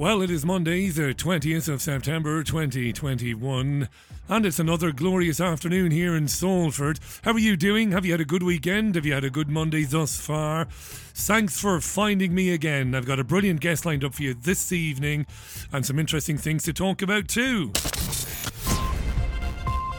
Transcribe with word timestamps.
Well, 0.00 0.22
it 0.22 0.30
is 0.30 0.46
Monday, 0.46 0.88
the 0.88 1.12
20th 1.12 1.68
of 1.68 1.82
September 1.82 2.42
2021, 2.42 3.86
and 4.30 4.46
it's 4.46 4.58
another 4.58 4.92
glorious 4.92 5.42
afternoon 5.42 5.90
here 5.90 6.16
in 6.16 6.26
Salford. 6.26 6.98
How 7.22 7.32
are 7.32 7.38
you 7.38 7.54
doing? 7.54 7.92
Have 7.92 8.06
you 8.06 8.12
had 8.12 8.20
a 8.22 8.24
good 8.24 8.42
weekend? 8.42 8.94
Have 8.94 9.04
you 9.04 9.12
had 9.12 9.24
a 9.24 9.30
good 9.30 9.50
Monday 9.50 9.84
thus 9.84 10.18
far? 10.18 10.68
Thanks 10.70 11.60
for 11.60 11.82
finding 11.82 12.34
me 12.34 12.50
again. 12.50 12.94
I've 12.94 13.04
got 13.04 13.20
a 13.20 13.24
brilliant 13.24 13.60
guest 13.60 13.84
lined 13.84 14.02
up 14.02 14.14
for 14.14 14.22
you 14.22 14.32
this 14.32 14.72
evening 14.72 15.26
and 15.70 15.84
some 15.84 15.98
interesting 15.98 16.38
things 16.38 16.62
to 16.62 16.72
talk 16.72 17.02
about 17.02 17.28
too. 17.28 17.70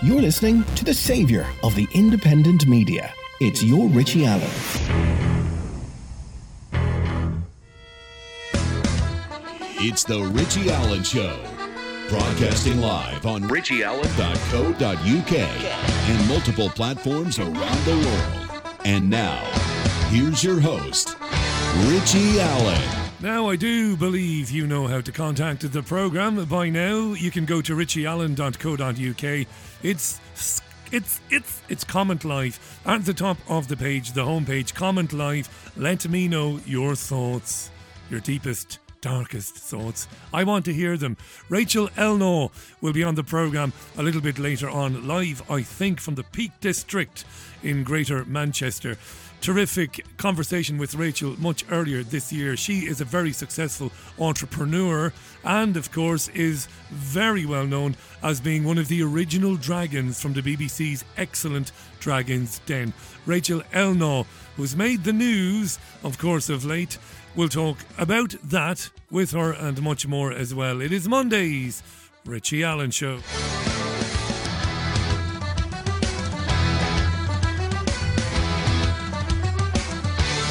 You're 0.02 0.20
listening 0.20 0.63
to 0.77 0.84
the 0.84 0.95
savior 0.95 1.45
of 1.62 1.76
the 1.76 1.88
independent 1.94 2.66
media. 2.66 3.13
It's 3.40 3.63
your 3.63 3.88
Richie 3.88 4.26
Allen. 4.26 5.30
It's 9.84 10.03
the 10.03 10.21
Richie 10.21 10.70
Allen 10.70 11.02
Show. 11.02 11.40
Broadcasting 12.08 12.80
live 12.81 13.26
on 13.26 13.41
richieallen.co.uk 13.41 15.34
and 15.34 16.30
multiple 16.30 16.70
platforms 16.70 17.39
around 17.39 17.86
the 17.86 17.95
world. 17.95 18.75
And 18.86 19.09
now, 19.09 19.44
here's 20.09 20.44
your 20.44 20.59
host, 20.59 21.17
Richie 21.88 22.39
Allen. 22.39 23.08
Now, 23.22 23.49
I 23.49 23.55
do 23.55 23.98
believe 23.98 24.52
you 24.52 24.67
know 24.67 24.86
how 24.86 25.02
to 25.02 25.12
contact 25.12 25.72
the 25.72 25.81
program. 25.81 26.45
By 26.45 26.70
now, 26.70 27.13
you 27.13 27.31
can 27.31 27.45
go 27.45 27.59
to 27.63 27.75
richieallen.co.uk. 27.75 29.48
It's 29.81 30.22
it's 30.91 31.22
it's 31.31 31.61
it's 31.70 31.84
comment 31.84 32.23
live 32.23 32.80
at 32.86 33.03
the 33.05 33.16
top 33.16 33.38
of 33.50 33.67
the 33.67 33.77
page, 33.77 34.11
the 34.11 34.25
homepage. 34.25 34.75
Comment 34.75 35.11
live. 35.11 35.50
Let 35.75 36.08
me 36.08 36.27
know 36.27 36.59
your 36.67 36.94
thoughts, 36.94 37.72
your 38.11 38.20
deepest 38.20 38.77
darkest 39.02 39.56
thoughts. 39.56 40.08
I 40.31 40.44
want 40.44 40.64
to 40.66 40.73
hear 40.73 40.95
them. 40.95 41.17
Rachel 41.50 41.89
Elnaugh 41.98 42.52
will 42.81 42.94
be 42.94 43.03
on 43.03 43.16
the 43.16 43.23
programme 43.23 43.73
a 43.98 44.03
little 44.03 44.22
bit 44.22 44.39
later 44.39 44.70
on, 44.70 45.08
live, 45.08 45.42
I 45.50 45.64
think, 45.64 46.00
from 46.00 46.16
the 46.16 46.23
Peak 46.23 46.52
District 46.62 47.25
in 47.64 47.84
Greater 47.84 48.23
Manchester. 48.25 48.98
Terrific 49.42 50.06
conversation 50.17 50.78
with 50.78 50.94
Rachel 50.94 51.36
much 51.40 51.66
earlier 51.72 52.03
this 52.03 52.31
year. 52.31 52.56
She 52.56 52.81
is 52.81 53.02
a 53.02 53.06
very 53.06 53.34
successful 53.34 53.92
entrepreneur 54.20 55.12
and, 55.44 55.75
of 55.75 55.92
course, 55.92 56.28
is 56.30 56.68
very 56.92 57.47
well 57.47 57.66
known 57.66 57.95
as 58.22 58.40
being 58.40 58.64
one 58.64 58.78
of 58.78 58.88
the 58.88 59.02
original 59.02 59.56
dragons 59.56 60.22
from 60.22 60.34
the 60.34 60.44
BBC's 60.44 61.03
excellent 61.18 61.72
Dragon's 62.00 62.59
Den. 62.68 62.94
Rachel 63.25 63.64
Elnaugh, 63.73 64.28
who's 64.58 64.75
made 64.75 65.03
the 65.03 65.14
news, 65.14 65.80
of 66.03 66.20
course, 66.20 66.47
of 66.47 66.64
late 66.64 67.00
We'll 67.34 67.48
talk 67.48 67.78
about 67.98 68.36
that 68.44 68.90
with 69.10 69.32
her 69.32 69.54
and 69.54 69.82
much 69.82 70.06
more 70.06 70.34
as 70.34 70.54
well. 70.54 70.82
It 70.82 70.92
is 70.92 71.08
Monday's 71.08 71.82
Richie 72.26 72.62
Allen 72.62 72.92
Show. 72.92 73.20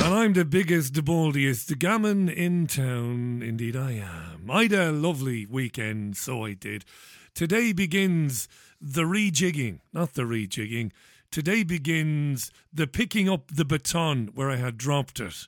And 0.02 0.14
I'm 0.14 0.32
the 0.32 0.46
biggest, 0.46 0.94
the 0.94 1.02
baldiest 1.02 1.78
gammon 1.78 2.30
in 2.30 2.66
town. 2.66 3.42
Indeed, 3.42 3.76
I 3.76 3.92
am. 3.92 4.50
I 4.50 4.62
had 4.62 4.72
a 4.72 4.90
lovely 4.90 5.44
weekend, 5.44 6.16
so 6.16 6.46
I 6.46 6.54
did. 6.54 6.86
Today 7.34 7.74
begins 7.74 8.48
the 8.80 9.02
rejigging, 9.02 9.80
not 9.92 10.14
the 10.14 10.22
rejigging. 10.22 10.92
Today 11.30 11.62
begins 11.62 12.50
the 12.72 12.86
picking 12.86 13.28
up 13.28 13.50
the 13.52 13.66
baton 13.66 14.30
where 14.34 14.50
I 14.50 14.56
had 14.56 14.78
dropped 14.78 15.20
it 15.20 15.46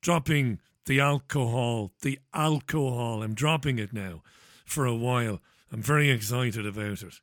dropping 0.00 0.60
the 0.86 1.00
alcohol, 1.00 1.92
the 2.02 2.18
alcohol. 2.32 3.22
I'm 3.22 3.34
dropping 3.34 3.78
it 3.78 3.92
now 3.92 4.22
for 4.64 4.86
a 4.86 4.94
while. 4.94 5.40
I'm 5.72 5.82
very 5.82 6.10
excited 6.10 6.66
about 6.66 7.02
it. 7.02 7.20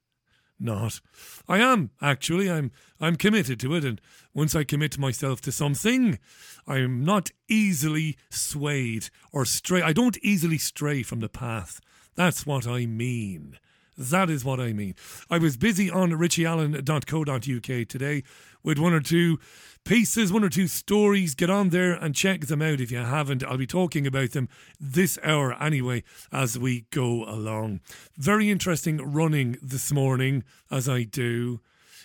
Not. 0.60 1.02
I 1.48 1.58
am 1.58 1.90
actually. 2.02 2.50
I'm 2.50 2.72
I'm 3.00 3.16
committed 3.16 3.60
to 3.62 3.74
it 3.74 3.84
and 3.84 4.00
once 4.34 4.56
I 4.56 4.64
commit 4.64 4.98
myself 4.98 5.42
to 5.42 5.52
something, 5.52 6.20
I'm 6.68 7.04
not 7.04 7.32
easily 7.50 8.18
swayed 8.30 9.10
or 9.34 9.44
stray. 9.44 9.82
I 9.82 9.92
don't 9.92 10.18
easily 10.22 10.60
stray 10.60 11.02
from 11.02 11.20
the 11.20 11.30
path. 11.30 11.82
That's 12.16 12.46
what 12.46 12.68
I 12.68 12.86
mean. 12.86 13.58
That 13.98 14.30
is 14.30 14.46
what 14.46 14.60
I 14.60 14.72
mean. 14.74 14.96
I 15.30 15.38
was 15.38 15.58
busy 15.58 15.90
on 15.90 16.12
richieallen.co.uk 16.12 17.88
today 17.88 18.24
with 18.64 18.80
one 18.80 18.94
or 18.94 19.02
two 19.02 19.40
pieces, 19.84 20.32
one 20.32 20.44
or 20.44 20.50
two 20.50 20.68
stories. 20.68 21.36
Get 21.36 21.50
on 21.50 21.70
there 21.70 21.94
and 21.94 22.16
check 22.16 22.48
them 22.48 22.62
out 22.62 22.80
if 22.80 22.92
you 22.92 23.00
haven't. 23.00 23.44
I'll 23.44 23.58
be 23.58 23.68
talking 23.68 24.08
about 24.08 24.32
them 24.32 24.50
this 24.80 25.18
hour 25.24 25.54
anyway 25.62 26.04
as 26.32 26.58
we 26.58 26.86
go 26.92 27.24
along. 27.26 27.82
Very 28.18 28.50
interesting 28.50 28.98
running 28.98 29.58
this 29.62 29.92
morning, 29.92 30.44
as 30.70 30.88
I 30.88 31.04
do. 31.04 31.62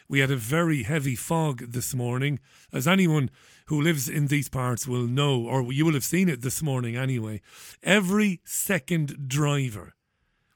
We 0.09 0.20
had 0.20 0.31
a 0.31 0.37
very 0.37 0.84
heavy 0.84 1.16
fog 1.16 1.72
this 1.72 1.94
morning, 1.94 2.38
as 2.72 2.87
anyone 2.87 3.31
who 3.66 3.81
lives 3.81 4.08
in 4.08 4.28
these 4.28 4.48
parts 4.48 4.87
will 4.87 5.06
know, 5.06 5.44
or 5.44 5.72
you 5.72 5.84
will 5.84 5.94
have 5.94 6.04
seen 6.04 6.28
it 6.28 6.43
this 6.43 6.62
morning 6.62 6.97
anyway. 6.97 7.41
Every 7.82 8.41
second 8.44 9.28
driver 9.28 9.94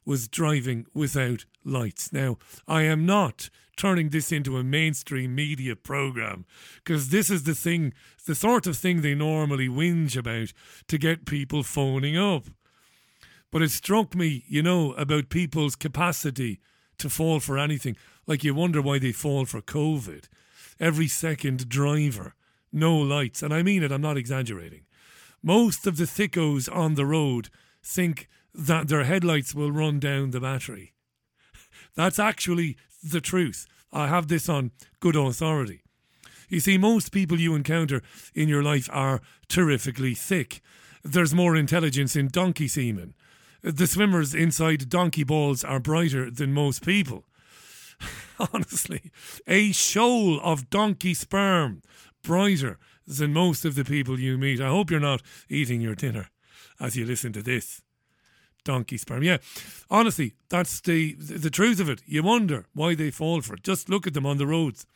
was 0.05 0.29
driving 0.29 0.87
without 0.95 1.47
lights. 1.65 2.13
Now, 2.13 2.39
I 2.69 2.83
am 2.83 3.07
not 3.07 3.51
turning 3.81 4.11
this 4.11 4.31
into 4.31 4.59
a 4.59 4.63
mainstream 4.63 5.35
media 5.35 5.75
program 5.75 6.45
because 6.85 7.09
this 7.09 7.31
is 7.31 7.45
the 7.45 7.55
thing, 7.55 7.95
the 8.27 8.35
sort 8.35 8.67
of 8.67 8.77
thing 8.77 9.01
they 9.01 9.15
normally 9.15 9.69
whinge 9.69 10.19
about 10.19 10.53
to 10.87 10.99
get 10.99 11.25
people 11.25 11.63
phoning 11.63 12.15
up. 12.15 12.45
But 13.51 13.63
it 13.63 13.71
struck 13.71 14.15
me, 14.15 14.45
you 14.47 14.63
know, 14.63 14.93
about 14.93 15.31
people's 15.31 15.77
capacity 15.77 16.61
to 16.99 17.09
fall 17.09 17.41
for 17.41 17.57
anything. 17.57 17.97
Like 18.27 18.45
you 18.45 18.55
wonder 18.55 18.83
why 18.83 18.99
they 18.99 19.13
fall 19.13 19.47
for 19.47 19.63
COVID. 19.63 20.25
Every 20.79 21.09
second 21.09 21.71
driver, 21.71 22.35
no 22.71 22.95
lights. 22.95 23.43
And 23.43 23.55
I 23.55 23.63
mean 23.63 23.83
it, 23.83 23.91
I'm 23.91 24.03
not 24.03 24.19
exaggerating. 24.19 24.83
Most 25.43 25.87
of 25.87 25.97
the 25.97 26.05
thickos 26.05 26.69
on 26.71 26.97
the 26.97 27.07
road 27.07 27.49
think 27.83 28.29
that 28.55 28.89
their 28.89 29.05
headlights 29.05 29.55
will 29.55 29.73
run 29.73 30.01
down 30.01 30.33
the 30.33 30.41
battery. 30.41 30.93
That's 31.95 32.19
actually 32.19 32.77
the 33.03 33.21
truth. 33.21 33.67
I 33.93 34.07
have 34.07 34.29
this 34.29 34.49
on 34.49 34.71
good 35.01 35.17
authority. 35.17 35.83
You 36.49 36.61
see, 36.61 36.79
most 36.79 37.13
people 37.13 37.39
you 37.39 37.55
encounter 37.55 38.03
in 38.35 38.49
your 38.49 38.63
life 38.63 38.89
are 38.93 39.21
terrifically 39.49 40.15
thick. 40.15 40.61
There's 41.03 41.35
more 41.35 41.57
intelligence 41.57 42.17
in 42.17 42.29
donkey 42.29 42.69
semen. 42.69 43.15
The 43.63 43.87
swimmers 43.87 44.35
inside 44.35 44.89
donkey 44.89 45.25
balls 45.25 45.65
are 45.65 45.81
brighter 45.81 46.31
than 46.31 46.53
most 46.53 46.85
people. 46.85 47.25
Honestly, 48.53 49.11
a 49.47 49.73
shoal 49.73 50.41
of 50.41 50.71
donkey 50.71 51.15
sperm 51.15 51.83
brighter 52.23 52.79
than 53.07 53.33
most 53.33 53.65
of 53.65 53.75
the 53.75 53.85
people 53.85 54.19
you 54.19 54.39
meet. 54.39 54.61
I 54.61 54.69
hope 54.69 54.91
you're 54.91 55.01
not 55.01 55.23
eating 55.49 55.81
your 55.81 55.95
dinner 55.95 56.31
as 56.81 56.97
you 56.97 57.05
listen 57.05 57.33
to 57.35 57.43
this 57.43 57.83
donkey 58.65 58.97
sperm. 58.97 59.23
Yeah, 59.23 59.39
honestly, 59.91 60.35
that's 60.49 60.81
the 60.81 61.15
the 61.15 61.51
truth 61.51 61.81
of 61.81 61.89
it. 61.89 62.03
You 62.07 62.23
wonder 62.23 62.67
why 62.75 62.95
they 62.95 63.11
fall 63.11 63.41
for 63.41 63.55
it. 63.55 63.63
Just 63.63 63.89
look 63.89 64.07
at 64.07 64.15
them 64.15 64.27
on 64.27 64.39
the 64.39 64.47
roads. 64.47 64.87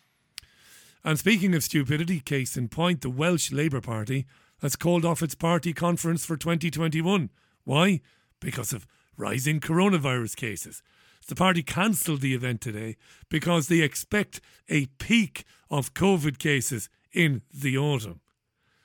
And 1.05 1.19
speaking 1.19 1.55
of 1.55 1.63
stupidity, 1.63 2.21
case 2.21 2.57
in 2.57 2.69
point, 2.69 3.03
the 3.03 3.11
Welsh 3.11 3.53
Labour 3.53 3.83
Party 3.83 4.27
has 4.63 4.77
called 4.77 5.05
off 5.05 5.23
its 5.23 5.35
party 5.35 5.75
conference 5.75 6.25
for 6.25 6.37
2021. 6.37 7.29
Why? 7.65 8.01
Because 8.41 8.73
of 8.73 8.87
rising 9.17 9.61
coronavirus 9.61 10.37
cases. 10.37 10.83
The 11.27 11.35
party 11.35 11.63
cancelled 11.63 12.21
the 12.21 12.35
event 12.35 12.61
today 12.61 12.97
because 13.29 13.69
they 13.69 13.81
expect 13.81 14.41
a 14.69 14.87
peak 14.99 15.45
of 15.71 15.95
COVID 15.95 16.39
cases 16.39 16.89
in 17.13 17.43
the 17.53 17.79
autumn. 17.79 18.21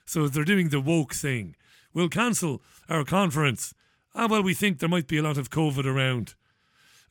So 0.05 0.27
they're 0.27 0.43
doing 0.43 0.69
the 0.69 0.79
woke 0.79 1.13
thing. 1.13 1.55
We'll 1.93 2.09
cancel 2.09 2.61
our 2.87 3.03
conference 3.03 3.73
ah, 4.19 4.27
well, 4.27 4.43
we 4.43 4.53
think 4.53 4.79
there 4.79 4.89
might 4.89 5.07
be 5.07 5.17
a 5.17 5.23
lot 5.23 5.37
of 5.37 5.49
COVID 5.49 5.85
around. 5.85 6.35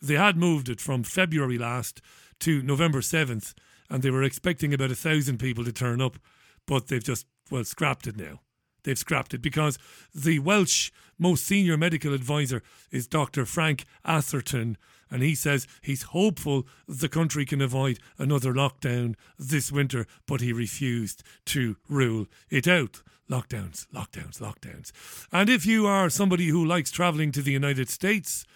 They 0.00 0.14
had 0.14 0.36
moved 0.36 0.68
it 0.68 0.78
from 0.80 1.02
February 1.02 1.56
last 1.56 2.02
to 2.40 2.62
November 2.62 3.00
7th, 3.00 3.54
and 3.88 4.02
they 4.02 4.10
were 4.10 4.22
expecting 4.22 4.74
about 4.74 4.90
a 4.90 4.94
thousand 4.94 5.38
people 5.38 5.64
to 5.64 5.72
turn 5.72 6.02
up, 6.02 6.18
but 6.66 6.88
they've 6.88 7.02
just, 7.02 7.26
well, 7.50 7.64
scrapped 7.64 8.06
it 8.06 8.16
now. 8.18 8.40
They've 8.84 8.98
scrapped 8.98 9.32
it 9.32 9.40
because 9.40 9.78
the 10.14 10.38
Welsh 10.38 10.90
most 11.18 11.44
senior 11.44 11.78
medical 11.78 12.12
advisor 12.12 12.62
is 12.90 13.06
Dr. 13.06 13.46
Frank 13.46 13.86
Atherton, 14.04 14.76
and 15.10 15.22
he 15.22 15.34
says 15.34 15.66
he's 15.82 16.02
hopeful 16.02 16.66
the 16.86 17.08
country 17.08 17.44
can 17.44 17.60
avoid 17.60 17.98
another 18.18 18.52
lockdown 18.52 19.14
this 19.38 19.72
winter, 19.72 20.06
but 20.26 20.40
he 20.40 20.52
refused 20.52 21.22
to 21.46 21.76
rule 21.88 22.26
it 22.50 22.66
out 22.66 23.02
lockdowns, 23.30 23.86
lockdowns, 23.88 24.40
lockdowns. 24.40 24.90
And 25.30 25.50
if 25.50 25.66
you 25.66 25.86
are 25.86 26.08
somebody 26.08 26.46
who 26.46 26.64
likes 26.64 26.90
traveling 26.90 27.30
to 27.32 27.42
the 27.42 27.52
United 27.52 27.90
States, 27.90 28.46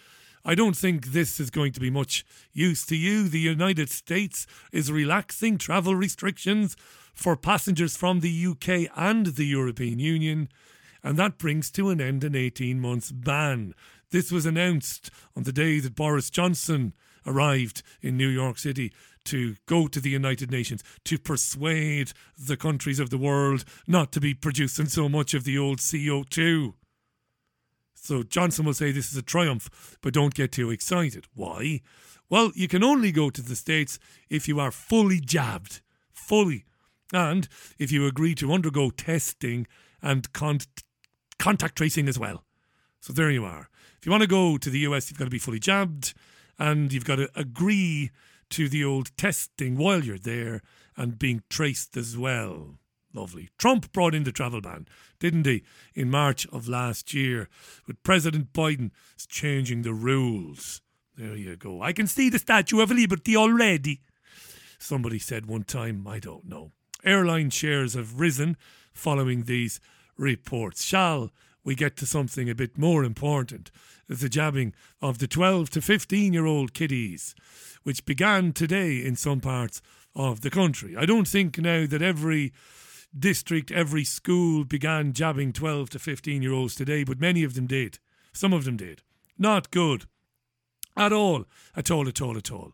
I 0.45 0.55
don't 0.55 0.75
think 0.75 1.07
this 1.07 1.39
is 1.39 1.49
going 1.49 1.71
to 1.73 1.79
be 1.79 1.89
much 1.89 2.25
use 2.51 2.85
to 2.87 2.95
you. 2.95 3.29
The 3.29 3.39
United 3.39 3.89
States 3.89 4.45
is 4.71 4.91
relaxing 4.91 5.57
travel 5.57 5.95
restrictions 5.95 6.75
for 7.13 7.37
passengers 7.37 7.95
from 7.95 8.19
the 8.19 8.47
UK 8.47 8.91
and 8.95 9.27
the 9.27 9.45
European 9.45 9.99
Union. 9.99 10.49
and 11.05 11.17
that 11.17 11.37
brings 11.37 11.69
to 11.69 11.89
an 11.89 11.99
end 11.99 12.23
an 12.23 12.33
18 12.33 12.79
month 12.79 13.11
ban. 13.13 13.75
This 14.13 14.31
was 14.31 14.45
announced 14.45 15.09
on 15.35 15.41
the 15.41 15.51
day 15.51 15.79
that 15.79 15.95
Boris 15.95 16.29
Johnson 16.29 16.93
arrived 17.25 17.81
in 17.99 18.15
New 18.15 18.27
York 18.27 18.59
City 18.59 18.93
to 19.25 19.55
go 19.65 19.87
to 19.87 19.99
the 19.99 20.11
United 20.11 20.51
Nations 20.51 20.83
to 21.05 21.17
persuade 21.17 22.11
the 22.37 22.55
countries 22.55 22.99
of 22.99 23.09
the 23.09 23.17
world 23.17 23.65
not 23.87 24.11
to 24.11 24.21
be 24.21 24.35
producing 24.35 24.85
so 24.85 25.09
much 25.09 25.33
of 25.33 25.45
the 25.45 25.57
old 25.57 25.79
CO2. 25.79 26.75
So 27.95 28.21
Johnson 28.21 28.65
will 28.65 28.75
say 28.75 28.91
this 28.91 29.11
is 29.11 29.17
a 29.17 29.23
triumph, 29.23 29.97
but 30.03 30.13
don't 30.13 30.35
get 30.35 30.51
too 30.51 30.69
excited. 30.69 31.25
Why? 31.33 31.81
Well, 32.29 32.51
you 32.53 32.67
can 32.67 32.83
only 32.83 33.11
go 33.11 33.31
to 33.31 33.41
the 33.41 33.55
States 33.55 33.97
if 34.29 34.47
you 34.47 34.59
are 34.59 34.71
fully 34.71 35.21
jabbed. 35.21 35.81
Fully. 36.13 36.65
And 37.11 37.47
if 37.79 37.91
you 37.91 38.05
agree 38.05 38.35
to 38.35 38.53
undergo 38.53 38.91
testing 38.91 39.65
and 40.03 40.31
con- 40.33 40.59
contact 41.39 41.77
tracing 41.77 42.07
as 42.07 42.19
well. 42.19 42.43
So 42.99 43.11
there 43.11 43.31
you 43.31 43.43
are. 43.43 43.69
If 44.03 44.07
you 44.07 44.11
want 44.11 44.23
to 44.23 44.27
go 44.27 44.57
to 44.57 44.69
the 44.69 44.79
US, 44.79 45.09
you've 45.09 45.17
got 45.17 45.23
to 45.23 45.31
be 45.31 45.39
fully 45.39 45.61
jabbed 45.61 46.13
and 46.59 46.91
you've 46.91 47.05
got 47.05 47.15
to 47.15 47.29
agree 47.37 48.11
to 48.49 48.67
the 48.67 48.83
old 48.83 49.15
testing 49.15 49.77
while 49.77 50.03
you're 50.03 50.17
there 50.17 50.61
and 50.97 51.17
being 51.17 51.41
traced 51.49 51.95
as 51.95 52.17
well. 52.17 52.79
Lovely. 53.13 53.47
Trump 53.57 53.93
brought 53.93 54.13
in 54.13 54.25
the 54.25 54.33
travel 54.33 54.59
ban, 54.59 54.89
didn't 55.21 55.45
he, 55.45 55.63
in 55.95 56.11
March 56.11 56.45
of 56.47 56.67
last 56.67 57.13
year? 57.13 57.47
But 57.87 58.03
President 58.03 58.51
Biden 58.51 58.91
changing 59.25 59.83
the 59.83 59.93
rules. 59.93 60.81
There 61.15 61.37
you 61.37 61.55
go. 61.55 61.81
I 61.81 61.93
can 61.93 62.07
see 62.07 62.29
the 62.29 62.39
Statue 62.39 62.81
of 62.81 62.91
Liberty 62.91 63.37
already. 63.37 64.01
Somebody 64.77 65.17
said 65.17 65.45
one 65.45 65.63
time, 65.63 66.05
I 66.05 66.19
don't 66.19 66.43
know. 66.43 66.73
Airline 67.05 67.51
shares 67.51 67.93
have 67.93 68.19
risen 68.19 68.57
following 68.91 69.43
these 69.43 69.79
reports. 70.17 70.83
Shall 70.83 71.31
we 71.63 71.75
get 71.75 71.95
to 71.97 72.05
something 72.05 72.49
a 72.49 72.55
bit 72.55 72.77
more 72.77 73.03
important? 73.03 73.71
The 74.07 74.29
jabbing 74.29 74.73
of 75.01 75.19
the 75.19 75.27
12 75.27 75.69
to 75.71 75.81
15 75.81 76.33
year 76.33 76.45
old 76.45 76.73
kiddies, 76.73 77.35
which 77.83 78.05
began 78.05 78.53
today 78.53 79.03
in 79.03 79.15
some 79.15 79.39
parts 79.39 79.81
of 80.15 80.41
the 80.41 80.49
country. 80.49 80.95
I 80.95 81.05
don't 81.05 81.27
think 81.27 81.57
now 81.57 81.85
that 81.87 82.01
every 82.01 82.53
district, 83.17 83.71
every 83.71 84.03
school 84.03 84.63
began 84.65 85.13
jabbing 85.13 85.53
12 85.53 85.91
to 85.91 85.99
15 85.99 86.41
year 86.41 86.53
olds 86.53 86.75
today, 86.75 87.03
but 87.03 87.19
many 87.19 87.43
of 87.43 87.53
them 87.53 87.67
did. 87.67 87.99
Some 88.33 88.53
of 88.53 88.65
them 88.65 88.77
did. 88.77 89.01
Not 89.37 89.71
good. 89.71 90.05
At 90.95 91.13
all. 91.13 91.45
At 91.75 91.89
all, 91.89 92.07
at 92.07 92.21
all, 92.21 92.37
at 92.37 92.51
all. 92.51 92.73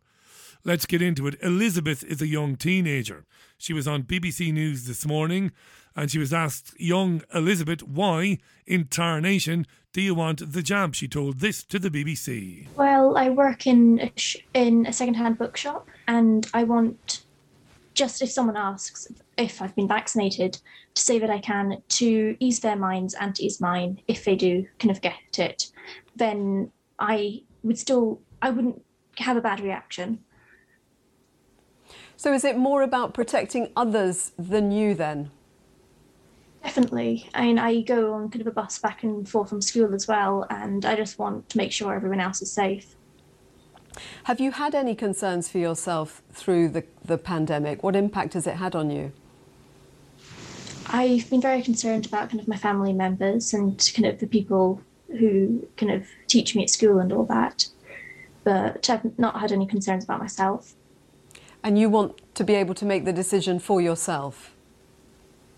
Let's 0.65 0.85
get 0.85 1.01
into 1.01 1.25
it. 1.27 1.35
Elizabeth 1.41 2.03
is 2.03 2.21
a 2.21 2.27
young 2.27 2.55
teenager. 2.57 3.25
She 3.57 3.73
was 3.73 3.87
on 3.87 4.03
BBC 4.03 4.53
News 4.53 4.85
this 4.85 5.05
morning 5.05 5.51
and 5.95 6.11
she 6.11 6.19
was 6.19 6.33
asked, 6.33 6.79
Young 6.79 7.23
Elizabeth, 7.33 7.81
why 7.83 8.39
in 8.67 8.85
tarnation 8.87 9.65
do 9.93 10.01
you 10.01 10.13
want 10.13 10.51
the 10.51 10.61
jab? 10.61 10.95
She 10.95 11.07
told 11.07 11.39
this 11.39 11.63
to 11.63 11.79
the 11.79 11.89
BBC. 11.89 12.67
Well, 12.75 13.17
I 13.17 13.29
work 13.29 13.67
in 13.67 13.99
a 13.99 14.11
sh- 14.17 14.37
in 14.53 14.85
a 14.85 14.93
second-hand 14.93 15.37
bookshop 15.37 15.87
and 16.07 16.45
I 16.53 16.63
want 16.65 17.23
just 17.93 18.21
if 18.21 18.29
someone 18.29 18.55
asks 18.57 19.07
if 19.37 19.61
I've 19.61 19.75
been 19.75 19.87
vaccinated 19.87 20.59
to 20.95 21.01
say 21.01 21.19
that 21.19 21.29
I 21.29 21.39
can 21.39 21.81
to 21.89 22.35
ease 22.39 22.59
their 22.59 22.75
minds 22.75 23.13
and 23.13 23.33
to 23.35 23.43
ease 23.43 23.59
mine 23.61 24.01
if 24.07 24.25
they 24.25 24.35
do 24.35 24.67
kind 24.77 24.91
of 24.91 25.01
get 25.01 25.39
it, 25.39 25.71
then 26.15 26.71
I 26.99 27.43
would 27.63 27.77
still 27.79 28.19
I 28.41 28.49
wouldn't 28.51 28.83
have 29.17 29.37
a 29.37 29.41
bad 29.41 29.59
reaction. 29.61 30.19
So 32.19 32.33
is 32.33 32.43
it 32.43 32.57
more 32.57 32.81
about 32.81 33.13
protecting 33.13 33.71
others 33.77 34.33
than 34.37 34.73
you 34.73 34.93
then? 34.93 35.31
Definitely. 36.61 37.29
I 37.33 37.43
mean, 37.43 37.57
I 37.57 37.79
go 37.79 38.13
on 38.13 38.29
kind 38.29 38.41
of 38.41 38.47
a 38.47 38.51
bus 38.51 38.77
back 38.77 39.03
and 39.03 39.27
forth 39.27 39.47
from 39.47 39.61
school 39.61 39.95
as 39.95 40.05
well, 40.05 40.45
and 40.49 40.83
I 40.83 40.97
just 40.97 41.17
want 41.17 41.47
to 41.47 41.57
make 41.57 41.71
sure 41.71 41.93
everyone 41.93 42.19
else 42.19 42.41
is 42.41 42.51
safe. 42.51 42.93
Have 44.25 44.41
you 44.41 44.51
had 44.51 44.75
any 44.75 44.95
concerns 44.95 45.47
for 45.47 45.59
yourself 45.59 46.21
through 46.33 46.67
the, 46.67 46.83
the 47.05 47.17
pandemic? 47.17 47.83
What 47.83 47.95
impact 47.95 48.33
has 48.33 48.45
it 48.45 48.55
had 48.55 48.75
on 48.75 48.91
you? 48.91 49.13
I've 50.87 51.29
been 51.29 51.39
very 51.39 51.61
concerned 51.61 52.05
about 52.05 52.31
kind 52.31 52.41
of 52.41 52.49
my 52.49 52.57
family 52.57 52.91
members 52.91 53.53
and 53.53 53.77
kind 53.95 54.07
of 54.07 54.19
the 54.19 54.27
people 54.27 54.81
who 55.07 55.65
kind 55.77 55.93
of 55.93 56.05
teach 56.27 56.53
me 56.53 56.63
at 56.63 56.69
school 56.69 56.99
and 56.99 57.13
all 57.13 57.23
that, 57.27 57.67
but 58.43 58.89
I've 58.89 59.17
not 59.17 59.39
had 59.39 59.53
any 59.53 59.65
concerns 59.65 60.03
about 60.03 60.19
myself. 60.19 60.75
And 61.63 61.77
you 61.77 61.89
want 61.89 62.19
to 62.35 62.43
be 62.43 62.55
able 62.55 62.73
to 62.75 62.85
make 62.85 63.05
the 63.05 63.13
decision 63.13 63.59
for 63.59 63.81
yourself? 63.81 64.55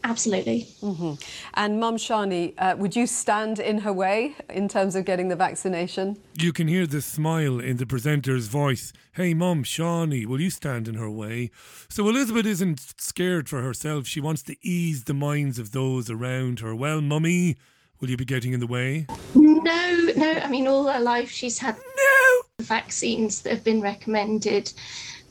Absolutely. 0.03 0.67
Mm-hmm. 0.81 1.13
And 1.53 1.79
Mum 1.79 1.97
Shani, 1.97 2.55
uh, 2.57 2.75
would 2.77 2.95
you 2.95 3.05
stand 3.05 3.59
in 3.59 3.79
her 3.79 3.93
way 3.93 4.35
in 4.49 4.67
terms 4.67 4.95
of 4.95 5.05
getting 5.05 5.27
the 5.27 5.35
vaccination? 5.35 6.17
You 6.39 6.51
can 6.53 6.67
hear 6.67 6.87
the 6.87 7.01
smile 7.01 7.59
in 7.59 7.77
the 7.77 7.85
presenter's 7.85 8.47
voice. 8.47 8.93
Hey, 9.13 9.35
Mum, 9.35 9.63
Shani, 9.63 10.25
will 10.25 10.41
you 10.41 10.49
stand 10.49 10.87
in 10.87 10.95
her 10.95 11.09
way? 11.09 11.51
So 11.87 12.09
Elizabeth 12.09 12.47
isn't 12.47 12.79
scared 12.97 13.47
for 13.47 13.61
herself. 13.61 14.07
She 14.07 14.19
wants 14.19 14.41
to 14.43 14.55
ease 14.63 15.03
the 15.03 15.13
minds 15.13 15.59
of 15.59 15.71
those 15.71 16.09
around 16.09 16.61
her. 16.61 16.73
Well, 16.73 17.01
Mummy, 17.01 17.57
will 17.99 18.09
you 18.09 18.17
be 18.17 18.25
getting 18.25 18.53
in 18.53 18.59
the 18.59 18.67
way? 18.67 19.05
No, 19.35 20.11
no. 20.15 20.31
I 20.31 20.47
mean, 20.47 20.67
all 20.67 20.87
her 20.87 20.99
life 20.99 21.29
she's 21.29 21.59
had 21.59 21.75
no 21.77 22.41
vaccines 22.61 23.41
that 23.43 23.51
have 23.51 23.63
been 23.63 23.81
recommended, 23.81 24.73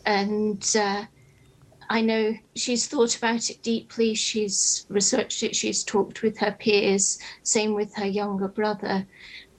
and. 0.04 0.64
Uh, 0.76 1.04
I 1.92 2.02
know 2.02 2.34
she's 2.54 2.86
thought 2.86 3.16
about 3.18 3.50
it 3.50 3.64
deeply, 3.64 4.14
she's 4.14 4.86
researched 4.88 5.42
it, 5.42 5.56
she's 5.56 5.82
talked 5.82 6.22
with 6.22 6.38
her 6.38 6.52
peers, 6.52 7.18
same 7.42 7.74
with 7.74 7.92
her 7.96 8.06
younger 8.06 8.46
brother. 8.46 9.08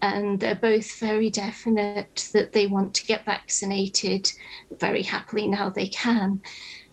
And 0.01 0.39
they're 0.39 0.55
both 0.55 0.97
very 0.97 1.29
definite 1.29 2.29
that 2.33 2.53
they 2.53 2.67
want 2.67 2.93
to 2.95 3.05
get 3.05 3.25
vaccinated 3.25 4.31
very 4.79 5.03
happily 5.03 5.45
now 5.49 5.69
they 5.69 5.89
can. 5.89 6.41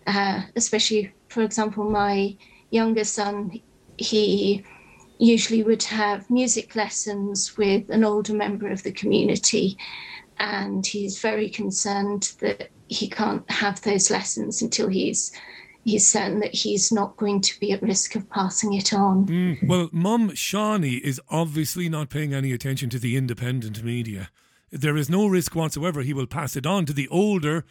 Uh, 0.05 0.41
especially, 0.57 1.13
for 1.29 1.41
example, 1.41 1.89
my 1.89 2.35
younger 2.69 3.05
son, 3.05 3.61
he 3.97 4.65
usually 5.19 5.63
would 5.63 5.83
have 5.83 6.29
music 6.29 6.75
lessons 6.75 7.55
with 7.57 7.89
an 7.89 8.03
older 8.03 8.33
member 8.33 8.69
of 8.69 8.83
the 8.83 8.91
community. 8.91 9.77
And 10.37 10.85
he's 10.85 11.19
very 11.19 11.49
concerned 11.49 12.33
that 12.41 12.71
he 12.89 13.07
can't 13.07 13.49
have 13.49 13.81
those 13.81 14.09
lessons 14.09 14.61
until 14.61 14.89
he's 14.89 15.31
he's 15.85 16.07
certain 16.07 16.39
that 16.39 16.53
he's 16.53 16.91
not 16.91 17.15
going 17.17 17.41
to 17.41 17.59
be 17.59 17.71
at 17.71 17.81
risk 17.81 18.15
of 18.15 18.29
passing 18.29 18.73
it 18.73 18.93
on. 18.93 19.25
Mm, 19.27 19.67
well, 19.67 19.89
Mum 19.91 20.31
Shani 20.31 20.99
is 20.99 21.21
obviously 21.29 21.87
not 21.87 22.09
paying 22.09 22.33
any 22.33 22.51
attention 22.51 22.89
to 22.89 22.99
the 22.99 23.15
independent 23.15 23.83
media. 23.83 24.29
There 24.71 24.97
is 24.97 25.09
no 25.09 25.27
risk 25.27 25.55
whatsoever 25.55 26.01
he 26.01 26.13
will 26.13 26.27
pass 26.27 26.55
it 26.55 26.65
on 26.65 26.85
to 26.85 26.93
the 26.93 27.07
older 27.07 27.65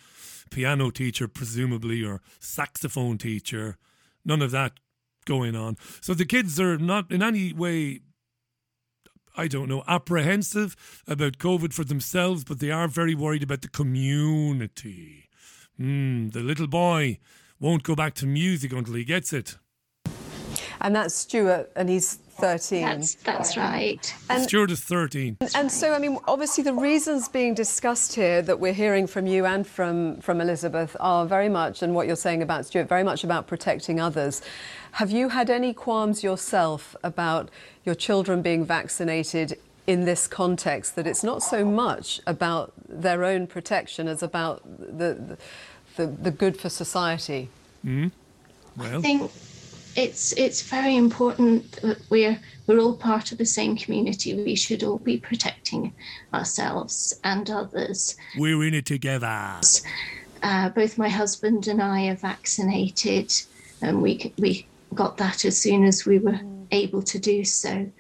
piano 0.50 0.90
teacher, 0.90 1.28
presumably, 1.28 2.02
or 2.02 2.22
saxophone 2.40 3.18
teacher. 3.18 3.76
None 4.25 4.42
of 4.42 4.50
that 4.50 4.72
going 5.25 5.54
on. 5.54 5.76
So 6.00 6.14
the 6.14 6.25
kids 6.25 6.58
are 6.58 6.78
not 6.78 7.12
in 7.12 7.22
any 7.22 7.52
way 7.52 8.00
I 9.38 9.47
don't 9.47 9.68
know, 9.68 9.85
apprehensive 9.87 11.02
about 11.07 11.38
COVID 11.38 11.73
for 11.73 11.85
themselves, 11.85 12.42
but 12.42 12.59
they 12.59 12.73
are 12.73 12.88
very 12.88 13.14
worried 13.14 13.45
about 13.45 13.62
the 13.62 13.68
community. 13.68 15.28
Mm, 15.80 16.33
the 16.33 16.40
little 16.40 16.66
boy 16.66 17.21
won't 17.61 17.85
go 17.85 17.95
back 17.95 18.14
to 18.14 18.26
music 18.26 18.73
until 18.73 18.95
he 18.95 19.04
gets 19.04 19.33
it. 19.33 19.57
And 20.80 20.95
that's 20.95 21.14
Stuart, 21.14 21.71
and 21.76 21.88
he's 21.88 22.14
13. 22.14 22.83
That's, 22.83 23.14
that's 23.16 23.57
right. 23.57 24.14
And 24.30 24.45
Stuart 24.45 24.71
is 24.71 24.80
13. 24.80 25.38
And 25.54 25.71
so, 25.71 25.92
I 25.92 25.99
mean, 25.99 26.18
obviously, 26.28 26.62
the 26.62 26.75
reasons 26.75 27.28
being 27.28 27.54
discussed 27.54 28.14
here 28.14 28.42
that 28.42 28.61
we're 28.61 28.73
hearing 28.73 29.07
from 29.07 29.26
you 29.26 29.45
and 29.45 29.66
from, 29.66 30.21
from 30.21 30.40
Elizabeth 30.40 30.97
are 31.00 31.26
very 31.26 31.49
much, 31.49 31.83
and 31.83 31.95
what 31.95 32.07
you're 32.07 32.16
saying 32.16 32.42
about 32.42 32.66
Stuart, 32.66 32.88
very 32.88 33.04
much 33.04 33.25
about 33.25 33.47
protecting 33.49 34.00
others. 34.00 34.40
Have 34.98 35.12
you 35.12 35.28
had 35.28 35.48
any 35.48 35.72
qualms 35.72 36.24
yourself 36.24 36.96
about 37.04 37.50
your 37.84 37.94
children 37.94 38.42
being 38.42 38.64
vaccinated 38.64 39.56
in 39.86 40.06
this 40.06 40.26
context, 40.26 40.96
that 40.96 41.06
it's 41.06 41.22
not 41.22 41.40
so 41.40 41.64
much 41.64 42.20
about 42.26 42.72
their 42.88 43.22
own 43.22 43.46
protection 43.46 44.08
as 44.08 44.24
about 44.24 44.60
the, 44.66 45.38
the, 45.94 46.06
the 46.08 46.32
good 46.32 46.58
for 46.58 46.68
society? 46.68 47.48
Mm. 47.86 48.10
Well. 48.76 48.98
I 48.98 49.00
think 49.00 49.30
it's 49.94 50.32
it's 50.32 50.62
very 50.62 50.96
important 50.96 51.70
that 51.82 52.00
we're 52.10 52.40
we're 52.66 52.80
all 52.80 52.96
part 52.96 53.30
of 53.30 53.38
the 53.38 53.46
same 53.46 53.76
community. 53.76 54.34
We 54.34 54.56
should 54.56 54.82
all 54.82 54.98
be 54.98 55.16
protecting 55.16 55.92
ourselves 56.34 57.20
and 57.22 57.48
others. 57.48 58.16
We're 58.36 58.64
in 58.64 58.74
it 58.74 58.86
together. 58.86 59.60
Uh, 60.42 60.70
both 60.70 60.98
my 60.98 61.08
husband 61.08 61.68
and 61.68 61.80
I 61.80 62.08
are 62.08 62.16
vaccinated, 62.16 63.32
and 63.80 64.02
we 64.02 64.32
we 64.38 64.66
got 64.95 65.16
that 65.18 65.45
as 65.45 65.57
soon 65.59 65.85
as 65.85 66.07
we 66.07 66.18
were 66.18 66.33
mm. 66.33 66.66
able 66.71 67.02
to 67.02 67.18
do 67.18 67.45
so. 67.45 67.90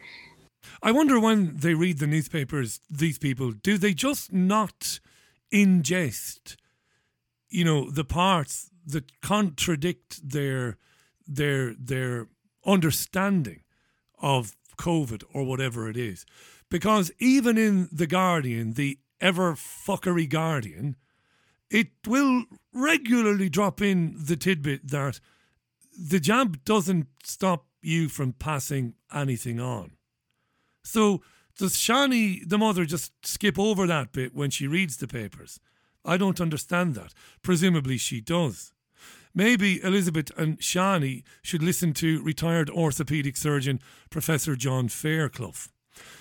I 0.82 0.92
wonder 0.92 1.18
when 1.18 1.56
they 1.56 1.74
read 1.74 1.98
the 1.98 2.06
newspapers, 2.06 2.80
these 2.88 3.18
people, 3.18 3.52
do 3.52 3.78
they 3.78 3.94
just 3.94 4.32
not 4.32 5.00
ingest, 5.52 6.56
you 7.48 7.64
know, 7.64 7.90
the 7.90 8.04
parts 8.04 8.70
that 8.86 9.20
contradict 9.20 10.28
their 10.28 10.76
their 11.26 11.74
their 11.74 12.28
understanding 12.64 13.62
of 14.20 14.56
COVID 14.78 15.24
or 15.32 15.44
whatever 15.44 15.88
it 15.88 15.96
is. 15.96 16.24
Because 16.70 17.10
even 17.18 17.56
in 17.56 17.88
The 17.90 18.06
Guardian, 18.06 18.74
the 18.74 18.98
ever 19.20 19.54
fuckery 19.54 20.28
Guardian, 20.28 20.96
it 21.70 21.88
will 22.06 22.44
regularly 22.72 23.48
drop 23.48 23.80
in 23.80 24.16
the 24.18 24.36
tidbit 24.36 24.88
that 24.88 25.20
the 25.98 26.20
jab 26.20 26.64
doesn't 26.64 27.08
stop 27.24 27.66
you 27.82 28.08
from 28.08 28.32
passing 28.32 28.94
anything 29.12 29.58
on. 29.58 29.92
So 30.84 31.22
does 31.58 31.76
Shani, 31.76 32.48
the 32.48 32.58
mother, 32.58 32.84
just 32.84 33.12
skip 33.26 33.58
over 33.58 33.86
that 33.86 34.12
bit 34.12 34.34
when 34.34 34.50
she 34.50 34.68
reads 34.68 34.96
the 34.96 35.08
papers? 35.08 35.58
I 36.04 36.16
don't 36.16 36.40
understand 36.40 36.94
that. 36.94 37.12
Presumably 37.42 37.98
she 37.98 38.20
does. 38.20 38.72
Maybe 39.34 39.82
Elizabeth 39.82 40.30
and 40.36 40.58
Shani 40.60 41.24
should 41.42 41.62
listen 41.62 41.92
to 41.94 42.22
retired 42.22 42.68
orthopaedic 42.68 43.36
surgeon 43.36 43.80
Professor 44.08 44.56
John 44.56 44.88
Fairclough. 44.88 45.68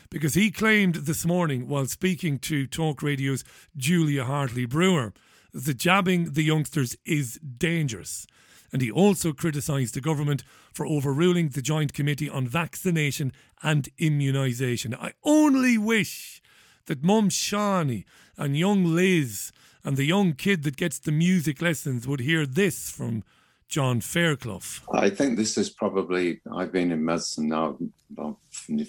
Because 0.09 0.33
he 0.33 0.49
claimed 0.49 0.95
this 0.95 1.25
morning 1.25 1.67
while 1.67 1.85
speaking 1.85 2.39
to 2.39 2.65
Talk 2.65 3.03
Radio's 3.03 3.43
Julia 3.75 4.25
Hartley 4.25 4.65
Brewer 4.65 5.13
that 5.53 5.77
jabbing 5.77 6.33
the 6.33 6.43
youngsters 6.43 6.95
is 7.05 7.39
dangerous. 7.39 8.25
And 8.71 8.81
he 8.81 8.91
also 8.91 9.33
criticised 9.33 9.93
the 9.93 10.01
government 10.01 10.43
for 10.73 10.85
overruling 10.85 11.49
the 11.49 11.61
Joint 11.61 11.93
Committee 11.93 12.29
on 12.29 12.47
Vaccination 12.47 13.31
and 13.63 13.89
Immunisation. 13.97 14.93
I 14.99 15.13
only 15.23 15.77
wish 15.77 16.41
that 16.87 17.03
Mum 17.03 17.29
Shani 17.29 18.05
and 18.37 18.57
young 18.57 18.83
Liz 18.83 19.51
and 19.83 19.95
the 19.95 20.05
young 20.05 20.33
kid 20.33 20.63
that 20.63 20.75
gets 20.75 20.99
the 20.99 21.11
music 21.11 21.61
lessons 21.61 22.07
would 22.07 22.19
hear 22.19 22.45
this 22.45 22.91
from 22.91 23.23
John 23.67 23.99
Fairclough. 23.99 24.61
I 24.93 25.09
think 25.09 25.37
this 25.37 25.57
is 25.57 25.69
probably, 25.69 26.39
I've 26.53 26.71
been 26.71 26.91
in 26.91 27.03
medicine 27.03 27.49
now 27.49 27.77
about 28.11 28.37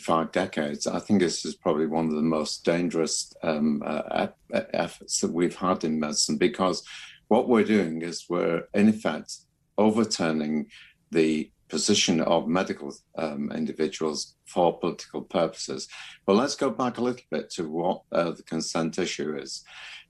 five 0.01 0.31
decades. 0.31 0.87
I 0.87 1.01
think 1.01 1.21
this 1.21 1.45
is 1.45 1.57
probably 1.57 1.87
one 1.87 2.07
of 2.07 2.15
the 2.15 2.23
most 2.23 2.65
dangerous 2.65 3.33
um, 3.43 3.83
uh, 3.85 4.29
efforts 4.73 5.21
that 5.21 5.33
we've 5.33 5.57
had 5.57 5.83
in 5.83 5.99
medicine 5.99 6.37
because 6.37 6.85
what 7.27 7.49
we're 7.49 7.65
doing 7.65 8.03
is 8.03 8.27
we're, 8.29 8.65
in 8.73 8.89
effect, 8.89 9.39
overturning 9.79 10.67
the 11.11 11.51
position 11.69 12.21
of 12.21 12.49
medical 12.49 12.95
um, 13.17 13.53
individuals 13.53 14.35
for 14.47 14.79
political 14.79 15.23
purposes. 15.23 15.89
But 16.27 16.37
let's 16.37 16.57
go 16.57 16.71
back 16.71 16.99
a 16.99 17.03
little 17.03 17.27
bit 17.31 17.51
to 17.51 17.69
what 17.69 18.03
uh, 18.13 18.33
the 18.33 18.43
consent 18.43 18.99
issue 18.99 19.37
is. 19.37 19.65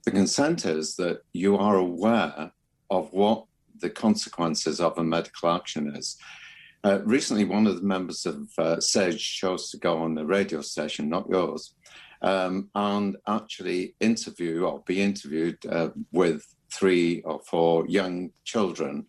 The 0.05 0.11
consent 0.11 0.65
is 0.65 0.95
that 0.95 1.21
you 1.33 1.57
are 1.57 1.77
aware 1.77 2.51
of 2.89 3.13
what 3.13 3.45
the 3.79 3.89
consequences 3.89 4.79
of 4.79 4.97
a 4.97 5.03
medical 5.03 5.49
action 5.49 5.95
is. 5.95 6.17
Uh, 6.83 6.99
recently, 7.03 7.43
one 7.43 7.67
of 7.67 7.75
the 7.75 7.87
members 7.87 8.25
of 8.25 8.47
uh, 8.57 8.79
SAGE 8.79 9.37
chose 9.37 9.69
to 9.69 9.77
go 9.77 9.99
on 9.99 10.15
the 10.15 10.25
radio 10.25 10.61
station, 10.61 11.09
not 11.09 11.29
yours, 11.29 11.75
um, 12.21 12.69
and 12.73 13.17
actually 13.27 13.95
interview 13.99 14.63
or 14.63 14.81
be 14.85 15.01
interviewed 15.01 15.57
uh, 15.69 15.89
with 16.13 16.45
three 16.71 17.21
or 17.23 17.41
four 17.45 17.85
young 17.87 18.31
children 18.45 19.05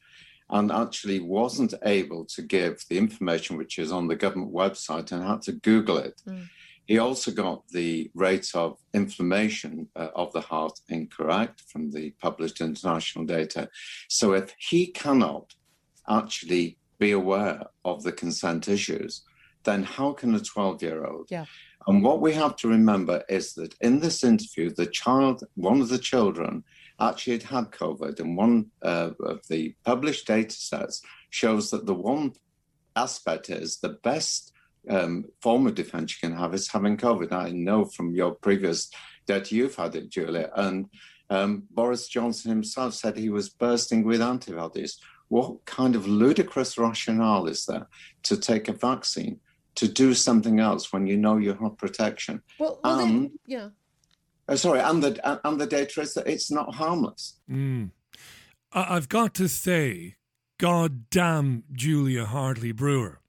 and 0.51 0.73
actually 0.73 1.21
wasn't 1.21 1.75
able 1.85 2.25
to 2.25 2.43
give 2.43 2.85
the 2.89 2.99
information 2.99 3.57
which 3.57 3.79
is 3.79 3.93
on 3.93 4.09
the 4.09 4.17
government 4.17 4.53
website 4.53 5.13
and 5.13 5.23
had 5.23 5.43
to 5.43 5.53
Google 5.53 5.99
it. 5.99 6.21
Mm. 6.27 6.49
He 6.87 6.99
also 6.99 7.31
got 7.31 7.69
the 7.69 8.11
rate 8.15 8.51
of 8.55 8.77
inflammation 8.93 9.89
uh, 9.95 10.09
of 10.15 10.33
the 10.33 10.41
heart 10.41 10.81
incorrect 10.89 11.63
from 11.69 11.93
the 11.93 12.11
published 12.21 12.61
international 12.61 13.25
data. 13.25 13.69
So 14.09 14.33
if 14.33 14.53
he 14.59 14.89
cannot 14.89 15.55
actually 16.09 16.79
be 16.99 17.13
aware 17.13 17.63
of 17.85 18.03
the 18.03 18.11
consent 18.11 18.67
issues, 18.67 19.23
then 19.63 19.85
how 19.85 20.13
can 20.13 20.35
a 20.35 20.41
12 20.41 20.83
year 20.83 21.05
old? 21.05 21.29
Yeah. 21.31 21.45
And 21.87 22.03
what 22.03 22.21
we 22.21 22.35
have 22.35 22.57
to 22.57 22.69
remember 22.69 23.23
is 23.29 23.55
that 23.55 23.75
in 23.81 24.01
this 24.01 24.25
interview, 24.25 24.71
the 24.71 24.87
child, 24.87 25.45
one 25.55 25.81
of 25.81 25.89
the 25.89 25.99
children, 25.99 26.65
actually 27.01 27.35
had 27.35 27.43
had 27.45 27.71
COVID, 27.71 28.21
and 28.21 28.37
one 28.37 28.71
uh, 28.83 29.11
of 29.21 29.47
the 29.49 29.75
published 29.85 30.27
data 30.27 30.55
sets 30.55 31.03
shows 31.31 31.71
that 31.71 31.87
the 31.87 31.95
one 31.95 32.33
aspect 32.97 33.51
is 33.51 33.79
the 33.79 33.97
best 34.03 34.53
um, 34.89 35.27
form 35.41 35.67
of 35.67 35.75
defense 35.75 36.13
you 36.13 36.29
can 36.29 36.37
have 36.37 36.55
is 36.55 36.69
having 36.69 36.97
COVID. 36.97 37.33
I 37.33 37.51
know 37.51 37.85
from 37.85 38.15
your 38.15 38.33
previous 38.33 38.91
data 39.27 39.55
you've 39.55 39.77
had 39.77 39.95
it, 39.95 40.11
Julia, 40.11 40.51
and 40.55 40.87
um, 41.31 41.65
Boris 41.71 42.09
Johnson 42.09 42.51
himself 42.51 42.95
said 42.95 43.17
he 43.17 43.29
was 43.29 43.49
bursting 43.49 44.05
with 44.05 44.21
antibodies. 44.21 44.99
What 45.29 45.65
kind 45.65 45.95
of 45.95 46.09
ludicrous 46.09 46.77
rationale 46.77 47.47
is 47.47 47.65
there 47.65 47.87
to 48.25 48.37
take 48.37 48.67
a 48.67 48.73
vaccine 48.73 49.39
to 49.77 49.87
do 49.87 50.13
something 50.13 50.59
else 50.59 50.93
when 50.93 51.07
you 51.07 51.17
know 51.17 51.37
you 51.37 51.55
have 51.55 51.79
protection? 51.79 52.43
Well, 52.59 52.81
well 52.83 53.01
and, 53.01 53.31
yeah. 53.47 53.69
Uh, 54.51 54.57
sorry, 54.57 54.81
and 54.81 55.03
the 55.03 55.41
and 55.45 55.61
the 55.61 55.67
data 55.67 56.01
is 56.01 56.15
that 56.15 56.27
it's 56.27 56.51
not 56.51 56.75
harmless. 56.75 57.37
Mm. 57.49 57.93
I've 58.73 59.09
got 59.09 59.33
to 59.35 59.49
say, 59.49 60.17
God 60.59 61.09
damn 61.09 61.63
Julia 61.73 62.25
Hartley 62.25 62.73
Brewer 62.73 63.21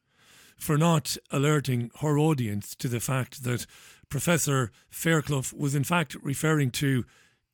for 0.57 0.77
not 0.77 1.17
alerting 1.31 1.91
her 1.99 2.17
audience 2.17 2.75
to 2.75 2.87
the 2.87 2.99
fact 2.99 3.43
that 3.43 3.65
Professor 4.09 4.71
Fairclough 4.89 5.53
was 5.55 5.75
in 5.75 5.83
fact 5.83 6.15
referring 6.21 6.71
to 6.71 7.05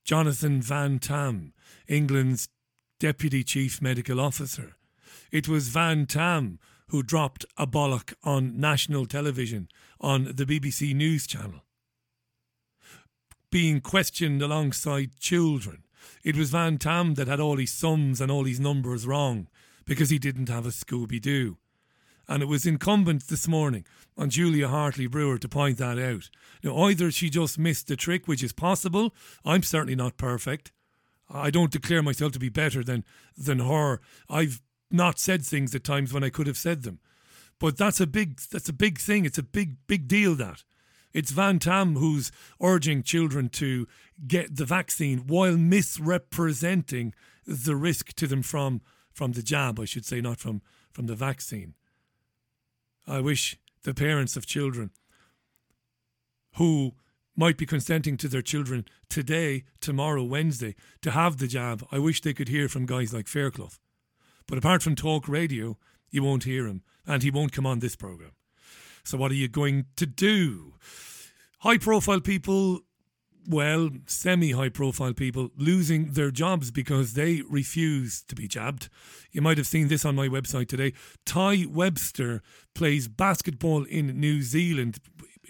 Jonathan 0.03 0.61
Van 0.61 0.99
Tam, 0.99 1.53
England's 1.87 2.49
Deputy 2.99 3.43
Chief 3.43 3.81
Medical 3.81 4.19
Officer. 4.19 4.77
It 5.31 5.47
was 5.47 5.67
Van 5.67 6.05
Tam 6.05 6.59
who 6.87 7.03
dropped 7.03 7.45
a 7.57 7.67
bollock 7.67 8.13
on 8.23 8.59
national 8.59 9.05
television 9.05 9.67
on 9.99 10.31
the 10.35 10.45
BBC 10.45 10.95
News 10.95 11.27
channel, 11.27 11.63
being 13.51 13.81
questioned 13.81 14.41
alongside 14.41 15.19
children. 15.19 15.83
It 16.23 16.35
was 16.35 16.49
Van 16.49 16.77
Tam 16.77 17.15
that 17.15 17.27
had 17.27 17.39
all 17.39 17.57
his 17.57 17.71
sums 17.71 18.21
and 18.21 18.31
all 18.31 18.45
his 18.45 18.59
numbers 18.59 19.05
wrong 19.05 19.47
because 19.85 20.09
he 20.09 20.19
didn't 20.19 20.49
have 20.49 20.65
a 20.65 20.69
Scooby 20.69 21.21
Doo. 21.21 21.57
And 22.27 22.43
it 22.43 22.47
was 22.47 22.65
incumbent 22.65 23.27
this 23.27 23.47
morning 23.47 23.85
on 24.17 24.29
Julia 24.29 24.67
Hartley 24.67 25.07
Brewer 25.07 25.37
to 25.37 25.47
point 25.47 25.77
that 25.77 25.97
out. 25.97 26.29
Now, 26.61 26.77
either 26.87 27.09
she 27.09 27.29
just 27.29 27.57
missed 27.57 27.87
the 27.87 27.95
trick, 27.95 28.27
which 28.27 28.43
is 28.43 28.51
possible. 28.51 29.13
I'm 29.45 29.63
certainly 29.63 29.95
not 29.95 30.17
perfect. 30.17 30.71
I 31.29 31.49
don't 31.49 31.71
declare 31.71 32.03
myself 32.03 32.33
to 32.33 32.39
be 32.39 32.49
better 32.49 32.83
than 32.83 33.05
than 33.37 33.59
her. 33.59 34.01
I've 34.29 34.61
not 34.91 35.19
said 35.19 35.43
things 35.43 35.73
at 35.75 35.83
times 35.83 36.13
when 36.13 36.23
I 36.23 36.29
could 36.29 36.47
have 36.47 36.57
said 36.57 36.83
them. 36.83 36.99
But 37.59 37.77
that's 37.77 37.99
a 37.99 38.07
big 38.07 38.39
that's 38.51 38.69
a 38.69 38.73
big 38.73 38.99
thing. 38.99 39.25
It's 39.25 39.37
a 39.37 39.43
big 39.43 39.77
big 39.87 40.07
deal 40.07 40.35
that. 40.35 40.63
It's 41.17 41.31
Van 41.31 41.57
Tam 41.57 41.95
who's 41.95 42.31
urging 42.61 43.01
children 43.01 43.49
to 43.49 43.87
get 44.27 44.55
the 44.55 44.65
vaccine 44.65 45.25
while 45.25 45.57
misrepresenting 45.57 47.15
the 47.43 47.75
risk 47.75 48.13
to 48.17 48.27
them 48.27 48.43
from 48.43 48.81
from 49.11 49.31
the 49.31 49.41
jab, 49.41 49.79
I 49.79 49.85
should 49.85 50.05
say, 50.05 50.21
not 50.21 50.37
from 50.39 50.61
from 50.91 51.07
the 51.07 51.15
vaccine. 51.15 51.73
I 53.07 53.21
wish 53.21 53.57
the 53.81 53.95
parents 53.95 54.37
of 54.37 54.45
children 54.45 54.91
who 56.57 56.91
might 57.35 57.57
be 57.57 57.65
consenting 57.65 58.15
to 58.17 58.27
their 58.27 58.43
children 58.43 58.85
today, 59.09 59.63
tomorrow, 59.81 60.23
Wednesday, 60.23 60.75
to 61.01 61.09
have 61.09 61.37
the 61.37 61.47
jab, 61.47 61.83
I 61.91 61.97
wish 61.97 62.21
they 62.21 62.35
could 62.35 62.49
hear 62.49 62.69
from 62.69 62.85
guys 62.85 63.11
like 63.11 63.27
Fairclough. 63.27 63.79
But 64.45 64.59
apart 64.59 64.83
from 64.83 64.93
talk 64.93 65.27
radio, 65.27 65.79
you 66.11 66.21
won't 66.21 66.43
hear 66.43 66.67
him, 66.67 66.83
and 67.07 67.23
he 67.23 67.31
won't 67.31 67.53
come 67.53 67.65
on 67.65 67.79
this 67.79 67.95
programme. 67.95 68.33
So, 69.07 69.17
what 69.17 69.31
are 69.31 69.35
you 69.35 69.47
going 69.47 69.85
to 69.95 70.05
do? 70.05 70.73
High 71.59 71.77
profile 71.77 72.19
people 72.19 72.81
well, 73.47 73.89
semi 74.05 74.51
high 74.51 74.67
profile 74.67 75.13
people 75.13 75.51
losing 75.55 76.11
their 76.11 76.31
jobs 76.31 76.69
because 76.71 77.13
they 77.13 77.41
refuse 77.49 78.21
to 78.23 78.35
be 78.35 78.49
jabbed. 78.49 78.89
You 79.31 79.41
might 79.41 79.57
have 79.57 79.65
seen 79.65 79.87
this 79.87 80.03
on 80.03 80.15
my 80.15 80.27
website 80.27 80.67
today. 80.67 80.91
Ty 81.25 81.67
Webster 81.69 82.41
plays 82.75 83.07
basketball 83.07 83.85
in 83.85 84.19
New 84.19 84.41
Zealand 84.41 84.99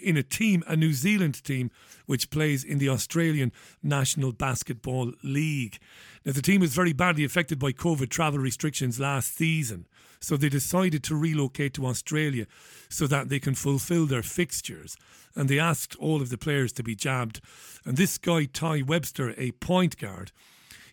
in 0.00 0.16
a 0.16 0.22
team, 0.22 0.62
a 0.68 0.76
New 0.76 0.92
Zealand 0.92 1.42
team, 1.42 1.72
which 2.06 2.30
plays 2.30 2.62
in 2.62 2.78
the 2.78 2.88
Australian 2.88 3.50
National 3.82 4.30
Basketball 4.30 5.12
League. 5.24 5.78
Now, 6.24 6.32
the 6.32 6.42
team 6.42 6.60
was 6.60 6.74
very 6.74 6.92
badly 6.92 7.24
affected 7.24 7.58
by 7.58 7.72
COVID 7.72 8.08
travel 8.08 8.38
restrictions 8.38 9.00
last 9.00 9.34
season, 9.34 9.86
so 10.20 10.36
they 10.36 10.48
decided 10.48 11.02
to 11.04 11.16
relocate 11.16 11.74
to 11.74 11.86
Australia 11.86 12.46
so 12.88 13.06
that 13.06 13.28
they 13.28 13.38
can 13.38 13.54
fulfill 13.54 14.06
their 14.06 14.22
fixtures. 14.22 14.96
And 15.34 15.48
they 15.48 15.58
asked 15.58 15.96
all 15.96 16.20
of 16.20 16.30
the 16.30 16.38
players 16.38 16.72
to 16.74 16.82
be 16.82 16.96
jabbed. 16.96 17.40
And 17.84 17.96
this 17.96 18.18
guy, 18.18 18.46
Ty 18.46 18.82
Webster, 18.82 19.34
a 19.36 19.52
point 19.52 19.98
guard, 19.98 20.32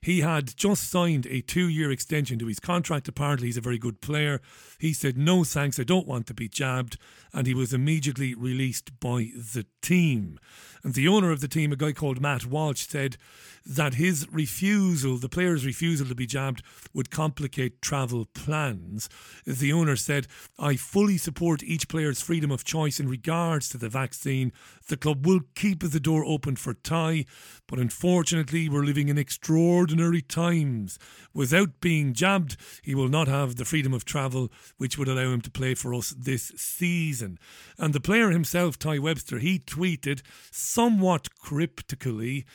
He 0.01 0.21
had 0.21 0.55
just 0.55 0.87
signed 0.91 1.25
a 1.25 1.41
two 1.41 1.67
year 1.67 1.89
extension 1.89 2.37
to 2.37 2.45
his 2.45 2.59
contract. 2.59 3.07
Apparently, 3.07 3.47
he's 3.47 3.57
a 3.57 3.61
very 3.61 3.79
good 3.79 4.01
player. 4.01 4.39
He 4.77 4.93
said, 4.93 5.17
No 5.17 5.43
thanks, 5.43 5.79
I 5.79 5.83
don't 5.83 6.05
want 6.05 6.27
to 6.27 6.35
be 6.35 6.47
jabbed. 6.47 6.97
And 7.33 7.47
he 7.47 7.55
was 7.55 7.73
immediately 7.73 8.35
released 8.35 8.99
by 8.99 9.31
the 9.35 9.65
team. 9.81 10.39
And 10.83 10.93
the 10.93 11.07
owner 11.07 11.31
of 11.31 11.41
the 11.41 11.47
team, 11.47 11.71
a 11.71 11.75
guy 11.75 11.91
called 11.91 12.21
Matt 12.21 12.45
Walsh, 12.45 12.85
said 12.87 13.17
that 13.65 13.95
his 13.95 14.27
refusal, 14.31 15.17
the 15.17 15.29
player's 15.29 15.65
refusal 15.65 16.07
to 16.07 16.15
be 16.15 16.27
jabbed, 16.27 16.61
would 16.93 17.09
complicate 17.09 17.81
travel 17.81 18.25
plans. 18.33 19.09
The 19.45 19.73
owner 19.73 19.95
said, 19.95 20.27
I 20.59 20.75
fully 20.75 21.17
support 21.17 21.63
each 21.63 21.87
player's 21.87 22.21
freedom 22.21 22.51
of 22.51 22.63
choice 22.63 22.99
in 22.99 23.09
regards 23.09 23.67
to 23.69 23.77
the 23.77 23.89
vaccine. 23.89 24.51
The 24.87 24.97
club 24.97 25.25
will 25.25 25.41
keep 25.55 25.81
the 25.81 25.99
door 25.99 26.23
open 26.23 26.55
for 26.55 26.75
Ty, 26.75 27.25
but 27.67 27.79
unfortunately, 27.79 28.69
we're 28.69 28.83
living 28.83 29.09
in 29.09 29.17
extraordinary 29.17 30.21
times. 30.21 30.99
Without 31.33 31.81
being 31.81 32.13
jabbed, 32.13 32.57
he 32.83 32.93
will 32.93 33.09
not 33.09 33.27
have 33.27 33.55
the 33.55 33.65
freedom 33.65 33.93
of 33.93 34.05
travel, 34.05 34.51
which 34.77 34.97
would 34.97 35.07
allow 35.07 35.31
him 35.31 35.41
to 35.41 35.51
play 35.51 35.73
for 35.73 35.93
us 35.93 36.11
this 36.11 36.51
season. 36.55 37.39
And 37.79 37.93
the 37.93 37.99
player 37.99 38.29
himself, 38.29 38.77
Ty 38.77 38.99
Webster, 38.99 39.39
he 39.39 39.57
tweeted 39.57 40.21
somewhat 40.51 41.35
cryptically 41.39 42.45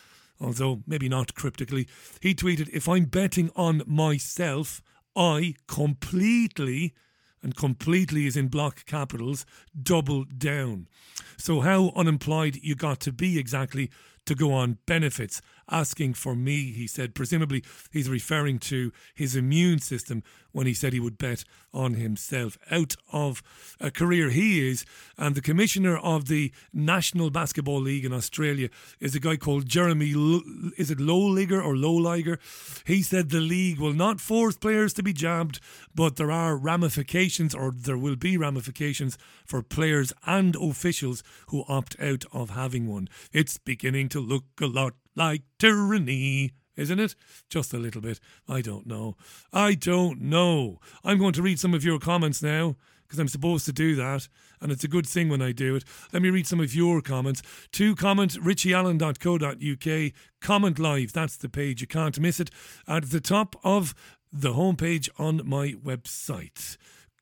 although 0.41 0.83
maybe 0.87 1.09
not 1.09 1.35
cryptically, 1.35 1.87
he 2.21 2.35
tweeted, 2.35 2.69
If 2.71 2.89
I'm 2.89 3.05
betting 3.05 3.51
on 3.55 3.83
myself, 3.87 4.83
I 5.17 5.55
completely, 5.67 6.95
and 7.43 7.57
completely 7.57 8.27
is 8.27 8.37
in 8.37 8.49
block 8.49 8.85
capitals, 8.87 9.45
double 9.81 10.25
down. 10.25 10.89
So, 11.37 11.61
how 11.61 11.93
unemployed 11.97 12.59
you 12.63 12.75
got 12.75 13.01
to 13.01 13.13
be 13.13 13.39
exactly 13.39 13.91
to 14.27 14.35
go 14.35 14.53
on 14.53 14.79
benefits 14.87 15.41
asking 15.71 16.15
for 16.15 16.35
me, 16.35 16.73
he 16.73 16.87
said. 16.87 17.15
Presumably, 17.15 17.63
he's 17.91 18.09
referring 18.09 18.59
to 18.61 18.93
his 19.15 19.37
immune 19.37 19.79
system 19.79 20.23
when 20.53 20.67
he 20.67 20.75
said 20.75 20.93
he 20.93 21.01
would 21.01 21.19
bet 21.19 21.45
on 21.73 21.95
himself. 21.95 22.59
Out 22.71 22.97
of 23.13 23.43
a 23.81 23.91
career 23.91 24.31
he 24.31 24.69
is, 24.69 24.85
and 25.17 25.35
the 25.35 25.41
commissioner 25.41 25.97
of 25.97 26.27
the 26.27 26.53
National 26.73 27.31
Basketball 27.31 27.81
League 27.81 28.05
in 28.05 28.13
Australia 28.13 28.69
is 28.99 29.15
a 29.15 29.21
guy 29.21 29.37
called 29.37 29.69
Jeremy, 29.69 30.13
L- 30.13 30.43
is 30.77 30.91
it 30.91 30.99
Loeliger 30.99 31.65
or 31.65 31.75
Loeliger? 31.75 32.39
He 32.85 33.03
said 33.03 33.31
the 33.31 33.41
league 33.41 33.79
will 33.79 33.93
not 33.93 34.21
force 34.21 34.57
players 34.57 34.93
to 34.95 35.03
be 35.03 35.13
jabbed, 35.13 35.61
but 35.95 36.17
there 36.17 36.33
are 36.33 36.57
ramifications, 36.57 37.55
or 37.55 37.73
there 37.73 37.99
will 37.99 38.17
be 38.17 38.37
ramifications 38.37 39.17
for 39.45 39.63
players 39.63 40.13
and 40.27 40.57
officials 40.57 41.23
who 41.49 41.65
opt 41.69 41.99
out 42.01 42.25
of 42.33 42.51
having 42.51 42.89
one. 42.89 43.09
It's 43.33 43.59
beginning 43.59 44.09
to 44.11 44.21
look 44.21 44.45
a 44.61 44.67
lot 44.67 44.95
like 45.15 45.43
tyranny, 45.59 46.53
isn't 46.77 47.01
it? 47.01 47.15
Just 47.49 47.75
a 47.75 47.79
little 47.79 48.01
bit. 48.01 48.21
I 48.49 48.61
don't 48.61 48.87
know. 48.87 49.17
I 49.53 49.75
don't 49.75 50.21
know. 50.21 50.79
I'm 51.05 51.19
going 51.19 51.33
to 51.35 51.43
read 51.43 51.59
some 51.59 51.75
of 51.75 51.85
your 51.85 51.99
comments 51.99 52.43
now 52.43 52.77
because 53.11 53.19
I'm 53.19 53.29
supposed 53.29 53.67
to 53.67 53.73
do 53.73 53.97
that, 53.97 54.29
and 54.61 54.71
it's 54.71 54.85
a 54.85 54.89
good 54.89 55.07
thing 55.07 55.29
when 55.29 55.43
I 55.43 55.51
do 55.51 55.75
it. 55.75 55.83
Let 56.13 56.23
me 56.23 56.31
read 56.31 56.47
some 56.47 56.61
of 56.61 56.77
your 56.77 57.01
comments. 57.01 57.43
To 57.73 57.97
comment, 57.97 58.35
richieallen.co.uk, 58.35 60.13
comment 60.41 60.79
live. 60.79 61.13
That's 61.13 61.37
the 61.37 61.49
page. 61.49 61.81
You 61.81 61.89
can't 61.89 62.21
miss 62.21 62.39
it 62.39 62.51
at 62.87 63.11
the 63.11 63.21
top 63.21 63.57
of 63.65 63.95
the 64.33 64.53
homepage 64.53 65.09
on 65.19 65.43
my 65.45 65.73
website. 65.73 66.77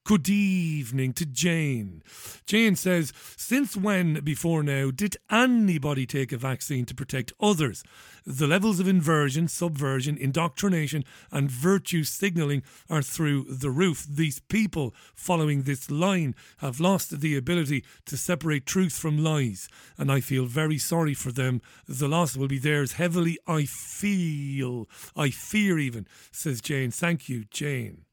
Good 0.09 0.31
evening 0.31 1.13
to 1.13 1.27
Jane. 1.27 2.03
Jane 2.47 2.77
says, 2.77 3.13
Since 3.37 3.77
when 3.77 4.25
before 4.25 4.63
now 4.63 4.91
did 4.91 5.19
anybody 5.31 6.07
take 6.07 6.33
a 6.33 6.39
vaccine 6.39 6.87
to 6.87 6.95
protect 6.95 7.35
others? 7.39 7.85
The 8.25 8.47
levels 8.47 8.81
of 8.81 8.89
inversion, 8.89 9.49
subversion, 9.49 10.17
indoctrination, 10.17 11.05
and 11.31 11.51
virtue 11.51 12.05
signalling 12.05 12.63
are 12.89 13.03
through 13.03 13.49
the 13.51 13.69
roof. 13.69 14.07
These 14.09 14.39
people 14.39 14.95
following 15.15 15.65
this 15.65 15.91
line 15.91 16.35
have 16.61 16.81
lost 16.81 17.21
the 17.21 17.37
ability 17.37 17.85
to 18.07 18.17
separate 18.17 18.65
truth 18.65 18.97
from 18.97 19.23
lies, 19.23 19.69
and 19.99 20.11
I 20.11 20.21
feel 20.21 20.47
very 20.47 20.79
sorry 20.79 21.13
for 21.13 21.33
them. 21.33 21.61
The 21.87 22.09
loss 22.09 22.35
will 22.35 22.49
be 22.49 22.59
theirs 22.59 22.93
heavily, 22.93 23.37
I 23.47 23.67
feel. 23.67 24.89
I 25.15 25.29
fear 25.29 25.79
even, 25.79 26.07
says 26.33 26.63
Jane. 26.63 26.93
Thank 26.93 27.29
you, 27.29 27.45
Jane. 27.51 28.07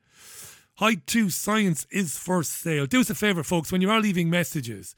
Hi 0.79 0.95
to 1.05 1.29
Science 1.29 1.87
is 1.89 2.17
for 2.17 2.43
sale. 2.43 2.85
Do 2.85 2.99
us 2.99 3.09
a 3.09 3.15
favour, 3.15 3.43
folks, 3.43 3.71
when 3.71 3.79
you 3.79 3.89
are 3.89 4.01
leaving 4.01 4.29
messages, 4.29 4.93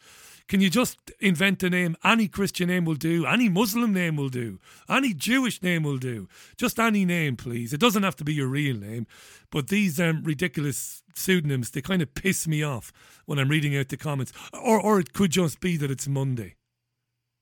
can 0.47 0.59
you 0.59 0.71
just 0.71 1.11
invent 1.19 1.61
a 1.61 1.69
name? 1.69 1.95
Any 2.03 2.27
Christian 2.27 2.69
name 2.69 2.83
will 2.83 2.95
do, 2.95 3.27
any 3.27 3.47
Muslim 3.47 3.93
name 3.93 4.15
will 4.15 4.29
do, 4.29 4.57
any 4.89 5.13
Jewish 5.13 5.61
name 5.61 5.83
will 5.83 5.99
do. 5.99 6.27
Just 6.57 6.79
any 6.79 7.05
name, 7.05 7.35
please. 7.35 7.73
It 7.73 7.79
doesn't 7.79 8.01
have 8.01 8.15
to 8.15 8.23
be 8.23 8.33
your 8.33 8.47
real 8.47 8.75
name, 8.75 9.05
but 9.51 9.67
these 9.67 9.99
um, 9.99 10.23
ridiculous 10.23 11.03
pseudonyms, 11.13 11.69
they 11.69 11.81
kind 11.83 12.01
of 12.01 12.15
piss 12.15 12.47
me 12.47 12.63
off 12.63 12.91
when 13.27 13.37
I'm 13.37 13.49
reading 13.49 13.77
out 13.77 13.89
the 13.89 13.97
comments. 13.97 14.33
Or, 14.53 14.81
or 14.81 14.99
it 14.99 15.13
could 15.13 15.29
just 15.29 15.59
be 15.59 15.77
that 15.77 15.91
it's 15.91 16.07
Monday. 16.07 16.55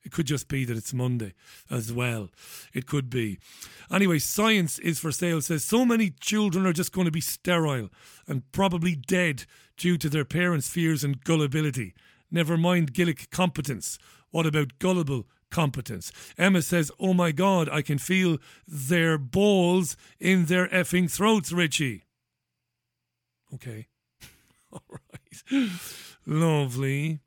It 0.05 0.11
could 0.11 0.27
just 0.27 0.47
be 0.47 0.65
that 0.65 0.77
it's 0.77 0.93
Monday 0.93 1.33
as 1.69 1.91
well. 1.91 2.29
It 2.73 2.85
could 2.85 3.09
be. 3.09 3.39
Anyway, 3.91 4.19
Science 4.19 4.77
is 4.79 4.99
for 4.99 5.11
Sale 5.11 5.41
says 5.41 5.63
so 5.63 5.83
many 5.83 6.11
children 6.11 6.67
are 6.67 6.73
just 6.73 6.91
going 6.91 7.05
to 7.05 7.11
be 7.11 7.21
sterile 7.21 7.89
and 8.27 8.49
probably 8.51 8.95
dead 8.95 9.45
due 9.77 9.97
to 9.97 10.07
their 10.07 10.23
parents' 10.23 10.69
fears 10.69 11.03
and 11.03 11.23
gullibility. 11.23 11.95
Never 12.29 12.55
mind 12.55 12.93
Gillick 12.93 13.31
competence. 13.31 13.97
What 14.29 14.45
about 14.45 14.77
gullible 14.77 15.25
competence? 15.49 16.11
Emma 16.37 16.61
says, 16.61 16.91
Oh 16.99 17.13
my 17.13 17.31
God, 17.31 17.67
I 17.69 17.81
can 17.81 17.97
feel 17.97 18.37
their 18.67 19.17
balls 19.17 19.97
in 20.19 20.45
their 20.45 20.67
effing 20.67 21.09
throats, 21.09 21.51
Richie. 21.51 22.03
Okay. 23.53 23.87
All 24.71 24.83
right. 24.89 25.69
Lovely. 26.27 27.21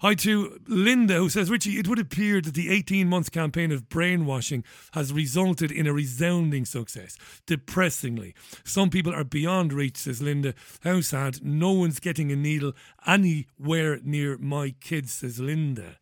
Hi 0.00 0.14
to 0.14 0.60
Linda, 0.66 1.14
who 1.14 1.30
says, 1.30 1.50
Richie, 1.50 1.78
it 1.78 1.88
would 1.88 1.98
appear 1.98 2.42
that 2.42 2.52
the 2.52 2.68
18 2.68 3.08
months 3.08 3.30
campaign 3.30 3.72
of 3.72 3.88
brainwashing 3.88 4.62
has 4.92 5.10
resulted 5.10 5.72
in 5.72 5.86
a 5.86 5.92
resounding 5.94 6.66
success. 6.66 7.16
Depressingly. 7.46 8.34
Some 8.62 8.90
people 8.90 9.14
are 9.14 9.24
beyond 9.24 9.72
reach, 9.72 9.96
says 9.96 10.20
Linda. 10.20 10.52
How 10.84 11.00
sad. 11.00 11.42
No 11.42 11.72
one's 11.72 11.98
getting 11.98 12.30
a 12.30 12.36
needle 12.36 12.74
anywhere 13.06 13.98
near 14.02 14.36
my 14.36 14.74
kids, 14.82 15.14
says 15.14 15.40
Linda. 15.40 15.96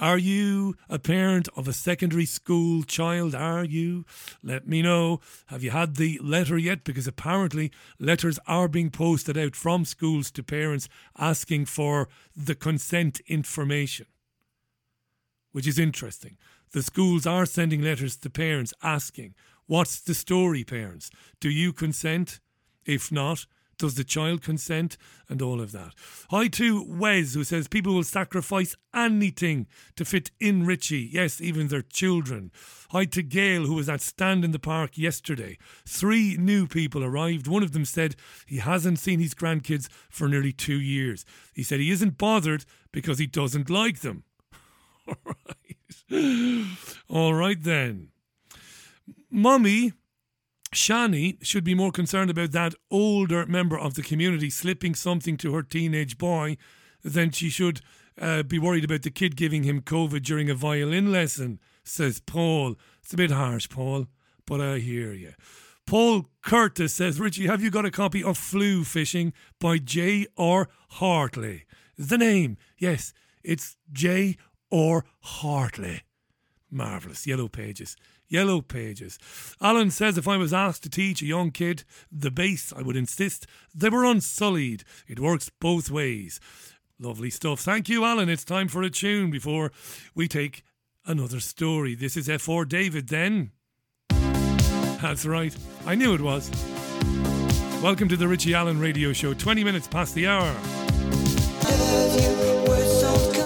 Are 0.00 0.18
you 0.18 0.76
a 0.88 1.00
parent 1.00 1.48
of 1.56 1.66
a 1.66 1.72
secondary 1.72 2.24
school 2.24 2.84
child? 2.84 3.34
Are 3.34 3.64
you? 3.64 4.04
Let 4.44 4.68
me 4.68 4.80
know. 4.80 5.20
Have 5.46 5.64
you 5.64 5.72
had 5.72 5.96
the 5.96 6.20
letter 6.22 6.56
yet? 6.56 6.84
Because 6.84 7.08
apparently 7.08 7.72
letters 7.98 8.38
are 8.46 8.68
being 8.68 8.90
posted 8.90 9.36
out 9.36 9.56
from 9.56 9.84
schools 9.84 10.30
to 10.32 10.44
parents 10.44 10.88
asking 11.18 11.64
for 11.64 12.08
the 12.36 12.54
consent 12.54 13.20
information, 13.26 14.06
which 15.50 15.66
is 15.66 15.80
interesting. 15.80 16.36
The 16.70 16.82
schools 16.84 17.26
are 17.26 17.46
sending 17.46 17.82
letters 17.82 18.16
to 18.18 18.30
parents 18.30 18.72
asking, 18.84 19.34
What's 19.66 20.00
the 20.00 20.14
story, 20.14 20.62
parents? 20.62 21.10
Do 21.40 21.50
you 21.50 21.72
consent? 21.72 22.38
If 22.84 23.10
not, 23.10 23.46
does 23.78 23.94
the 23.94 24.04
child 24.04 24.42
consent? 24.42 24.96
And 25.28 25.40
all 25.40 25.60
of 25.60 25.72
that. 25.72 25.92
Hi 26.30 26.48
to 26.48 26.84
Wes, 26.86 27.34
who 27.34 27.44
says 27.44 27.68
people 27.68 27.94
will 27.94 28.02
sacrifice 28.02 28.76
anything 28.94 29.66
to 29.96 30.04
fit 30.04 30.30
in 30.40 30.66
Richie. 30.66 31.08
Yes, 31.12 31.40
even 31.40 31.68
their 31.68 31.82
children. 31.82 32.50
Hi 32.90 33.04
to 33.06 33.22
Gail, 33.22 33.66
who 33.66 33.74
was 33.74 33.88
at 33.88 34.00
Stand 34.00 34.44
in 34.44 34.52
the 34.52 34.58
Park 34.58 34.96
yesterday. 34.96 35.58
Three 35.86 36.36
new 36.38 36.66
people 36.66 37.04
arrived. 37.04 37.46
One 37.46 37.62
of 37.62 37.72
them 37.72 37.84
said 37.84 38.16
he 38.46 38.56
hasn't 38.56 38.98
seen 38.98 39.20
his 39.20 39.34
grandkids 39.34 39.88
for 40.10 40.28
nearly 40.28 40.52
two 40.52 40.80
years. 40.80 41.24
He 41.54 41.62
said 41.62 41.80
he 41.80 41.90
isn't 41.90 42.18
bothered 42.18 42.64
because 42.90 43.18
he 43.18 43.26
doesn't 43.26 43.70
like 43.70 44.00
them. 44.00 44.24
all 45.08 45.16
right. 45.26 46.66
All 47.08 47.34
right 47.34 47.62
then. 47.62 48.08
Mummy 49.30 49.92
Shani 50.74 51.42
should 51.44 51.64
be 51.64 51.74
more 51.74 51.92
concerned 51.92 52.30
about 52.30 52.52
that 52.52 52.74
older 52.90 53.46
member 53.46 53.78
of 53.78 53.94
the 53.94 54.02
community 54.02 54.50
slipping 54.50 54.94
something 54.94 55.36
to 55.38 55.54
her 55.54 55.62
teenage 55.62 56.18
boy 56.18 56.56
than 57.02 57.30
she 57.30 57.48
should 57.48 57.80
uh, 58.20 58.42
be 58.42 58.58
worried 58.58 58.84
about 58.84 59.02
the 59.02 59.10
kid 59.10 59.36
giving 59.36 59.62
him 59.62 59.80
COVID 59.80 60.22
during 60.22 60.50
a 60.50 60.54
violin 60.54 61.10
lesson, 61.10 61.58
says 61.84 62.20
Paul. 62.20 62.76
It's 63.02 63.12
a 63.12 63.16
bit 63.16 63.30
harsh, 63.30 63.68
Paul, 63.68 64.06
but 64.46 64.60
I 64.60 64.78
hear 64.78 65.12
you. 65.12 65.32
Paul 65.86 66.26
Curtis 66.42 66.92
says, 66.92 67.18
Richie, 67.18 67.46
have 67.46 67.62
you 67.62 67.70
got 67.70 67.86
a 67.86 67.90
copy 67.90 68.22
of 68.22 68.36
Flu 68.36 68.84
Fishing 68.84 69.32
by 69.58 69.78
J. 69.78 70.26
R. 70.36 70.68
Hartley? 70.90 71.64
The 71.96 72.18
name, 72.18 72.58
yes, 72.76 73.14
it's 73.42 73.76
J. 73.90 74.36
R. 74.70 75.06
Hartley. 75.20 76.02
Marvellous. 76.70 77.26
Yellow 77.26 77.48
pages. 77.48 77.96
Yellow 78.28 78.60
pages. 78.60 79.18
Alan 79.60 79.90
says 79.90 80.18
if 80.18 80.28
I 80.28 80.36
was 80.36 80.52
asked 80.52 80.82
to 80.82 80.90
teach 80.90 81.22
a 81.22 81.26
young 81.26 81.50
kid 81.50 81.84
the 82.12 82.30
bass, 82.30 82.72
I 82.76 82.82
would 82.82 82.96
insist 82.96 83.46
they 83.74 83.88
were 83.88 84.04
unsullied. 84.04 84.84
It 85.06 85.18
works 85.18 85.50
both 85.60 85.90
ways. 85.90 86.38
Lovely 87.00 87.30
stuff. 87.30 87.60
Thank 87.60 87.88
you, 87.88 88.04
Alan. 88.04 88.28
It's 88.28 88.44
time 88.44 88.68
for 88.68 88.82
a 88.82 88.90
tune 88.90 89.30
before 89.30 89.72
we 90.14 90.28
take 90.28 90.64
another 91.06 91.40
story. 91.40 91.94
This 91.94 92.16
is 92.16 92.28
FR 92.28 92.64
David 92.64 93.08
then. 93.08 93.52
That's 94.10 95.24
right. 95.24 95.56
I 95.86 95.94
knew 95.94 96.12
it 96.14 96.20
was. 96.20 96.50
Welcome 97.82 98.08
to 98.08 98.16
the 98.16 98.26
Richie 98.26 98.54
Allen 98.54 98.80
Radio 98.80 99.12
Show. 99.12 99.32
20 99.32 99.62
minutes 99.62 99.86
past 99.86 100.14
the 100.14 100.26
hour. 100.26 100.54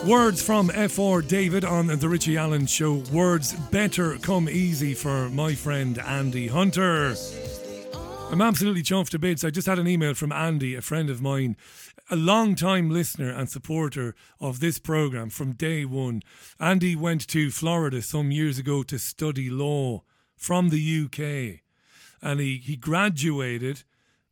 Words 0.06 0.42
from 0.42 0.68
FR 0.68 1.20
David 1.20 1.64
on 1.64 1.86
the 1.86 2.08
Richie 2.08 2.36
Allen 2.36 2.66
Show. 2.66 3.04
Words 3.12 3.52
better 3.52 4.18
come 4.18 4.48
easy 4.48 4.94
for 4.94 5.28
my 5.28 5.54
friend 5.54 5.96
Andy 5.96 6.48
Hunter. 6.48 7.14
I'm 8.28 8.42
absolutely 8.42 8.82
chuffed 8.82 9.10
to 9.10 9.20
bits. 9.20 9.44
I 9.44 9.50
just 9.50 9.68
had 9.68 9.78
an 9.78 9.86
email 9.86 10.14
from 10.14 10.32
Andy, 10.32 10.74
a 10.74 10.82
friend 10.82 11.08
of 11.08 11.22
mine, 11.22 11.56
a 12.10 12.16
long 12.16 12.56
time 12.56 12.90
listener 12.90 13.30
and 13.30 13.48
supporter 13.48 14.16
of 14.40 14.58
this 14.58 14.80
program 14.80 15.30
from 15.30 15.52
day 15.52 15.84
one. 15.84 16.22
Andy 16.58 16.96
went 16.96 17.28
to 17.28 17.52
Florida 17.52 18.02
some 18.02 18.32
years 18.32 18.58
ago 18.58 18.82
to 18.82 18.98
study 18.98 19.50
law 19.50 20.02
from 20.34 20.70
the 20.70 21.04
UK. 21.04 21.60
And 22.20 22.40
he, 22.40 22.56
he 22.56 22.74
graduated, 22.74 23.84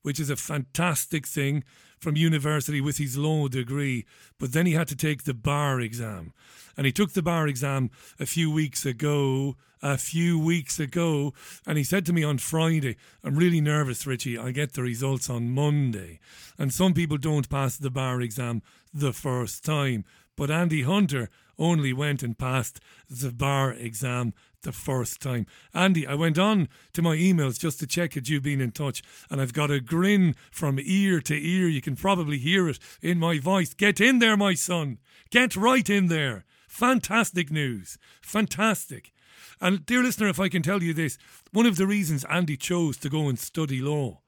which 0.03 0.19
is 0.19 0.31
a 0.31 0.37
fantastic 0.37 1.29
thing, 1.29 1.63
from 2.01 2.17
university 2.17 2.81
with 2.81 2.99
his 2.99 3.17
law 3.17 3.49
degree. 3.49 4.07
But 4.39 4.53
then 4.53 4.67
he 4.67 4.73
had 4.73 4.89
to 4.89 4.97
take 4.97 5.25
the 5.25 5.35
bar 5.35 5.81
exam. 5.81 6.33
And 6.77 6.87
he 6.87 6.93
took 6.93 7.13
the 7.13 7.23
bar 7.23 7.47
exam 7.47 7.91
a 8.19 8.27
few 8.27 8.51
weeks 8.51 8.87
ago 8.87 9.57
a 9.83 9.97
few 9.97 10.39
weeks 10.39 10.79
ago, 10.79 11.33
and 11.67 11.79
he 11.79 11.85
said 11.85 12.05
to 12.07 12.13
me 12.13 12.23
on 12.23 12.39
Friday, 12.39 12.97
I'm 13.25 13.37
really 13.37 13.61
nervous, 13.61 14.07
Richie. 14.07 14.39
I 14.39 14.51
get 14.51 14.75
the 14.75 14.83
results 14.83 15.31
on 15.31 15.55
Monday. 15.55 16.21
And 16.59 16.73
some 16.73 16.93
people 16.93 17.17
don't 17.17 17.49
pass 17.49 17.77
the 17.77 17.91
bar 17.91 18.21
exam 18.21 18.63
the 18.93 19.13
first 19.13 19.65
time. 19.65 20.05
But 20.37 20.51
Andy 20.51 20.83
Hunter 20.83 21.31
only 21.59 21.93
went 21.93 22.23
and 22.23 22.39
passed 22.39 22.81
the 23.09 23.33
bar 23.33 23.73
exam 23.73 24.35
the 24.63 24.73
first 24.73 25.21
time. 25.21 25.47
Andy, 25.75 26.07
I 26.07 26.15
went 26.15 26.39
on 26.39 26.69
to 26.93 27.03
my 27.03 27.17
emails 27.17 27.59
just 27.59 27.81
to 27.81 27.87
check 27.87 28.15
that 28.15 28.29
you've 28.29 28.43
been 28.43 28.61
in 28.61 28.73
touch, 28.73 29.03
and 29.31 29.41
I've 29.41 29.53
got 29.53 29.71
a 29.71 29.81
grin 29.81 30.35
from 30.51 30.79
ear 30.81 31.21
to 31.23 31.35
ear. 31.35 31.69
You 31.69 31.81
can 31.81 31.97
probably 31.97 32.39
hear 32.39 32.69
it 32.69 32.79
in 33.03 33.19
my 33.19 33.39
voice. 33.39 33.75
Get 33.75 34.01
in 34.01 34.19
there, 34.19 34.37
my 34.37 34.55
son. 34.55 34.99
Get 35.31 35.57
right 35.57 35.89
in 35.89 36.09
there. 36.09 36.45
Fantastic 36.69 37.51
news. 37.51 37.99
Fantastic. 38.21 39.13
And, 39.61 39.85
dear 39.85 40.03
listener, 40.03 40.29
if 40.29 40.41
I 40.41 40.49
can 40.49 40.63
tell 40.63 40.83
you 40.83 40.95
this, 40.95 41.19
one 41.53 41.67
of 41.67 41.77
the 41.77 41.87
reasons 41.87 42.25
Andy 42.25 42.57
chose 42.57 42.97
to 42.99 43.11
go 43.11 43.29
and 43.29 43.39
study 43.39 43.81
law 43.81 44.21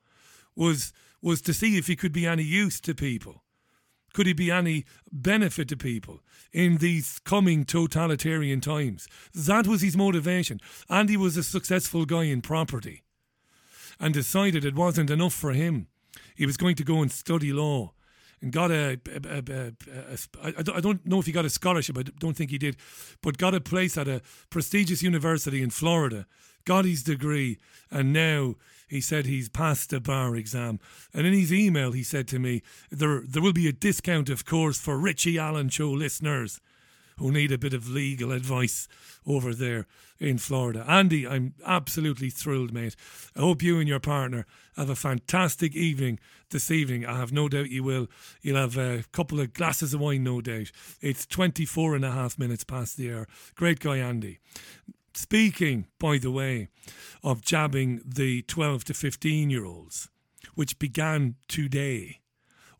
was 0.55 0.93
was 1.23 1.41
to 1.41 1.55
see 1.55 1.79
if 1.79 1.87
he 1.87 1.95
could 1.95 2.13
be 2.13 2.27
any 2.27 2.43
use 2.43 2.81
to 2.81 2.95
people. 2.95 3.42
Could 4.13 4.27
he 4.27 4.33
be 4.33 4.51
any 4.51 4.85
benefit 5.11 5.69
to 5.69 5.77
people 5.77 6.21
in 6.53 6.79
these 6.79 7.19
coming 7.21 7.65
totalitarian 7.65 8.61
times? 8.61 9.09
That 9.35 9.67
was 9.67 9.83
his 9.83 9.97
motivation. 9.97 10.61
And 10.89 11.09
he 11.09 11.17
was 11.17 11.37
a 11.37 11.43
successful 11.43 12.05
guy 12.05 12.25
in 12.25 12.43
property 12.43 13.03
and 13.99 14.13
decided 14.13 14.65
it 14.65 14.75
wasn't 14.75 15.11
enough 15.11 15.35
for 15.35 15.53
him. 15.53 15.87
He 16.35 16.47
was 16.47 16.57
going 16.57 16.77
to 16.77 16.85
go 16.85 17.01
and 17.01 17.11
study 17.11 17.53
law 17.53 17.93
and 18.43 18.53
got 18.53 18.71
a, 18.71 18.99
I 20.43 20.63
don't 20.81 21.07
know 21.07 21.21
if 21.21 21.27
he 21.27 21.33
got 21.33 21.45
a 21.45 21.51
scholarship, 21.51 21.97
I 21.97 22.03
don't 22.03 22.37
think 22.37 22.51
he 22.51 22.59
did, 22.59 22.77
but 23.23 23.39
got 23.39 23.55
a 23.55 23.61
place 23.61 23.97
at 23.97 24.09
a 24.09 24.21
prestigious 24.51 25.03
university 25.03 25.63
in 25.63 25.71
Florida, 25.71 26.27
got 26.65 26.85
his 26.85 27.03
degree, 27.03 27.59
and 27.91 28.13
now 28.13 28.57
he 28.89 29.01
said 29.01 29.25
he's 29.25 29.49
passed 29.49 29.91
the 29.91 30.01
bar 30.01 30.37
exam. 30.37 30.79
And 31.15 31.27
in 31.27 31.33
his 31.33 31.53
email, 31.53 31.93
he 31.93 32.03
said 32.03 32.29
to 32.29 32.39
me, 32.39 32.63
there, 32.91 33.23
there 33.27 33.43
will 33.43 33.55
be 33.55 33.69
a 33.69 33.73
discount, 33.73 34.29
of 34.29 34.45
course, 34.45 34.79
for 34.79 34.99
Richie 34.99 35.39
Allen 35.39 35.71
Show 35.71 35.91
listeners 35.91 36.61
who 37.19 37.33
need 37.33 37.53
a 37.53 37.59
bit 37.59 37.73
of 37.73 37.89
legal 37.89 38.33
advice 38.33 38.89
over 39.27 39.55
there 39.55 39.87
in 40.19 40.39
Florida. 40.39 40.85
Andy, 40.89 41.27
I'm 41.27 41.55
absolutely 41.65 42.31
thrilled, 42.31 42.73
mate. 42.73 42.97
I 43.37 43.41
hope 43.41 43.63
you 43.63 43.79
and 43.79 43.89
your 43.89 44.01
partner 44.01 44.47
have 44.77 44.91
a 44.91 44.97
fantastic 44.97 45.75
evening 45.75 46.19
this 46.51 46.71
evening. 46.71 47.07
I 47.07 47.19
have 47.19 47.33
no 47.33 47.49
doubt 47.49 47.71
you 47.71 47.83
will. 47.83 48.09
You'll 48.41 48.57
have 48.57 48.77
a 48.77 49.05
couple 49.13 49.41
of 49.41 49.55
glasses 49.55 49.95
of 49.95 50.01
wine, 50.01 50.25
no 50.25 50.41
doubt. 50.41 50.71
It's 51.01 51.27
24 51.27 51.97
and 51.97 52.05
a 52.05 52.11
half 52.11 52.39
minutes 52.39 52.65
past 52.65 52.97
the 52.97 53.13
hour. 53.13 53.29
Great 53.55 53.81
guy, 53.81 53.99
Andy. 53.99 54.39
Speaking, 55.15 55.87
by 55.99 56.19
the 56.19 56.31
way, 56.31 56.69
of 57.23 57.43
jabbing 57.43 58.01
the 58.05 58.43
12 58.43 58.85
to 58.85 58.95
15 58.95 59.51
year 59.51 59.65
olds, 59.65 60.09
which 60.55 60.79
began 60.79 61.37
today. 61.49 62.21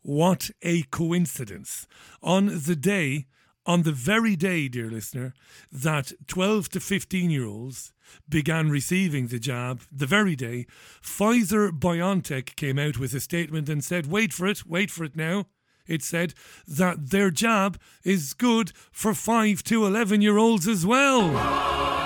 What 0.01 0.51
a 0.61 0.83
coincidence. 0.83 1.87
On 2.21 2.47
the 2.47 2.75
day 2.75 3.27
on 3.65 3.83
the 3.83 3.91
very 3.91 4.35
day, 4.35 4.67
dear 4.67 4.89
listener, 4.89 5.33
that 5.71 6.11
12 6.27 6.69
to 6.69 6.79
15 6.79 7.29
year 7.29 7.45
olds 7.45 7.93
began 8.27 8.69
receiving 8.69 9.27
the 9.27 9.39
jab, 9.39 9.81
the 9.91 10.05
very 10.05 10.35
day, 10.35 10.67
Pfizer 11.01 11.71
BioNTech 11.71 12.55
came 12.55 12.77
out 12.77 12.97
with 12.97 13.13
a 13.13 13.19
statement 13.19 13.69
and 13.69 13.83
said, 13.83 14.07
wait 14.07 14.33
for 14.33 14.47
it, 14.47 14.65
wait 14.65 14.91
for 14.91 15.05
it 15.05 15.15
now. 15.15 15.45
It 15.87 16.01
said 16.01 16.33
that 16.67 17.09
their 17.09 17.29
jab 17.29 17.79
is 18.03 18.33
good 18.33 18.71
for 18.91 19.13
5 19.13 19.63
to 19.63 19.85
11 19.85 20.21
year 20.21 20.37
olds 20.37 20.67
as 20.67 20.85
well. 20.85 22.02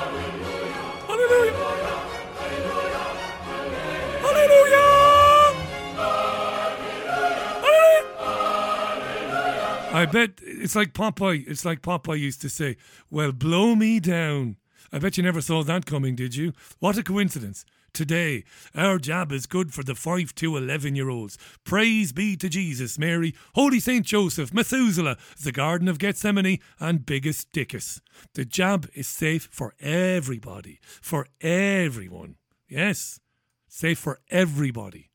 I 9.98 10.06
bet 10.06 10.40
it's 10.44 10.76
like 10.76 10.94
Popeye. 10.94 11.48
It's 11.48 11.66
like 11.66 11.82
Popeye 11.82 12.20
used 12.20 12.40
to 12.42 12.50
say, 12.50 12.78
Well, 13.10 13.32
blow 13.32 13.76
me 13.76 14.00
down. 14.00 14.58
I 14.92 15.00
bet 15.00 15.18
you 15.18 15.24
never 15.24 15.42
saw 15.42 15.64
that 15.64 15.88
coming, 15.88 16.16
did 16.16 16.36
you? 16.36 16.54
What 16.78 17.00
a 17.00 17.04
coincidence. 17.04 17.66
Today, 17.94 18.44
our 18.76 19.00
jab 19.00 19.32
is 19.32 19.48
good 19.48 19.74
for 19.74 19.84
the 19.84 19.96
5 19.96 20.36
to 20.36 20.56
11 20.56 20.96
year 20.96 21.10
olds. 21.10 21.40
Praise 21.64 22.12
be 22.12 22.38
to 22.38 22.48
Jesus, 22.48 23.00
Mary, 23.00 23.34
Holy 23.56 23.80
St. 23.80 24.06
Joseph, 24.06 24.54
Methuselah, 24.54 25.18
the 25.44 25.52
Garden 25.52 25.88
of 25.88 25.98
Gethsemane, 25.98 26.60
and 26.80 27.04
Biggest 27.04 27.52
Dickus. 27.52 28.00
The 28.36 28.46
jab 28.46 28.88
is 28.94 29.08
safe 29.08 29.50
for 29.52 29.74
everybody, 29.80 30.80
for 31.02 31.26
everyone. 31.42 32.36
Yes, 32.70 33.20
safe 33.68 33.98
for 33.98 34.20
everybody. 34.30 35.10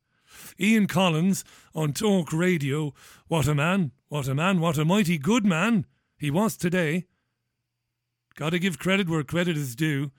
Ian 0.58 0.86
Collins 0.86 1.44
on 1.74 1.92
Talk 1.92 2.32
Radio. 2.32 2.94
What 3.28 3.48
a 3.48 3.54
man, 3.54 3.92
what 4.08 4.28
a 4.28 4.34
man, 4.34 4.60
what 4.60 4.78
a 4.78 4.84
mighty 4.84 5.18
good 5.18 5.44
man 5.44 5.86
he 6.18 6.30
was 6.30 6.56
today. 6.56 7.06
Gotta 8.34 8.58
give 8.58 8.78
credit 8.78 9.08
where 9.08 9.24
credit 9.24 9.56
is 9.56 9.76
due. 9.76 10.10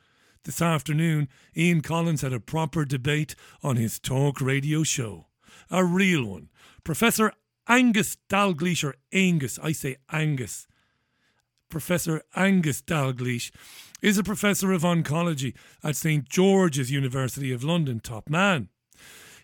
This 0.43 0.61
afternoon, 0.61 1.29
Ian 1.55 1.81
Collins 1.81 2.21
had 2.21 2.33
a 2.33 2.39
proper 2.39 2.83
debate 2.83 3.35
on 3.63 3.77
his 3.77 3.99
talk 3.99 4.41
radio 4.41 4.83
show. 4.83 5.27
A 5.71 5.85
real 5.85 6.25
one. 6.25 6.49
Professor 6.83 7.31
Angus 7.67 8.17
Dalgleish, 8.29 8.83
or 8.83 8.95
Angus, 9.13 9.57
I 9.63 9.71
say 9.71 9.97
Angus. 10.11 10.67
Professor 11.69 12.21
Angus 12.35 12.81
Dalgleish 12.81 13.51
is 14.01 14.17
a 14.17 14.23
professor 14.23 14.73
of 14.73 14.81
oncology 14.81 15.55
at 15.81 15.95
St 15.95 16.27
George's 16.27 16.91
University 16.91 17.53
of 17.53 17.63
London. 17.63 17.99
Top 18.01 18.29
man. 18.29 18.67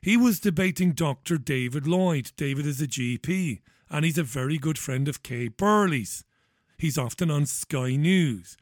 He 0.01 0.15
was 0.15 0.39
debating 0.39 0.93
Dr. 0.93 1.38
David 1.38 1.85
Lloyd. 1.85 2.31
David 2.38 2.65
is 2.65 2.81
a 2.81 2.88
GP, 2.88 3.59
and 3.89 4.05
he's 4.05 4.17
a 4.17 4.23
very 4.23 4.57
good 4.57 4.77
friend 4.77 5.07
of 5.07 5.23
Kay 5.23 5.49
Burley's. 5.49 6.23
He's 6.77 6.97
often 6.97 7.29
on 7.29 7.45
Sky 7.45 7.97
News. 7.97 8.55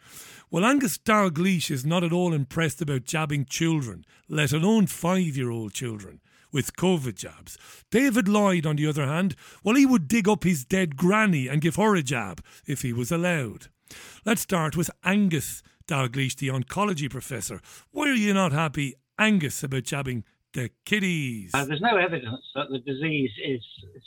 Well, 0.50 0.66
Angus 0.66 0.98
Dalgleish 0.98 1.70
is 1.70 1.86
not 1.86 2.04
at 2.04 2.12
all 2.12 2.34
impressed 2.34 2.82
about 2.82 3.04
jabbing 3.04 3.46
children, 3.46 4.04
let 4.28 4.52
alone 4.52 4.88
five 4.88 5.38
year 5.38 5.52
old 5.52 5.74
children, 5.74 6.22
with 6.52 6.76
COVID 6.76 7.14
jabs. 7.14 7.60
David 7.92 8.28
Lloyd, 8.28 8.66
on 8.66 8.78
the 8.78 8.88
other 8.88 9.06
hand, 9.06 9.36
well, 9.64 9.76
he 9.76 9.86
would 9.86 10.08
dig 10.08 10.28
up 10.28 10.44
his 10.44 10.66
dead 10.66 10.98
granny 10.98 11.48
and 11.48 11.62
give 11.62 11.76
her 11.76 11.96
a 11.96 12.02
jab 12.02 12.44
if 12.66 12.82
he 12.82 12.92
was 12.92 13.12
allowed. 13.12 13.68
Let's 14.26 14.42
start 14.42 14.76
with 14.76 14.90
Angus 15.04 15.62
Dalgleish, 15.88 16.38
the 16.38 16.48
oncology 16.48 17.10
professor. 17.10 17.62
Why 17.92 18.10
are 18.10 18.14
you 18.14 18.34
not 18.34 18.52
happy, 18.52 18.96
Angus, 19.20 19.64
about 19.64 19.84
jabbing 19.84 20.24
the 20.54 20.70
kiddies. 20.86 21.52
Uh, 21.54 21.66
there's 21.66 21.82
no 21.82 21.98
evidence 21.98 22.44
that 22.56 22.70
the 22.70 22.80
disease 22.80 23.32
is 23.44 23.62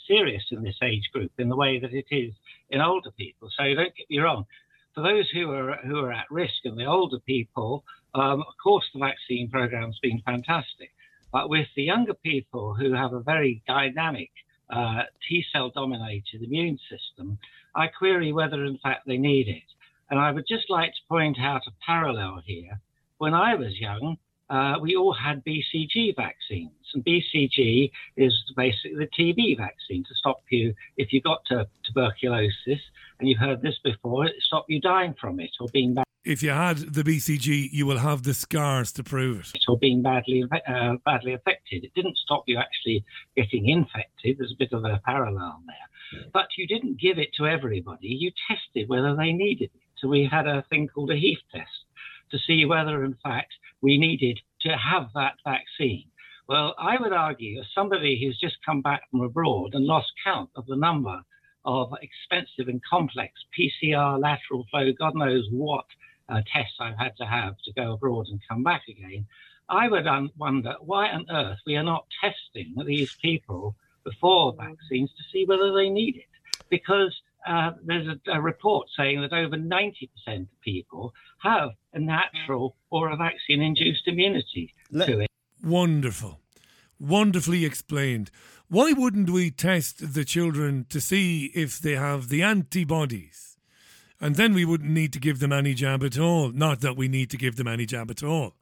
serious 0.07 0.43
in 0.51 0.63
this 0.63 0.77
age 0.83 1.09
group 1.13 1.31
in 1.37 1.49
the 1.49 1.55
way 1.55 1.79
that 1.79 1.93
it 1.93 2.05
is 2.11 2.33
in 2.69 2.81
older 2.81 3.11
people. 3.11 3.49
So 3.57 3.63
don't 3.63 3.95
get 3.95 4.09
me 4.09 4.19
wrong. 4.19 4.45
For 4.93 5.01
those 5.01 5.29
who 5.29 5.51
are 5.51 5.77
who 5.85 5.99
are 5.99 6.11
at 6.11 6.29
risk 6.29 6.65
and 6.65 6.77
the 6.77 6.85
older 6.85 7.19
people, 7.19 7.83
um, 8.13 8.41
of 8.41 8.53
course, 8.61 8.85
the 8.93 8.99
vaccine 8.99 9.49
program's 9.49 9.99
been 10.01 10.21
fantastic. 10.25 10.91
But 11.31 11.49
with 11.49 11.67
the 11.75 11.83
younger 11.83 12.13
people 12.13 12.75
who 12.75 12.93
have 12.93 13.13
a 13.13 13.21
very 13.21 13.63
dynamic 13.65 14.31
uh, 14.69 15.03
T 15.27 15.45
cell 15.53 15.71
dominated 15.73 16.41
immune 16.41 16.77
system, 16.89 17.39
I 17.73 17.87
query 17.87 18.33
whether 18.33 18.65
in 18.65 18.77
fact 18.79 19.07
they 19.07 19.17
need 19.17 19.47
it. 19.47 19.63
And 20.09 20.19
I 20.19 20.31
would 20.31 20.45
just 20.45 20.69
like 20.69 20.91
to 20.91 21.07
point 21.07 21.37
out 21.39 21.67
a 21.67 21.71
parallel 21.85 22.41
here. 22.45 22.81
When 23.17 23.33
I 23.33 23.55
was 23.55 23.79
young, 23.79 24.17
uh, 24.51 24.77
we 24.81 24.95
all 24.97 25.13
had 25.13 25.43
BCG 25.45 26.15
vaccines. 26.15 26.71
And 26.93 27.05
BCG 27.05 27.89
is 28.17 28.33
basically 28.57 28.97
the 28.97 29.07
TB 29.07 29.57
vaccine 29.57 30.03
to 30.03 30.15
stop 30.15 30.41
you, 30.49 30.73
if 30.97 31.13
you 31.13 31.21
got 31.21 31.39
to 31.45 31.65
tuberculosis, 31.85 32.81
and 33.19 33.29
you've 33.29 33.39
heard 33.39 33.61
this 33.61 33.79
before, 33.81 34.25
it 34.25 34.33
stop 34.41 34.65
you 34.67 34.81
dying 34.81 35.15
from 35.19 35.39
it 35.39 35.51
or 35.61 35.67
being 35.71 35.95
if 36.23 36.43
you 36.43 36.51
had 36.51 36.77
the 36.77 37.01
BCG, 37.01 37.69
you 37.71 37.87
will 37.87 37.97
have 37.97 38.21
the 38.21 38.35
scars 38.35 38.91
to 38.91 39.03
prove 39.03 39.53
it. 39.55 39.63
Or 39.67 39.79
being 39.79 40.03
badly 40.03 40.43
uh, 40.67 40.93
badly 41.03 41.33
affected. 41.33 41.83
It 41.83 41.93
didn't 41.95 42.15
stop 42.17 42.43
you 42.45 42.59
actually 42.59 43.03
getting 43.35 43.69
infected. 43.69 44.37
There's 44.37 44.51
a 44.51 44.59
bit 44.59 44.71
of 44.71 44.85
a 44.85 45.01
parallel 45.03 45.61
there. 45.65 46.21
But 46.31 46.45
you 46.57 46.67
didn't 46.67 46.99
give 46.99 47.17
it 47.17 47.29
to 47.37 47.47
everybody. 47.47 48.09
You 48.09 48.31
tested 48.47 48.87
whether 48.87 49.15
they 49.15 49.31
needed 49.31 49.71
it. 49.73 49.81
So 49.97 50.09
we 50.09 50.29
had 50.31 50.45
a 50.45 50.63
thing 50.69 50.89
called 50.93 51.09
a 51.09 51.15
Heaf 51.15 51.39
test 51.51 51.85
to 52.31 52.39
see 52.39 52.65
whether, 52.65 53.03
in 53.03 53.15
fact, 53.23 53.53
we 53.81 53.97
needed 53.97 54.39
to 54.61 54.69
have 54.77 55.09
that 55.15 55.35
vaccine. 55.43 56.05
Well, 56.47 56.75
I 56.77 56.99
would 56.99 57.13
argue, 57.13 57.59
as 57.59 57.67
somebody 57.73 58.19
who's 58.21 58.39
just 58.39 58.57
come 58.65 58.81
back 58.81 59.03
from 59.09 59.21
abroad 59.21 59.73
and 59.73 59.85
lost 59.85 60.11
count 60.23 60.49
of 60.55 60.65
the 60.65 60.75
number 60.75 61.21
of 61.63 61.93
expensive 62.01 62.67
and 62.67 62.81
complex 62.83 63.33
PCR, 63.57 64.19
lateral 64.19 64.65
flow, 64.69 64.91
God 64.97 65.15
knows 65.15 65.47
what 65.51 65.85
uh, 66.31 66.41
tests 66.51 66.77
I've 66.79 66.97
had 66.97 67.15
to 67.17 67.25
have 67.25 67.55
to 67.65 67.73
go 67.73 67.93
abroad 67.93 68.27
and 68.27 68.39
come 68.49 68.63
back 68.63 68.83
again, 68.87 69.25
I 69.69 69.87
would 69.87 70.07
un- 70.07 70.31
wonder 70.37 70.75
why 70.81 71.09
on 71.09 71.25
earth 71.29 71.59
we 71.65 71.75
are 71.75 71.83
not 71.83 72.05
testing 72.21 72.75
these 72.85 73.13
people 73.21 73.75
before 74.03 74.55
vaccines 74.57 75.11
to 75.11 75.23
see 75.31 75.45
whether 75.45 75.73
they 75.73 75.89
need 75.89 76.17
it. 76.17 76.25
Because 76.69 77.15
uh, 77.47 77.71
there's 77.83 78.07
a, 78.07 78.31
a, 78.31 78.41
report 78.41 78.87
saying 78.95 79.21
that 79.21 79.33
over 79.33 79.57
90% 79.57 80.09
of 80.27 80.61
people 80.61 81.13
have 81.39 81.71
a 81.93 81.99
natural 81.99 82.75
or 82.89 83.09
a 83.09 83.15
vaccine 83.15 83.61
induced 83.61 84.07
immunity 84.07 84.73
Let- 84.91 85.07
to 85.07 85.19
it. 85.21 85.29
Wonderful. 85.63 86.39
Wonderfully 86.99 87.65
explained. 87.65 88.31
Why 88.67 88.93
wouldn't 88.93 89.29
we 89.29 89.51
test 89.51 90.13
the 90.13 90.23
children 90.23 90.85
to 90.89 91.01
see 91.01 91.51
if 91.53 91.79
they 91.79 91.95
have 91.95 92.29
the 92.29 92.41
antibodies? 92.41 93.57
And 94.19 94.35
then 94.35 94.53
we 94.53 94.65
wouldn't 94.65 94.91
need 94.91 95.11
to 95.13 95.19
give 95.19 95.39
them 95.39 95.51
any 95.51 95.73
jab 95.73 96.03
at 96.03 96.17
all. 96.17 96.51
Not 96.51 96.81
that 96.81 96.95
we 96.95 97.07
need 97.07 97.31
to 97.31 97.37
give 97.37 97.55
them 97.55 97.67
any 97.67 97.85
jab 97.85 98.11
at 98.11 98.23
all. 98.23 98.53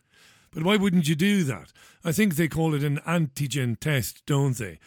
But 0.51 0.63
why 0.63 0.77
wouldn't 0.77 1.07
you 1.07 1.15
do 1.15 1.43
that? 1.43 1.71
I 2.03 2.11
think 2.11 2.35
they 2.35 2.47
call 2.47 2.73
it 2.73 2.83
an 2.83 2.99
antigen 3.05 3.77
test, 3.79 4.25
don't 4.25 4.57
they? 4.57 4.79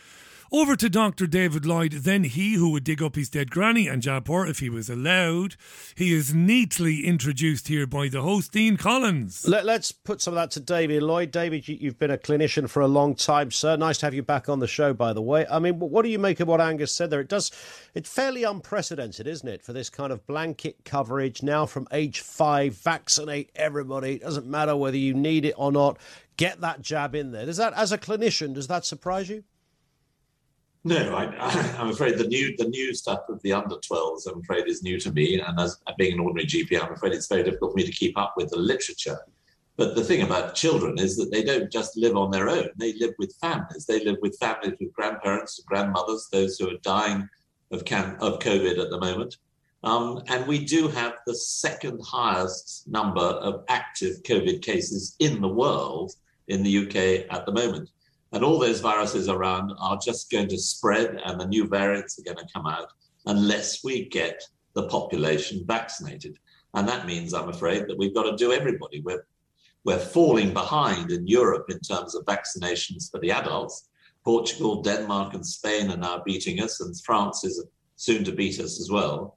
Over 0.55 0.77
to 0.77 0.91
Dr. 0.91 1.27
David 1.27 1.65
Lloyd, 1.65 1.93
then 1.93 2.25
he 2.25 2.57
who 2.57 2.73
would 2.73 2.85
dig 2.85 3.03
up 3.03 3.15
his 3.15 3.31
dead 3.31 3.51
granny 3.51 3.89
and 3.89 4.03
jab 4.03 4.29
her 4.29 4.47
if 4.47 4.59
he 4.59 4.69
was 4.69 4.91
allowed. 4.91 5.57
He 5.95 6.13
is 6.13 6.35
neatly 6.35 7.07
introduced 7.07 7.69
here 7.69 7.87
by 7.87 8.09
the 8.09 8.21
host, 8.21 8.55
Ian 8.55 8.77
Collins. 8.77 9.49
Let, 9.49 9.67
us 9.67 9.93
put 9.93 10.21
some 10.21 10.35
of 10.35 10.37
that 10.37 10.51
to 10.51 10.61
David 10.61 11.03
Lloyd. 11.03 11.31
David, 11.31 11.67
you, 11.67 11.89
have 11.89 11.99
been 11.99 12.11
a 12.11 12.19
clinician 12.19 12.69
for 12.69 12.83
a 12.83 12.87
long 12.87 13.15
time, 13.15 13.51
sir. 13.51 13.77
Nice 13.77 13.97
to 13.99 14.07
have 14.07 14.13
you 14.13 14.23
back 14.23 14.51
on 14.51 14.59
the 14.59 14.67
show, 14.67 14.93
by 14.93 15.15
the 15.15 15.23
way. 15.23 15.47
I 15.51 15.59
mean, 15.59 15.79
what 15.79 16.03
do 16.03 16.11
you 16.11 16.19
make 16.19 16.39
of 16.39 16.49
what 16.49 16.61
Angus 16.61 16.93
said 16.93 17.09
there? 17.09 17.21
It 17.21 17.29
does, 17.29 17.51
it's 17.95 18.13
fairly 18.13 18.45
unprecedented, 18.45 19.27
isn't 19.27 19.49
it, 19.49 19.63
for 19.63 19.73
this 19.73 19.89
kind 19.89 20.13
of 20.13 20.27
blanket 20.27 20.85
coverage 20.85 21.43
now 21.43 21.65
from 21.65 21.89
age 21.93 22.21
five, 22.21 22.75
vaccinate 22.75 23.51
everybody. 23.57 24.17
It 24.17 24.21
doesn't 24.21 24.47
matter 24.47 24.77
whether 24.77 24.99
you 24.99 25.15
need 25.15 25.47
it 25.47 25.55
or 25.57 25.73
not. 25.73 25.97
Get 26.37 26.61
that 26.61 26.83
jab 26.83 27.15
in 27.15 27.33
there. 27.33 27.47
Does 27.47 27.57
that, 27.57 27.73
as 27.73 27.91
a 27.91 27.97
clinician, 27.97 28.53
does 28.53 28.67
that 28.67 28.85
surprise 28.85 29.31
you? 29.31 29.45
No, 30.85 31.15
I, 31.15 31.25
am 31.79 31.91
afraid 31.91 32.19
the 32.19 32.27
new 32.27 32.57
the 32.57 32.69
new 32.69 32.93
stuff 32.95 33.21
of 33.29 33.41
the 33.43 33.53
under 33.53 33.77
12s, 33.77 34.27
I'm 34.27 34.41
afraid, 34.41 34.67
is 34.67 34.83
new 34.83 34.99
to 35.01 35.13
me. 35.13 35.41
And 35.41 35.59
as 35.61 35.79
being 35.97 36.15
an 36.15 36.21
ordinary 36.21 36.47
GP, 36.47 36.81
I'm 36.83 36.93
afraid 36.93 37.13
it's 37.13 37.29
very 37.29 37.45
difficult 37.45 37.73
for 37.73 37.77
me 37.77 37.85
to 37.85 37.93
keep 37.93 38.19
up 38.19 38.35
with 38.37 38.51
the 38.51 38.59
literature. 38.59 39.19
But 39.77 39.95
the 39.95 40.05
thing 40.05 40.23
about 40.23 40.55
children 40.55 40.99
is 40.99 41.17
that 41.17 41.31
they 41.31 41.43
don't 41.43 41.71
just 41.73 41.97
live 41.97 42.17
on 42.17 42.31
their 42.31 42.49
own. 42.49 42.69
They 42.77 42.93
live 42.95 43.15
with 43.19 43.35
families. 43.41 43.87
They 43.87 44.05
live 44.05 44.19
with 44.21 44.37
families 44.39 44.75
with 44.79 44.93
grandparents, 44.93 45.63
grandmothers, 45.67 46.29
those 46.31 46.59
who 46.59 46.69
are 46.69 46.79
dying 46.83 47.29
of, 47.71 47.85
can, 47.85 48.17
of 48.21 48.39
COVID 48.41 48.79
at 48.79 48.91
the 48.91 49.01
moment. 49.01 49.39
Um, 49.85 50.23
and 50.29 50.47
we 50.47 50.65
do 50.65 50.89
have 50.89 51.15
the 51.27 51.35
second 51.35 52.01
highest 52.05 52.87
number 52.87 53.21
of 53.21 53.65
active 53.69 54.23
COVID 54.25 54.63
cases 54.63 55.17
in 55.19 55.41
the 55.41 55.49
world 55.49 56.13
in 56.49 56.63
the 56.63 56.79
UK 56.87 57.35
at 57.35 57.47
the 57.47 57.53
moment. 57.53 57.91
And 58.33 58.43
all 58.43 58.59
those 58.59 58.81
viruses 58.81 59.29
around 59.29 59.73
are 59.79 59.99
just 59.99 60.31
going 60.31 60.49
to 60.49 60.59
spread, 60.59 61.21
and 61.25 61.41
the 61.41 61.47
new 61.47 61.67
variants 61.67 62.19
are 62.19 62.23
going 62.23 62.39
to 62.39 62.53
come 62.53 62.67
out 62.67 62.93
unless 63.27 63.85
we 63.85 64.09
get 64.09 64.43
the 64.75 64.89
population 64.89 65.65
vaccinated. 65.67 66.39
And 66.75 66.89
that 66.89 67.07
means, 67.07 67.35
I'm 67.35 67.51
afraid, 67.51 67.87
that 67.89 67.99
we've 67.99 68.15
got 68.15 68.31
to 68.31 68.37
do 68.37 68.53
everybody. 68.53 69.01
We're, 69.01 69.27
we're 69.85 69.99
falling 69.99 70.55
behind 70.55 71.11
in 71.11 71.27
Europe 71.27 71.67
in 71.69 71.81
terms 71.81 72.15
of 72.15 72.25
vaccinations 72.25 73.11
for 73.11 73.21
the 73.21 73.31
adults. 73.31 73.91
Portugal, 74.25 74.83
Denmark, 74.83 75.35
and 75.35 75.47
Spain 75.47 75.91
are 75.91 75.97
now 75.97 76.23
beating 76.25 76.61
us, 76.61 76.81
and 76.81 76.99
France 77.01 77.45
is 77.45 77.63
soon 77.97 78.25
to 78.25 78.33
beat 78.33 78.59
us 78.61 78.81
as 78.81 78.91
well. 78.91 79.37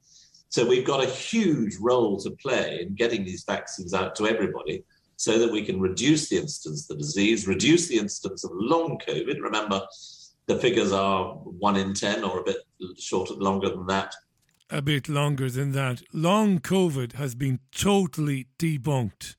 So 0.50 0.66
we've 0.66 0.86
got 0.86 1.04
a 1.04 1.10
huge 1.10 1.76
role 1.82 2.18
to 2.20 2.32
play 2.32 2.80
in 2.82 2.96
getting 2.96 3.26
these 3.26 3.44
vaccines 3.44 3.94
out 3.94 4.16
to 4.16 4.28
everybody 4.28 4.86
so 5.18 5.40
that 5.40 5.52
we 5.52 5.64
can 5.64 5.80
reduce 5.80 6.30
the 6.30 6.38
incidence 6.38 6.90
of 6.90 6.98
the 6.98 7.02
disease, 7.02 7.48
reduce 7.48 7.88
the 7.88 7.98
incidence 7.98 8.44
of 8.44 8.52
long 8.54 9.00
COVID. 9.08 9.42
Remember, 9.42 9.82
the 10.48 10.58
figures 10.58 10.92
are 10.92 11.34
one 11.36 11.76
in 11.76 11.94
10 11.94 12.24
or 12.24 12.40
a 12.40 12.44
bit 12.44 12.58
shorter, 12.98 13.34
longer 13.34 13.70
than 13.70 13.86
that. 13.88 14.14
A 14.70 14.82
bit 14.82 15.08
longer 15.08 15.50
than 15.50 15.72
that. 15.74 16.02
Long 16.12 16.60
COVID 16.60 17.14
has 17.14 17.36
been 17.36 17.60
totally 17.72 18.48
debunked 18.58 19.36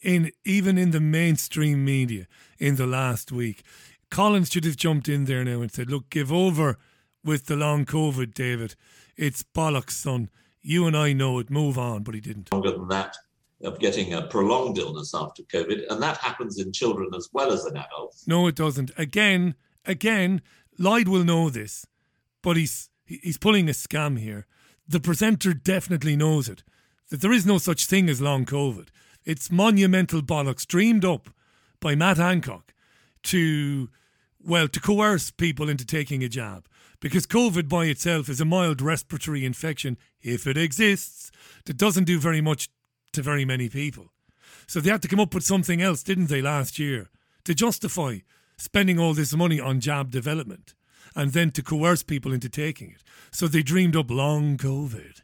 in 0.00 0.30
even 0.44 0.78
in 0.78 0.92
the 0.92 1.00
mainstream 1.00 1.84
media 1.84 2.26
in 2.58 2.76
the 2.76 2.86
last 2.86 3.32
week. 3.32 3.62
Collins 4.10 4.50
should 4.50 4.64
have 4.64 4.76
jumped 4.76 5.08
in 5.08 5.24
there 5.24 5.44
now 5.44 5.60
and 5.60 5.72
said, 5.72 5.90
Look, 5.90 6.08
give 6.08 6.32
over 6.32 6.78
with 7.24 7.46
the 7.46 7.56
long 7.56 7.84
COVID, 7.84 8.32
David. 8.32 8.74
It's 9.16 9.42
bollocks, 9.42 9.90
son. 9.90 10.30
You 10.62 10.86
and 10.86 10.96
I 10.96 11.12
know 11.12 11.40
it. 11.40 11.50
Move 11.50 11.76
on. 11.76 12.04
But 12.04 12.14
he 12.14 12.20
didn't. 12.20 12.52
Longer 12.52 12.70
than 12.70 12.88
that 12.88 13.16
of 13.62 13.78
getting 13.78 14.14
a 14.14 14.22
prolonged 14.22 14.78
illness 14.78 15.14
after 15.14 15.42
COVID, 15.44 15.90
and 15.90 16.02
that 16.02 16.16
happens 16.18 16.58
in 16.58 16.72
children 16.72 17.10
as 17.14 17.28
well 17.32 17.52
as 17.52 17.66
in 17.66 17.76
adults. 17.76 18.26
No, 18.26 18.46
it 18.46 18.54
doesn't. 18.54 18.92
Again, 18.96 19.54
again, 19.84 20.42
Lloyd 20.78 21.08
will 21.08 21.24
know 21.24 21.50
this, 21.50 21.86
but 22.42 22.56
he's 22.56 22.90
he's 23.04 23.38
pulling 23.38 23.68
a 23.68 23.72
scam 23.72 24.18
here. 24.18 24.46
The 24.86 25.00
presenter 25.00 25.52
definitely 25.54 26.16
knows 26.16 26.48
it. 26.48 26.62
That 27.10 27.20
there 27.20 27.32
is 27.32 27.46
no 27.46 27.58
such 27.58 27.86
thing 27.86 28.08
as 28.08 28.20
long 28.20 28.44
COVID. 28.44 28.88
It's 29.24 29.50
monumental 29.50 30.22
bollocks 30.22 30.66
dreamed 30.66 31.04
up 31.04 31.30
by 31.80 31.94
Matt 31.94 32.18
Hancock 32.18 32.74
to 33.24 33.88
well 34.40 34.68
to 34.68 34.80
coerce 34.80 35.30
people 35.30 35.68
into 35.68 35.84
taking 35.84 36.22
a 36.22 36.28
jab 36.28 36.68
because 37.00 37.26
COVID 37.26 37.68
by 37.68 37.86
itself 37.86 38.28
is 38.28 38.40
a 38.40 38.44
mild 38.44 38.80
respiratory 38.80 39.44
infection 39.44 39.98
if 40.20 40.46
it 40.46 40.56
exists 40.56 41.30
that 41.64 41.76
doesn't 41.76 42.04
do 42.04 42.18
very 42.18 42.40
much 42.40 42.68
to 43.12 43.22
very 43.22 43.44
many 43.44 43.68
people. 43.68 44.12
So 44.66 44.80
they 44.80 44.90
had 44.90 45.02
to 45.02 45.08
come 45.08 45.20
up 45.20 45.34
with 45.34 45.44
something 45.44 45.80
else, 45.80 46.02
didn't 46.02 46.28
they, 46.28 46.42
last 46.42 46.78
year, 46.78 47.08
to 47.44 47.54
justify 47.54 48.18
spending 48.56 48.98
all 48.98 49.14
this 49.14 49.34
money 49.34 49.60
on 49.60 49.80
jab 49.80 50.10
development 50.10 50.74
and 51.14 51.32
then 51.32 51.50
to 51.52 51.62
coerce 51.62 52.02
people 52.02 52.32
into 52.32 52.48
taking 52.48 52.90
it. 52.90 53.02
So 53.30 53.48
they 53.48 53.62
dreamed 53.62 53.96
up 53.96 54.10
long 54.10 54.56
COVID, 54.56 55.22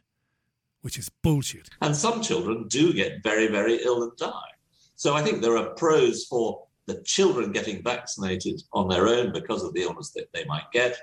which 0.81 0.97
is 0.97 1.09
bullshit. 1.09 1.69
And 1.81 1.95
some 1.95 2.21
children 2.21 2.67
do 2.67 2.93
get 2.93 3.23
very, 3.23 3.47
very 3.47 3.83
ill 3.83 4.03
and 4.03 4.15
die. 4.17 4.51
So 4.95 5.13
I 5.13 5.21
think 5.21 5.41
there 5.41 5.57
are 5.57 5.69
pros 5.75 6.25
for 6.25 6.63
the 6.87 7.01
children 7.03 7.51
getting 7.51 7.83
vaccinated 7.83 8.61
on 8.73 8.87
their 8.87 9.07
own 9.07 9.33
because 9.33 9.63
of 9.63 9.73
the 9.73 9.81
illness 9.81 10.11
that 10.11 10.31
they 10.33 10.45
might 10.45 10.71
get. 10.71 10.97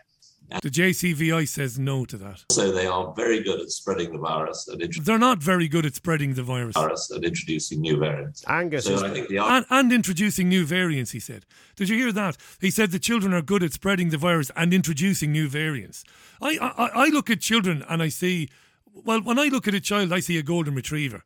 The 0.60 0.70
JCVI 0.70 1.48
says 1.48 1.78
no 1.78 2.04
to 2.04 2.16
that. 2.18 2.44
So 2.50 2.72
they 2.72 2.86
are 2.86 3.12
very 3.14 3.42
good 3.42 3.60
at 3.60 3.70
spreading 3.70 4.12
the 4.12 4.18
virus. 4.18 4.68
And 4.68 4.80
They're 4.80 5.18
not 5.18 5.38
very 5.38 5.68
good 5.68 5.86
at 5.86 5.94
spreading 5.94 6.34
the 6.34 6.42
virus. 6.42 6.74
virus 6.74 7.10
and 7.10 7.24
introducing 7.24 7.80
new 7.80 7.96
variants. 7.96 8.44
Angus 8.46 8.84
so 8.84 9.04
I 9.04 9.10
think 9.10 9.28
the 9.28 9.38
and, 9.38 9.64
and 9.70 9.92
introducing 9.92 10.48
new 10.48 10.64
variants, 10.64 11.12
he 11.12 11.20
said. 11.20 11.46
Did 11.76 11.88
you 11.88 11.96
hear 11.96 12.12
that? 12.12 12.36
He 12.60 12.70
said 12.70 12.90
the 12.90 12.98
children 12.98 13.32
are 13.32 13.42
good 13.42 13.62
at 13.62 13.72
spreading 13.72 14.10
the 14.10 14.18
virus 14.18 14.50
and 14.56 14.74
introducing 14.74 15.32
new 15.32 15.48
variants. 15.48 16.04
I, 16.40 16.58
I, 16.60 17.04
I 17.04 17.08
look 17.08 17.30
at 17.30 17.40
children 17.40 17.84
and 17.88 18.02
I 18.02 18.08
see, 18.08 18.48
well, 18.92 19.22
when 19.22 19.38
I 19.38 19.46
look 19.46 19.66
at 19.68 19.74
a 19.74 19.80
child, 19.80 20.12
I 20.12 20.20
see 20.20 20.38
a 20.38 20.42
golden 20.42 20.74
retriever. 20.74 21.24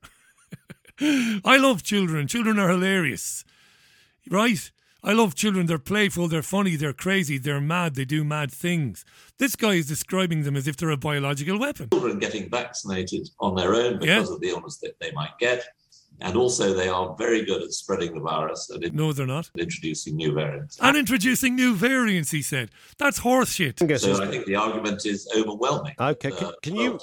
I 1.01 1.57
love 1.59 1.83
children. 1.83 2.27
Children 2.27 2.59
are 2.59 2.69
hilarious. 2.69 3.45
Right? 4.31 4.71
I 5.03 5.13
love 5.13 5.35
children. 5.35 5.67
They're 5.67 5.79
playful, 5.79 6.29
they're 6.29 6.43
funny, 6.43 6.77
they're 6.77 6.93
crazy, 6.93 7.39
they're 7.39 7.61
mad, 7.61 7.95
they 7.95 8.05
do 8.05 8.25
mad 8.25 8.51
things. 8.51 9.05
This 9.39 9.55
guy 9.55 9.75
is 9.75 9.87
describing 9.87 10.43
them 10.43 10.57
as 10.57 10.67
if 10.67 10.77
they're 10.77 10.91
a 10.91 10.97
biological 10.97 11.59
weapon. 11.59 11.91
Children 11.91 12.19
getting 12.19 12.51
vaccinated 12.51 13.29
on 13.39 13.55
their 13.55 13.75
own 13.75 13.99
because 13.99 14.29
yeah. 14.29 14.35
of 14.35 14.41
the 14.41 14.49
illness 14.49 14.79
that 14.79 14.99
they 15.01 15.13
might 15.13 15.39
get. 15.39 15.67
And 16.21 16.37
also, 16.37 16.73
they 16.73 16.89
are 16.89 17.15
very 17.17 17.45
good 17.45 17.63
at 17.63 17.73
spreading 17.73 18.15
the 18.15 18.21
virus. 18.21 18.71
And 18.71 18.93
no, 18.95 19.13
they're 19.13 19.27
not. 19.27 19.51
Introducing 19.59 20.17
new 20.17 20.33
variants. 20.33 20.79
And 20.81 20.97
introducing 20.97 21.55
new 21.55 21.75
variants, 21.75 22.31
he 22.31 22.43
said. 22.43 22.71
That's 22.99 23.21
horseshit. 23.21 23.79
So 23.99 24.23
I 24.23 24.27
think 24.27 24.47
the 24.47 24.57
argument 24.57 25.05
is 25.05 25.29
overwhelming. 25.37 25.95
Okay, 25.99 26.31
can, 26.31 26.47
uh, 26.47 26.53
can 26.63 26.77
you 26.77 26.99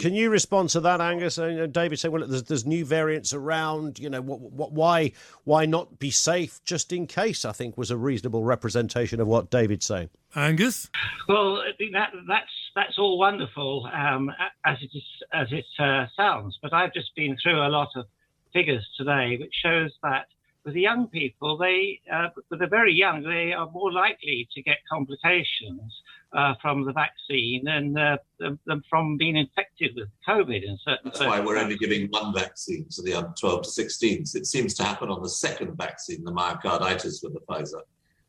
can 0.00 0.14
you 0.14 0.30
respond 0.30 0.70
to 0.70 0.80
that, 0.80 1.00
Angus? 1.00 1.38
Uh, 1.38 1.66
David 1.70 1.98
said, 1.98 2.10
"Well, 2.10 2.26
there's, 2.26 2.42
there's 2.44 2.66
new 2.66 2.84
variants 2.84 3.32
around. 3.32 3.98
You 3.98 4.10
know, 4.10 4.20
what, 4.20 4.40
what, 4.40 4.72
why 4.72 5.12
why 5.44 5.66
not 5.66 5.98
be 5.98 6.10
safe 6.10 6.60
just 6.64 6.92
in 6.92 7.06
case?" 7.06 7.44
I 7.44 7.52
think 7.52 7.78
was 7.78 7.90
a 7.90 7.96
reasonable 7.96 8.44
representation 8.44 9.20
of 9.20 9.26
what 9.26 9.50
David's 9.50 9.86
saying. 9.86 10.10
Angus? 10.34 10.90
Well, 11.28 11.56
I 11.56 11.72
think 11.76 11.92
that 11.92 12.10
that's 12.26 12.50
that's 12.74 12.98
all 12.98 13.18
wonderful 13.18 13.88
um, 13.92 14.30
as 14.64 14.76
it 14.82 14.90
is 14.94 15.02
as 15.32 15.48
it 15.50 15.66
uh, 15.78 16.06
sounds. 16.16 16.58
But 16.62 16.72
I've 16.72 16.92
just 16.92 17.14
been 17.16 17.36
through 17.42 17.66
a 17.66 17.68
lot 17.68 17.88
of 17.96 18.06
figures 18.52 18.88
today, 18.96 19.36
which 19.38 19.54
shows 19.62 19.92
that 20.02 20.26
with 20.64 20.74
the 20.74 20.80
young 20.80 21.06
people, 21.08 21.56
they 21.56 22.00
uh, 22.12 22.28
with 22.50 22.60
the 22.60 22.66
very 22.66 22.92
young, 22.92 23.22
they 23.22 23.52
are 23.52 23.70
more 23.70 23.92
likely 23.92 24.48
to 24.54 24.62
get 24.62 24.78
complications 24.90 26.02
uh, 26.32 26.54
from 26.60 26.84
the 26.84 26.92
vaccine 26.92 27.64
than, 27.64 27.96
uh, 27.96 28.16
than, 28.38 28.82
from 28.90 29.16
being 29.16 29.36
infected 29.36 29.92
with 29.96 30.08
COVID. 30.28 30.62
In 30.62 30.78
certain 30.84 31.00
that's 31.04 31.20
why 31.20 31.40
we're 31.40 31.56
only 31.56 31.78
giving 31.78 32.08
one 32.08 32.34
vaccine 32.34 32.86
to 32.90 33.02
the 33.02 33.14
under 33.14 33.32
12 33.38 33.62
to 33.62 33.68
16s. 33.68 34.34
It 34.34 34.46
seems 34.46 34.74
to 34.74 34.82
happen 34.82 35.08
on 35.08 35.22
the 35.22 35.28
second 35.28 35.76
vaccine, 35.76 36.24
the 36.24 36.32
myocarditis 36.32 37.22
with 37.22 37.32
the 37.32 37.40
Pfizer. 37.48 37.80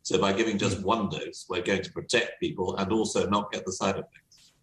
So 0.03 0.17
by 0.19 0.33
giving 0.33 0.57
just 0.57 0.77
hmm. 0.77 0.83
one 0.83 1.09
dose, 1.09 1.45
we're 1.49 1.61
going 1.61 1.83
to 1.83 1.91
protect 1.91 2.39
people 2.39 2.77
and 2.77 2.91
also 2.91 3.27
not 3.27 3.51
get 3.51 3.65
the 3.65 3.73
side 3.73 3.95
effects. 3.95 4.53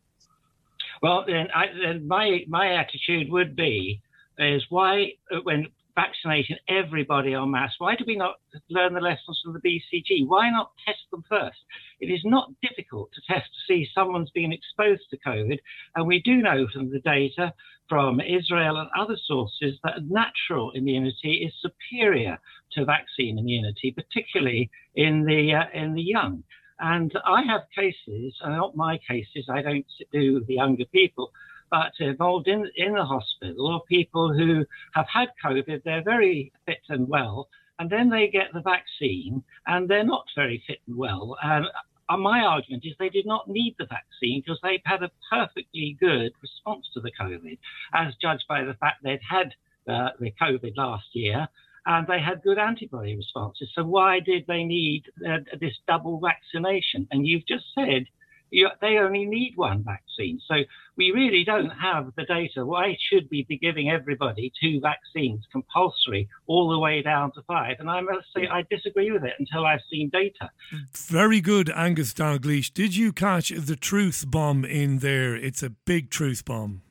Well, 1.02 1.24
then, 1.26 1.48
I, 1.54 1.66
then 1.78 2.08
my 2.08 2.44
my 2.48 2.72
attitude 2.72 3.30
would 3.30 3.54
be 3.54 4.00
is 4.38 4.64
why 4.68 5.12
uh, 5.32 5.38
when 5.42 5.68
vaccinating 5.94 6.56
everybody 6.68 7.32
en 7.32 7.50
masse, 7.50 7.74
why 7.78 7.96
do 7.96 8.04
we 8.06 8.16
not 8.16 8.36
learn 8.68 8.92
the 8.92 9.00
lessons 9.00 9.40
from 9.42 9.54
the 9.54 9.60
BCG? 9.60 10.26
Why 10.26 10.50
not 10.50 10.72
test 10.86 11.00
them 11.10 11.24
first? 11.28 11.56
It 12.00 12.06
is 12.06 12.20
not 12.24 12.50
difficult 12.62 13.10
to 13.14 13.32
test 13.32 13.46
to 13.46 13.60
see 13.66 13.88
someone's 13.94 14.30
been 14.30 14.52
exposed 14.52 15.04
to 15.10 15.18
COVID, 15.26 15.58
and 15.94 16.06
we 16.06 16.20
do 16.20 16.36
know 16.36 16.66
from 16.72 16.90
the 16.90 17.00
data 17.00 17.52
from 17.88 18.20
Israel 18.20 18.78
and 18.78 18.90
other 18.98 19.16
sources 19.26 19.78
that 19.84 20.08
natural 20.08 20.72
immunity 20.72 21.46
is 21.46 21.54
superior 21.60 22.38
to 22.72 22.84
vaccine 22.84 23.38
immunity, 23.38 23.92
particularly 23.92 24.70
in 24.94 25.24
the 25.24 25.54
uh, 25.54 25.64
in 25.72 25.94
the 25.94 26.02
young. 26.02 26.42
And 26.78 27.10
I 27.24 27.42
have 27.44 27.62
cases, 27.74 28.36
and 28.42 28.54
not 28.54 28.76
my 28.76 28.98
cases. 29.08 29.48
I 29.50 29.62
don't 29.62 29.86
do 30.12 30.44
the 30.46 30.54
younger 30.54 30.84
people, 30.92 31.32
but 31.70 31.92
involved 31.98 32.48
in 32.48 32.68
in 32.76 32.94
the 32.94 33.04
hospital 33.04 33.66
or 33.66 33.82
people 33.88 34.32
who 34.32 34.64
have 34.94 35.06
had 35.12 35.28
COVID. 35.44 35.82
They're 35.84 36.02
very 36.02 36.52
fit 36.66 36.82
and 36.88 37.08
well, 37.08 37.48
and 37.78 37.90
then 37.90 38.10
they 38.10 38.28
get 38.28 38.52
the 38.52 38.60
vaccine, 38.60 39.42
and 39.66 39.88
they're 39.88 40.04
not 40.04 40.26
very 40.34 40.62
fit 40.66 40.80
and 40.86 40.96
well. 40.96 41.36
And 41.42 41.66
uh, 42.08 42.16
my 42.16 42.40
argument 42.40 42.84
is 42.86 42.94
they 42.98 43.08
did 43.08 43.26
not 43.26 43.48
need 43.48 43.74
the 43.78 43.86
vaccine 43.86 44.42
because 44.44 44.60
they've 44.62 44.80
had 44.84 45.02
a 45.02 45.10
perfectly 45.30 45.96
good 45.98 46.32
response 46.40 46.86
to 46.94 47.00
the 47.00 47.12
COVID, 47.20 47.58
as 47.94 48.14
judged 48.20 48.44
by 48.48 48.62
the 48.64 48.74
fact 48.74 49.02
they'd 49.02 49.20
had 49.28 49.54
uh, 49.88 50.10
the 50.20 50.32
COVID 50.40 50.76
last 50.76 51.06
year 51.12 51.48
and 51.86 52.06
they 52.06 52.20
had 52.20 52.42
good 52.42 52.58
antibody 52.58 53.16
responses. 53.16 53.70
So 53.74 53.84
why 53.84 54.20
did 54.20 54.44
they 54.48 54.64
need 54.64 55.04
uh, 55.26 55.38
this 55.60 55.74
double 55.86 56.20
vaccination? 56.20 57.06
And 57.10 57.26
you've 57.26 57.46
just 57.46 57.64
said 57.74 58.06
you, 58.50 58.68
they 58.80 58.98
only 58.98 59.24
need 59.24 59.52
one 59.56 59.84
vaccine. 59.84 60.40
So 60.46 60.56
we 60.96 61.10
really 61.10 61.44
don't 61.44 61.70
have 61.70 62.12
the 62.16 62.24
data. 62.24 62.64
Why 62.64 62.96
should 63.08 63.28
we 63.30 63.44
be 63.48 63.58
giving 63.58 63.90
everybody 63.90 64.52
two 64.60 64.80
vaccines 64.80 65.44
compulsory 65.52 66.28
all 66.46 66.68
the 66.68 66.78
way 66.78 67.02
down 67.02 67.32
to 67.32 67.42
five? 67.42 67.76
And 67.80 67.90
I 67.90 68.00
must 68.00 68.26
say 68.34 68.46
I 68.46 68.64
disagree 68.70 69.10
with 69.10 69.24
it 69.24 69.34
until 69.38 69.66
I've 69.66 69.80
seen 69.90 70.10
data. 70.10 70.50
Very 70.92 71.40
good, 71.40 71.70
Angus 71.70 72.14
Dalgleish. 72.14 72.72
Did 72.72 72.96
you 72.96 73.12
catch 73.12 73.50
the 73.50 73.76
truth 73.76 74.24
bomb 74.28 74.64
in 74.64 74.98
there? 74.98 75.34
It's 75.34 75.62
a 75.62 75.70
big 75.70 76.10
truth 76.10 76.44
bomb. 76.44 76.82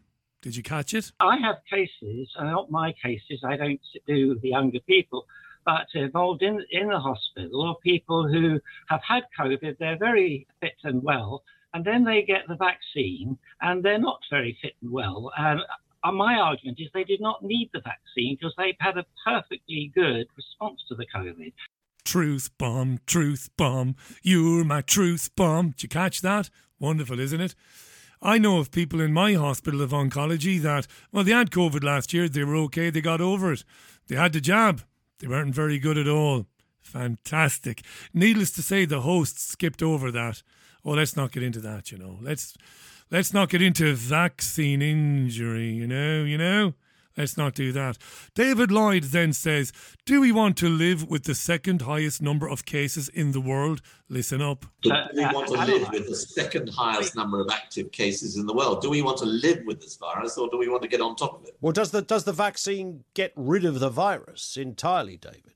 Did 0.41 0.55
you 0.55 0.61
catch 0.61 0.93
it? 0.93 1.11
I 1.19 1.37
have 1.37 1.55
cases, 1.67 2.29
and 2.35 2.51
not 2.51 2.69
my 2.69 2.93
cases, 3.03 3.41
I 3.43 3.57
don't 3.57 3.79
do 4.05 4.37
the 4.39 4.49
younger 4.49 4.79
people, 4.81 5.25
but 5.65 5.87
involved 5.93 6.43
in, 6.43 6.63
in 6.71 6.89
the 6.89 6.99
hospital 6.99 7.61
or 7.61 7.77
people 7.79 8.27
who 8.27 8.59
have 8.87 9.01
had 9.07 9.23
COVID, 9.39 9.77
they're 9.79 9.97
very 9.97 10.47
fit 10.61 10.77
and 10.83 11.01
well, 11.03 11.43
and 11.73 11.83
then 11.83 12.03
they 12.03 12.21
get 12.21 12.47
the 12.47 12.55
vaccine 12.55 13.37
and 13.61 13.83
they're 13.83 13.99
not 13.99 14.19
very 14.29 14.57
fit 14.61 14.73
and 14.81 14.91
well. 14.91 15.31
And 15.37 15.59
uh, 16.03 16.11
my 16.11 16.35
argument 16.35 16.79
is 16.79 16.87
they 16.93 17.03
did 17.03 17.19
not 17.19 17.43
need 17.43 17.69
the 17.73 17.81
vaccine 17.81 18.37
because 18.39 18.53
they've 18.57 18.75
had 18.79 18.97
a 18.97 19.05
perfectly 19.25 19.91
good 19.93 20.27
response 20.37 20.81
to 20.87 20.95
the 20.95 21.05
COVID. 21.13 21.51
Truth 22.05 22.51
bomb, 22.59 22.99
truth 23.07 23.49
bomb, 23.57 23.95
you're 24.21 24.63
my 24.63 24.81
truth 24.81 25.31
bomb. 25.35 25.71
Did 25.71 25.83
you 25.83 25.89
catch 25.89 26.21
that? 26.21 26.49
Wonderful, 26.79 27.19
isn't 27.19 27.41
it? 27.41 27.55
I 28.21 28.37
know 28.37 28.59
of 28.59 28.71
people 28.71 29.01
in 29.01 29.11
my 29.13 29.33
hospital 29.33 29.81
of 29.81 29.91
oncology 29.91 30.61
that, 30.61 30.87
well, 31.11 31.23
they 31.23 31.31
had 31.31 31.51
COVID 31.51 31.83
last 31.83 32.13
year, 32.13 32.29
they 32.29 32.43
were 32.43 32.55
okay, 32.55 32.89
they 32.89 33.01
got 33.01 33.21
over 33.21 33.51
it. 33.51 33.63
They 34.07 34.15
had 34.15 34.33
the 34.33 34.41
jab, 34.41 34.83
they 35.19 35.27
weren't 35.27 35.55
very 35.55 35.79
good 35.79 35.97
at 35.97 36.07
all. 36.07 36.45
Fantastic. 36.81 37.81
Needless 38.13 38.51
to 38.51 38.61
say, 38.61 38.85
the 38.85 39.01
hosts 39.01 39.43
skipped 39.43 39.81
over 39.81 40.11
that. 40.11 40.43
Oh, 40.83 40.91
let's 40.91 41.15
not 41.15 41.31
get 41.31 41.43
into 41.43 41.59
that, 41.61 41.91
you 41.91 41.97
know. 41.97 42.19
Let's 42.21 42.55
let's 43.09 43.33
not 43.33 43.49
get 43.49 43.61
into 43.61 43.95
vaccine 43.95 44.81
injury, 44.81 45.71
you 45.71 45.87
know, 45.87 46.23
you 46.23 46.37
know. 46.37 46.73
Let's 47.17 47.37
not 47.37 47.53
do 47.53 47.71
that. 47.71 47.97
David 48.33 48.71
Lloyd 48.71 49.05
then 49.05 49.31
says, 49.31 49.71
Do 50.05 50.19
we 50.19 50.33
want 50.33 50.57
to 50.57 50.67
live 50.67 51.09
with 51.09 51.23
the 51.23 51.35
second 51.35 51.83
highest 51.83 52.21
number 52.21 52.47
of 52.47 52.65
cases 52.65 53.07
in 53.07 53.31
the 53.31 53.39
world? 53.39 53.81
Listen 54.09 54.41
up. 54.41 54.65
Do 54.81 54.91
we 55.15 55.23
want 55.23 55.47
to 55.47 55.53
live 55.53 55.89
with 55.91 56.07
the 56.07 56.15
second 56.15 56.69
highest 56.69 57.15
number 57.15 57.39
of 57.39 57.49
active 57.51 57.91
cases 57.91 58.37
in 58.37 58.45
the 58.45 58.53
world? 58.53 58.81
Do 58.81 58.89
we 58.89 59.01
want 59.01 59.17
to 59.19 59.25
live 59.25 59.63
with 59.65 59.79
this 59.79 59.95
virus 59.95 60.37
or 60.37 60.49
do 60.49 60.57
we 60.57 60.67
want 60.67 60.81
to 60.81 60.89
get 60.89 60.99
on 60.99 61.15
top 61.15 61.39
of 61.39 61.47
it? 61.47 61.55
Well, 61.61 61.73
does 61.73 61.91
the, 61.91 62.01
does 62.01 62.25
the 62.25 62.33
vaccine 62.33 63.05
get 63.13 63.31
rid 63.37 63.63
of 63.63 63.79
the 63.79 63.89
virus 63.89 64.57
entirely, 64.57 65.15
David? 65.15 65.53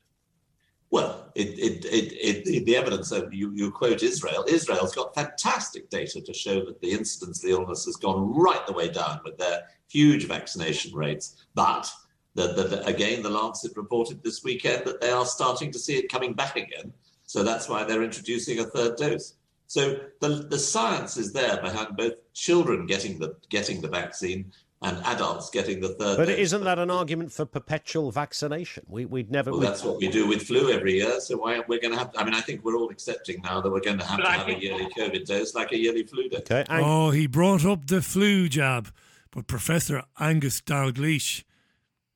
Well, 0.91 1.32
it, 1.36 1.50
it, 1.60 1.86
it, 1.86 2.48
it, 2.48 2.65
the 2.65 2.76
evidence, 2.76 3.12
of, 3.12 3.32
you, 3.32 3.52
you 3.54 3.69
quote 3.69 4.02
Israel, 4.02 4.43
Israel's 4.48 4.95
got 4.95 5.13
fantastic 5.13 5.89
data 5.91 6.19
to 6.19 6.34
show 6.34 6.65
that 6.65 6.82
the 6.82 6.91
incidence 6.91 7.43
of 7.43 7.50
the 7.50 7.52
illness 7.52 7.86
has 7.86 7.95
gone 7.95 8.34
right 8.34 8.65
the 8.65 8.74
way 8.74 8.89
down 8.89 9.19
with 9.24 9.38
their 9.38 9.67
huge 9.89 10.28
vaccination 10.28 10.95
rates. 10.95 11.45
But 11.56 11.91
the, 12.36 12.54
the, 12.54 12.86
again, 12.86 13.21
the 13.23 13.30
Lancet 13.30 13.75
reported 13.75 14.23
this 14.23 14.43
weekend 14.43 14.86
that 14.86 15.02
they 15.02 15.10
are 15.10 15.25
starting 15.25 15.71
to 15.71 15.80
see 15.80 15.97
it 15.97 16.12
coming 16.12 16.34
back 16.34 16.56
again. 16.56 16.93
So 17.25 17.43
that's 17.43 17.67
why 17.67 17.84
they're 17.84 18.04
introducing 18.04 18.60
a 18.60 18.63
third 18.63 18.97
dose. 18.97 19.34
So 19.67 19.99
the, 20.19 20.47
the 20.49 20.58
science 20.58 21.17
is 21.17 21.32
there 21.32 21.62
behind 21.62 21.95
both 21.95 22.13
children 22.34 22.88
getting 22.88 23.19
the 23.19 23.36
getting 23.49 23.82
the 23.82 23.88
vaccine 23.88 24.52
and 24.82 24.97
adults 25.06 25.49
getting 25.49 25.80
the 25.80 25.89
third. 25.89 26.17
But 26.17 26.25
dose. 26.25 26.39
isn't 26.39 26.63
that 26.63 26.80
an 26.80 26.89
argument 26.89 27.32
for 27.32 27.45
perpetual 27.45 28.12
vaccination? 28.12 28.86
We, 28.88 29.06
would 29.06 29.30
never. 29.30 29.52
Well, 29.52 29.60
that's 29.60 29.84
what 29.84 29.97
we 29.97 30.08
do 30.08 30.28
with 30.28 30.41
flu 30.43 30.71
every 30.71 30.95
year. 30.95 31.19
So 31.19 31.38
why 31.38 31.58
are 31.58 31.65
we're 31.67 31.80
going 31.80 31.93
to 31.93 31.99
have? 31.99 32.12
I 32.17 32.23
mean, 32.23 32.34
I 32.34 32.41
think 32.41 32.63
we're 32.63 32.78
all 32.78 32.89
accepting 32.89 33.41
now 33.43 33.62
that 33.62 33.69
we're 33.69 33.82
going 33.82 33.99
to 33.99 34.06
have 34.06 34.17
but 34.17 34.23
to 34.23 34.30
I 34.30 34.38
have 34.38 34.47
a 34.47 34.60
yearly 34.60 34.88
COVID 34.97 35.25
dose, 35.25 35.54
like 35.54 35.71
a 35.71 35.78
yearly 35.78 36.04
flu 36.04 36.30
dose. 36.30 36.39
Okay. 36.39 36.65
oh, 36.69 37.12
he 37.12 37.28
brought 37.28 37.65
up 37.65 37.88
the 37.88 38.02
flu 38.02 38.49
jab. 38.49 38.91
But 39.32 39.48
Professor 39.48 40.04
Angus 40.20 40.62
Dalgleish, 40.62 41.44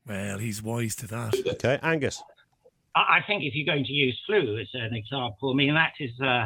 well, 0.07 0.39
he's 0.39 0.63
wise 0.63 0.95
to 0.97 1.07
that. 1.07 1.35
Okay, 1.53 1.79
Angus. 1.81 2.21
I 2.95 3.19
think 3.25 3.43
if 3.43 3.55
you're 3.55 3.65
going 3.65 3.85
to 3.85 3.91
use 3.91 4.19
flu 4.25 4.57
as 4.59 4.67
an 4.73 4.93
example, 4.93 5.51
I 5.51 5.55
mean 5.55 5.73
that 5.73 5.93
is 5.99 6.11
uh, 6.21 6.45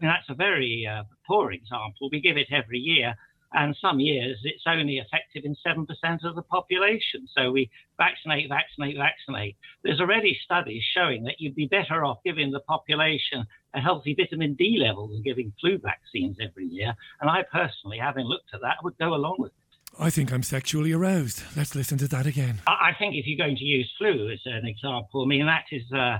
that's 0.00 0.28
a 0.28 0.34
very 0.34 0.86
uh, 0.88 1.04
poor 1.26 1.50
example. 1.52 2.08
We 2.10 2.20
give 2.20 2.36
it 2.36 2.48
every 2.52 2.78
year, 2.78 3.14
and 3.52 3.76
some 3.80 3.98
years 3.98 4.38
it's 4.44 4.62
only 4.66 4.98
effective 4.98 5.44
in 5.44 5.56
seven 5.56 5.86
percent 5.86 6.22
of 6.24 6.36
the 6.36 6.42
population. 6.42 7.26
So 7.36 7.50
we 7.50 7.70
vaccinate, 7.98 8.48
vaccinate, 8.48 8.96
vaccinate. 8.96 9.56
There's 9.82 10.00
already 10.00 10.38
studies 10.44 10.84
showing 10.94 11.24
that 11.24 11.40
you'd 11.40 11.56
be 11.56 11.66
better 11.66 12.04
off 12.04 12.18
giving 12.24 12.52
the 12.52 12.60
population 12.60 13.44
a 13.74 13.80
healthy 13.80 14.14
vitamin 14.14 14.54
D 14.54 14.78
level 14.80 15.08
than 15.08 15.22
giving 15.22 15.52
flu 15.60 15.78
vaccines 15.78 16.36
every 16.40 16.66
year. 16.66 16.94
And 17.20 17.30
I 17.30 17.42
personally, 17.50 17.98
having 17.98 18.26
looked 18.26 18.54
at 18.54 18.60
that, 18.60 18.76
would 18.84 18.98
go 18.98 19.14
along 19.14 19.36
with 19.38 19.50
it. 19.52 19.61
I 19.98 20.10
think 20.10 20.32
I'm 20.32 20.42
sexually 20.42 20.92
aroused. 20.92 21.42
Let's 21.56 21.74
listen 21.74 21.98
to 21.98 22.08
that 22.08 22.26
again. 22.26 22.60
I 22.66 22.92
think 22.98 23.14
if 23.14 23.26
you're 23.26 23.38
going 23.38 23.56
to 23.56 23.64
use 23.64 23.92
flu 23.98 24.30
as 24.30 24.40
an 24.46 24.66
example, 24.66 25.22
I 25.22 25.26
mean, 25.26 25.46
that 25.46 25.64
is 25.70 25.90
uh, 25.92 26.18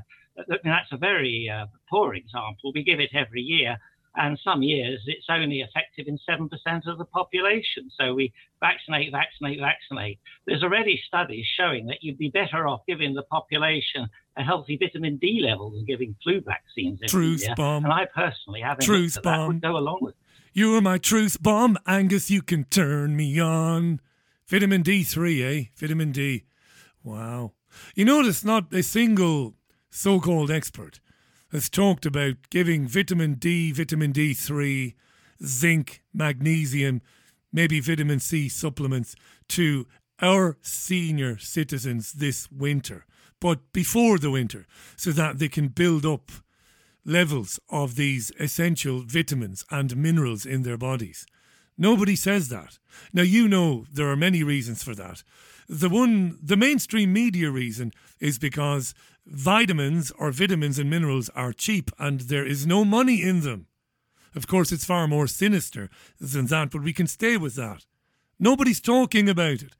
that's 0.64 0.92
a 0.92 0.96
very 0.96 1.50
uh, 1.52 1.66
poor 1.90 2.14
example. 2.14 2.72
We 2.74 2.84
give 2.84 3.00
it 3.00 3.10
every 3.14 3.40
year, 3.40 3.76
and 4.16 4.38
some 4.44 4.62
years 4.62 5.00
it's 5.06 5.26
only 5.30 5.60
effective 5.60 6.06
in 6.06 6.18
7% 6.28 6.48
of 6.86 6.98
the 6.98 7.04
population. 7.06 7.90
So 7.98 8.14
we 8.14 8.32
vaccinate, 8.60 9.10
vaccinate, 9.10 9.58
vaccinate. 9.58 10.18
There's 10.46 10.62
already 10.62 11.00
studies 11.06 11.46
showing 11.56 11.86
that 11.86 11.98
you'd 12.02 12.18
be 12.18 12.28
better 12.28 12.68
off 12.68 12.82
giving 12.86 13.14
the 13.14 13.22
population 13.24 14.08
a 14.36 14.42
healthy 14.42 14.76
vitamin 14.76 15.16
D 15.16 15.40
level 15.42 15.70
than 15.70 15.84
giving 15.84 16.14
flu 16.22 16.40
vaccines 16.40 17.00
Truth 17.06 17.42
year. 17.42 17.54
bomb. 17.56 17.84
And 17.84 17.92
I 17.92 18.06
personally, 18.14 18.60
having 18.60 18.84
Truth 18.84 19.22
bomb. 19.22 19.40
that, 19.40 19.46
would 19.48 19.60
go 19.62 19.76
along 19.76 19.98
with 20.02 20.14
it. 20.14 20.21
You're 20.54 20.82
my 20.82 20.98
truth 20.98 21.42
bomb, 21.42 21.78
Angus. 21.86 22.30
You 22.30 22.42
can 22.42 22.64
turn 22.64 23.16
me 23.16 23.40
on. 23.40 24.00
Vitamin 24.46 24.82
D3, 24.82 25.40
eh? 25.42 25.64
Vitamin 25.74 26.12
D. 26.12 26.44
Wow. 27.02 27.52
You 27.94 28.04
notice 28.04 28.44
not 28.44 28.70
a 28.70 28.82
single 28.82 29.54
so 29.88 30.20
called 30.20 30.50
expert 30.50 31.00
has 31.52 31.70
talked 31.70 32.04
about 32.04 32.34
giving 32.50 32.86
vitamin 32.86 33.34
D, 33.34 33.72
vitamin 33.72 34.12
D3, 34.12 34.94
zinc, 35.42 36.02
magnesium, 36.12 37.00
maybe 37.50 37.80
vitamin 37.80 38.20
C 38.20 38.50
supplements 38.50 39.16
to 39.48 39.86
our 40.20 40.58
senior 40.60 41.38
citizens 41.38 42.12
this 42.12 42.52
winter, 42.52 43.06
but 43.40 43.72
before 43.72 44.18
the 44.18 44.30
winter, 44.30 44.66
so 44.96 45.12
that 45.12 45.38
they 45.38 45.48
can 45.48 45.68
build 45.68 46.04
up 46.04 46.30
levels 47.04 47.58
of 47.68 47.96
these 47.96 48.32
essential 48.38 49.02
vitamins 49.04 49.64
and 49.70 49.96
minerals 49.96 50.46
in 50.46 50.62
their 50.62 50.78
bodies. 50.78 51.26
Nobody 51.76 52.16
says 52.16 52.48
that. 52.48 52.78
Now, 53.12 53.22
you 53.22 53.48
know 53.48 53.86
there 53.92 54.08
are 54.08 54.16
many 54.16 54.42
reasons 54.42 54.82
for 54.82 54.94
that. 54.94 55.22
The 55.68 55.88
one, 55.88 56.38
the 56.42 56.56
mainstream 56.56 57.12
media 57.12 57.50
reason 57.50 57.92
is 58.20 58.38
because 58.38 58.94
vitamins 59.26 60.10
or 60.18 60.30
vitamins 60.30 60.78
and 60.78 60.90
minerals 60.90 61.28
are 61.30 61.52
cheap 61.52 61.90
and 61.98 62.20
there 62.20 62.46
is 62.46 62.66
no 62.66 62.84
money 62.84 63.22
in 63.22 63.40
them. 63.40 63.66
Of 64.34 64.46
course, 64.46 64.72
it's 64.72 64.84
far 64.84 65.06
more 65.08 65.26
sinister 65.26 65.90
than 66.20 66.46
that, 66.46 66.70
but 66.70 66.82
we 66.82 66.92
can 66.92 67.06
stay 67.06 67.36
with 67.36 67.54
that. 67.56 67.84
Nobody's 68.38 68.80
talking 68.80 69.28
about 69.28 69.62
it. 69.62 69.74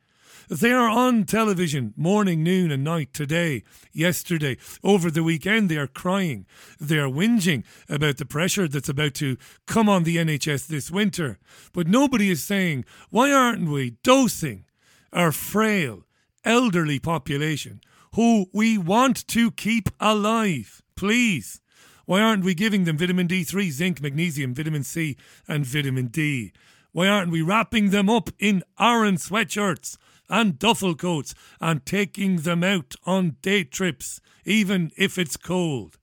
They 0.49 0.73
are 0.73 0.89
on 0.89 1.25
television 1.25 1.95
morning, 1.97 2.43
noon, 2.43 2.71
and 2.71 2.85
night 2.85 3.13
today, 3.13 3.63
yesterday, 3.93 4.57
over 4.83 5.11
the 5.11 5.23
weekend. 5.23 5.69
They 5.69 5.77
are 5.77 5.87
crying. 5.87 6.47
They 6.81 6.99
are 6.99 7.09
whinging 7.09 7.65
about 7.89 8.17
the 8.17 8.25
pressure 8.25 8.69
that's 8.69 8.89
about 8.89 9.15
to 9.15 9.37
come 9.67 9.89
on 9.89 10.05
the 10.05 10.17
NHS 10.17 10.67
this 10.67 10.91
winter. 10.91 11.39
But 11.73 11.87
nobody 11.89 12.31
is 12.31 12.43
saying, 12.43 12.85
why 13.11 13.33
aren't 13.33 13.69
we 13.69 13.97
dosing 14.03 14.65
our 15.13 15.33
frail, 15.33 16.05
elderly 16.45 16.99
population 16.99 17.81
who 18.15 18.47
we 18.53 18.77
want 18.77 19.27
to 19.29 19.51
keep 19.51 19.89
alive? 20.01 20.83
Please. 20.97 21.61
Why 22.05 22.21
aren't 22.21 22.45
we 22.45 22.55
giving 22.55 22.85
them 22.85 22.99
vitamin 22.99 23.29
D3, 23.29 23.71
zinc, 23.71 24.03
magnesium, 24.03 24.55
vitamin 24.55 24.83
C, 24.83 25.17
and 25.47 25.65
vitamin 25.65 26.09
D? 26.09 26.53
Why 26.91 27.09
aren't 27.09 27.31
we 27.31 27.41
wrapping 27.41 27.91
them 27.91 28.11
up 28.11 28.29
in 28.39 28.63
iron 28.77 29.17
sweatshirts 29.17 29.97
and 30.33 30.59
duffel 30.59 30.97
coats 30.97 31.35
and 31.61 31.87
taking 31.87 32.39
them 32.39 32.65
out 32.65 32.97
on 33.07 33.37
day 33.43 33.63
trips, 33.63 34.21
even 34.45 34.91
if 34.97 35.19
it's 35.19 35.37
cold? 35.37 35.99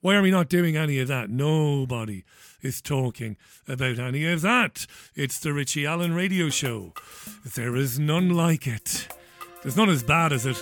Why 0.00 0.16
are 0.16 0.22
we 0.22 0.32
not 0.32 0.48
doing 0.48 0.76
any 0.76 0.98
of 0.98 1.06
that? 1.06 1.30
Nobody 1.30 2.24
is 2.60 2.82
talking 2.82 3.36
about 3.68 4.00
any 4.00 4.24
of 4.26 4.40
that. 4.40 4.86
It's 5.14 5.38
the 5.38 5.52
Richie 5.52 5.86
Allen 5.86 6.14
radio 6.14 6.48
show. 6.48 6.94
There 7.54 7.76
is 7.76 8.00
none 8.00 8.30
like 8.30 8.66
it. 8.66 9.06
There's 9.62 9.76
none 9.76 9.90
as 9.90 10.02
bad 10.02 10.32
as 10.32 10.46
it. 10.46 10.60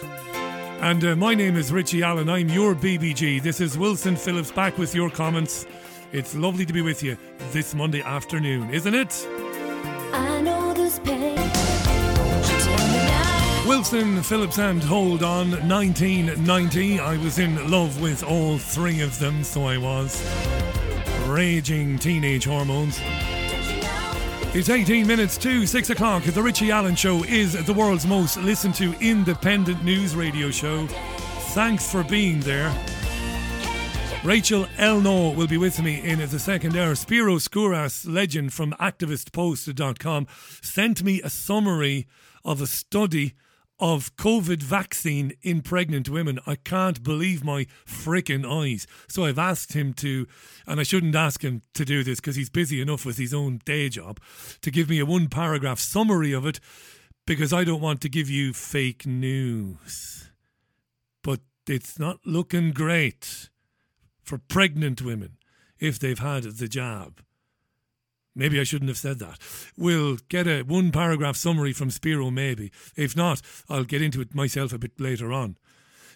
And 0.82 1.02
uh, 1.04 1.16
my 1.16 1.34
name 1.34 1.56
is 1.56 1.72
Richie 1.72 2.02
Allen. 2.02 2.28
I'm 2.28 2.48
your 2.48 2.74
BBG. 2.74 3.42
This 3.42 3.62
is 3.62 3.78
Wilson 3.78 4.16
Phillips 4.16 4.50
back 4.50 4.76
with 4.76 4.94
your 4.94 5.08
comments. 5.08 5.64
It's 6.12 6.34
lovely 6.34 6.66
to 6.66 6.72
be 6.72 6.82
with 6.82 7.02
you 7.02 7.16
this 7.52 7.74
Monday 7.74 8.02
afternoon, 8.02 8.68
isn't 8.70 8.94
it? 8.94 9.26
Wilson 13.70 14.20
Phillips 14.24 14.58
and 14.58 14.82
Hold 14.82 15.22
On 15.22 15.52
1990. 15.68 16.98
I 16.98 17.16
was 17.18 17.38
in 17.38 17.70
love 17.70 18.00
with 18.02 18.24
all 18.24 18.58
three 18.58 19.00
of 19.00 19.16
them, 19.20 19.44
so 19.44 19.64
I 19.64 19.78
was. 19.78 20.20
Raging 21.28 21.96
teenage 21.96 22.46
hormones. 22.46 22.98
It's 24.56 24.68
18 24.68 25.06
minutes 25.06 25.38
to 25.38 25.68
6 25.68 25.90
o'clock. 25.90 26.24
The 26.24 26.42
Richie 26.42 26.72
Allen 26.72 26.96
Show 26.96 27.22
is 27.22 27.64
the 27.64 27.72
world's 27.72 28.08
most 28.08 28.38
listened 28.38 28.74
to 28.74 28.92
independent 29.00 29.84
news 29.84 30.16
radio 30.16 30.50
show. 30.50 30.88
Thanks 31.54 31.88
for 31.88 32.02
being 32.02 32.40
there. 32.40 32.74
Rachel 34.24 34.66
Elnaugh 34.78 35.36
will 35.36 35.46
be 35.46 35.58
with 35.58 35.80
me 35.80 36.02
in 36.02 36.18
the 36.18 36.40
second 36.40 36.76
hour. 36.76 36.96
Spiro 36.96 37.36
Skouras, 37.36 38.04
legend 38.12 38.52
from 38.52 38.72
activistpost.com, 38.80 40.26
sent 40.60 41.04
me 41.04 41.22
a 41.22 41.30
summary 41.30 42.08
of 42.44 42.60
a 42.60 42.66
study 42.66 43.36
of 43.80 44.14
COVID 44.16 44.62
vaccine 44.62 45.32
in 45.42 45.62
pregnant 45.62 46.08
women. 46.08 46.38
I 46.46 46.56
can't 46.56 47.02
believe 47.02 47.42
my 47.42 47.66
freaking 47.86 48.44
eyes. 48.48 48.86
So 49.08 49.24
I've 49.24 49.38
asked 49.38 49.72
him 49.72 49.94
to, 49.94 50.26
and 50.66 50.78
I 50.78 50.82
shouldn't 50.82 51.16
ask 51.16 51.42
him 51.42 51.62
to 51.74 51.84
do 51.84 52.04
this 52.04 52.20
because 52.20 52.36
he's 52.36 52.50
busy 52.50 52.80
enough 52.80 53.06
with 53.06 53.16
his 53.16 53.32
own 53.32 53.60
day 53.64 53.88
job, 53.88 54.20
to 54.60 54.70
give 54.70 54.88
me 54.88 54.98
a 55.00 55.06
one 55.06 55.28
paragraph 55.28 55.78
summary 55.78 56.32
of 56.32 56.46
it 56.46 56.60
because 57.26 57.52
I 57.52 57.64
don't 57.64 57.80
want 57.80 58.00
to 58.02 58.08
give 58.08 58.28
you 58.28 58.52
fake 58.52 59.06
news. 59.06 60.30
But 61.22 61.40
it's 61.66 61.98
not 61.98 62.20
looking 62.24 62.72
great 62.72 63.50
for 64.22 64.38
pregnant 64.38 65.02
women 65.02 65.38
if 65.78 65.98
they've 65.98 66.18
had 66.18 66.44
the 66.44 66.68
jab. 66.68 67.22
Maybe 68.34 68.60
I 68.60 68.64
shouldn't 68.64 68.88
have 68.88 68.98
said 68.98 69.18
that. 69.18 69.38
We'll 69.76 70.18
get 70.28 70.46
a 70.46 70.62
one 70.62 70.92
paragraph 70.92 71.36
summary 71.36 71.72
from 71.72 71.90
Spiro, 71.90 72.30
maybe. 72.30 72.70
If 72.96 73.16
not, 73.16 73.42
I'll 73.68 73.84
get 73.84 74.02
into 74.02 74.20
it 74.20 74.34
myself 74.34 74.72
a 74.72 74.78
bit 74.78 75.00
later 75.00 75.32
on. 75.32 75.56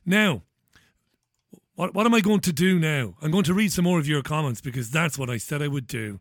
Now, 0.06 0.42
what, 1.74 1.92
what 1.94 2.06
am 2.06 2.14
I 2.14 2.20
going 2.20 2.40
to 2.40 2.52
do 2.52 2.78
now? 2.78 3.14
I'm 3.20 3.32
going 3.32 3.44
to 3.44 3.54
read 3.54 3.72
some 3.72 3.84
more 3.84 3.98
of 3.98 4.06
your 4.06 4.22
comments 4.22 4.60
because 4.60 4.90
that's 4.90 5.18
what 5.18 5.28
I 5.28 5.38
said 5.38 5.60
I 5.60 5.68
would 5.68 5.88
do. 5.88 6.20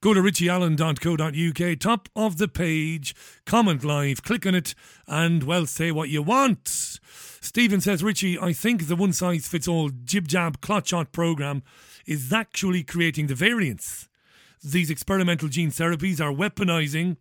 Go 0.00 0.14
to 0.14 0.20
richieallen.co.uk, 0.20 1.78
top 1.78 2.08
of 2.16 2.38
the 2.38 2.48
page, 2.48 3.14
comment 3.44 3.84
live, 3.84 4.22
click 4.22 4.46
on 4.46 4.54
it, 4.54 4.74
and 5.06 5.44
well, 5.44 5.66
say 5.66 5.92
what 5.92 6.08
you 6.08 6.22
want. 6.22 6.66
Stephen 7.42 7.80
says, 7.80 8.02
Richie, 8.02 8.38
I 8.38 8.52
think 8.52 8.88
the 8.88 8.96
one 8.96 9.12
size 9.12 9.46
fits 9.46 9.68
all 9.68 9.90
jib 9.90 10.26
jab 10.26 10.60
clot 10.60 10.88
shot 10.88 11.12
program 11.12 11.62
is 12.06 12.32
actually 12.32 12.82
creating 12.82 13.26
the 13.26 13.34
variants 13.34 14.08
these 14.62 14.90
experimental 14.90 15.48
gene 15.48 15.70
therapies 15.70 16.20
are 16.20 16.32
weaponizing 16.32 17.16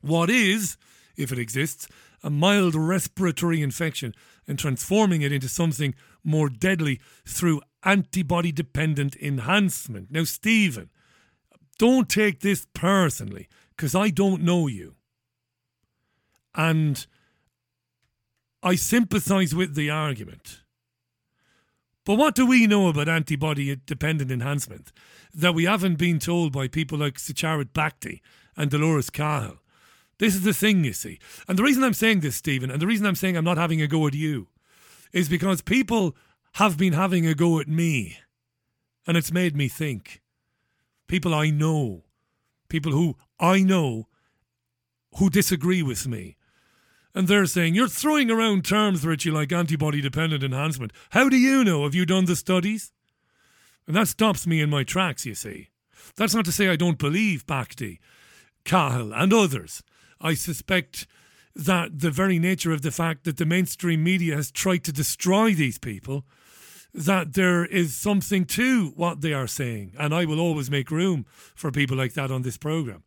what 0.00 0.30
is, 0.30 0.76
if 1.16 1.32
it 1.32 1.38
exists, 1.38 1.88
a 2.22 2.30
mild 2.30 2.74
respiratory 2.74 3.62
infection 3.62 4.14
and 4.46 4.58
transforming 4.58 5.22
it 5.22 5.32
into 5.32 5.48
something 5.48 5.94
more 6.22 6.48
deadly 6.48 7.00
through 7.26 7.62
antibody 7.84 8.52
dependent 8.52 9.16
enhancement. 9.16 10.10
Now, 10.10 10.24
Stephen, 10.24 10.90
don't 11.78 12.08
take 12.08 12.40
this 12.40 12.66
personally 12.74 13.48
because 13.70 13.94
I 13.94 14.10
don't 14.10 14.42
know 14.42 14.66
you. 14.66 14.96
And 16.54 17.06
I 18.62 18.74
sympathize 18.74 19.54
with 19.54 19.74
the 19.74 19.90
argument. 19.90 20.62
But 22.06 22.14
what 22.14 22.34
do 22.34 22.46
we 22.46 22.66
know 22.66 22.88
about 22.88 23.08
antibody 23.08 23.76
dependent 23.84 24.30
enhancement? 24.30 24.92
that 25.36 25.54
we 25.54 25.64
haven't 25.64 25.96
been 25.96 26.18
told 26.18 26.50
by 26.50 26.66
people 26.66 26.98
like 26.98 27.18
Sucharit 27.18 27.72
Bhakdi 27.74 28.22
and 28.56 28.70
Dolores 28.70 29.10
Cahill. 29.10 29.58
This 30.18 30.34
is 30.34 30.42
the 30.42 30.54
thing, 30.54 30.82
you 30.82 30.94
see. 30.94 31.18
And 31.46 31.58
the 31.58 31.62
reason 31.62 31.84
I'm 31.84 31.92
saying 31.92 32.20
this, 32.20 32.36
Stephen, 32.36 32.70
and 32.70 32.80
the 32.80 32.86
reason 32.86 33.04
I'm 33.04 33.14
saying 33.14 33.36
I'm 33.36 33.44
not 33.44 33.58
having 33.58 33.82
a 33.82 33.86
go 33.86 34.06
at 34.06 34.14
you, 34.14 34.48
is 35.12 35.28
because 35.28 35.60
people 35.60 36.16
have 36.54 36.78
been 36.78 36.94
having 36.94 37.26
a 37.26 37.34
go 37.34 37.60
at 37.60 37.68
me. 37.68 38.18
And 39.06 39.16
it's 39.16 39.30
made 39.30 39.54
me 39.54 39.68
think. 39.68 40.22
People 41.06 41.34
I 41.34 41.50
know, 41.50 42.04
people 42.68 42.92
who 42.92 43.16
I 43.38 43.62
know 43.62 44.08
who 45.18 45.28
disagree 45.28 45.82
with 45.82 46.08
me. 46.08 46.36
And 47.16 47.28
they're 47.28 47.46
saying, 47.46 47.74
You're 47.74 47.88
throwing 47.88 48.30
around 48.30 48.66
terms, 48.66 49.06
Richie, 49.06 49.30
like 49.30 49.50
antibody 49.50 50.02
dependent 50.02 50.44
enhancement. 50.44 50.92
How 51.10 51.30
do 51.30 51.38
you 51.38 51.64
know? 51.64 51.84
Have 51.84 51.94
you 51.94 52.04
done 52.04 52.26
the 52.26 52.36
studies? 52.36 52.92
And 53.86 53.96
that 53.96 54.08
stops 54.08 54.46
me 54.46 54.60
in 54.60 54.68
my 54.68 54.84
tracks, 54.84 55.24
you 55.24 55.34
see. 55.34 55.68
That's 56.16 56.34
not 56.34 56.44
to 56.44 56.52
say 56.52 56.68
I 56.68 56.76
don't 56.76 56.98
believe 56.98 57.46
Bhakdi, 57.46 58.00
Cahill, 58.66 59.14
and 59.14 59.32
others. 59.32 59.82
I 60.20 60.34
suspect 60.34 61.06
that 61.54 62.00
the 62.00 62.10
very 62.10 62.38
nature 62.38 62.72
of 62.72 62.82
the 62.82 62.90
fact 62.90 63.24
that 63.24 63.38
the 63.38 63.46
mainstream 63.46 64.04
media 64.04 64.36
has 64.36 64.50
tried 64.50 64.84
to 64.84 64.92
destroy 64.92 65.54
these 65.54 65.78
people, 65.78 66.26
that 66.92 67.32
there 67.32 67.64
is 67.64 67.96
something 67.96 68.44
to 68.44 68.88
what 68.94 69.22
they 69.22 69.32
are 69.32 69.46
saying. 69.46 69.94
And 69.98 70.14
I 70.14 70.26
will 70.26 70.38
always 70.38 70.70
make 70.70 70.90
room 70.90 71.24
for 71.54 71.72
people 71.72 71.96
like 71.96 72.12
that 72.12 72.30
on 72.30 72.42
this 72.42 72.58
programme. 72.58 73.04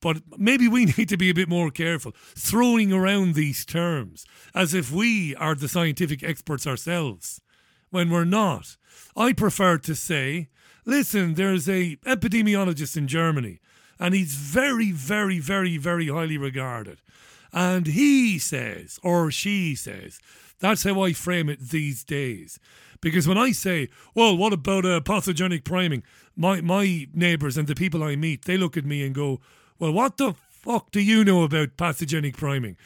But 0.00 0.22
maybe 0.38 0.68
we 0.68 0.84
need 0.98 1.08
to 1.08 1.16
be 1.16 1.30
a 1.30 1.34
bit 1.34 1.48
more 1.48 1.70
careful 1.70 2.12
throwing 2.34 2.92
around 2.92 3.34
these 3.34 3.64
terms 3.64 4.24
as 4.54 4.74
if 4.74 4.90
we 4.90 5.34
are 5.36 5.54
the 5.54 5.68
scientific 5.68 6.22
experts 6.22 6.66
ourselves 6.66 7.40
when 7.90 8.10
we're 8.10 8.24
not. 8.24 8.76
I 9.16 9.32
prefer 9.32 9.78
to 9.78 9.94
say, 9.94 10.48
listen, 10.84 11.34
there's 11.34 11.68
a 11.68 11.96
epidemiologist 12.06 12.96
in 12.96 13.08
Germany, 13.08 13.60
and 13.98 14.14
he's 14.14 14.34
very, 14.34 14.92
very, 14.92 15.38
very, 15.38 15.76
very 15.76 16.08
highly 16.08 16.38
regarded. 16.38 17.00
And 17.52 17.88
he 17.88 18.38
says, 18.38 18.98
or 19.02 19.30
she 19.30 19.74
says, 19.74 20.20
that's 20.60 20.84
how 20.84 21.02
I 21.02 21.12
frame 21.12 21.48
it 21.48 21.70
these 21.70 22.04
days. 22.04 22.60
Because 23.00 23.26
when 23.26 23.38
I 23.38 23.52
say, 23.52 23.88
well, 24.14 24.36
what 24.36 24.52
about 24.52 24.84
uh, 24.84 25.00
pathogenic 25.00 25.64
priming? 25.64 26.02
My, 26.36 26.60
my 26.60 27.08
neighbours 27.12 27.56
and 27.56 27.66
the 27.66 27.74
people 27.74 28.04
I 28.04 28.14
meet, 28.14 28.44
they 28.44 28.56
look 28.56 28.76
at 28.76 28.84
me 28.84 29.04
and 29.04 29.14
go, 29.14 29.40
well, 29.80 29.92
what 29.92 30.18
the 30.18 30.34
fuck 30.48 30.90
do 30.90 31.00
you 31.00 31.24
know 31.24 31.42
about 31.42 31.78
pathogenic 31.78 32.36
priming? 32.36 32.76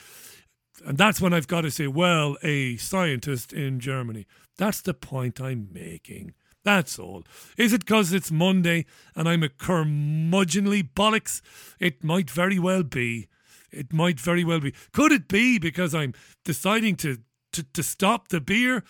And 0.87 0.97
that's 0.97 1.21
when 1.21 1.35
I've 1.35 1.49
got 1.49 1.63
to 1.63 1.71
say, 1.71 1.89
well, 1.89 2.37
a 2.43 2.77
scientist 2.77 3.53
in 3.53 3.81
Germany. 3.81 4.27
That's 4.57 4.81
the 4.81 4.95
point 4.95 5.41
I'm 5.41 5.69
making. 5.73 6.35
That's 6.65 6.99
all. 6.99 7.25
Is 7.59 7.73
it 7.73 7.85
because 7.85 8.13
it's 8.13 8.31
Monday 8.31 8.87
and 9.15 9.29
I'm 9.29 9.43
a 9.43 9.49
curmudgeonly 9.49 10.91
bollocks? 10.95 11.43
It 11.79 12.03
might 12.03 12.31
very 12.31 12.59
well 12.59 12.85
be. 12.85 13.29
It 13.71 13.93
might 13.93 14.21
very 14.21 14.45
well 14.45 14.61
be. 14.61 14.73
Could 14.93 15.13
it 15.13 15.29
be 15.29 15.59
because 15.59 15.95
I'm 15.95 16.15
deciding 16.45 16.97
to, 16.97 17.19
to, 17.53 17.65
to 17.65 17.83
stop 17.83 18.29
the 18.29 18.41
beer? 18.41 18.85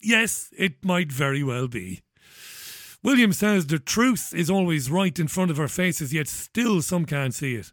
Yes, 0.00 0.50
it 0.56 0.84
might 0.84 1.10
very 1.10 1.42
well 1.42 1.68
be. 1.68 2.02
William 3.06 3.32
says 3.32 3.68
the 3.68 3.78
truth 3.78 4.34
is 4.34 4.50
always 4.50 4.90
right 4.90 5.16
in 5.16 5.28
front 5.28 5.52
of 5.52 5.60
our 5.60 5.68
faces, 5.68 6.12
yet 6.12 6.26
still 6.26 6.82
some 6.82 7.04
can't 7.04 7.32
see 7.32 7.54
it. 7.54 7.70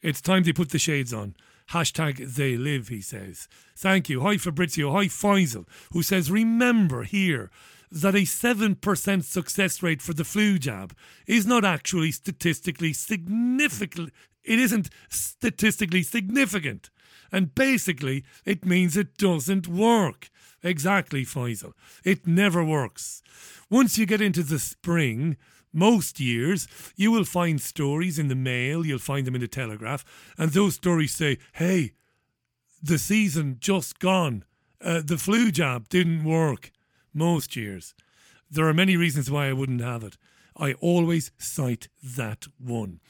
It's 0.00 0.20
time 0.20 0.44
they 0.44 0.52
put 0.52 0.70
the 0.70 0.78
shades 0.78 1.12
on. 1.12 1.34
Hashtag 1.70 2.36
they 2.36 2.56
live, 2.56 2.86
he 2.86 3.00
says. 3.00 3.48
Thank 3.76 4.08
you. 4.08 4.20
Hi 4.20 4.36
Fabrizio. 4.36 4.92
Hi 4.92 5.06
Faisal, 5.06 5.66
who 5.92 6.04
says, 6.04 6.30
remember 6.30 7.02
here 7.02 7.50
that 7.90 8.14
a 8.14 8.18
7% 8.18 9.24
success 9.24 9.82
rate 9.82 10.00
for 10.00 10.14
the 10.14 10.22
flu 10.22 10.60
jab 10.60 10.94
is 11.26 11.44
not 11.44 11.64
actually 11.64 12.12
statistically 12.12 12.92
significant. 12.92 14.12
It 14.44 14.60
isn't 14.60 14.90
statistically 15.08 16.04
significant. 16.04 16.88
And 17.32 17.52
basically, 17.52 18.22
it 18.44 18.64
means 18.64 18.96
it 18.96 19.16
doesn't 19.16 19.66
work. 19.66 20.30
Exactly, 20.62 21.24
Faisal. 21.24 21.72
It 22.04 22.26
never 22.26 22.64
works. 22.64 23.22
Once 23.70 23.98
you 23.98 24.06
get 24.06 24.20
into 24.20 24.42
the 24.42 24.58
spring, 24.58 25.36
most 25.72 26.20
years, 26.20 26.68
you 26.96 27.10
will 27.10 27.24
find 27.24 27.60
stories 27.60 28.18
in 28.18 28.28
the 28.28 28.34
mail, 28.34 28.84
you'll 28.84 28.98
find 28.98 29.26
them 29.26 29.34
in 29.34 29.40
the 29.40 29.48
Telegraph, 29.48 30.04
and 30.38 30.50
those 30.50 30.74
stories 30.74 31.14
say, 31.14 31.38
hey, 31.54 31.92
the 32.82 32.98
season 32.98 33.56
just 33.60 33.98
gone. 33.98 34.44
Uh, 34.80 35.00
the 35.04 35.18
flu 35.18 35.50
jab 35.50 35.88
didn't 35.88 36.24
work. 36.24 36.70
Most 37.14 37.56
years. 37.56 37.94
There 38.50 38.66
are 38.66 38.74
many 38.74 38.96
reasons 38.96 39.30
why 39.30 39.48
I 39.48 39.52
wouldn't 39.52 39.80
have 39.80 40.02
it. 40.02 40.16
I 40.56 40.74
always 40.74 41.30
cite 41.38 41.88
that 42.02 42.46
one. 42.58 43.00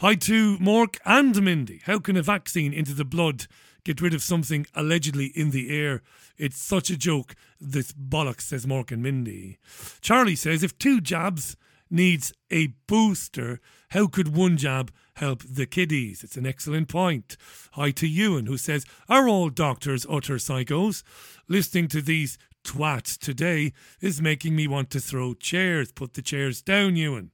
Hi 0.00 0.14
to 0.14 0.58
Mork 0.58 0.98
and 1.04 1.42
Mindy. 1.42 1.80
How 1.84 1.98
can 1.98 2.16
a 2.16 2.22
vaccine 2.22 2.72
into 2.72 2.92
the 2.92 3.04
blood 3.04 3.46
get 3.82 4.00
rid 4.00 4.14
of 4.14 4.22
something 4.22 4.66
allegedly 4.74 5.32
in 5.34 5.50
the 5.50 5.76
air? 5.76 6.02
It's 6.38 6.58
such 6.58 6.90
a 6.90 6.96
joke. 6.96 7.34
This 7.60 7.92
bollocks, 7.92 8.42
says 8.42 8.66
Mork 8.66 8.90
and 8.92 9.02
Mindy. 9.02 9.58
Charlie 10.00 10.36
says 10.36 10.62
if 10.62 10.78
two 10.78 11.00
jabs 11.00 11.56
needs 11.90 12.32
a 12.50 12.68
booster, 12.86 13.60
how 13.90 14.06
could 14.06 14.34
one 14.34 14.56
jab 14.56 14.90
help 15.14 15.42
the 15.42 15.66
kiddies? 15.66 16.22
It's 16.24 16.36
an 16.36 16.46
excellent 16.46 16.88
point. 16.88 17.36
Hi 17.72 17.90
to 17.92 18.06
Ewan, 18.06 18.46
who 18.46 18.58
says, 18.58 18.84
Are 19.08 19.28
all 19.28 19.48
doctors 19.48 20.06
utter 20.08 20.36
psychos? 20.36 21.02
Listening 21.48 21.88
to 21.88 22.02
these 22.02 22.38
twats 22.64 23.16
today 23.16 23.72
is 24.00 24.20
making 24.20 24.56
me 24.56 24.66
want 24.66 24.90
to 24.90 25.00
throw 25.00 25.34
chairs. 25.34 25.92
Put 25.92 26.14
the 26.14 26.22
chairs 26.22 26.60
down, 26.60 26.96
Ewan. 26.96 27.30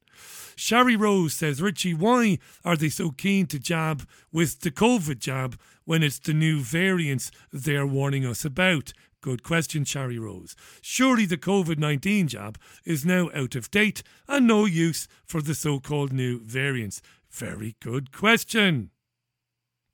Sherry 0.56 0.96
Rose 0.96 1.34
says, 1.34 1.62
Richie, 1.62 1.94
why 1.94 2.38
are 2.64 2.76
they 2.76 2.88
so 2.88 3.10
keen 3.10 3.46
to 3.46 3.58
jab 3.58 4.06
with 4.32 4.60
the 4.60 4.70
COVID 4.70 5.18
jab 5.18 5.58
when 5.84 6.02
it's 6.02 6.18
the 6.18 6.34
new 6.34 6.60
variants 6.60 7.30
they're 7.52 7.86
warning 7.86 8.24
us 8.24 8.44
about? 8.44 8.92
Good 9.20 9.44
question, 9.44 9.84
Sherry 9.84 10.18
Rose. 10.18 10.56
Surely 10.80 11.26
the 11.26 11.36
COVID 11.36 11.78
19 11.78 12.28
jab 12.28 12.58
is 12.84 13.06
now 13.06 13.30
out 13.34 13.54
of 13.54 13.70
date 13.70 14.02
and 14.26 14.46
no 14.48 14.64
use 14.64 15.06
for 15.24 15.40
the 15.40 15.54
so 15.54 15.78
called 15.78 16.12
new 16.12 16.40
variants. 16.40 17.00
Very 17.30 17.76
good 17.80 18.12
question. 18.12 18.90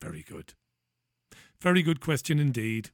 Very 0.01 0.23
good. 0.23 0.55
Very 1.61 1.83
good 1.83 2.01
question 2.01 2.39
indeed. 2.39 2.91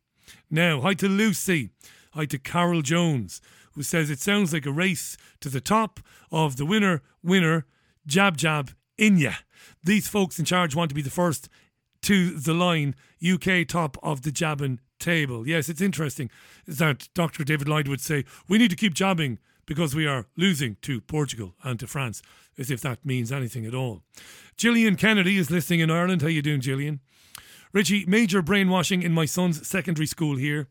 Now, 0.51 0.81
hi 0.81 0.95
to 0.95 1.09
Lucy. 1.09 1.71
Hi 2.15 2.25
to 2.27 2.39
Carol 2.39 2.83
Jones 2.83 3.41
who 3.75 3.83
says 3.83 4.11
it 4.11 4.21
sounds 4.21 4.53
like 4.53 4.67
a 4.67 4.73
race 4.73 5.17
to 5.41 5.49
the 5.49 5.61
top 5.61 6.01
of 6.31 6.57
the 6.57 6.67
winner, 6.67 7.03
winner, 7.23 7.67
jab, 8.07 8.37
jab, 8.37 8.71
in 8.97 9.19
ya. 9.19 9.33
These 9.83 10.09
folks 10.09 10.39
in 10.39 10.45
charge 10.45 10.75
want 10.75 10.89
to 10.91 10.95
be 10.95 11.03
the 11.03 11.11
first 11.11 11.49
to 12.03 12.39
the 12.39 12.55
line, 12.55 12.95
UK 13.27 13.67
top 13.67 13.97
of 14.03 14.23
the 14.23 14.31
jabbing 14.31 14.81
table. 14.99 15.49
Yes, 15.49 15.69
it's 15.69 15.81
interesting 15.81 16.31
that 16.67 17.09
Dr. 17.15 17.45
David 17.45 17.69
Lloyd 17.69 17.89
would 17.89 18.01
say, 18.01 18.25
we 18.49 18.59
need 18.59 18.71
to 18.71 18.77
keep 18.77 18.95
jabbing 18.95 19.39
because 19.67 19.95
we 19.95 20.07
are 20.07 20.27
losing 20.37 20.77
to 20.83 21.01
Portugal 21.01 21.55
and 21.63 21.81
to 21.81 21.87
France, 21.87 22.23
as 22.59 22.71
if 22.71 22.81
that 22.83 23.05
means 23.05 23.33
anything 23.33 23.65
at 23.65 23.75
all. 23.75 24.03
Gillian 24.57 24.97
Kennedy 24.97 25.39
is 25.39 25.51
listening 25.51 25.81
in 25.81 25.91
Ireland. 25.91 26.23
How 26.23 26.29
you 26.29 26.43
doing, 26.43 26.61
Gillian? 26.61 27.01
Richie, 27.73 28.05
major 28.07 28.43
brainwashing 28.43 29.03
in 29.03 29.13
my 29.13 29.25
son's 29.25 29.67
secondary 29.67 30.07
school 30.07 30.37
here. 30.37 30.69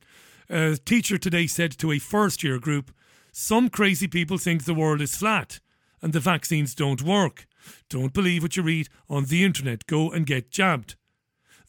A 0.50 0.78
teacher 0.78 1.18
today 1.18 1.48
said 1.48 1.72
to 1.78 1.92
a 1.92 2.00
first 2.00 2.44
year 2.44 2.60
group, 2.60 2.92
Some 3.32 3.70
crazy 3.70 4.08
people 4.08 4.38
think 4.38 4.64
the 4.64 4.74
world 4.74 5.02
is 5.02 5.16
flat 5.16 5.60
and 6.02 6.12
the 6.12 6.20
vaccines 6.20 6.76
don't 6.76 7.02
work. 7.02 7.48
Don't 7.90 8.14
believe 8.14 8.44
what 8.44 8.58
you 8.58 8.64
read 8.64 8.90
on 9.10 9.26
the 9.26 9.44
internet. 9.44 9.88
Go 9.88 10.12
and 10.12 10.26
get 10.26 10.52
jabbed. 10.52 10.96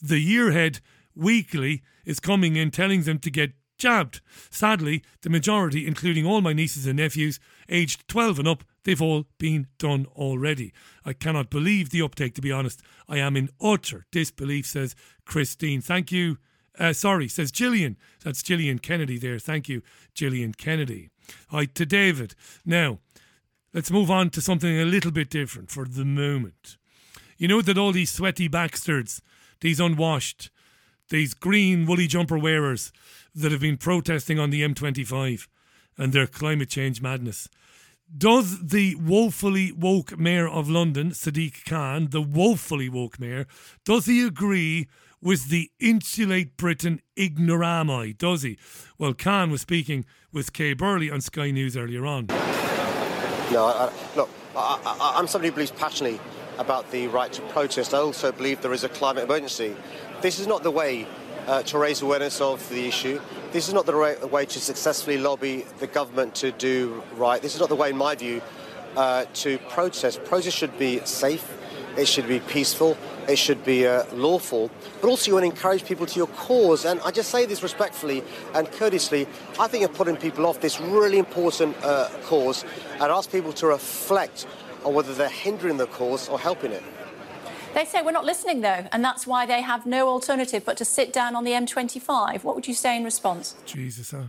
The 0.03 0.17
yearhead 0.17 0.81
weekly 1.15 1.83
is 2.05 2.19
coming 2.19 2.57
in 2.57 2.73
telling 2.73 3.03
them 3.03 3.21
to 3.21 3.31
get 3.31 3.53
jabbed. 3.79 4.21
Sadly, 4.51 5.05
the 5.23 5.31
majority, 5.31 5.87
including 5.87 6.27
all 6.27 6.41
my 6.41 6.53
nieces 6.53 6.87
and 6.87 6.97
nephews, 6.97 7.39
aged 7.69 8.09
12 8.09 8.41
and 8.41 8.49
up, 8.49 8.65
they've 8.83 9.01
all 9.01 9.27
been 9.39 9.69
done 9.79 10.07
already. 10.17 10.73
I 11.05 11.13
cannot 11.13 11.49
believe 11.49 11.91
the 11.91 12.03
uptake, 12.03 12.35
to 12.35 12.43
be 12.43 12.53
honest. 12.53 12.83
I 13.09 13.19
am 13.19 13.37
in 13.37 13.51
utter 13.61 14.07
disbelief, 14.11 14.67
says 14.67 14.97
Christine. 15.25 15.81
Thank 15.81 16.11
you 16.11 16.39
uh, 16.79 16.93
sorry, 16.93 17.29
says 17.29 17.53
Gillian. 17.53 17.97
That's 18.23 18.43
Gillian 18.43 18.79
Kennedy 18.79 19.19
there. 19.19 19.39
Thank 19.39 19.69
you, 19.69 19.83
Gillian 20.15 20.55
Kennedy. 20.55 21.11
Hi 21.49 21.67
to 21.67 21.87
David. 21.87 22.35
Now, 22.65 22.99
let's 23.73 23.91
move 23.91 24.11
on 24.11 24.31
to 24.31 24.41
something 24.41 24.81
a 24.81 24.85
little 24.85 25.11
bit 25.11 25.31
different 25.31 25.71
for 25.71 25.85
the 25.87 26.05
moment. 26.05 26.77
You 27.39 27.49
know 27.49 27.63
that 27.63 27.79
all 27.79 27.93
these 27.93 28.11
sweaty 28.11 28.49
bastards, 28.49 29.23
these 29.61 29.81
unwashed, 29.81 30.51
these 31.11 31.35
green 31.35 31.87
woolly 31.87 32.07
jumper 32.07 32.39
wearers 32.39 32.93
that 33.35 33.53
have 33.53 33.61
been 33.61 33.77
protesting 33.77 34.39
on 34.39 34.51
the 34.51 34.63
M25 34.63 35.47
and 35.97 36.13
their 36.13 36.27
climate 36.27 36.71
change 36.71 37.01
madness. 37.01 37.49
Does 38.17 38.69
the 38.69 38.95
woefully 38.97 39.73
woke 39.73 40.19
mayor 40.19 40.49
of 40.49 40.69
London, 40.69 41.11
Sadiq 41.11 41.65
Khan, 41.65 42.09
the 42.11 42.23
woefully 42.23 42.89
woke 42.89 43.19
mayor, 43.19 43.47
does 43.85 44.07
he 44.07 44.25
agree 44.25 44.89
with 45.25 45.49
the 45.49 45.71
Insulate 45.81 46.57
Britain 46.59 47.01
ignoramoi, 47.17 48.17
does 48.17 48.43
he? 48.43 48.59
Well, 48.99 49.15
Khan 49.15 49.51
was 49.51 49.63
speaking 49.63 50.05
with 50.33 50.53
Kay 50.53 50.75
Burley 50.75 51.11
on 51.11 51.23
Sky 51.23 51.51
News 51.51 51.77
earlier 51.79 52.05
on. 52.05 52.27
No, 52.27 53.65
I, 53.67 53.91
look, 54.15 54.29
I, 54.55 55.15
am 55.17 55.27
somebody 55.27 55.49
who 55.49 55.55
believes 55.55 55.71
passionately 55.71 56.21
about 56.59 56.91
the 56.91 57.09
right 57.09 57.33
to 57.33 57.43
protest. 57.43 57.95
I 57.95 57.99
also 57.99 58.33
believe 58.33 58.61
there 58.61 58.75
is 58.75 58.85
a 58.85 58.89
climate 58.91 59.25
emergency. 59.25 59.75
This 60.21 60.39
is 60.39 60.47
not 60.47 60.63
the 60.63 60.71
way 60.71 61.07
uh, 61.47 61.63
to 61.63 61.79
raise 61.79 62.03
awareness 62.03 62.43
of 62.43 62.67
the 62.69 62.87
issue. 62.87 63.19
This 63.51 63.67
is 63.67 63.75
not 63.75 63.87
the 63.87 63.95
right 63.95 64.31
way 64.31 64.45
to 64.45 64.61
successfully 64.61 65.17
lobby 65.17 65.65
the 65.79 65.87
government 65.87 66.35
to 66.37 66.53
do 66.53 67.03
right. 67.17 67.41
This 67.41 67.55
is 67.55 67.61
not 67.61 67.71
the 67.71 67.77
way, 67.77 67.91
in 67.91 67.97
my 67.97 68.15
view, 68.15 68.43
uh, 68.95 69.25
to 69.35 69.59
protest. 69.71 70.23
Protest 70.25 70.57
should 70.57 70.79
be 70.79 71.01
safe, 71.07 71.57
it 71.97 72.09
should 72.09 72.29
be 72.29 72.41
peaceful, 72.41 72.97
it 73.29 73.37
should 73.37 73.65
be 73.65 73.87
uh, 73.87 74.05
lawful, 74.13 74.71
but 75.01 75.09
also 75.09 75.31
you 75.31 75.35
want 75.35 75.45
to 75.45 75.51
encourage 75.51 75.85
people 75.85 76.07
to 76.07 76.17
your 76.17 76.27
cause. 76.29 76.85
And 76.85 77.01
I 77.01 77.11
just 77.11 77.31
say 77.31 77.47
this 77.47 77.63
respectfully 77.63 78.23
and 78.55 78.71
courteously. 78.73 79.27
I 79.59 79.69
think 79.69 79.81
you're 79.81 79.89
putting 79.89 80.17
people 80.17 80.47
off 80.47 80.61
this 80.61 80.81
really 80.81 81.19
important 81.19 81.77
uh, 81.83 82.09
cause 82.25 82.65
and 82.93 83.03
ask 83.03 83.31
people 83.31 83.53
to 83.55 83.67
reflect 83.67 84.47
on 84.85 84.95
whether 84.95 85.15
they're 85.15 85.29
hindering 85.29 85.79
the 85.79 85.87
cause 85.87 86.29
or 86.29 86.39
helping 86.39 86.73
it. 86.73 86.83
They 87.75 87.85
say 87.85 88.03
we're 88.03 88.13
not 88.13 88.25
listening, 88.25 88.61
though, 88.61 88.87
and 88.93 89.05
that's 89.05 89.27
why 89.27 89.47
they 89.47 89.61
have 89.61 89.85
no 89.85 90.09
alternative 90.09 90.65
but 90.65 90.77
to 90.77 90.85
sit 90.85 91.13
down 91.13 91.35
on 91.35 91.43
the 91.43 91.51
M25. 91.51 92.45
What 92.45 92.55
would 92.55 92.69
you 92.69 92.75
say 92.75 92.97
in 92.97 93.03
response? 93.03 93.57
Jesus, 93.67 94.13
huh? 94.13 94.25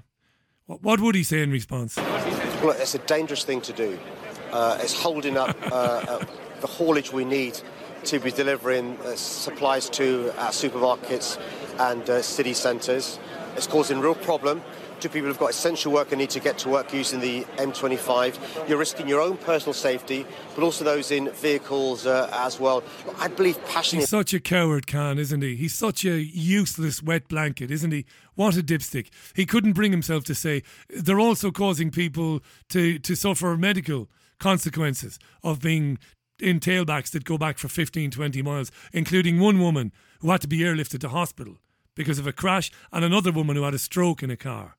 What, 0.66 0.82
what 0.82 1.00
would 1.00 1.14
he 1.14 1.22
say 1.22 1.44
in 1.44 1.52
response? 1.52 1.96
Well, 1.96 2.72
it's 2.72 2.96
a 2.96 3.00
dangerous 3.00 3.44
thing 3.44 3.62
to 3.62 3.74
do. 3.74 4.00
Uh, 4.52 4.80
it's 4.82 5.00
holding 5.00 5.38
up 5.38 5.56
uh, 5.72 5.76
uh, 5.76 6.26
the 6.62 6.68
haulage 6.68 7.12
we 7.12 7.24
need 7.24 7.60
to 8.06 8.20
be 8.20 8.32
delivering 8.32 8.98
uh, 9.00 9.16
supplies 9.16 9.90
to 9.90 10.32
our 10.38 10.52
supermarkets 10.52 11.40
and 11.80 12.08
uh, 12.10 12.22
city 12.22 12.54
centres. 12.54 13.20
It's 13.56 13.68
causing 13.68 14.00
real 14.00 14.16
problem 14.16 14.62
to 15.00 15.10
people 15.10 15.28
who've 15.28 15.40
got 15.40 15.50
essential 15.50 15.92
work 15.92 16.12
and 16.12 16.20
need 16.20 16.30
to 16.32 16.40
get 16.40 16.58
to 16.60 16.70
work 16.70 16.94
using 16.94 17.20
the 17.20 17.44
M25. 17.58 18.70
You're 18.70 18.78
risking 18.78 19.08
your 19.08 19.22
own 19.22 19.38
personal 19.38 19.74
safety, 19.74 20.26
but 20.54 20.64
also 20.64 20.84
those 20.84 21.12
in 21.12 21.30
vehicles 21.32 22.06
uh, 22.06 22.30
as 22.32 22.60
well. 22.60 22.84
I 23.20 23.28
believe 23.28 23.58
passionately. 23.66 24.00
He's 24.02 24.10
such 24.10 24.34
a 24.34 24.40
coward, 24.40 24.88
Khan, 24.88 25.18
isn't 25.18 25.42
he? 25.42 25.56
He's 25.56 25.74
such 25.74 26.06
a 26.06 26.18
useless 26.22 27.02
wet 27.02 27.28
blanket, 27.28 27.72
isn't 27.72 27.92
he? 27.92 28.06
What 28.36 28.56
a 28.56 28.62
dipstick. 28.64 29.10
He 29.36 29.46
couldn't 29.46 29.74
bring 29.74 29.92
himself 29.92 30.24
to 30.26 30.36
say 30.36 30.64
they're 30.90 31.20
also 31.20 31.52
causing 31.52 31.92
people 31.92 32.42
to, 32.70 33.00
to 33.00 33.16
suffer 33.16 33.58
medical 33.58 34.10
consequences 34.40 35.20
of 35.44 35.62
being 35.62 35.98
in 36.40 36.60
tailbacks 36.60 37.12
that 37.12 37.24
go 37.24 37.38
back 37.38 37.58
for 37.58 37.68
15, 37.68 38.12
20 38.12 38.42
miles, 38.42 38.72
including 38.92 39.40
one 39.40 39.60
woman 39.60 39.92
who 40.20 40.32
had 40.32 40.42
to 40.42 40.48
be 40.48 40.60
airlifted 40.60 41.00
to 41.00 41.10
hospital 41.10 41.58
because 41.96 42.20
of 42.20 42.28
a 42.28 42.34
crash 42.34 42.72
and 42.92 43.06
another 43.06 43.32
woman 43.32 43.56
who 43.56 43.64
had 43.64 43.74
a 43.74 43.80
stroke 43.80 44.22
in 44.22 44.30
a 44.30 44.38
car. 44.38 44.76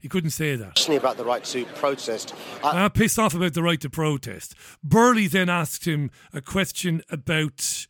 He 0.00 0.08
couldn't 0.08 0.30
say 0.30 0.56
that. 0.56 0.88
About 0.88 1.18
the 1.18 1.24
right 1.24 1.44
to 1.44 1.64
protest. 1.66 2.34
I, 2.64 2.68
ah, 2.68 2.84
am 2.84 2.90
pissed 2.90 3.18
off 3.18 3.34
about 3.34 3.52
the 3.52 3.62
right 3.62 3.80
to 3.82 3.90
protest. 3.90 4.54
Burley 4.82 5.26
then 5.26 5.50
asked 5.50 5.86
him 5.86 6.10
a 6.32 6.40
question 6.40 7.02
about 7.10 7.86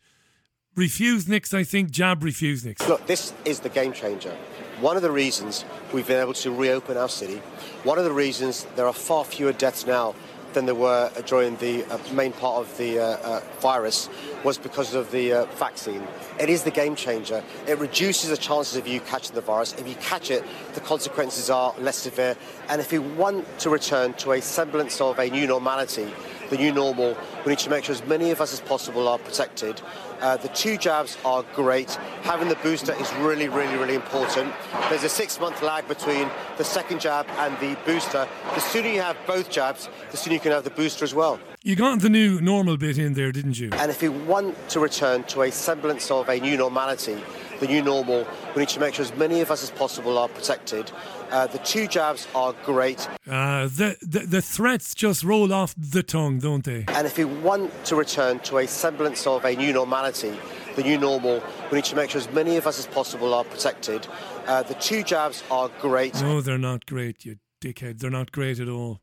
refuseniks, 0.75 1.53
I 1.53 1.63
think, 1.63 1.89
jab 1.89 2.21
refuseniks. 2.21 2.87
Look, 2.87 3.07
this 3.07 3.33
is 3.45 3.61
the 3.61 3.69
game 3.69 3.93
changer. 3.93 4.35
One 4.81 4.97
of 4.97 5.03
the 5.03 5.11
reasons 5.11 5.63
we've 5.93 6.07
been 6.07 6.19
able 6.19 6.33
to 6.33 6.51
reopen 6.51 6.97
our 6.97 7.09
city, 7.09 7.37
one 7.83 7.97
of 7.97 8.03
the 8.03 8.11
reasons 8.11 8.65
there 8.75 8.87
are 8.87 8.93
far 8.93 9.23
fewer 9.23 9.53
deaths 9.53 9.85
now 9.85 10.13
than 10.53 10.65
there 10.65 10.75
were 10.75 11.11
during 11.25 11.55
the 11.57 11.83
uh, 11.85 11.97
main 12.13 12.31
part 12.33 12.57
of 12.57 12.77
the 12.77 12.99
uh, 12.99 13.03
uh, 13.03 13.41
virus 13.59 14.09
was 14.43 14.57
because 14.57 14.93
of 14.93 15.11
the 15.11 15.47
vaccine. 15.55 16.03
It 16.39 16.49
is 16.49 16.63
the 16.63 16.71
game 16.71 16.95
changer. 16.95 17.43
It 17.67 17.77
reduces 17.77 18.29
the 18.29 18.37
chances 18.37 18.75
of 18.75 18.87
you 18.87 18.99
catching 19.01 19.35
the 19.35 19.41
virus. 19.41 19.73
If 19.77 19.87
you 19.87 19.95
catch 19.95 20.31
it, 20.31 20.43
the 20.73 20.79
consequences 20.79 21.49
are 21.49 21.75
less 21.79 21.97
severe. 21.97 22.35
And 22.69 22.81
if 22.81 22.91
we 22.91 22.99
want 22.99 23.45
to 23.59 23.69
return 23.69 24.13
to 24.15 24.31
a 24.31 24.41
semblance 24.41 24.99
of 24.99 25.19
a 25.19 25.29
new 25.29 25.45
normality, 25.45 26.11
the 26.51 26.57
new 26.57 26.71
normal, 26.71 27.17
we 27.45 27.51
need 27.51 27.59
to 27.59 27.69
make 27.69 27.85
sure 27.85 27.95
as 27.95 28.05
many 28.05 28.29
of 28.29 28.41
us 28.41 28.53
as 28.53 28.59
possible 28.59 29.07
are 29.07 29.17
protected. 29.17 29.81
Uh, 30.19 30.37
the 30.37 30.49
two 30.49 30.77
jabs 30.77 31.17
are 31.25 31.43
great. 31.55 31.89
Having 32.21 32.49
the 32.49 32.55
booster 32.57 32.93
is 32.93 33.11
really, 33.15 33.49
really, 33.49 33.75
really 33.77 33.95
important. 33.95 34.53
There's 34.89 35.03
a 35.03 35.09
six-month 35.09 35.63
lag 35.63 35.87
between 35.87 36.29
the 36.57 36.63
second 36.63 37.01
jab 37.01 37.25
and 37.39 37.57
the 37.59 37.75
booster. 37.85 38.27
The 38.53 38.59
sooner 38.59 38.89
you 38.89 39.01
have 39.01 39.17
both 39.25 39.49
jabs, 39.49 39.89
the 40.11 40.17
sooner 40.17 40.35
you 40.35 40.39
can 40.39 40.51
have 40.51 40.65
the 40.65 40.69
booster 40.69 41.03
as 41.03 41.15
well. 41.15 41.39
You 41.63 41.75
got 41.75 42.01
the 42.01 42.09
new 42.09 42.41
normal 42.41 42.75
bit 42.77 42.97
in 42.97 43.13
there, 43.13 43.31
didn't 43.31 43.57
you? 43.57 43.69
And 43.73 43.89
if 43.89 44.01
we 44.01 44.09
want 44.09 44.55
to 44.69 44.79
return 44.79 45.23
to 45.25 45.43
a 45.43 45.51
semblance 45.51 46.11
of 46.11 46.27
a 46.27 46.39
new 46.39 46.57
normality, 46.57 47.23
the 47.61 47.67
new 47.67 47.81
normal, 47.81 48.27
we 48.55 48.61
need 48.61 48.69
to 48.69 48.79
make 48.79 48.95
sure 48.95 49.05
as 49.05 49.15
many 49.15 49.39
of 49.39 49.49
us 49.49 49.63
as 49.63 49.71
possible 49.71 50.17
are 50.17 50.27
protected. 50.27 50.91
Uh, 51.29 51.47
the 51.47 51.59
two 51.59 51.87
jabs 51.87 52.27
are 52.35 52.53
great. 52.65 53.07
Uh, 53.29 53.67
the, 53.67 53.95
the, 54.01 54.19
the 54.19 54.41
threats 54.41 54.93
just 54.93 55.23
roll 55.23 55.53
off 55.53 55.73
the 55.77 56.03
tongue, 56.03 56.39
don't 56.39 56.65
they? 56.65 56.83
And 56.89 57.07
if 57.07 57.17
we 57.17 57.23
want 57.23 57.71
to 57.85 57.95
return 57.95 58.39
to 58.39 58.57
a 58.57 58.67
semblance 58.67 59.25
of 59.25 59.45
a 59.45 59.55
new 59.55 59.71
normality, 59.71 60.37
the 60.75 60.83
new 60.83 60.97
normal, 60.97 61.41
we 61.71 61.77
need 61.77 61.85
to 61.85 61.95
make 61.95 62.09
sure 62.09 62.19
as 62.19 62.31
many 62.31 62.57
of 62.57 62.67
us 62.67 62.79
as 62.79 62.87
possible 62.87 63.33
are 63.33 63.45
protected. 63.45 64.07
Uh, 64.47 64.63
the 64.63 64.73
two 64.73 65.03
jabs 65.03 65.43
are 65.49 65.69
great. 65.79 66.15
No, 66.15 66.41
they're 66.41 66.57
not 66.57 66.85
great, 66.85 67.23
you 67.23 67.37
dickhead. 67.61 67.99
They're 67.99 68.09
not 68.09 68.31
great 68.31 68.59
at 68.59 68.67
all. 68.67 68.99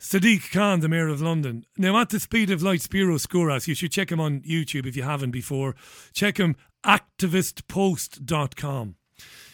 Sadiq 0.00 0.52
Khan, 0.52 0.78
the 0.78 0.88
Mayor 0.88 1.08
of 1.08 1.20
London. 1.20 1.66
Now, 1.76 1.98
at 2.00 2.10
the 2.10 2.20
speed 2.20 2.50
of 2.52 2.62
light, 2.62 2.82
Spiro 2.82 3.16
Skouras, 3.16 3.66
you 3.66 3.74
should 3.74 3.90
check 3.90 4.12
him 4.12 4.20
on 4.20 4.42
YouTube 4.42 4.86
if 4.86 4.96
you 4.96 5.02
haven't 5.02 5.32
before. 5.32 5.74
Check 6.12 6.36
him, 6.36 6.54
activistpost.com. 6.84 8.96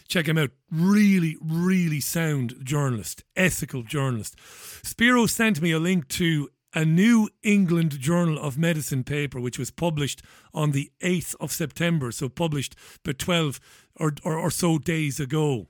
Check 0.08 0.26
him 0.26 0.38
out. 0.38 0.50
Really, 0.70 1.36
really 1.40 2.00
sound 2.00 2.56
journalist, 2.62 3.24
ethical 3.36 3.82
journalist. 3.82 4.36
Spiro 4.82 5.26
sent 5.26 5.62
me 5.62 5.72
a 5.72 5.78
link 5.78 6.08
to 6.08 6.48
a 6.74 6.84
New 6.84 7.28
England 7.42 7.98
Journal 8.00 8.38
of 8.38 8.58
Medicine 8.58 9.04
paper, 9.04 9.40
which 9.40 9.58
was 9.58 9.70
published 9.70 10.22
on 10.52 10.72
the 10.72 10.90
8th 11.00 11.36
of 11.40 11.52
September, 11.52 12.10
so 12.10 12.28
published 12.28 12.74
but 13.04 13.18
12 13.18 13.60
or, 13.96 14.12
or, 14.24 14.38
or 14.38 14.50
so 14.50 14.78
days 14.78 15.20
ago. 15.20 15.68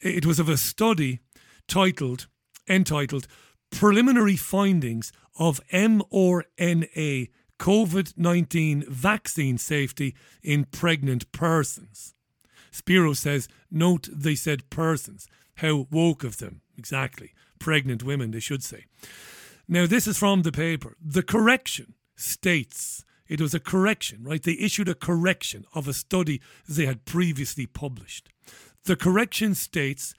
It 0.00 0.26
was 0.26 0.38
of 0.38 0.48
a 0.48 0.56
study 0.56 1.20
titled, 1.66 2.26
entitled, 2.68 3.26
Preliminary 3.70 4.36
Findings 4.36 5.12
of 5.38 5.60
mRNA 5.72 7.28
COVID 7.60 8.16
19 8.16 8.86
Vaccine 8.88 9.58
Safety 9.58 10.16
in 10.42 10.64
Pregnant 10.64 11.30
Persons. 11.30 12.14
Spiro 12.70 13.12
says, 13.12 13.48
note 13.70 14.08
they 14.10 14.34
said 14.34 14.70
persons. 14.70 15.28
How 15.56 15.86
woke 15.90 16.24
of 16.24 16.38
them. 16.38 16.62
Exactly. 16.78 17.32
Pregnant 17.58 18.02
women, 18.02 18.30
they 18.30 18.40
should 18.40 18.64
say. 18.64 18.86
Now, 19.68 19.86
this 19.86 20.06
is 20.06 20.16
from 20.16 20.40
the 20.40 20.52
paper. 20.52 20.96
The 21.04 21.22
correction 21.22 21.94
states 22.16 23.04
it 23.28 23.40
was 23.42 23.54
a 23.54 23.60
correction, 23.60 24.24
right? 24.24 24.42
They 24.42 24.56
issued 24.58 24.88
a 24.88 24.94
correction 24.94 25.66
of 25.74 25.86
a 25.86 25.92
study 25.92 26.40
they 26.66 26.86
had 26.86 27.04
previously 27.04 27.66
published. 27.66 28.30
The 28.84 28.96
correction 28.96 29.54
states 29.54 30.14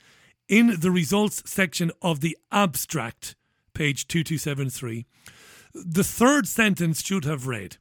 in 0.47 0.79
the 0.79 0.91
results 0.91 1.41
section 1.49 1.91
of 2.03 2.21
the 2.21 2.37
abstract, 2.51 3.35
page 3.73 4.07
2273, 4.07 5.05
the 5.74 6.03
third 6.03 6.47
sentence 6.47 7.03
should 7.03 7.26
have 7.26 7.47
read 7.47 7.78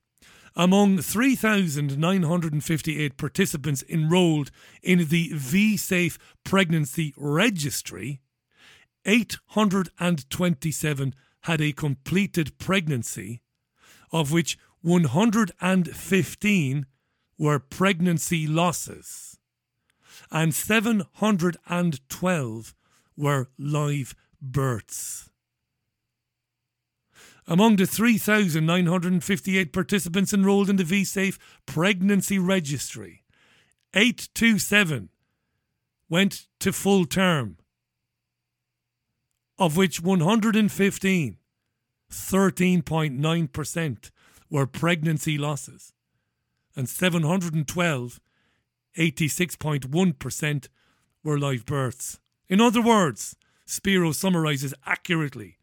among 0.56 0.98
3,958 0.98 3.16
participants 3.16 3.84
enrolled 3.88 4.50
in 4.82 5.06
the 5.08 5.30
VSafe 5.30 6.18
Pregnancy 6.44 7.14
Registry, 7.16 8.20
827 9.06 11.14
had 11.42 11.60
a 11.60 11.72
completed 11.72 12.58
pregnancy, 12.58 13.42
of 14.12 14.32
which 14.32 14.58
115 14.82 16.86
were 17.38 17.58
pregnancy 17.58 18.46
losses, 18.46 19.38
and 20.30 20.54
712 20.54 22.74
were 23.16 23.48
live 23.58 24.14
births. 24.42 25.29
Among 27.46 27.76
the 27.76 27.86
3,958 27.86 29.72
participants 29.72 30.32
enrolled 30.32 30.70
in 30.70 30.76
the 30.76 30.84
VSafe 30.84 31.38
pregnancy 31.66 32.38
registry, 32.38 33.24
827 33.94 35.08
went 36.08 36.46
to 36.60 36.72
full 36.72 37.06
term, 37.06 37.56
of 39.58 39.76
which 39.76 40.00
115, 40.00 41.36
13.9%, 42.10 44.10
were 44.50 44.66
pregnancy 44.66 45.38
losses, 45.38 45.92
and 46.74 46.88
712, 46.88 48.20
86.1%, 48.96 50.68
were 51.22 51.38
live 51.38 51.66
births. 51.66 52.18
In 52.48 52.60
other 52.60 52.82
words, 52.82 53.36
Spiro 53.64 54.10
summarises 54.10 54.74
accurately 54.84 55.58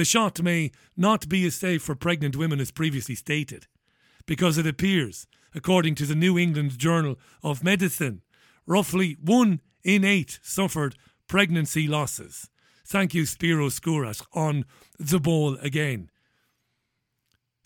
the 0.00 0.04
shot 0.06 0.40
may 0.40 0.70
not 0.96 1.28
be 1.28 1.44
as 1.44 1.54
safe 1.54 1.82
for 1.82 1.94
pregnant 1.94 2.34
women 2.34 2.58
as 2.58 2.70
previously 2.70 3.14
stated, 3.14 3.66
because 4.24 4.56
it 4.56 4.66
appears, 4.66 5.26
according 5.54 5.94
to 5.94 6.06
the 6.06 6.14
New 6.14 6.38
England 6.38 6.78
Journal 6.78 7.18
of 7.42 7.62
Medicine, 7.62 8.22
roughly 8.66 9.18
one 9.22 9.60
in 9.84 10.02
eight 10.02 10.38
suffered 10.42 10.96
pregnancy 11.28 11.86
losses. 11.86 12.48
Thank 12.82 13.12
you, 13.12 13.26
Spiro 13.26 13.68
Skouras, 13.68 14.24
on 14.32 14.64
the 14.98 15.20
ball 15.20 15.58
again. 15.58 16.10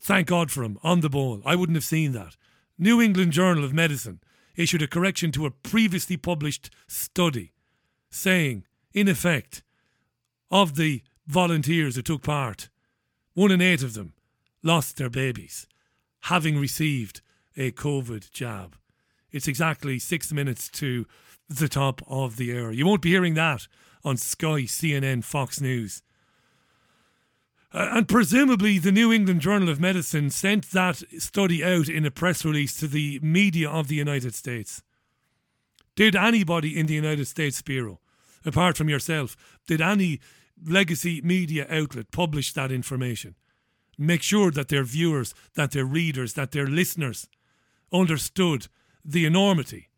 Thank 0.00 0.26
God 0.26 0.50
for 0.50 0.64
him, 0.64 0.76
on 0.82 1.02
the 1.02 1.08
ball. 1.08 1.40
I 1.46 1.54
wouldn't 1.54 1.76
have 1.76 1.84
seen 1.84 2.10
that. 2.14 2.36
New 2.76 3.00
England 3.00 3.30
Journal 3.30 3.62
of 3.62 3.72
Medicine 3.72 4.18
issued 4.56 4.82
a 4.82 4.88
correction 4.88 5.30
to 5.30 5.46
a 5.46 5.52
previously 5.52 6.16
published 6.16 6.68
study 6.88 7.52
saying, 8.10 8.64
in 8.92 9.06
effect, 9.06 9.62
of 10.50 10.74
the 10.74 11.04
volunteers 11.26 11.96
who 11.96 12.02
took 12.02 12.22
part, 12.22 12.68
one 13.34 13.50
in 13.50 13.60
eight 13.60 13.82
of 13.82 13.94
them 13.94 14.14
lost 14.62 14.96
their 14.96 15.10
babies, 15.10 15.66
having 16.22 16.58
received 16.58 17.20
a 17.56 17.70
COVID 17.72 18.30
jab. 18.30 18.76
It's 19.30 19.48
exactly 19.48 19.98
six 19.98 20.32
minutes 20.32 20.68
to 20.70 21.06
the 21.48 21.68
top 21.68 22.00
of 22.06 22.36
the 22.36 22.56
hour. 22.56 22.72
You 22.72 22.86
won't 22.86 23.02
be 23.02 23.10
hearing 23.10 23.34
that 23.34 23.66
on 24.04 24.16
Sky, 24.16 24.62
CNN, 24.62 25.24
Fox 25.24 25.60
News. 25.60 26.02
Uh, 27.72 27.88
and 27.92 28.08
presumably, 28.08 28.78
the 28.78 28.92
New 28.92 29.12
England 29.12 29.40
Journal 29.40 29.68
of 29.68 29.80
Medicine 29.80 30.30
sent 30.30 30.70
that 30.70 31.02
study 31.18 31.64
out 31.64 31.88
in 31.88 32.06
a 32.06 32.10
press 32.10 32.44
release 32.44 32.76
to 32.78 32.86
the 32.86 33.18
media 33.20 33.68
of 33.68 33.88
the 33.88 33.96
United 33.96 34.34
States. 34.34 34.82
Did 35.96 36.14
anybody 36.14 36.78
in 36.78 36.86
the 36.86 36.94
United 36.94 37.26
States, 37.26 37.56
Spiro, 37.56 38.00
apart 38.44 38.76
from 38.76 38.88
yourself, 38.88 39.36
did 39.66 39.80
any 39.80 40.20
legacy 40.66 41.20
media 41.22 41.66
outlet 41.70 42.10
publish 42.10 42.52
that 42.52 42.72
information. 42.72 43.34
Make 43.96 44.22
sure 44.22 44.50
that 44.50 44.68
their 44.68 44.84
viewers, 44.84 45.34
that 45.54 45.70
their 45.70 45.84
readers, 45.84 46.32
that 46.34 46.50
their 46.50 46.66
listeners 46.66 47.28
understood 47.92 48.66
the 49.04 49.26
enormity 49.26 49.88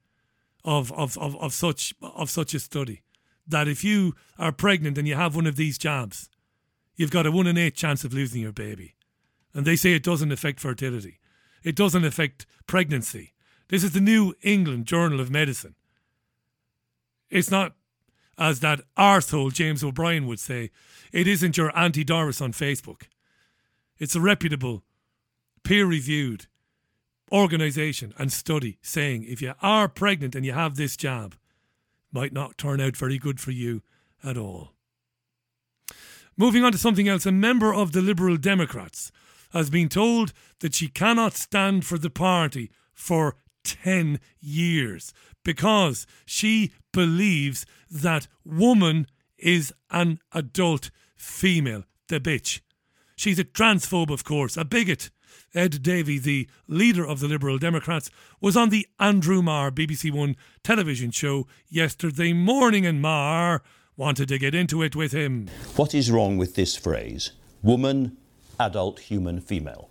of, 0.64 0.92
of, 0.92 1.16
of, 1.18 1.36
of 1.36 1.52
such 1.52 1.94
of 2.02 2.28
such 2.28 2.52
a 2.52 2.60
study. 2.60 3.02
That 3.46 3.68
if 3.68 3.84
you 3.84 4.14
are 4.38 4.52
pregnant 4.52 4.98
and 4.98 5.06
you 5.06 5.14
have 5.14 5.36
one 5.36 5.46
of 5.46 5.56
these 5.56 5.78
jabs, 5.78 6.28
you've 6.96 7.12
got 7.12 7.26
a 7.26 7.30
one 7.30 7.46
in 7.46 7.56
eight 7.56 7.76
chance 7.76 8.04
of 8.04 8.12
losing 8.12 8.42
your 8.42 8.52
baby. 8.52 8.96
And 9.54 9.64
they 9.64 9.76
say 9.76 9.94
it 9.94 10.02
doesn't 10.02 10.32
affect 10.32 10.60
fertility. 10.60 11.20
It 11.62 11.76
doesn't 11.76 12.04
affect 12.04 12.46
pregnancy. 12.66 13.32
This 13.68 13.82
is 13.82 13.92
the 13.92 14.00
New 14.00 14.34
England 14.42 14.86
Journal 14.86 15.20
of 15.20 15.30
Medicine. 15.30 15.74
It's 17.30 17.50
not 17.50 17.74
as 18.38 18.60
that 18.60 18.80
arsehole 18.98 19.52
James 19.52 19.82
O'Brien 19.82 20.26
would 20.26 20.40
say, 20.40 20.70
it 21.12 21.26
isn't 21.26 21.56
your 21.56 21.76
Auntie 21.76 22.04
Doris 22.04 22.40
on 22.40 22.52
Facebook. 22.52 23.02
It's 23.98 24.14
a 24.14 24.20
reputable, 24.20 24.82
peer 25.64 25.86
reviewed 25.86 26.46
organisation 27.32 28.14
and 28.18 28.32
study 28.32 28.78
saying 28.82 29.24
if 29.24 29.42
you 29.42 29.54
are 29.62 29.88
pregnant 29.88 30.34
and 30.34 30.44
you 30.44 30.52
have 30.52 30.76
this 30.76 30.96
jab, 30.96 31.36
might 32.12 32.32
not 32.32 32.56
turn 32.56 32.80
out 32.80 32.96
very 32.96 33.18
good 33.18 33.40
for 33.40 33.50
you 33.50 33.82
at 34.22 34.36
all. 34.36 34.72
Moving 36.36 36.64
on 36.64 36.72
to 36.72 36.78
something 36.78 37.08
else, 37.08 37.26
a 37.26 37.32
member 37.32 37.72
of 37.72 37.92
the 37.92 38.02
Liberal 38.02 38.36
Democrats 38.36 39.10
has 39.52 39.70
been 39.70 39.88
told 39.88 40.32
that 40.60 40.74
she 40.74 40.88
cannot 40.88 41.34
stand 41.34 41.84
for 41.84 41.98
the 41.98 42.10
party 42.10 42.70
for 42.92 43.36
10 43.64 44.20
years 44.40 45.12
because 45.44 46.06
she 46.24 46.72
believes 46.96 47.66
that 47.90 48.26
woman 48.42 49.06
is 49.36 49.70
an 49.90 50.18
adult 50.32 50.90
female. 51.14 51.84
the 52.08 52.18
bitch. 52.18 52.60
She's 53.16 53.38
a 53.38 53.44
transphobe, 53.44 54.10
of 54.10 54.24
course, 54.24 54.56
a 54.56 54.64
bigot. 54.64 55.10
Ed 55.54 55.82
Davey, 55.82 56.18
the 56.18 56.48
leader 56.66 57.06
of 57.06 57.20
the 57.20 57.28
Liberal 57.28 57.58
Democrats, 57.58 58.10
was 58.40 58.56
on 58.56 58.70
the 58.70 58.86
Andrew 58.98 59.42
Marr 59.42 59.70
BBC 59.70 60.10
One 60.10 60.36
television 60.62 61.10
show 61.10 61.46
yesterday 61.68 62.32
morning, 62.32 62.86
and 62.86 63.02
Marr 63.02 63.62
wanted 63.96 64.28
to 64.28 64.38
get 64.38 64.54
into 64.54 64.82
it 64.82 64.96
with 64.96 65.12
him. 65.12 65.48
What 65.76 65.94
is 65.94 66.10
wrong 66.10 66.38
with 66.38 66.54
this 66.54 66.76
phrase? 66.76 67.32
Woman, 67.62 68.16
adult, 68.58 69.00
human, 69.00 69.40
female. 69.40 69.90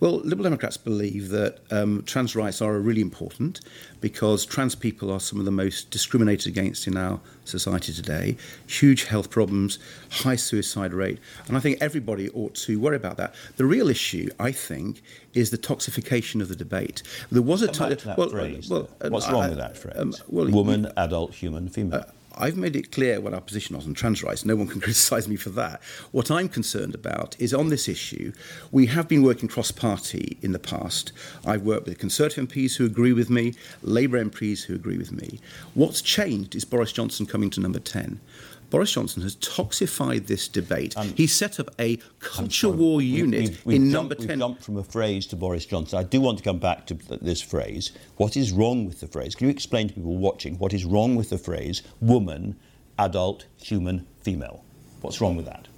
Well, 0.00 0.16
Liberal 0.18 0.44
Democrats 0.44 0.76
believe 0.76 1.30
that 1.30 1.60
um, 1.70 2.02
trans 2.04 2.34
rights 2.36 2.60
are 2.60 2.78
really 2.78 3.00
important 3.00 3.60
because 4.00 4.44
trans 4.44 4.74
people 4.74 5.10
are 5.10 5.20
some 5.20 5.38
of 5.38 5.44
the 5.44 5.50
most 5.50 5.90
discriminated 5.90 6.48
against 6.48 6.86
in 6.86 6.96
our 6.96 7.20
society 7.44 7.92
today. 7.92 8.36
Huge 8.66 9.04
health 9.04 9.30
problems, 9.30 9.78
high 10.10 10.36
suicide 10.36 10.92
rate, 10.92 11.18
and 11.48 11.56
I 11.56 11.60
think 11.60 11.78
everybody 11.80 12.28
ought 12.30 12.54
to 12.56 12.78
worry 12.78 12.96
about 12.96 13.16
that. 13.16 13.34
The 13.56 13.64
real 13.64 13.88
issue, 13.88 14.28
I 14.38 14.52
think, 14.52 15.00
is 15.32 15.50
the 15.50 15.58
toxification 15.58 16.42
of 16.42 16.48
the 16.48 16.56
debate. 16.56 17.02
There 17.30 17.40
was 17.42 17.62
a 17.62 17.68
time. 17.68 17.96
Well, 18.16 18.28
phrase, 18.30 18.68
well, 18.68 18.90
what's 19.08 19.26
I- 19.26 19.32
wrong 19.32 19.48
with 19.48 19.58
that 19.58 19.76
phrase? 19.76 19.96
um, 19.96 20.14
well, 20.28 20.48
Woman, 20.50 20.84
you- 20.84 20.90
adult, 20.96 21.34
human, 21.34 21.68
female. 21.68 22.04
I've 22.36 22.56
made 22.56 22.74
it 22.74 22.90
clear 22.90 23.20
what 23.20 23.34
our 23.34 23.40
position 23.40 23.76
was 23.76 23.86
on 23.86 23.94
trans 23.94 24.22
rights. 24.22 24.44
No 24.44 24.56
one 24.56 24.66
can 24.66 24.80
criticise 24.82 25.28
me 25.28 25.36
for 25.36 25.50
that. 25.50 25.82
What 26.10 26.30
I'm 26.30 26.48
concerned 26.48 26.94
about 26.94 27.36
is 27.38 27.54
on 27.54 27.68
this 27.68 27.88
issue, 27.88 28.32
we 28.72 28.86
have 28.86 29.08
been 29.08 29.22
working 29.22 29.48
cross 29.48 29.70
party 29.70 30.36
in 30.42 30.52
the 30.52 30.58
past. 30.58 31.12
I've 31.46 31.62
worked 31.62 31.86
with 31.86 31.98
Conservative 31.98 32.48
MPs 32.48 32.76
who 32.76 32.86
agree 32.86 33.12
with 33.12 33.30
me, 33.30 33.54
Labour 33.82 34.22
MPs 34.24 34.64
who 34.64 34.74
agree 34.74 34.98
with 34.98 35.12
me. 35.12 35.40
What's 35.74 36.02
changed 36.02 36.54
is 36.54 36.64
Boris 36.64 36.92
Johnson 36.92 37.26
coming 37.26 37.50
to 37.50 37.60
number 37.60 37.78
10. 37.78 38.20
Boris 38.74 38.90
Johnson 38.90 39.22
has 39.22 39.36
toxified 39.36 40.26
this 40.26 40.48
debate. 40.48 40.96
he 41.14 41.28
set 41.28 41.60
up 41.60 41.70
a 41.78 41.96
culture 42.18 42.68
war 42.68 42.96
We- 42.96 43.04
unit 43.04 43.40
we've, 43.42 43.66
we've 43.66 43.76
in 43.76 43.90
jumped, 43.92 44.10
number 44.18 44.28
we've 44.28 44.38
jumped 44.40 44.62
from 44.64 44.76
a 44.78 44.82
phrase 44.82 45.28
to 45.28 45.36
Boris 45.36 45.64
Johnson. 45.64 45.96
I 45.96 46.02
do 46.02 46.20
want 46.20 46.38
to 46.38 46.42
come 46.44 46.58
back 46.58 46.84
to 46.88 46.94
this 47.22 47.40
phrase. 47.40 47.92
What 48.16 48.36
is 48.36 48.50
wrong 48.50 48.84
with 48.84 48.98
the 48.98 49.06
phrase? 49.06 49.36
Can 49.36 49.46
you 49.46 49.52
explain 49.52 49.86
to 49.86 49.94
people 49.94 50.16
watching 50.16 50.58
what 50.58 50.74
is 50.74 50.84
wrong 50.84 51.14
with 51.14 51.30
the 51.30 51.38
phrase 51.38 51.82
woman, 52.00 52.56
adult, 52.98 53.46
human, 53.62 54.08
female? 54.22 54.64
What's 55.02 55.20
wrong 55.20 55.36
with 55.36 55.46
that? 55.46 55.68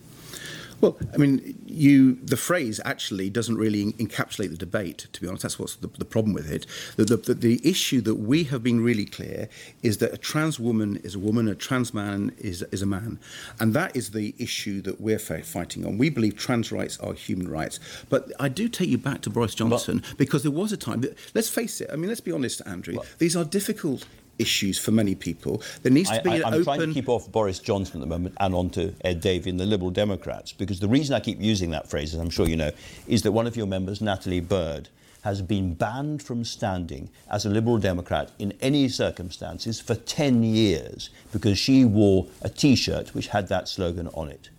Well, 0.81 0.99
I 1.15 1.17
mean, 1.17 1.59
you 1.67 2.17
the 2.17 2.37
phrase 2.37 2.81
actually 2.85 3.31
doesn't 3.31 3.57
really 3.57 3.93
encapsulate 3.93 4.51
the 4.51 4.57
debate. 4.57 5.07
To 5.13 5.21
be 5.21 5.27
honest, 5.27 5.43
that's 5.43 5.59
what's 5.59 5.77
the, 5.77 5.89
the 5.89 6.05
problem 6.05 6.35
with 6.35 6.51
it. 6.51 6.67
The, 6.97 7.05
the, 7.05 7.35
the, 7.35 7.61
issue 7.67 8.01
that 8.03 8.17
we 8.17 8.45
have 8.45 8.63
been 8.63 8.83
really 8.83 9.07
clear 9.07 9.49
is 9.83 9.99
that 9.99 10.13
a 10.13 10.19
trans 10.19 10.61
woman 10.61 10.97
is 11.03 11.15
a 11.15 11.19
woman, 11.19 11.49
a 11.49 11.55
trans 11.55 11.95
man 11.95 12.33
is 12.39 12.63
is 12.71 12.83
a 12.83 12.87
man, 12.87 13.19
and 13.59 13.73
that 13.75 13.97
is 13.97 14.11
the 14.11 14.35
issue 14.39 14.83
that 14.83 15.01
we're 15.01 15.19
fi- 15.19 15.41
fighting 15.41 15.87
on. 15.87 15.99
We 15.99 16.11
believe 16.11 16.37
trans 16.37 16.71
rights 16.71 16.99
are 17.01 17.15
human 17.15 17.49
rights. 17.49 17.81
But 18.11 18.33
I 18.39 18.49
do 18.49 18.69
take 18.69 18.89
you 18.89 18.99
back 18.99 19.23
to 19.23 19.31
Boris 19.31 19.55
Johnson 19.55 20.03
because 20.19 20.43
there 20.43 20.53
was 20.53 20.73
a 20.73 20.77
time. 20.77 21.01
that- 21.01 21.17
Let's 21.35 21.49
face 21.49 21.81
it. 21.81 21.91
I 21.93 21.97
mean, 21.97 22.09
let's 22.09 22.21
be 22.21 22.33
honest, 22.33 22.61
Andrew. 22.67 22.99
these 23.19 23.37
are 23.37 23.45
difficult 23.45 24.07
issues 24.39 24.79
for 24.79 24.91
many 24.91 25.15
people. 25.15 25.63
There 25.83 25.93
needs 25.93 26.11
to 26.11 26.21
be 26.23 26.31
I, 26.31 26.37
an 26.37 26.45
I'm 26.45 26.53
open. 26.55 26.65
trying 26.65 26.81
to 26.81 26.93
keep 26.93 27.09
off 27.09 27.31
Boris 27.31 27.59
Johnson 27.59 28.01
at 28.01 28.01
the 28.01 28.07
moment 28.07 28.35
and 28.39 28.55
on 28.55 28.71
to 28.71 28.95
Ed 29.05 29.21
Davey 29.21 29.51
and 29.51 29.61
the 29.61 29.67
Liberal 29.67 29.91
Democrats 29.91 30.53
because 30.53 30.81
the 30.81 30.89
reason 30.89 31.15
I 31.15 31.21
keep 31.21 31.41
using 31.41 31.71
that 31.71 31.89
phrase, 31.89 32.15
as 32.15 32.21
I'm 32.21 32.31
sure 32.31 32.49
you 32.49 32.57
know, 32.57 32.71
is 33.07 33.23
that 33.23 33.33
one 33.33 33.47
of 33.47 33.57
your 33.57 33.67
members, 33.67 34.01
Natalie 34.01 34.41
Bird, 34.41 34.89
has 35.23 35.43
been 35.43 35.75
banned 35.75 36.23
from 36.23 36.45
standing 36.45 37.09
as 37.29 37.45
a 37.45 37.49
Liberal 37.49 37.79
Democrat 37.79 38.31
in 38.39 38.53
any 38.61 38.89
circumstances 38.89 39.81
for 39.81 39.97
10 39.97 40.45
years 40.45 41.11
because 41.33 41.59
she 41.59 41.85
wore 41.85 42.29
a 42.43 42.49
T-shirt 42.49 43.13
which 43.13 43.27
had 43.29 43.49
that 43.49 43.69
slogan 43.69 44.07
on 44.15 44.29
it. 44.29 44.51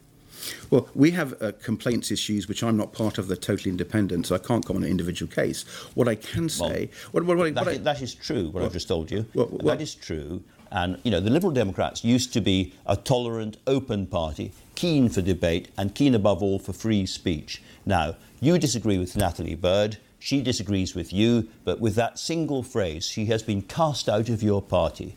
Well, 0.69 0.87
we 0.95 1.11
have 1.11 1.41
uh, 1.41 1.51
complaints 1.63 2.11
issues, 2.11 2.47
which 2.47 2.63
I'm 2.63 2.77
not 2.77 2.93
part 2.93 3.17
of 3.17 3.27
the 3.27 3.35
totally 3.37 3.71
independent, 3.71 4.27
so 4.27 4.35
I 4.35 4.39
can't 4.39 4.65
comment 4.65 4.83
on 4.83 4.87
an 4.87 4.91
individual 4.91 5.31
case. 5.31 5.63
What 5.95 6.07
I 6.07 6.15
can 6.15 6.49
say, 6.49 6.89
what, 7.11 7.23
what, 7.25 7.37
what, 7.37 7.53
That 7.55 7.65
what 7.65 7.73
I- 7.73 7.77
is- 7.77 7.81
that 7.83 8.01
is 8.01 8.13
true, 8.15 8.49
what 8.49 8.63
I've 8.63 8.73
just 8.73 8.87
told 8.87 9.09
you. 9.11 9.25
well, 9.33 9.47
well- 9.49 9.75
that 9.75 9.81
is 9.81 9.95
true. 9.95 10.43
And, 10.69 10.99
you 11.03 11.11
know, 11.11 11.21
the 11.21 11.29
Liberal 11.29 11.53
Democrats 11.53 12.03
used 12.03 12.33
to 12.33 12.41
be 12.41 12.73
a 12.85 12.97
tolerant, 12.97 13.55
open 13.67 14.05
party, 14.05 14.51
keen 14.75 15.07
for 15.07 15.21
debate 15.21 15.69
and 15.77 15.95
keen 15.95 16.13
above 16.13 16.43
all 16.43 16.59
for 16.59 16.73
free 16.73 17.05
speech. 17.05 17.61
Now, 17.85 18.17
you 18.41 18.57
disagree 18.59 18.97
with 18.97 19.15
Natalie 19.15 19.55
Bird, 19.55 19.97
she 20.19 20.41
disagrees 20.41 20.93
with 20.93 21.13
you, 21.13 21.47
but 21.63 21.79
with 21.79 21.95
that 21.95 22.19
single 22.19 22.63
phrase, 22.63 23.05
she 23.05 23.27
has 23.27 23.43
been 23.43 23.61
cast 23.61 24.09
out 24.09 24.27
of 24.27 24.43
your 24.43 24.61
party. 24.61 25.15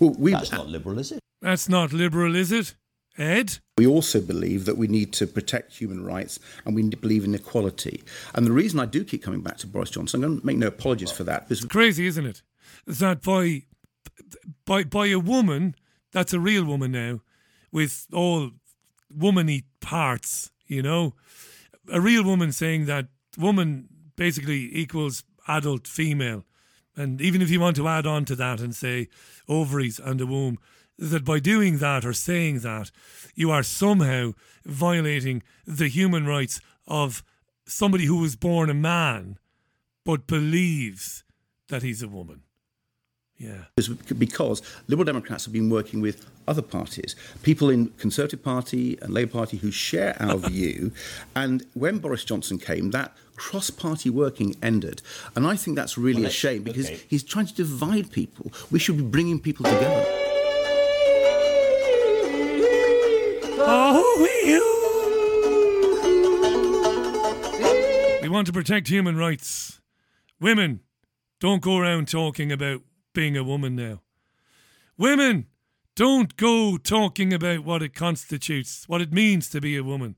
Well, 0.00 0.16
we, 0.18 0.32
That's 0.32 0.50
not 0.50 0.66
liberal, 0.68 0.98
is 0.98 1.12
it? 1.12 1.20
That's 1.40 1.68
not 1.68 1.92
liberal, 1.92 2.34
is 2.34 2.50
it? 2.50 2.74
Ed? 3.18 3.58
We 3.76 3.86
also 3.86 4.20
believe 4.20 4.64
that 4.64 4.76
we 4.76 4.86
need 4.86 5.12
to 5.14 5.26
protect 5.26 5.76
human 5.76 6.04
rights 6.04 6.38
and 6.64 6.74
we 6.74 6.88
believe 6.88 7.24
in 7.24 7.34
equality. 7.34 8.02
And 8.34 8.46
the 8.46 8.52
reason 8.52 8.80
I 8.80 8.86
do 8.86 9.04
keep 9.04 9.22
coming 9.22 9.42
back 9.42 9.58
to 9.58 9.66
Boris 9.66 9.90
Johnson, 9.90 10.22
I'm 10.22 10.30
going 10.30 10.40
to 10.40 10.46
make 10.46 10.56
no 10.56 10.68
apologies 10.68 11.12
for 11.12 11.24
that. 11.24 11.48
Because 11.48 11.64
Crazy, 11.64 12.06
isn't 12.06 12.26
it? 12.26 12.42
That 12.86 13.22
by 13.22 13.62
by 14.64 14.84
by 14.84 15.06
a 15.06 15.18
woman, 15.18 15.74
that's 16.12 16.32
a 16.32 16.40
real 16.40 16.64
woman 16.64 16.92
now, 16.92 17.20
with 17.70 18.06
all 18.12 18.50
womany 19.14 19.64
parts, 19.80 20.50
you 20.66 20.82
know, 20.82 21.14
a 21.92 22.00
real 22.00 22.24
woman 22.24 22.52
saying 22.52 22.86
that 22.86 23.08
woman 23.38 23.88
basically 24.16 24.74
equals 24.76 25.24
adult 25.48 25.86
female, 25.86 26.44
and 26.96 27.20
even 27.20 27.42
if 27.42 27.50
you 27.50 27.60
want 27.60 27.76
to 27.76 27.88
add 27.88 28.06
on 28.06 28.24
to 28.26 28.36
that 28.36 28.60
and 28.60 28.74
say 28.74 29.08
ovaries 29.48 29.98
and 29.98 30.20
a 30.20 30.26
womb, 30.26 30.58
that 31.10 31.24
by 31.24 31.40
doing 31.40 31.78
that 31.78 32.04
or 32.04 32.12
saying 32.12 32.60
that, 32.60 32.90
you 33.34 33.50
are 33.50 33.62
somehow 33.64 34.32
violating 34.64 35.42
the 35.66 35.88
human 35.88 36.26
rights 36.26 36.60
of 36.86 37.24
somebody 37.66 38.04
who 38.04 38.20
was 38.20 38.36
born 38.36 38.70
a 38.70 38.74
man 38.74 39.38
but 40.04 40.26
believes 40.26 41.24
that 41.68 41.82
he's 41.82 42.02
a 42.02 42.08
woman. 42.08 42.42
Yeah. 43.38 43.64
because 44.18 44.62
Liberal 44.86 45.04
Democrats 45.04 45.46
have 45.46 45.52
been 45.52 45.68
working 45.68 46.00
with 46.00 46.30
other 46.46 46.62
parties, 46.62 47.16
people 47.42 47.70
in 47.70 47.88
Conservative 47.98 48.40
Party 48.40 48.96
and 49.02 49.12
Labour 49.12 49.32
Party 49.32 49.56
who 49.56 49.72
share 49.72 50.16
our 50.20 50.36
view. 50.50 50.92
And 51.34 51.66
when 51.74 51.98
Boris 51.98 52.24
Johnson 52.24 52.58
came, 52.58 52.92
that 52.92 53.16
cross-party 53.34 54.10
working 54.10 54.54
ended. 54.62 55.02
And 55.34 55.44
I 55.44 55.56
think 55.56 55.74
that's 55.76 55.98
really 55.98 56.22
Well, 56.22 56.30
a 56.30 56.32
shame 56.32 56.62
because 56.62 56.86
okay. 56.86 57.00
he's 57.08 57.24
trying 57.24 57.46
to 57.46 57.54
divide 57.54 58.12
people. 58.12 58.52
We 58.70 58.78
should 58.78 58.96
be 58.98 59.02
bringing 59.02 59.40
people 59.40 59.64
together. 59.64 60.21
We 68.22 68.28
want 68.28 68.46
to 68.46 68.52
protect 68.52 68.88
human 68.88 69.16
rights. 69.16 69.80
Women, 70.40 70.80
don't 71.40 71.62
go 71.62 71.78
around 71.78 72.08
talking 72.08 72.52
about 72.52 72.82
being 73.12 73.36
a 73.36 73.44
woman 73.44 73.76
now. 73.76 74.00
Women, 74.96 75.46
don't 75.94 76.36
go 76.36 76.78
talking 76.78 77.32
about 77.32 77.64
what 77.64 77.82
it 77.82 77.94
constitutes, 77.94 78.88
what 78.88 79.00
it 79.00 79.12
means 79.12 79.48
to 79.50 79.60
be 79.60 79.76
a 79.76 79.84
woman, 79.84 80.16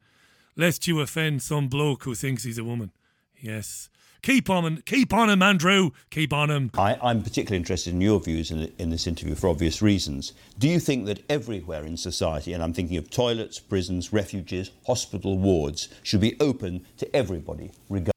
lest 0.57 0.87
you 0.87 1.01
offend 1.01 1.43
some 1.43 1.69
bloke 1.69 2.05
who 2.05 2.15
thinks 2.15 2.45
he's 2.45 2.59
a 2.59 2.65
woman. 2.65 2.93
Yes. 3.41 3.89
Keep 4.25 4.49
on, 4.49 4.79
keep 4.87 5.13
on 5.13 5.29
him, 5.29 5.43
Andrew. 5.43 5.91
Keep 6.09 6.33
on 6.33 6.51
him. 6.51 6.71
I, 6.79 6.97
I'm 7.03 7.23
particularly 7.23 7.59
interested 7.59 7.93
in 7.93 8.01
your 8.01 8.19
views 8.21 8.51
in, 8.51 8.73
in 8.79 8.89
this 8.89 9.07
interview 9.07 9.35
for 9.35 9.51
obvious 9.51 9.83
reasons. 9.83 10.33
Do 10.59 10.67
you 10.67 10.81
think 10.81 11.05
that 11.05 11.23
everywhere 11.29 11.85
in 11.85 11.99
society, 11.99 12.55
and 12.55 12.63
I'm 12.63 12.73
thinking 12.73 12.97
of 12.97 13.11
toilets, 13.11 13.59
prisons, 13.59 14.15
refuges, 14.15 14.71
hospital 14.87 15.37
wards, 15.37 15.89
should 16.03 16.23
be 16.23 16.41
open 16.41 16.87
to 16.97 17.15
everybody, 17.15 17.71
regardless? 17.91 18.15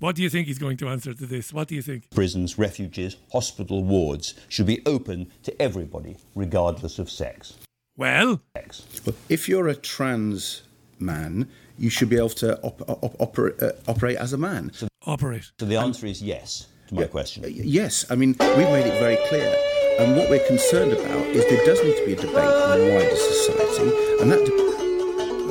What 0.00 0.16
do 0.16 0.22
you 0.22 0.28
think 0.28 0.48
he's 0.48 0.58
going 0.58 0.76
to 0.76 0.88
answer 0.90 1.14
to 1.14 1.24
this? 1.24 1.50
What 1.50 1.68
do 1.68 1.74
you 1.76 1.82
think? 1.82 2.10
prisons, 2.10 2.58
refuges, 2.58 3.16
hospital 3.32 3.82
wards 3.82 4.34
should 4.50 4.66
be 4.66 4.82
open 4.84 5.30
to 5.44 5.62
everybody, 5.62 6.18
regardless 6.34 6.98
of 6.98 7.08
sex. 7.10 7.54
Well, 7.96 8.42
Well, 8.54 9.16
if 9.30 9.48
you're 9.48 9.68
a 9.68 9.74
trans 9.76 10.60
man, 10.98 11.48
you 11.78 11.88
should 11.88 12.10
be 12.10 12.16
able 12.16 12.28
to 12.28 12.60
op- 12.60 12.88
op- 12.88 13.20
operate, 13.20 13.62
uh, 13.62 13.72
operate 13.88 14.18
as 14.18 14.34
a 14.34 14.38
man. 14.38 14.70
Operate. 15.06 15.50
So 15.58 15.66
the 15.66 15.76
answer 15.76 16.06
is 16.06 16.22
yes 16.22 16.66
to 16.88 16.94
my 16.94 17.04
question. 17.06 17.44
Yes, 17.46 18.04
I 18.10 18.14
mean, 18.16 18.30
we've 18.38 18.68
made 18.70 18.86
it 18.86 18.98
very 19.00 19.16
clear. 19.28 19.56
And 19.98 20.16
what 20.16 20.28
we're 20.30 20.46
concerned 20.46 20.92
about 20.92 21.26
is 21.26 21.44
there 21.46 21.64
does 21.64 21.82
need 21.84 21.96
to 21.96 22.06
be 22.06 22.12
a 22.12 22.16
debate 22.16 22.36
in 22.36 22.78
the 22.80 22.94
wider 22.94 23.16
society, 23.16 23.90
and 24.22 24.30
that 24.32 24.44
de- 24.46 24.60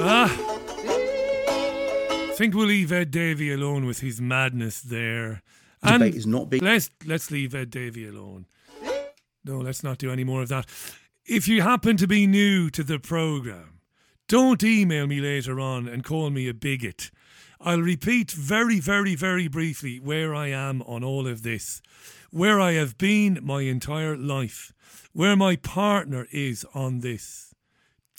Ah. 0.01 0.45
think 2.35 2.55
we'll 2.55 2.67
leave 2.67 2.91
Ed 2.91 3.11
Davey 3.11 3.51
alone 3.51 3.85
with 3.85 3.99
his 3.99 4.21
madness 4.21 4.79
there. 4.81 5.41
And 5.83 5.99
Debate 6.01 6.15
is 6.15 6.25
not 6.27 6.49
being- 6.49 6.63
Let's 6.63 6.89
let's 7.05 7.31
leave 7.31 7.53
Ed 7.53 7.69
Davey 7.69 8.07
alone. 8.07 8.45
No, 9.43 9.59
let's 9.59 9.83
not 9.83 9.97
do 9.97 10.11
any 10.11 10.23
more 10.23 10.41
of 10.41 10.49
that. 10.49 10.65
If 11.25 11.47
you 11.47 11.61
happen 11.61 11.97
to 11.97 12.07
be 12.07 12.25
new 12.27 12.69
to 12.71 12.83
the 12.83 12.97
program, 12.99 13.79
don't 14.27 14.63
email 14.63 15.05
me 15.07 15.19
later 15.21 15.59
on 15.59 15.87
and 15.87 16.03
call 16.03 16.29
me 16.29 16.47
a 16.47 16.53
bigot. 16.53 17.11
I'll 17.61 17.81
repeat 17.81 18.31
very, 18.31 18.79
very, 18.79 19.15
very 19.15 19.47
briefly 19.47 19.99
where 19.99 20.33
I 20.33 20.47
am 20.47 20.81
on 20.83 21.03
all 21.03 21.27
of 21.27 21.43
this, 21.43 21.81
where 22.31 22.59
I 22.59 22.73
have 22.73 22.97
been 22.97 23.39
my 23.41 23.61
entire 23.61 24.15
life, 24.15 24.71
where 25.11 25.35
my 25.35 25.57
partner 25.57 26.27
is 26.31 26.65
on 26.73 26.99
this. 26.99 27.53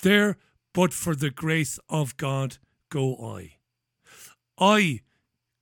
They're 0.03 0.37
but 0.73 0.93
for 0.93 1.17
the 1.17 1.31
grace 1.31 1.79
of 1.89 2.17
God 2.17 2.59
go 2.91 3.17
I. 3.17 3.55
I, 4.59 5.01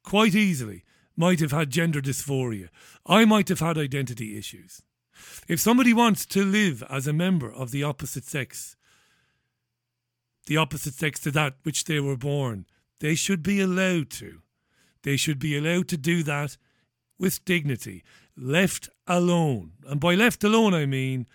quite 0.03 0.35
easily, 0.35 0.85
might 1.17 1.41
have 1.41 1.53
had 1.53 1.71
gender 1.71 2.01
dysphoria. 2.01 2.69
I 3.07 3.25
might 3.25 3.49
have 3.49 3.61
had 3.61 3.79
identity 3.79 4.37
issues. 4.37 4.83
If 5.49 5.61
somebody 5.61 5.93
wants 5.93 6.27
to 6.27 6.45
live 6.45 6.83
as 6.91 7.07
a 7.07 7.13
member 7.13 7.51
of 7.51 7.71
the 7.71 7.83
opposite 7.83 8.25
sex, 8.25 8.77
the 10.47 10.57
opposite 10.57 10.95
sex 10.95 11.21
to 11.21 11.31
that 11.33 11.55
which 11.63 11.85
they 11.85 12.01
were 12.01 12.17
born, 12.17 12.67
they 13.01 13.15
should 13.15 13.43
be 13.43 13.61
allowed 13.61 14.11
to. 14.11 14.41
They 15.03 15.17
should 15.17 15.39
be 15.39 15.57
allowed 15.57 15.89
to 15.89 15.97
do 15.97 16.23
that 16.25 16.57
with 17.19 17.45
dignity, 17.45 18.03
left 18.37 18.89
alone. 19.07 19.73
And 19.87 20.01
by 20.01 20.15
left 20.15 20.45
alone, 20.45 20.75
I 20.75 20.87
mean 20.87 21.27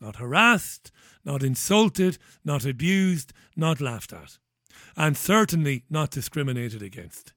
not 0.00 0.16
harassed, 0.16 0.90
not 1.24 1.42
insulted, 1.42 2.18
not 2.44 2.64
abused, 2.64 3.32
not 3.56 3.80
laughed 3.80 4.12
at, 4.12 4.38
and 4.96 5.16
certainly 5.16 5.84
not 5.88 6.10
discriminated 6.10 6.82
against. 6.82 7.32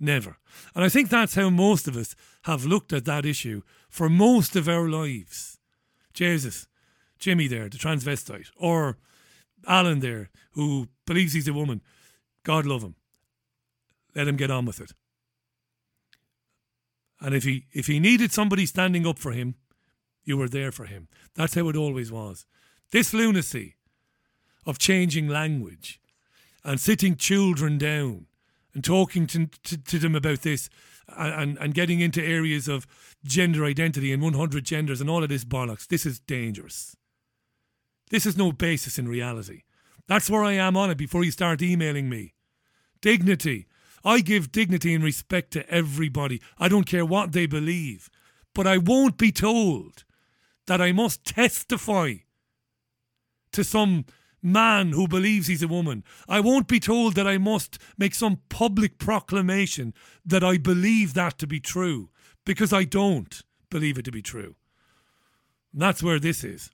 Never. 0.00 0.38
And 0.74 0.84
I 0.84 0.88
think 0.88 1.08
that's 1.08 1.34
how 1.34 1.50
most 1.50 1.88
of 1.88 1.96
us 1.96 2.14
have 2.42 2.64
looked 2.64 2.92
at 2.92 3.04
that 3.04 3.24
issue 3.24 3.62
for 3.88 4.08
most 4.08 4.56
of 4.56 4.68
our 4.68 4.88
lives. 4.88 5.58
Jesus, 6.12 6.66
Jimmy 7.18 7.48
there, 7.48 7.68
the 7.68 7.78
transvestite, 7.78 8.50
or 8.56 8.98
Alan 9.66 10.00
there, 10.00 10.30
who 10.52 10.88
believes 11.06 11.32
he's 11.32 11.48
a 11.48 11.52
woman. 11.52 11.82
God 12.44 12.66
love 12.66 12.82
him. 12.82 12.94
Let 14.14 14.28
him 14.28 14.36
get 14.36 14.50
on 14.50 14.64
with 14.64 14.80
it. 14.80 14.92
And 17.20 17.34
if 17.34 17.44
he 17.44 17.66
if 17.72 17.86
he 17.86 17.98
needed 17.98 18.32
somebody 18.32 18.64
standing 18.66 19.06
up 19.06 19.18
for 19.18 19.32
him, 19.32 19.56
you 20.24 20.36
were 20.36 20.48
there 20.48 20.72
for 20.72 20.86
him. 20.86 21.08
That's 21.34 21.54
how 21.54 21.68
it 21.68 21.76
always 21.76 22.12
was. 22.12 22.46
This 22.92 23.12
lunacy 23.12 23.76
of 24.66 24.78
changing 24.78 25.28
language 25.28 26.00
and 26.64 26.78
sitting 26.78 27.16
children 27.16 27.78
down 27.78 28.26
and 28.74 28.84
talking 28.84 29.26
to, 29.26 29.46
to, 29.64 29.78
to 29.78 29.98
them 29.98 30.14
about 30.14 30.42
this 30.42 30.68
and, 31.16 31.56
and 31.58 31.74
getting 31.74 32.00
into 32.00 32.22
areas 32.22 32.68
of 32.68 32.86
gender 33.24 33.64
identity 33.64 34.12
and 34.12 34.22
100 34.22 34.64
genders 34.64 35.00
and 35.00 35.08
all 35.08 35.22
of 35.22 35.30
this 35.30 35.44
bollocks, 35.44 35.86
this 35.86 36.04
is 36.04 36.20
dangerous. 36.20 36.94
This 38.10 38.26
is 38.26 38.36
no 38.36 38.52
basis 38.52 38.98
in 38.98 39.08
reality. 39.08 39.62
That's 40.06 40.30
where 40.30 40.44
I 40.44 40.52
am 40.52 40.76
on 40.76 40.90
it 40.90 40.98
before 40.98 41.24
you 41.24 41.30
start 41.30 41.62
emailing 41.62 42.08
me. 42.08 42.34
Dignity. 43.00 43.66
I 44.04 44.20
give 44.20 44.52
dignity 44.52 44.94
and 44.94 45.04
respect 45.04 45.52
to 45.52 45.68
everybody. 45.68 46.40
I 46.58 46.68
don't 46.68 46.86
care 46.86 47.04
what 47.04 47.32
they 47.32 47.46
believe. 47.46 48.10
But 48.54 48.66
I 48.66 48.78
won't 48.78 49.18
be 49.18 49.32
told 49.32 50.04
that 50.66 50.80
I 50.80 50.92
must 50.92 51.24
testify 51.24 52.14
to 53.52 53.64
some 53.64 54.04
man 54.42 54.92
who 54.92 55.08
believes 55.08 55.46
he's 55.46 55.62
a 55.62 55.68
woman. 55.68 56.04
I 56.28 56.40
won't 56.40 56.68
be 56.68 56.80
told 56.80 57.14
that 57.14 57.26
I 57.26 57.38
must 57.38 57.78
make 57.96 58.14
some 58.14 58.40
public 58.48 58.98
proclamation 58.98 59.94
that 60.24 60.44
I 60.44 60.58
believe 60.58 61.14
that 61.14 61.38
to 61.38 61.46
be 61.46 61.60
true, 61.60 62.10
because 62.44 62.72
I 62.72 62.84
don't 62.84 63.42
believe 63.70 63.98
it 63.98 64.04
to 64.04 64.12
be 64.12 64.22
true. 64.22 64.54
And 65.72 65.82
that's 65.82 66.02
where 66.02 66.20
this 66.20 66.44
is. 66.44 66.70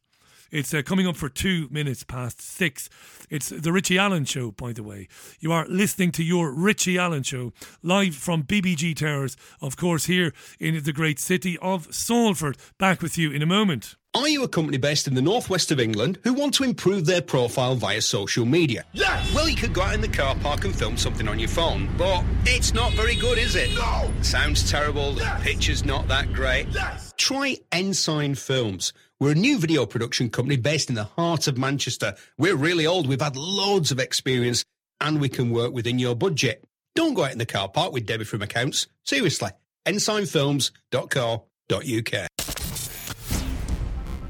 It's 0.54 0.72
uh, 0.72 0.82
coming 0.82 1.04
up 1.08 1.16
for 1.16 1.28
two 1.28 1.66
minutes 1.72 2.04
past 2.04 2.40
six. 2.40 2.88
It's 3.28 3.48
the 3.48 3.72
Richie 3.72 3.98
Allen 3.98 4.24
Show, 4.24 4.52
by 4.52 4.72
the 4.72 4.84
way. 4.84 5.08
You 5.40 5.50
are 5.50 5.66
listening 5.66 6.12
to 6.12 6.22
your 6.22 6.52
Richie 6.52 6.96
Allen 6.96 7.24
Show 7.24 7.52
live 7.82 8.14
from 8.14 8.44
BBG 8.44 8.94
Towers, 8.94 9.36
of 9.60 9.76
course, 9.76 10.04
here 10.04 10.32
in 10.60 10.80
the 10.80 10.92
great 10.92 11.18
city 11.18 11.58
of 11.60 11.92
Salford. 11.92 12.56
Back 12.78 13.02
with 13.02 13.18
you 13.18 13.32
in 13.32 13.42
a 13.42 13.46
moment. 13.46 13.96
Are 14.14 14.28
you 14.28 14.44
a 14.44 14.48
company 14.48 14.78
based 14.78 15.08
in 15.08 15.14
the 15.16 15.22
northwest 15.22 15.72
of 15.72 15.80
England 15.80 16.20
who 16.22 16.32
want 16.32 16.54
to 16.54 16.62
improve 16.62 17.04
their 17.04 17.20
profile 17.20 17.74
via 17.74 18.00
social 18.00 18.44
media? 18.44 18.84
Yes! 18.92 19.34
Well, 19.34 19.48
you 19.48 19.56
could 19.56 19.72
go 19.72 19.82
out 19.82 19.94
in 19.94 20.00
the 20.00 20.06
car 20.06 20.36
park 20.36 20.64
and 20.64 20.72
film 20.72 20.96
something 20.96 21.26
on 21.26 21.40
your 21.40 21.48
phone, 21.48 21.90
but 21.98 22.22
it's 22.46 22.72
not 22.72 22.92
very 22.92 23.16
good, 23.16 23.38
is 23.38 23.56
it? 23.56 23.74
No! 23.74 24.08
Sounds 24.22 24.70
terrible, 24.70 25.14
Yes! 25.14 25.42
the 25.42 25.44
picture's 25.50 25.84
not 25.84 26.06
that 26.06 26.32
great. 26.32 26.68
Yes! 26.68 27.12
Try 27.16 27.56
Ensign 27.72 28.36
Films. 28.36 28.92
We're 29.20 29.32
a 29.32 29.36
new 29.36 29.58
video 29.58 29.86
production 29.86 30.28
company 30.28 30.56
based 30.56 30.88
in 30.88 30.96
the 30.96 31.04
heart 31.04 31.46
of 31.46 31.56
Manchester. 31.56 32.16
We're 32.36 32.56
really 32.56 32.84
old, 32.86 33.06
we've 33.06 33.20
had 33.20 33.36
loads 33.36 33.92
of 33.92 34.00
experience, 34.00 34.64
and 35.00 35.20
we 35.20 35.28
can 35.28 35.50
work 35.50 35.72
within 35.72 36.00
your 36.00 36.16
budget. 36.16 36.64
Don't 36.96 37.14
go 37.14 37.24
out 37.24 37.32
in 37.32 37.38
the 37.38 37.46
car 37.46 37.68
park 37.68 37.92
with 37.92 38.06
Debbie 38.06 38.24
from 38.24 38.42
accounts. 38.42 38.88
Seriously, 39.04 39.50
ensignfilms.co.uk. 39.86 42.28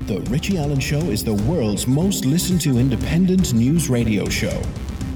The 0.06 0.20
Richie 0.30 0.58
Allen 0.58 0.80
Show 0.80 0.98
is 0.98 1.24
the 1.24 1.32
world's 1.32 1.86
most 1.86 2.26
listened 2.26 2.60
to 2.62 2.78
independent 2.78 3.54
news 3.54 3.88
radio 3.88 4.28
show. 4.28 4.60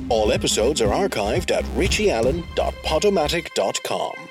All 0.09 0.33
episodes 0.33 0.81
are 0.81 0.89
archived 0.89 1.51
at 1.51 1.65
richieallen.podomatic.com. 1.77 4.28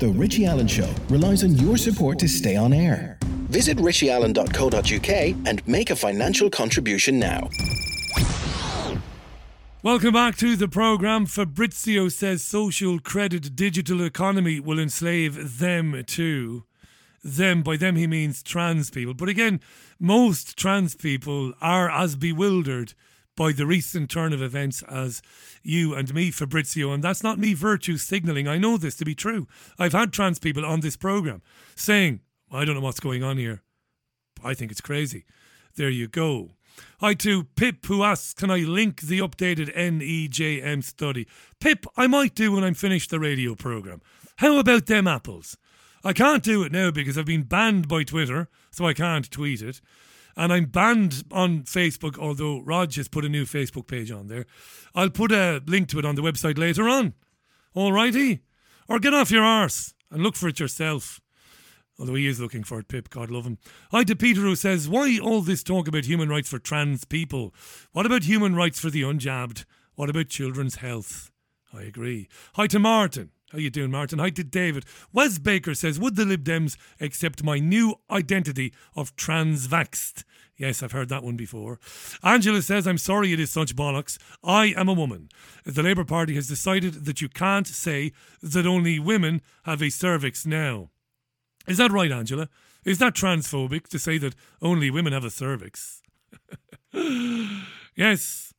The 0.00 0.08
Richie 0.08 0.46
Allen 0.46 0.66
Show 0.66 0.88
relies 1.10 1.44
on 1.44 1.50
your 1.56 1.76
support 1.76 2.18
to 2.20 2.26
stay 2.26 2.56
on 2.56 2.72
air. 2.72 3.18
Visit 3.50 3.76
richieallen.co.uk 3.76 5.36
and 5.46 5.68
make 5.68 5.90
a 5.90 5.96
financial 5.96 6.48
contribution 6.48 7.18
now. 7.18 7.50
Welcome 9.82 10.14
back 10.14 10.38
to 10.38 10.56
the 10.56 10.68
programme. 10.68 11.26
Fabrizio 11.26 12.08
says 12.08 12.42
social 12.42 12.98
credit 12.98 13.54
digital 13.54 14.02
economy 14.02 14.58
will 14.58 14.78
enslave 14.78 15.58
them 15.58 16.02
too. 16.06 16.64
Them, 17.22 17.62
by 17.62 17.76
them 17.76 17.96
he 17.96 18.06
means 18.06 18.42
trans 18.42 18.88
people. 18.88 19.12
But 19.12 19.28
again, 19.28 19.60
most 19.98 20.56
trans 20.56 20.94
people 20.94 21.52
are 21.60 21.90
as 21.90 22.16
bewildered 22.16 22.94
by 23.36 23.52
the 23.52 23.66
recent 23.66 24.08
turn 24.08 24.32
of 24.32 24.40
events 24.40 24.82
as 24.82 25.20
you 25.62 25.94
and 25.94 26.12
me, 26.14 26.30
Fabrizio. 26.30 26.92
And 26.92 27.02
that's 27.02 27.22
not 27.22 27.38
me 27.38 27.54
virtue 27.54 27.96
signalling. 27.96 28.48
I 28.48 28.58
know 28.58 28.76
this 28.76 28.96
to 28.96 29.04
be 29.04 29.14
true. 29.14 29.46
I've 29.78 29.92
had 29.92 30.12
trans 30.12 30.38
people 30.38 30.64
on 30.64 30.80
this 30.80 30.96
programme 30.96 31.42
saying, 31.76 32.20
I 32.50 32.64
don't 32.64 32.74
know 32.74 32.80
what's 32.80 33.00
going 33.00 33.22
on 33.22 33.36
here. 33.38 33.62
I 34.42 34.54
think 34.54 34.70
it's 34.70 34.80
crazy. 34.80 35.24
There 35.76 35.90
you 35.90 36.08
go. 36.08 36.50
Hi 37.00 37.14
to 37.14 37.44
Pip, 37.44 37.86
who 37.86 38.02
asks, 38.02 38.34
Can 38.34 38.50
I 38.50 38.58
link 38.58 39.02
the 39.02 39.18
updated 39.20 39.74
NEJM 39.76 40.82
study? 40.82 41.26
Pip, 41.60 41.86
I 41.96 42.06
might 42.06 42.34
do 42.34 42.52
when 42.52 42.64
I'm 42.64 42.74
finished 42.74 43.10
the 43.10 43.20
radio 43.20 43.54
programme. 43.54 44.00
How 44.36 44.58
about 44.58 44.86
them 44.86 45.06
apples? 45.06 45.56
I 46.02 46.12
can't 46.14 46.42
do 46.42 46.62
it 46.62 46.72
now 46.72 46.90
because 46.90 47.18
I've 47.18 47.26
been 47.26 47.42
banned 47.42 47.86
by 47.86 48.04
Twitter, 48.04 48.48
so 48.70 48.86
I 48.86 48.94
can't 48.94 49.30
tweet 49.30 49.60
it. 49.60 49.80
And 50.40 50.54
I'm 50.54 50.64
banned 50.64 51.24
on 51.30 51.64
Facebook, 51.64 52.18
although 52.18 52.62
Rog 52.62 52.94
has 52.94 53.08
put 53.08 53.26
a 53.26 53.28
new 53.28 53.44
Facebook 53.44 53.86
page 53.86 54.10
on 54.10 54.28
there. 54.28 54.46
I'll 54.94 55.10
put 55.10 55.32
a 55.32 55.62
link 55.66 55.88
to 55.88 55.98
it 55.98 56.06
on 56.06 56.14
the 56.14 56.22
website 56.22 56.56
later 56.56 56.88
on. 56.88 57.12
All 57.74 57.92
righty? 57.92 58.40
Or 58.88 58.98
get 58.98 59.12
off 59.12 59.30
your 59.30 59.44
arse 59.44 59.92
and 60.10 60.22
look 60.22 60.36
for 60.36 60.48
it 60.48 60.58
yourself. 60.58 61.20
Although 61.98 62.14
he 62.14 62.26
is 62.26 62.40
looking 62.40 62.64
for 62.64 62.78
it, 62.78 62.88
Pip, 62.88 63.10
God 63.10 63.30
love 63.30 63.44
him. 63.44 63.58
Hi 63.90 64.02
to 64.04 64.16
Peter 64.16 64.40
who 64.40 64.56
says, 64.56 64.88
Why 64.88 65.18
all 65.22 65.42
this 65.42 65.62
talk 65.62 65.86
about 65.86 66.06
human 66.06 66.30
rights 66.30 66.48
for 66.48 66.58
trans 66.58 67.04
people? 67.04 67.52
What 67.92 68.06
about 68.06 68.22
human 68.22 68.56
rights 68.56 68.80
for 68.80 68.88
the 68.88 69.02
unjabbed? 69.02 69.66
What 69.94 70.08
about 70.08 70.30
children's 70.30 70.76
health? 70.76 71.30
I 71.70 71.82
agree. 71.82 72.30
Hi 72.54 72.66
to 72.68 72.78
Martin. 72.78 73.32
How 73.52 73.58
you 73.58 73.68
doing, 73.68 73.90
Martin? 73.90 74.20
Hi 74.20 74.30
to 74.30 74.44
David. 74.44 74.84
Wes 75.12 75.38
Baker 75.38 75.74
says, 75.74 75.98
Would 75.98 76.14
the 76.14 76.24
Lib 76.24 76.44
Dems 76.44 76.76
accept 77.00 77.42
my 77.42 77.58
new 77.58 77.96
identity 78.08 78.72
of 78.94 79.16
transvaxed? 79.16 80.24
Yes, 80.56 80.84
I've 80.84 80.92
heard 80.92 81.08
that 81.08 81.24
one 81.24 81.36
before. 81.36 81.80
Angela 82.22 82.62
says, 82.62 82.86
I'm 82.86 82.98
sorry 82.98 83.32
it 83.32 83.40
is 83.40 83.50
such 83.50 83.74
bollocks. 83.74 84.18
I 84.44 84.66
am 84.76 84.88
a 84.88 84.92
woman. 84.92 85.30
The 85.64 85.82
Labour 85.82 86.04
Party 86.04 86.36
has 86.36 86.46
decided 86.46 87.06
that 87.06 87.20
you 87.20 87.28
can't 87.28 87.66
say 87.66 88.12
that 88.40 88.66
only 88.66 89.00
women 89.00 89.40
have 89.64 89.82
a 89.82 89.90
cervix 89.90 90.46
now. 90.46 90.90
Is 91.66 91.78
that 91.78 91.90
right, 91.90 92.12
Angela? 92.12 92.48
Is 92.84 92.98
that 92.98 93.14
transphobic 93.14 93.88
to 93.88 93.98
say 93.98 94.16
that 94.18 94.36
only 94.62 94.92
women 94.92 95.12
have 95.12 95.24
a 95.24 95.30
cervix? 95.30 96.02
yes. 97.96 98.54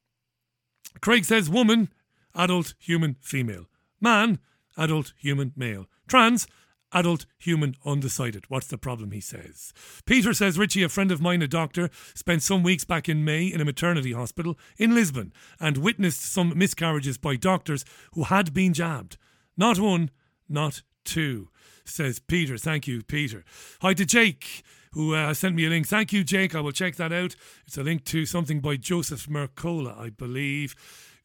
Craig 1.00 1.24
says 1.24 1.50
woman, 1.50 1.94
adult, 2.36 2.74
human, 2.78 3.16
female. 3.22 3.68
Man, 4.02 4.39
adult, 4.78 5.13
human, 5.17 5.53
male. 5.55 5.88
Trans, 6.07 6.47
adult, 6.93 7.26
human, 7.38 7.76
undecided. 7.86 8.45
What's 8.49 8.67
the 8.67 8.78
problem, 8.78 9.11
he 9.11 9.22
says. 9.22 9.74
Peter 10.05 10.34
says 10.34 10.57
Richie, 10.57 10.84
a 10.84 10.89
friend 10.89 11.11
of 11.11 11.22
mine, 11.22 11.41
a 11.41 11.47
doctor, 11.47 11.89
spent 12.13 12.43
some 12.43 12.63
weeks 12.63 12.84
back 12.84 13.07
in 13.07 13.24
May 13.24 13.45
in 13.45 13.61
a 13.61 13.65
maternity 13.65 14.13
hospital 14.13 14.57
in 14.78 14.93
Lisbon 14.93 15.34
and 15.59 15.78
witnessed 15.78 16.22
some 16.22 16.57
miscarriages 16.57 17.17
by 17.17 17.36
doctors 17.36 17.86
who 18.13 18.24
had 18.24 18.53
been 18.53 18.74
jabbed. 18.74 19.17
Not 19.57 19.80
one, 19.80 20.09
not 20.49 20.82
two, 21.05 21.49
says 21.86 22.19
Peter. 22.19 22.57
Thank 22.57 22.88
you, 22.88 23.03
Peter. 23.03 23.43
Hi 23.82 23.93
to 23.93 24.05
Jake. 24.05 24.63
Who 24.93 25.15
uh, 25.15 25.34
sent 25.34 25.55
me 25.55 25.65
a 25.65 25.69
link? 25.69 25.88
Thank 25.88 26.11
you, 26.11 26.26
Jake. 26.26 26.53
I 26.53 26.59
will 26.59 26.74
check 26.74 26.97
that 26.97 27.13
out. 27.13 27.36
It's 27.65 27.78
a 27.78 27.84
link 27.84 28.03
to 28.05 28.26
something 28.26 28.59
by 28.59 28.76
Joseph 28.76 29.28
Mercola, 29.28 29.97
I 29.97 30.09
believe. 30.09 30.76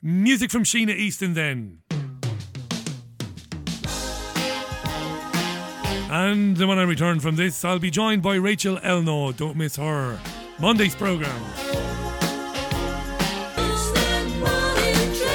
Music 0.00 0.52
from 0.52 0.62
Sheena 0.62 0.94
Easton, 0.94 1.34
then. 1.34 1.80
And 6.18 6.56
when 6.56 6.78
I 6.78 6.84
return 6.84 7.20
from 7.20 7.36
this, 7.36 7.62
I'll 7.62 7.78
be 7.78 7.90
joined 7.90 8.22
by 8.22 8.36
Rachel 8.36 8.78
Elnaugh. 8.78 9.36
Don't 9.36 9.54
miss 9.54 9.76
her. 9.76 10.18
Monday's 10.58 10.94
programme. 10.94 11.42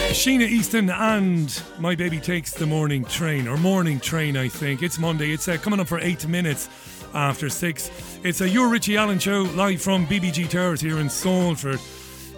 Sheena 0.10 0.48
Easton 0.48 0.90
and 0.90 1.62
My 1.78 1.94
Baby 1.94 2.20
Takes 2.20 2.54
the 2.54 2.66
Morning 2.66 3.06
Train, 3.06 3.48
or 3.48 3.58
Morning 3.58 4.00
Train, 4.00 4.36
I 4.36 4.48
think. 4.48 4.82
It's 4.82 4.98
Monday. 4.98 5.32
It's 5.32 5.48
uh, 5.48 5.58
coming 5.58 5.80
up 5.80 5.88
for 5.88 6.00
eight 6.00 6.28
minutes 6.28 6.68
after 7.14 7.48
six. 7.48 7.92
It's 8.24 8.42
a 8.42 8.50
Your 8.50 8.68
Richie 8.68 8.98
Allen 8.98 9.20
show 9.20 9.44
live 9.54 9.84
from 9.84 10.08
BBG 10.08 10.50
Towers 10.50 10.82
here 10.82 10.98
in 10.98 11.12
Salford 11.12 11.80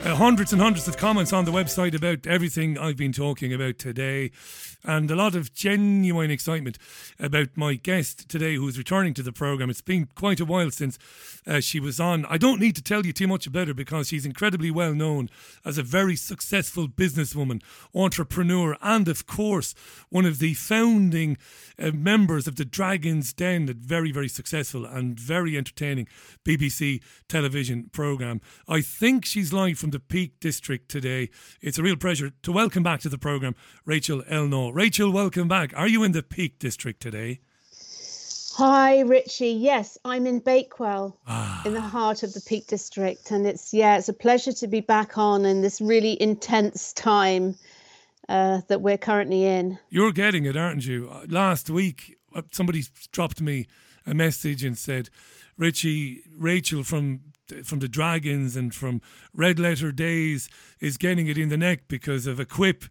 uh, 0.05 0.15
hundreds 0.15 0.51
and 0.51 0.61
hundreds 0.61 0.87
of 0.87 0.97
comments 0.97 1.31
on 1.31 1.45
the 1.45 1.51
website 1.51 1.95
about 1.95 2.27
everything 2.27 2.77
I've 2.77 2.97
been 2.97 3.13
talking 3.13 3.53
about 3.53 3.77
today 3.77 4.31
and 4.83 5.09
a 5.09 5.15
lot 5.15 5.33
of 5.33 5.53
genuine 5.53 6.29
excitement 6.29 6.77
about 7.19 7.55
my 7.55 7.75
guest 7.75 8.27
today 8.27 8.55
who's 8.55 8.77
returning 8.77 9.13
to 9.13 9.23
the 9.23 9.31
program. 9.31 9.69
It's 9.69 9.81
been 9.81 10.09
quite 10.15 10.41
a 10.41 10.45
while 10.45 10.71
since 10.71 10.99
uh, 11.47 11.61
she 11.61 11.79
was 11.79 11.99
on. 11.99 12.25
I 12.25 12.37
don't 12.37 12.59
need 12.59 12.75
to 12.75 12.83
tell 12.83 13.05
you 13.05 13.13
too 13.13 13.27
much 13.27 13.47
about 13.47 13.69
her 13.69 13.73
because 13.73 14.09
she's 14.09 14.25
incredibly 14.25 14.71
well 14.71 14.93
known 14.93 15.29
as 15.63 15.77
a 15.77 15.83
very 15.83 16.17
successful 16.17 16.87
businesswoman, 16.87 17.61
entrepreneur, 17.95 18.75
and 18.81 19.07
of 19.07 19.25
course, 19.25 19.73
one 20.09 20.25
of 20.25 20.39
the 20.39 20.53
founding 20.53 21.37
uh, 21.79 21.91
members 21.91 22.47
of 22.47 22.57
the 22.57 22.65
Dragon's 22.65 23.31
Den, 23.31 23.69
a 23.69 23.73
very, 23.73 24.11
very 24.11 24.27
successful 24.27 24.85
and 24.85 25.17
very 25.17 25.57
entertaining 25.57 26.07
BBC 26.43 27.01
television 27.29 27.89
programme. 27.93 28.41
I 28.67 28.81
think 28.81 29.25
she's 29.25 29.53
live 29.53 29.79
from 29.79 29.91
the 29.93 29.99
Peak 29.99 30.39
District 30.39 30.89
today. 30.89 31.29
It's 31.61 31.77
a 31.77 31.83
real 31.83 31.95
pleasure 31.95 32.31
to 32.41 32.51
welcome 32.51 32.81
back 32.81 32.99
to 33.01 33.09
the 33.09 33.17
programme 33.19 33.53
Rachel 33.85 34.23
Elnaugh. 34.23 34.73
Rachel, 34.73 35.11
welcome 35.11 35.47
back. 35.47 35.71
Are 35.75 35.87
you 35.87 36.03
in 36.03 36.13
the 36.13 36.23
Peak 36.23 36.57
District 36.57 36.99
today? 36.99 37.41
Hi, 38.55 39.01
Richie. 39.01 39.51
Yes, 39.51 39.99
I'm 40.03 40.25
in 40.25 40.39
Bakewell, 40.39 41.19
ah. 41.27 41.61
in 41.63 41.75
the 41.75 41.81
heart 41.81 42.23
of 42.23 42.33
the 42.33 42.41
Peak 42.41 42.65
District, 42.65 43.29
and 43.29 43.45
it's 43.45 43.71
yeah, 43.71 43.97
it's 43.97 44.09
a 44.09 44.13
pleasure 44.13 44.51
to 44.53 44.67
be 44.67 44.79
back 44.79 45.15
on 45.19 45.45
in 45.45 45.61
this 45.61 45.79
really 45.79 46.19
intense 46.19 46.91
time 46.93 47.55
uh, 48.29 48.61
that 48.69 48.81
we're 48.81 48.97
currently 48.97 49.45
in. 49.45 49.77
You're 49.89 50.11
getting 50.11 50.45
it, 50.45 50.57
aren't 50.57 50.87
you? 50.87 51.07
Uh, 51.11 51.25
last 51.29 51.69
week, 51.69 52.17
uh, 52.33 52.41
somebody 52.49 52.83
dropped 53.11 53.41
me 53.41 53.67
a 54.07 54.15
message 54.15 54.63
and 54.63 54.75
said, 54.75 55.11
"Richie, 55.55 56.23
Rachel 56.35 56.83
from 56.83 57.32
from 57.63 57.79
the 57.79 57.87
Dragons 57.87 58.55
and 58.55 58.73
from 58.73 59.01
Red 59.33 59.59
Letter 59.59 59.91
Days 59.91 60.49
is 60.79 60.97
getting 60.97 61.27
it 61.27 61.37
in 61.37 61.49
the 61.49 61.57
neck 61.57 61.87
because 61.87 62.27
of 62.27 62.39
a 62.39 62.45
quip." 62.45 62.85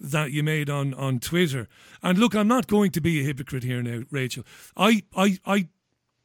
that 0.00 0.32
you 0.32 0.42
made 0.42 0.68
on, 0.68 0.92
on 0.94 1.20
Twitter. 1.20 1.68
And 2.02 2.18
look, 2.18 2.34
I'm 2.34 2.48
not 2.48 2.66
going 2.66 2.90
to 2.90 3.00
be 3.00 3.20
a 3.20 3.22
hypocrite 3.22 3.62
here 3.62 3.80
now, 3.80 4.02
Rachel. 4.10 4.44
I, 4.76 5.04
I, 5.16 5.38
I 5.46 5.68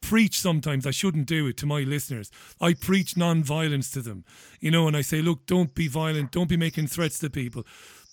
preach 0.01 0.39
sometimes, 0.39 0.85
I 0.85 0.91
shouldn't 0.91 1.27
do 1.27 1.47
it 1.47 1.57
to 1.57 1.65
my 1.65 1.81
listeners. 1.81 2.31
I 2.59 2.73
preach 2.73 3.17
non 3.17 3.43
violence 3.43 3.91
to 3.91 4.01
them, 4.01 4.25
you 4.59 4.71
know, 4.71 4.87
and 4.87 4.95
I 4.95 5.01
say, 5.01 5.21
look, 5.21 5.45
don't 5.45 5.75
be 5.75 5.87
violent, 5.87 6.31
don't 6.31 6.49
be 6.49 6.57
making 6.57 6.87
threats 6.87 7.19
to 7.19 7.29
people. 7.29 7.65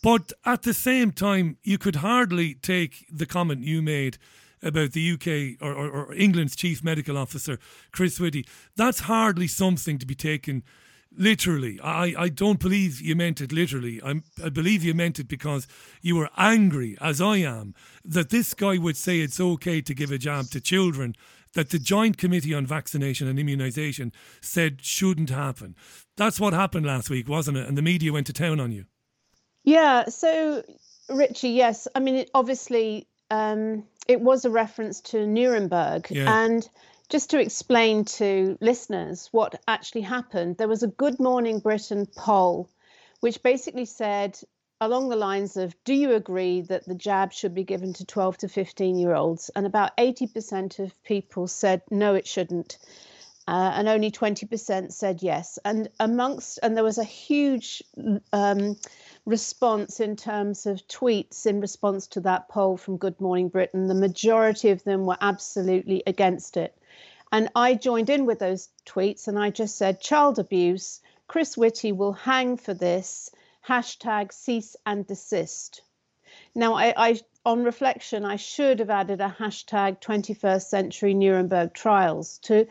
But 0.02 0.32
at 0.44 0.62
the 0.62 0.74
same 0.74 1.10
time, 1.10 1.56
you 1.62 1.78
could 1.78 1.96
hardly 1.96 2.54
take 2.54 3.06
the 3.10 3.26
comment 3.26 3.62
you 3.62 3.82
made 3.82 4.18
about 4.66 4.92
the 4.92 5.12
UK 5.12 5.62
or, 5.62 5.72
or, 5.72 5.90
or 5.90 6.14
England's 6.14 6.56
chief 6.56 6.82
medical 6.82 7.16
officer, 7.16 7.58
Chris 7.92 8.20
Whitty. 8.20 8.46
That's 8.76 9.00
hardly 9.00 9.46
something 9.46 9.98
to 9.98 10.06
be 10.06 10.14
taken 10.14 10.62
literally. 11.16 11.80
I, 11.82 12.14
I 12.18 12.28
don't 12.28 12.60
believe 12.60 13.00
you 13.00 13.16
meant 13.16 13.40
it 13.40 13.52
literally. 13.52 14.00
I'm, 14.04 14.24
I 14.42 14.48
believe 14.48 14.82
you 14.82 14.94
meant 14.94 15.18
it 15.18 15.28
because 15.28 15.66
you 16.02 16.16
were 16.16 16.30
angry, 16.36 16.96
as 17.00 17.20
I 17.20 17.38
am, 17.38 17.74
that 18.04 18.30
this 18.30 18.54
guy 18.54 18.78
would 18.78 18.96
say 18.96 19.20
it's 19.20 19.40
okay 19.40 19.80
to 19.80 19.94
give 19.94 20.10
a 20.10 20.18
jab 20.18 20.46
to 20.50 20.60
children 20.60 21.14
that 21.54 21.70
the 21.70 21.78
Joint 21.78 22.18
Committee 22.18 22.54
on 22.54 22.66
Vaccination 22.66 23.26
and 23.26 23.38
Immunisation 23.38 24.12
said 24.40 24.82
shouldn't 24.82 25.30
happen. 25.30 25.74
That's 26.16 26.38
what 26.38 26.52
happened 26.52 26.86
last 26.86 27.08
week, 27.10 27.28
wasn't 27.28 27.56
it? 27.56 27.66
And 27.66 27.76
the 27.78 27.82
media 27.82 28.12
went 28.12 28.26
to 28.26 28.32
town 28.32 28.60
on 28.60 28.72
you. 28.72 28.84
Yeah. 29.64 30.06
So, 30.06 30.62
Richie, 31.08 31.50
yes. 31.50 31.88
I 31.94 32.00
mean, 32.00 32.16
it, 32.16 32.30
obviously, 32.34 33.08
um, 33.30 33.84
it 34.08 34.20
was 34.20 34.44
a 34.44 34.50
reference 34.50 35.00
to 35.02 35.26
Nuremberg. 35.26 36.08
Yeah. 36.10 36.44
And 36.44 36.68
just 37.08 37.30
to 37.30 37.40
explain 37.40 38.04
to 38.04 38.58
listeners 38.60 39.28
what 39.32 39.60
actually 39.68 40.02
happened, 40.02 40.56
there 40.56 40.68
was 40.68 40.82
a 40.82 40.88
Good 40.88 41.20
Morning 41.20 41.60
Britain 41.60 42.06
poll 42.16 42.68
which 43.20 43.42
basically 43.42 43.86
said 43.86 44.38
along 44.80 45.08
the 45.08 45.16
lines 45.16 45.56
of 45.56 45.74
Do 45.84 45.94
you 45.94 46.14
agree 46.14 46.60
that 46.62 46.86
the 46.86 46.94
jab 46.94 47.32
should 47.32 47.54
be 47.54 47.64
given 47.64 47.92
to 47.94 48.04
12 48.04 48.38
to 48.38 48.48
15 48.48 48.98
year 48.98 49.14
olds? 49.14 49.50
And 49.54 49.66
about 49.66 49.96
80% 49.96 50.78
of 50.78 51.02
people 51.02 51.46
said 51.46 51.82
no, 51.90 52.14
it 52.14 52.26
shouldn't. 52.26 52.78
Uh, 53.48 53.72
and 53.74 53.88
only 53.88 54.10
20% 54.10 54.92
said 54.92 55.22
yes. 55.22 55.58
And 55.64 55.88
amongst, 56.00 56.58
and 56.62 56.76
there 56.76 56.84
was 56.84 56.98
a 56.98 57.04
huge 57.04 57.82
um, 58.32 58.76
response 59.26 59.98
in 59.98 60.14
terms 60.14 60.66
of 60.66 60.86
tweets 60.86 61.46
in 61.46 61.60
response 61.60 62.06
to 62.06 62.20
that 62.20 62.48
poll 62.48 62.76
from 62.76 62.96
Good 62.96 63.20
Morning 63.20 63.48
Britain. 63.48 63.88
The 63.88 63.94
majority 63.94 64.70
of 64.70 64.84
them 64.84 65.04
were 65.04 65.18
absolutely 65.20 66.04
against 66.06 66.56
it. 66.56 66.78
And 67.32 67.50
I 67.56 67.74
joined 67.74 68.08
in 68.08 68.24
with 68.24 68.38
those 68.38 68.68
tweets 68.86 69.26
and 69.26 69.36
I 69.36 69.50
just 69.50 69.76
said, 69.76 70.00
child 70.00 70.38
abuse, 70.38 71.00
Chris 71.26 71.56
Whitty 71.56 71.90
will 71.90 72.12
hang 72.12 72.56
for 72.56 72.72
this, 72.72 73.30
hashtag 73.66 74.32
cease 74.32 74.76
and 74.86 75.04
desist. 75.04 75.82
Now, 76.54 76.74
I, 76.74 76.94
I 76.96 77.20
on 77.44 77.64
reflection, 77.64 78.24
I 78.24 78.36
should 78.36 78.78
have 78.78 78.90
added 78.90 79.20
a 79.20 79.36
hashtag 79.38 80.00
21st 80.00 80.62
century 80.62 81.14
Nuremberg 81.14 81.74
trials 81.74 82.38
to 82.44 82.66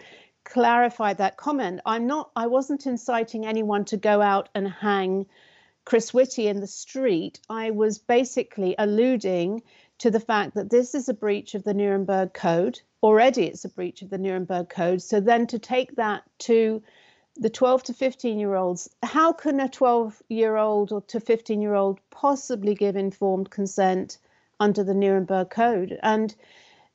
clarify 0.46 1.14
that 1.14 1.36
comment. 1.36 1.82
I'm 1.86 2.08
not, 2.08 2.32
I 2.36 2.48
wasn't 2.48 2.86
inciting 2.86 3.46
anyone 3.46 3.84
to 3.86 3.98
go 3.98 4.22
out 4.22 4.48
and 4.56 4.68
hang 4.70 5.26
Chris 5.86 6.14
Whitty 6.14 6.48
in 6.48 6.60
the 6.60 6.68
street. 6.68 7.40
I 7.50 7.72
was 7.72 8.00
basically 8.00 8.76
alluding 8.78 9.62
to 10.00 10.12
the 10.12 10.20
fact 10.20 10.56
that 10.56 10.70
this 10.70 10.94
is 10.96 11.08
a 11.08 11.14
breach 11.14 11.56
of 11.56 11.64
the 11.64 11.74
Nuremberg 11.74 12.34
Code 12.34 12.82
already 13.06 13.44
it's 13.46 13.66
a 13.66 13.70
breach 13.70 14.02
of 14.02 14.10
the 14.10 14.18
Nuremberg 14.18 14.68
Code. 14.68 15.00
So 15.00 15.20
then 15.20 15.46
to 15.48 15.60
take 15.60 15.96
that 15.98 16.24
to 16.40 16.82
the 17.36 17.52
12 17.52 17.84
to 17.84 17.94
15 17.94 18.40
year 18.40 18.56
olds, 18.56 18.90
how 19.04 19.32
can 19.32 19.60
a 19.60 19.70
12 19.70 20.24
year 20.28 20.58
old 20.58 20.92
or 20.92 21.02
to 21.02 21.20
15 21.20 21.62
year 21.62 21.76
old 21.76 22.00
possibly 22.10 22.74
give 22.74 22.96
informed 22.96 23.52
consent 23.52 24.18
under 24.60 24.84
the 24.84 24.96
Nuremberg 24.96 25.52
Code? 25.52 26.00
And 26.02 26.34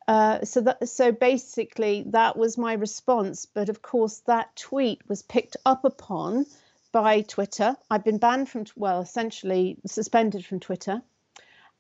uh, 0.09 0.45
so 0.45 0.63
that 0.63 0.89
so 0.89 1.13
basically 1.13 2.03
that 2.09 2.37
was 2.37 2.59
my 2.59 2.73
response. 2.73 3.47
But 3.47 3.69
of 3.69 3.81
course, 3.81 4.19
that 4.27 4.57
tweet 4.57 5.09
was 5.09 5.23
picked 5.23 5.57
up 5.65 5.85
upon 5.85 6.47
by 6.93 7.23
Twitter. 7.23 7.77
I've 7.91 8.05
been 8.05 8.19
banned 8.19 8.49
from 8.49 8.65
well, 8.77 9.01
essentially 9.01 9.79
suspended 9.87 10.45
from 10.45 10.61
Twitter, 10.61 11.03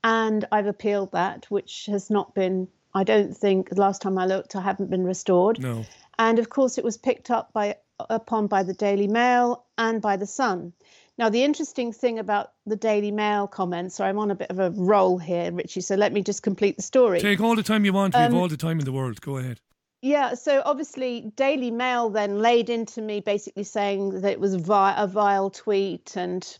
and 0.02 0.46
I've 0.52 0.66
appealed 0.66 1.12
that, 1.12 1.46
which 1.50 1.86
has 1.86 2.10
not 2.10 2.34
been 2.34 2.68
I 2.94 3.04
don't 3.04 3.36
think 3.36 3.70
the 3.70 3.80
last 3.80 4.02
time 4.02 4.18
I 4.18 4.26
looked, 4.26 4.56
I 4.56 4.60
haven't 4.60 4.90
been 4.90 5.04
restored. 5.04 5.60
No. 5.60 5.84
And 6.18 6.38
of 6.38 6.48
course, 6.48 6.76
it 6.76 6.84
was 6.84 6.96
picked 6.96 7.30
up 7.30 7.52
by 7.52 7.76
upon 8.08 8.46
by 8.46 8.62
the 8.62 8.74
Daily 8.74 9.08
Mail 9.08 9.64
and 9.78 10.00
by 10.02 10.16
the 10.16 10.26
Sun. 10.26 10.72
Now, 11.18 11.28
the 11.28 11.44
interesting 11.44 11.92
thing 11.92 12.18
about 12.18 12.52
the 12.66 12.76
Daily 12.76 13.10
Mail 13.10 13.46
comments, 13.46 13.94
so 13.94 14.04
I'm 14.04 14.18
on 14.18 14.30
a 14.30 14.34
bit 14.34 14.48
of 14.50 14.58
a 14.58 14.70
roll 14.70 15.18
here, 15.18 15.52
Richie. 15.52 15.82
So 15.82 15.94
let 15.94 16.12
me 16.12 16.22
just 16.22 16.42
complete 16.42 16.76
the 16.76 16.82
story. 16.82 17.20
Take 17.20 17.40
all 17.40 17.56
the 17.56 17.62
time 17.62 17.84
you 17.84 17.92
want. 17.92 18.14
We 18.14 18.20
um, 18.20 18.32
have 18.32 18.40
all 18.40 18.48
the 18.48 18.56
time 18.56 18.78
in 18.78 18.86
the 18.86 18.92
world. 18.92 19.20
Go 19.20 19.36
ahead. 19.36 19.60
Yeah, 20.02 20.32
so 20.34 20.62
obviously 20.64 21.30
Daily 21.36 21.70
Mail 21.70 22.08
then 22.08 22.38
laid 22.38 22.70
into 22.70 23.02
me 23.02 23.20
basically 23.20 23.64
saying 23.64 24.22
that 24.22 24.32
it 24.32 24.40
was 24.40 24.54
a 24.54 24.58
vile 24.58 25.50
tweet 25.50 26.16
and 26.16 26.58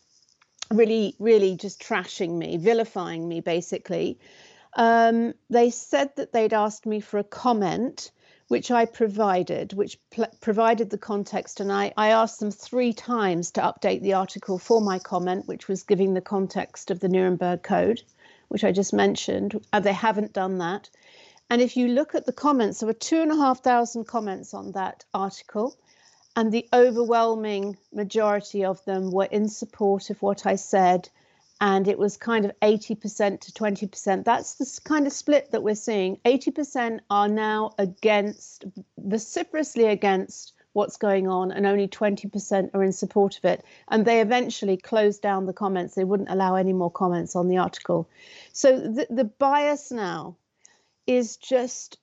really, 0.70 1.16
really 1.18 1.57
just 1.57 1.80
trashing 1.80 2.36
me, 2.36 2.59
vilifying 2.59 3.26
me, 3.26 3.41
basically. 3.41 4.18
Um, 4.74 5.32
they 5.49 5.70
said 5.70 6.14
that 6.16 6.32
they'd 6.32 6.53
asked 6.53 6.84
me 6.84 7.01
for 7.01 7.18
a 7.18 7.24
comment, 7.24 8.11
which 8.49 8.70
I 8.70 8.84
provided, 8.84 9.72
which 9.72 9.99
pl- 10.11 10.32
provided 10.41 10.91
the 10.91 10.99
context. 10.99 11.61
And 11.61 11.72
I, 11.72 11.93
I 11.97 12.11
asked 12.11 12.41
them 12.41 12.51
three 12.51 12.93
times 12.93 13.53
to 13.53 13.62
update 13.62 14.03
the 14.03 14.14
article 14.14 14.59
for 14.59 14.80
my 14.80 14.99
comment, 14.99 15.49
which 15.49 15.66
was 15.66 15.82
giving 15.82 16.12
the 16.12 16.20
context 16.20 16.91
of 16.91 17.01
the 17.01 17.09
Nuremberg 17.09 17.62
Code, 17.62 18.03
which 18.49 18.64
I 18.64 18.72
just 18.72 18.93
mentioned. 18.93 19.59
Uh, 19.72 19.80
they 19.80 19.95
haven't 19.95 20.34
done 20.34 20.59
that. 20.59 20.91
And 21.51 21.61
if 21.61 21.77
you 21.77 21.89
look 21.89 22.15
at 22.15 22.27
the 22.27 22.33
comments, 22.33 22.81
there 22.81 22.87
were 22.87 22.93
two 22.93 23.21
and 23.21 23.33
a 23.33 23.37
half 23.37 23.63
thousand 23.63 24.07
comments 24.07 24.55
on 24.55 24.73
that 24.73 25.05
article. 25.13 25.77
And 26.37 26.53
the 26.53 26.69
overwhelming 26.73 27.77
majority 27.93 28.65
of 28.65 28.83
them 28.85 29.11
were 29.11 29.25
in 29.25 29.49
support 29.49 30.11
of 30.11 30.23
what 30.23 30.47
I 30.47 30.55
said 30.55 31.09
and 31.61 31.87
it 31.89 31.99
was 31.99 32.17
kind 32.17 32.45
of 32.47 32.59
80% 32.61 33.41
to 33.41 33.53
20%. 33.53 34.25
That's 34.25 34.55
the 34.55 34.81
kind 34.83 35.07
of 35.07 35.13
split 35.13 35.51
that 35.51 35.63
we're 35.63 35.75
seeing. 35.75 36.19
80% 36.25 37.01
are 37.11 37.29
now 37.29 37.73
against, 37.79 38.65
vociferously 38.97 39.85
against 39.85 40.55
what's 40.73 40.97
going 40.97 41.29
on, 41.29 41.51
and 41.51 41.67
only 41.67 41.87
20% 41.87 42.71
are 42.73 42.83
in 42.83 42.93
support 42.93 43.37
of 43.37 43.45
it. 43.45 43.63
And 43.89 44.07
they 44.07 44.23
eventually 44.23 44.79
closed 44.79 45.21
down 45.21 45.45
the 45.45 45.53
comments. 45.53 45.95
They 45.95 46.05
wouldn't 46.05 46.31
allow 46.31 46.55
any 46.55 46.73
more 46.73 46.91
comments 46.91 47.37
on 47.37 47.49
the 47.49 47.59
article. 47.59 48.09
So 48.53 48.81
the, 48.81 49.07
the 49.11 49.25
bias 49.25 49.91
now 49.91 50.37
is 51.07 51.37
just, 51.39 51.99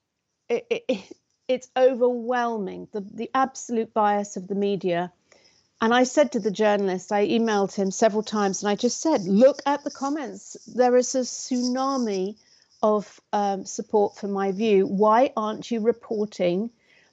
it, 0.50 0.68
it, 0.70 1.14
it's 1.48 1.70
overwhelming. 1.78 2.88
The, 2.94 3.02
the 3.02 3.32
absolute 3.34 3.94
bias 3.94 4.38
of 4.38 4.48
the 4.48 4.56
media 4.56 5.12
And 5.80 5.94
I 5.94 6.04
said 6.06 6.32
to 6.32 6.40
the 6.40 6.52
journalist, 6.52 7.12
I 7.12 7.28
emailed 7.28 7.76
him 7.76 7.92
several 7.92 8.24
times, 8.24 8.64
and 8.64 8.70
I 8.70 8.76
just 8.76 9.00
said, 9.00 9.26
look 9.26 9.62
at 9.66 9.84
the 9.84 9.92
comments. 9.92 10.58
There 10.66 10.98
is 10.98 11.14
a 11.14 11.20
tsunami 11.20 12.36
of 12.82 13.22
um, 13.32 13.66
support 13.66 14.18
for 14.18 14.28
my 14.28 14.52
view. 14.52 14.88
Why 14.88 15.32
aren't 15.38 15.70
you 15.70 15.82
reporting 15.82 16.72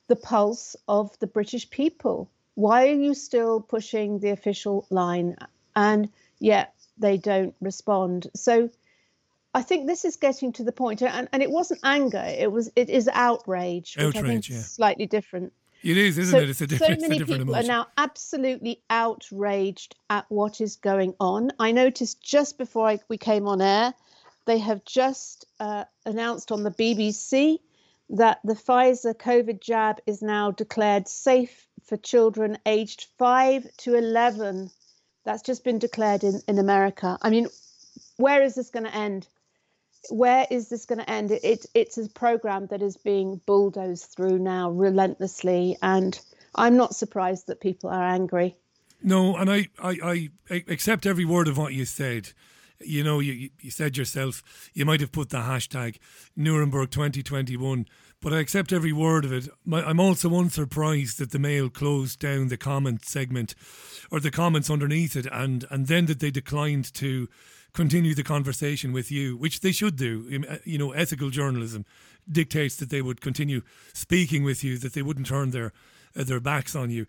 the 0.09 0.16
pulse 0.16 0.76
of 0.89 1.18
the 1.18 1.26
British 1.26 1.68
people? 1.68 2.30
Why 2.55 2.89
are 2.89 2.95
you 2.95 3.14
still 3.14 3.61
pushing 3.61 4.18
the 4.18 4.30
official 4.30 4.87
line? 4.91 5.37
And 5.76 6.09
yet 6.39 6.74
they 6.97 7.18
don't 7.18 7.55
respond. 7.61 8.28
So 8.35 8.70
I 9.55 9.62
think 9.62 9.86
this 9.86 10.05
is 10.05 10.16
getting 10.16 10.52
to 10.55 10.64
the 10.64 10.72
point, 10.72 11.00
and, 11.00 11.28
and 11.32 11.42
it 11.42 11.50
wasn't 11.50 11.80
anger; 11.84 12.22
it 12.26 12.50
was 12.50 12.70
it 12.74 12.90
is 12.90 13.09
outrage, 13.12 13.96
outrage 13.96 14.14
which 14.14 14.24
I 14.24 14.26
think 14.26 14.48
yeah. 14.48 14.57
is 14.57 14.70
slightly 14.70 15.07
different. 15.07 15.52
It 15.84 15.96
is, 15.96 16.16
isn't 16.16 16.32
so, 16.32 16.42
it? 16.42 16.48
It's 16.48 16.61
a 16.62 16.66
different, 16.66 17.00
so 17.02 17.09
many 17.09 17.18
different 17.18 17.40
people 17.42 17.55
emotion. 17.55 17.70
are 17.70 17.74
now 17.74 17.86
absolutely 17.98 18.80
outraged 18.88 19.94
at 20.09 20.24
what 20.30 20.62
is 20.62 20.76
going 20.76 21.14
on. 21.20 21.52
I 21.59 21.72
noticed 21.72 22.22
just 22.22 22.57
before 22.57 22.88
I, 22.88 22.98
we 23.09 23.18
came 23.18 23.46
on 23.46 23.61
air, 23.61 23.92
they 24.46 24.59
have 24.59 24.84
just 24.86 25.44
uh, 25.61 25.84
announced 26.07 26.50
on 26.50 26.62
the 26.62 26.70
BBC 26.70 27.59
that 28.11 28.40
the 28.44 28.55
Pfizer 28.55 29.14
COVID 29.14 29.61
jab 29.61 30.00
is 30.07 30.22
now 30.22 30.50
declared 30.50 31.07
safe 31.07 31.66
for 31.84 31.96
children 31.98 32.59
aged 32.64 33.07
5 33.18 33.66
to 33.78 33.94
11. 33.94 34.70
That's 35.24 35.42
just 35.42 35.64
been 35.64 35.78
declared 35.78 36.24
in, 36.24 36.40
in 36.48 36.59
America. 36.59 37.18
I 37.20 37.28
mean, 37.28 37.48
where 38.16 38.42
is 38.42 38.55
this 38.55 38.70
going 38.70 38.84
to 38.84 38.94
end? 38.94 39.28
Where 40.11 40.46
is 40.50 40.68
this 40.68 40.84
going 40.86 40.98
to 40.98 41.11
end? 41.11 41.30
It, 41.30 41.44
it, 41.44 41.66
it's 41.74 41.98
a 41.98 42.09
program 42.09 42.66
that 42.68 42.82
is 42.82 42.96
being 42.96 43.40
bulldozed 43.46 44.07
through 44.07 44.38
now 44.38 44.70
relentlessly. 44.70 45.76
And 45.82 46.18
I'm 46.55 46.76
not 46.76 46.94
surprised 46.94 47.46
that 47.46 47.61
people 47.61 47.90
are 47.90 48.05
angry. 48.05 48.57
No, 49.02 49.36
and 49.36 49.50
I, 49.50 49.68
I, 49.82 50.30
I 50.48 50.64
accept 50.68 51.05
every 51.05 51.24
word 51.24 51.48
of 51.48 51.59
what 51.59 51.74
you 51.74 51.84
said 51.84 52.32
you 52.80 53.05
know, 53.05 53.20
you, 53.20 53.50
you 53.61 53.70
said 53.70 53.96
yourself, 53.96 54.70
you 54.72 54.84
might 54.84 55.00
have 55.00 55.12
put 55.12 55.30
the 55.30 55.38
hashtag 55.38 55.96
Nuremberg 56.36 56.90
2021, 56.90 57.86
but 58.20 58.32
I 58.32 58.40
accept 58.40 58.72
every 58.72 58.92
word 58.92 59.24
of 59.24 59.32
it. 59.32 59.48
I'm 59.70 60.00
also 60.00 60.30
unsurprised 60.30 61.18
that 61.18 61.30
the 61.30 61.38
Mail 61.38 61.70
closed 61.70 62.18
down 62.18 62.48
the 62.48 62.57
comment 62.57 63.05
segment 63.05 63.55
or 64.11 64.20
the 64.20 64.30
comments 64.30 64.70
underneath 64.70 65.16
it 65.16 65.26
and, 65.30 65.64
and 65.70 65.86
then 65.86 66.07
that 66.07 66.20
they 66.20 66.30
declined 66.30 66.92
to 66.94 67.28
continue 67.74 68.14
the 68.14 68.22
conversation 68.22 68.92
with 68.92 69.10
you, 69.10 69.36
which 69.36 69.60
they 69.60 69.72
should 69.72 69.96
do. 69.96 70.44
Uh, 70.48 70.56
you 70.64 70.78
know, 70.78 70.92
ethical 70.92 71.30
journalism 71.30 71.84
dictates 72.30 72.76
that 72.76 72.88
they 72.88 73.02
would 73.02 73.20
continue 73.20 73.60
speaking 73.92 74.44
with 74.44 74.64
you, 74.64 74.78
that 74.78 74.94
they 74.94 75.02
wouldn't 75.02 75.26
turn 75.26 75.50
their 75.50 75.72
uh, 76.16 76.24
their 76.24 76.40
backs 76.40 76.76
on 76.76 76.90
you. 76.90 77.06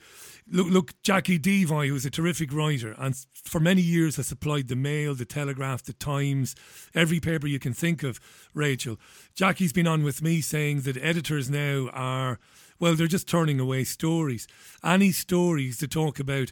Look, 0.49 0.67
look, 0.67 1.03
Jacqui 1.03 1.39
Deevoy, 1.39 1.89
who's 1.89 2.05
a 2.05 2.09
terrific 2.09 2.51
writer, 2.51 2.95
and 2.97 3.15
for 3.33 3.59
many 3.59 3.81
years 3.81 4.15
has 4.15 4.27
supplied 4.27 4.67
the 4.67 4.75
Mail, 4.75 5.13
the 5.13 5.25
Telegraph, 5.25 5.83
the 5.83 5.93
Times, 5.93 6.55
every 6.93 7.19
paper 7.19 7.47
you 7.47 7.59
can 7.59 7.73
think 7.73 8.03
of. 8.03 8.19
Rachel, 8.53 8.99
Jackie's 9.35 9.73
been 9.73 9.87
on 9.87 10.03
with 10.03 10.21
me 10.21 10.41
saying 10.41 10.81
that 10.81 10.97
editors 10.97 11.49
now 11.49 11.89
are, 11.93 12.39
well, 12.79 12.95
they're 12.95 13.07
just 13.07 13.27
turning 13.27 13.59
away 13.59 13.83
stories. 13.83 14.47
Any 14.83 15.11
stories 15.11 15.77
to 15.77 15.87
talk 15.87 16.19
about 16.19 16.51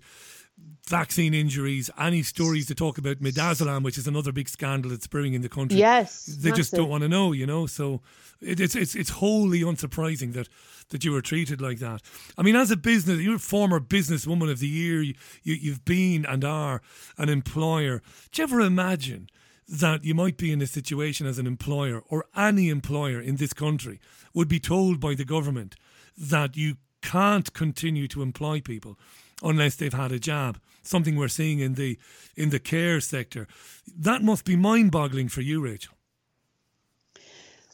vaccine 0.87 1.33
injuries, 1.33 1.89
any 1.97 2.21
stories 2.23 2.67
to 2.67 2.75
talk 2.75 2.97
about 2.97 3.17
midazolam, 3.19 3.83
which 3.83 3.97
is 3.97 4.07
another 4.07 4.31
big 4.31 4.49
scandal 4.49 4.91
that's 4.91 5.07
brewing 5.07 5.33
in 5.33 5.41
the 5.41 5.49
country. 5.49 5.79
Yes, 5.79 6.25
they 6.25 6.49
massive. 6.49 6.57
just 6.57 6.73
don't 6.73 6.89
want 6.89 7.03
to 7.03 7.09
know, 7.09 7.31
you 7.31 7.45
know. 7.45 7.65
So 7.65 8.01
it, 8.41 8.59
it's 8.59 8.75
it's 8.75 8.95
it's 8.95 9.11
wholly 9.11 9.61
unsurprising 9.61 10.33
that 10.33 10.49
that 10.89 11.03
you 11.03 11.11
were 11.11 11.21
treated 11.21 11.61
like 11.61 11.79
that. 11.79 12.01
I 12.37 12.41
mean, 12.41 12.55
as 12.55 12.71
a 12.71 12.77
business, 12.77 13.19
you're 13.19 13.35
a 13.35 13.39
former 13.39 13.79
businesswoman 13.79 14.51
of 14.51 14.59
the 14.59 14.67
year. 14.67 15.01
You, 15.01 15.15
you 15.43 15.55
you've 15.55 15.85
been 15.85 16.25
and 16.25 16.43
are 16.43 16.81
an 17.17 17.29
employer. 17.29 18.01
Do 18.31 18.41
you 18.41 18.43
ever 18.43 18.61
imagine? 18.61 19.29
that 19.65 20.03
you 20.03 20.13
might 20.13 20.35
be 20.35 20.51
in 20.51 20.61
a 20.61 20.67
situation 20.67 21.25
as 21.25 21.39
an 21.39 21.47
employer 21.47 22.03
or 22.09 22.25
any 22.35 22.67
employer 22.67 23.21
in 23.21 23.37
this 23.37 23.53
country 23.53 23.97
would 24.33 24.49
be 24.49 24.59
told 24.59 24.99
by 24.99 25.15
the 25.15 25.23
government 25.23 25.77
that 26.17 26.57
you 26.57 26.75
can't 27.01 27.53
continue 27.53 28.05
to 28.07 28.21
employ 28.21 28.59
people 28.59 28.99
unless 29.43 29.75
they've 29.75 29.93
had 29.93 30.11
a 30.11 30.19
jab. 30.19 30.59
Something 30.81 31.15
we're 31.15 31.27
seeing 31.27 31.59
in 31.59 31.75
the 31.75 31.97
in 32.35 32.49
the 32.49 32.59
care 32.59 32.99
sector. 32.99 33.47
That 33.95 34.21
must 34.21 34.45
be 34.45 34.55
mind-boggling 34.55 35.29
for 35.29 35.41
you, 35.41 35.61
Rachel. 35.61 35.93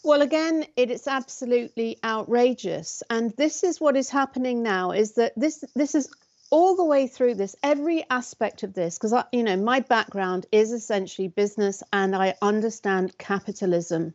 Well, 0.03 0.21
again, 0.21 0.65
it 0.77 0.91
is 0.91 1.07
absolutely 1.07 1.97
outrageous, 2.03 3.03
and 3.09 3.31
this 3.35 3.63
is 3.63 3.81
what 3.81 3.97
is 3.97 4.09
happening 4.09 4.63
now. 4.63 4.91
Is 4.91 5.13
that 5.13 5.33
this 5.35 5.63
this 5.75 5.95
is 5.95 6.07
all 6.51 6.75
the 6.75 6.85
way 6.85 7.05
through 7.05 7.35
this, 7.35 7.55
every 7.63 8.05
aspect 8.09 8.63
of 8.63 8.73
this, 8.73 8.97
because 8.97 9.13
you 9.31 9.43
know 9.43 9.57
my 9.57 9.81
background 9.81 10.45
is 10.51 10.71
essentially 10.71 11.27
business, 11.27 11.83
and 11.91 12.15
I 12.15 12.35
understand 12.41 13.17
capitalism, 13.17 14.13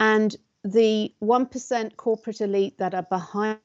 and 0.00 0.34
the 0.64 1.12
one 1.18 1.46
percent 1.46 1.96
corporate 1.96 2.40
elite 2.40 2.78
that 2.78 2.94
are 2.94 3.02
behind 3.02 3.58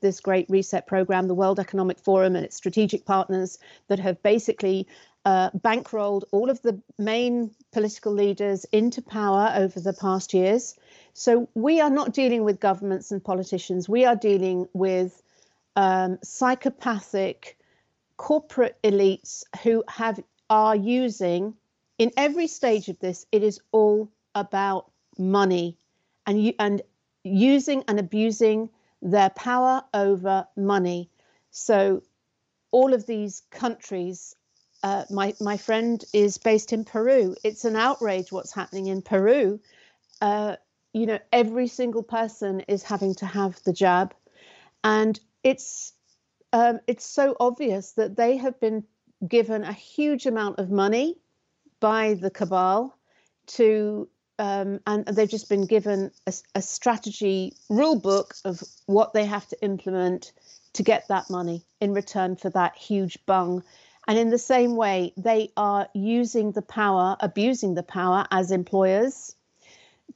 this 0.00 0.20
great 0.20 0.46
reset 0.48 0.86
program, 0.86 1.28
the 1.28 1.34
World 1.34 1.60
Economic 1.60 1.98
Forum 1.98 2.36
and 2.36 2.44
its 2.44 2.56
strategic 2.56 3.04
partners 3.04 3.58
that 3.88 3.98
have 3.98 4.22
basically 4.22 4.86
uh, 5.24 5.50
bankrolled 5.50 6.24
all 6.32 6.50
of 6.50 6.60
the 6.62 6.80
main 6.98 7.50
political 7.72 8.12
leaders 8.12 8.64
into 8.72 9.02
power 9.02 9.52
over 9.54 9.78
the 9.78 9.92
past 9.92 10.34
years. 10.34 10.74
So 11.12 11.48
we 11.54 11.80
are 11.80 11.90
not 11.90 12.12
dealing 12.12 12.44
with 12.44 12.58
governments 12.58 13.12
and 13.12 13.22
politicians. 13.22 13.88
We 13.88 14.04
are 14.04 14.16
dealing 14.16 14.68
with 14.72 15.22
um, 15.76 16.18
psychopathic 16.22 17.58
corporate 18.16 18.76
elites 18.82 19.44
who 19.62 19.84
have 19.88 20.20
are 20.48 20.74
using 20.74 21.54
in 21.98 22.10
every 22.16 22.48
stage 22.48 22.88
of 22.88 22.98
this. 22.98 23.26
It 23.30 23.42
is 23.42 23.60
all 23.72 24.10
about 24.34 24.90
money, 25.18 25.76
and 26.26 26.42
you 26.42 26.54
and 26.58 26.82
using 27.22 27.84
and 27.86 28.00
abusing 28.00 28.70
their 29.02 29.30
power 29.30 29.82
over 29.94 30.46
money. 30.56 31.10
So, 31.50 32.02
all 32.70 32.94
of 32.94 33.06
these 33.06 33.42
countries, 33.50 34.36
uh, 34.82 35.04
my, 35.10 35.34
my 35.40 35.56
friend 35.56 36.02
is 36.12 36.38
based 36.38 36.72
in 36.72 36.84
Peru. 36.84 37.34
It's 37.42 37.64
an 37.64 37.76
outrage 37.76 38.30
what's 38.30 38.54
happening 38.54 38.86
in 38.86 39.02
Peru. 39.02 39.60
Uh, 40.20 40.56
you 40.92 41.06
know, 41.06 41.18
every 41.32 41.66
single 41.66 42.02
person 42.02 42.60
is 42.60 42.82
having 42.82 43.14
to 43.16 43.26
have 43.26 43.60
the 43.64 43.72
jab. 43.72 44.14
And 44.84 45.18
it's 45.42 45.92
um, 46.52 46.80
it's 46.86 47.04
so 47.04 47.36
obvious 47.38 47.92
that 47.92 48.16
they 48.16 48.36
have 48.36 48.58
been 48.60 48.84
given 49.26 49.62
a 49.62 49.72
huge 49.72 50.26
amount 50.26 50.58
of 50.58 50.70
money 50.70 51.16
by 51.78 52.14
the 52.14 52.30
cabal 52.30 52.96
to 53.46 54.08
um, 54.40 54.80
and 54.86 55.04
they've 55.04 55.28
just 55.28 55.50
been 55.50 55.66
given 55.66 56.10
a, 56.26 56.32
a, 56.54 56.62
strategy 56.62 57.52
rule 57.68 58.00
book 58.00 58.34
of 58.46 58.62
what 58.86 59.12
they 59.12 59.26
have 59.26 59.46
to 59.48 59.62
implement 59.62 60.32
to 60.72 60.82
get 60.82 61.06
that 61.08 61.28
money 61.28 61.66
in 61.78 61.92
return 61.92 62.36
for 62.36 62.48
that 62.50 62.74
huge 62.74 63.18
bung. 63.26 63.62
And 64.08 64.18
in 64.18 64.30
the 64.30 64.38
same 64.38 64.76
way, 64.76 65.12
they 65.18 65.52
are 65.58 65.88
using 65.94 66.52
the 66.52 66.62
power, 66.62 67.16
abusing 67.20 67.74
the 67.74 67.82
power 67.82 68.26
as 68.30 68.50
employers 68.50 69.36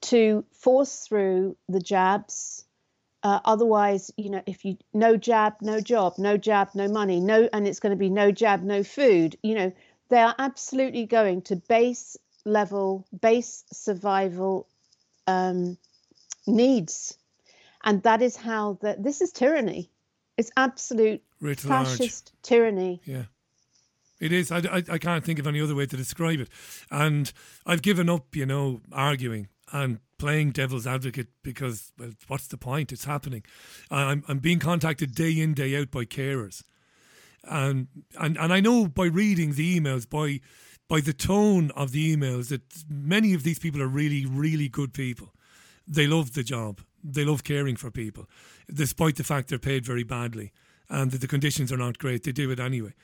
to 0.01 0.45
force 0.53 1.07
through 1.07 1.57
the 1.69 1.81
jabs. 1.81 2.65
Uh, 3.23 3.41
otherwise, 3.45 4.11
you 4.17 4.31
know, 4.31 4.43
if 4.47 4.65
you 4.65 4.79
no 4.95 5.19
jab, 5.19 5.55
no 5.61 5.81
job, 5.81 6.15
no 6.17 6.39
jab, 6.39 6.71
no 6.75 6.89
money, 6.89 7.21
no, 7.21 7.49
and 7.53 7.69
it's 7.69 7.81
going 7.81 7.91
to 7.91 7.97
be 7.97 8.11
no 8.11 8.31
jab, 8.31 8.63
no 8.63 8.83
food. 8.83 9.37
You 9.43 9.55
know, 9.55 9.73
they 10.09 10.19
are 10.19 10.35
absolutely 10.39 11.05
going 11.05 11.43
to 11.43 11.57
base 11.57 12.17
level 12.45 13.07
base 13.21 13.65
survival 13.73 14.69
um, 15.27 15.79
needs. 16.47 17.17
And 17.83 18.03
that 18.03 18.23
is 18.23 18.37
how 18.37 18.79
that 18.83 19.03
this 19.03 19.21
is 19.21 19.33
tyranny. 19.33 19.91
It's 20.37 20.51
absolute 20.57 21.23
fascist 21.57 22.33
large. 22.33 22.43
tyranny. 22.43 23.01
Yeah. 23.05 23.25
It 24.21 24.33
is. 24.33 24.51
I, 24.51 24.59
I, 24.59 24.83
I 24.89 24.99
can't 24.99 25.25
think 25.25 25.39
of 25.39 25.47
any 25.47 25.61
other 25.61 25.75
way 25.75 25.87
to 25.87 25.97
describe 25.97 26.41
it. 26.41 26.49
And 26.91 27.33
I've 27.67 27.83
given 27.83 28.09
up, 28.09 28.35
you 28.35 28.47
know, 28.47 28.81
arguing 28.93 29.49
and 29.73 29.99
playing 30.19 30.53
devil's 30.53 30.87
advocate 30.87 31.29
because, 31.43 31.93
well, 31.99 32.13
what's 32.29 32.47
the 32.47 32.57
point? 32.57 32.93
It's 32.93 33.05
happening. 33.05 33.45
I'm, 33.91 34.25
I'm 34.29 34.39
being 34.39 34.61
contacted 34.61 35.15
day 35.15 35.39
in, 35.39 35.53
day 35.53 35.77
out 35.77 35.91
by 35.91 36.05
carers. 36.05 36.63
And, 37.43 37.89
and, 38.19 38.39
and 38.39 38.53
I 38.53 38.61
know 38.61 38.87
by 38.87 39.07
reading 39.07 39.53
the 39.53 39.79
emails, 39.79 40.09
by 40.09 40.41
by 40.89 41.01
the 41.01 41.13
tone 41.13 41.71
of 41.73 41.93
the 41.93 42.15
emails 42.15 42.49
that 42.49 42.63
many 42.89 43.35
of 43.35 43.43
these 43.43 43.59
people 43.59 43.83
are 43.83 43.89
really, 43.89 44.27
really 44.27 44.69
good 44.69 44.93
people. 44.93 45.33
They 45.87 46.07
love 46.07 46.35
the 46.35 46.43
job. 46.43 46.81
They 47.03 47.25
love 47.25 47.45
caring 47.45 47.77
for 47.77 47.91
people, 47.91 48.27
despite 48.73 49.17
the 49.17 49.25
fact 49.25 49.49
they're 49.49 49.59
paid 49.59 49.85
very 49.85 50.05
badly 50.05 50.53
and 50.89 51.11
that 51.11 51.21
the 51.21 51.27
conditions 51.27 51.71
are 51.73 51.77
not 51.77 51.99
great. 51.99 52.25
They 52.25 52.33
do 52.33 52.51
it 52.51 52.61
anyway. 52.61 52.95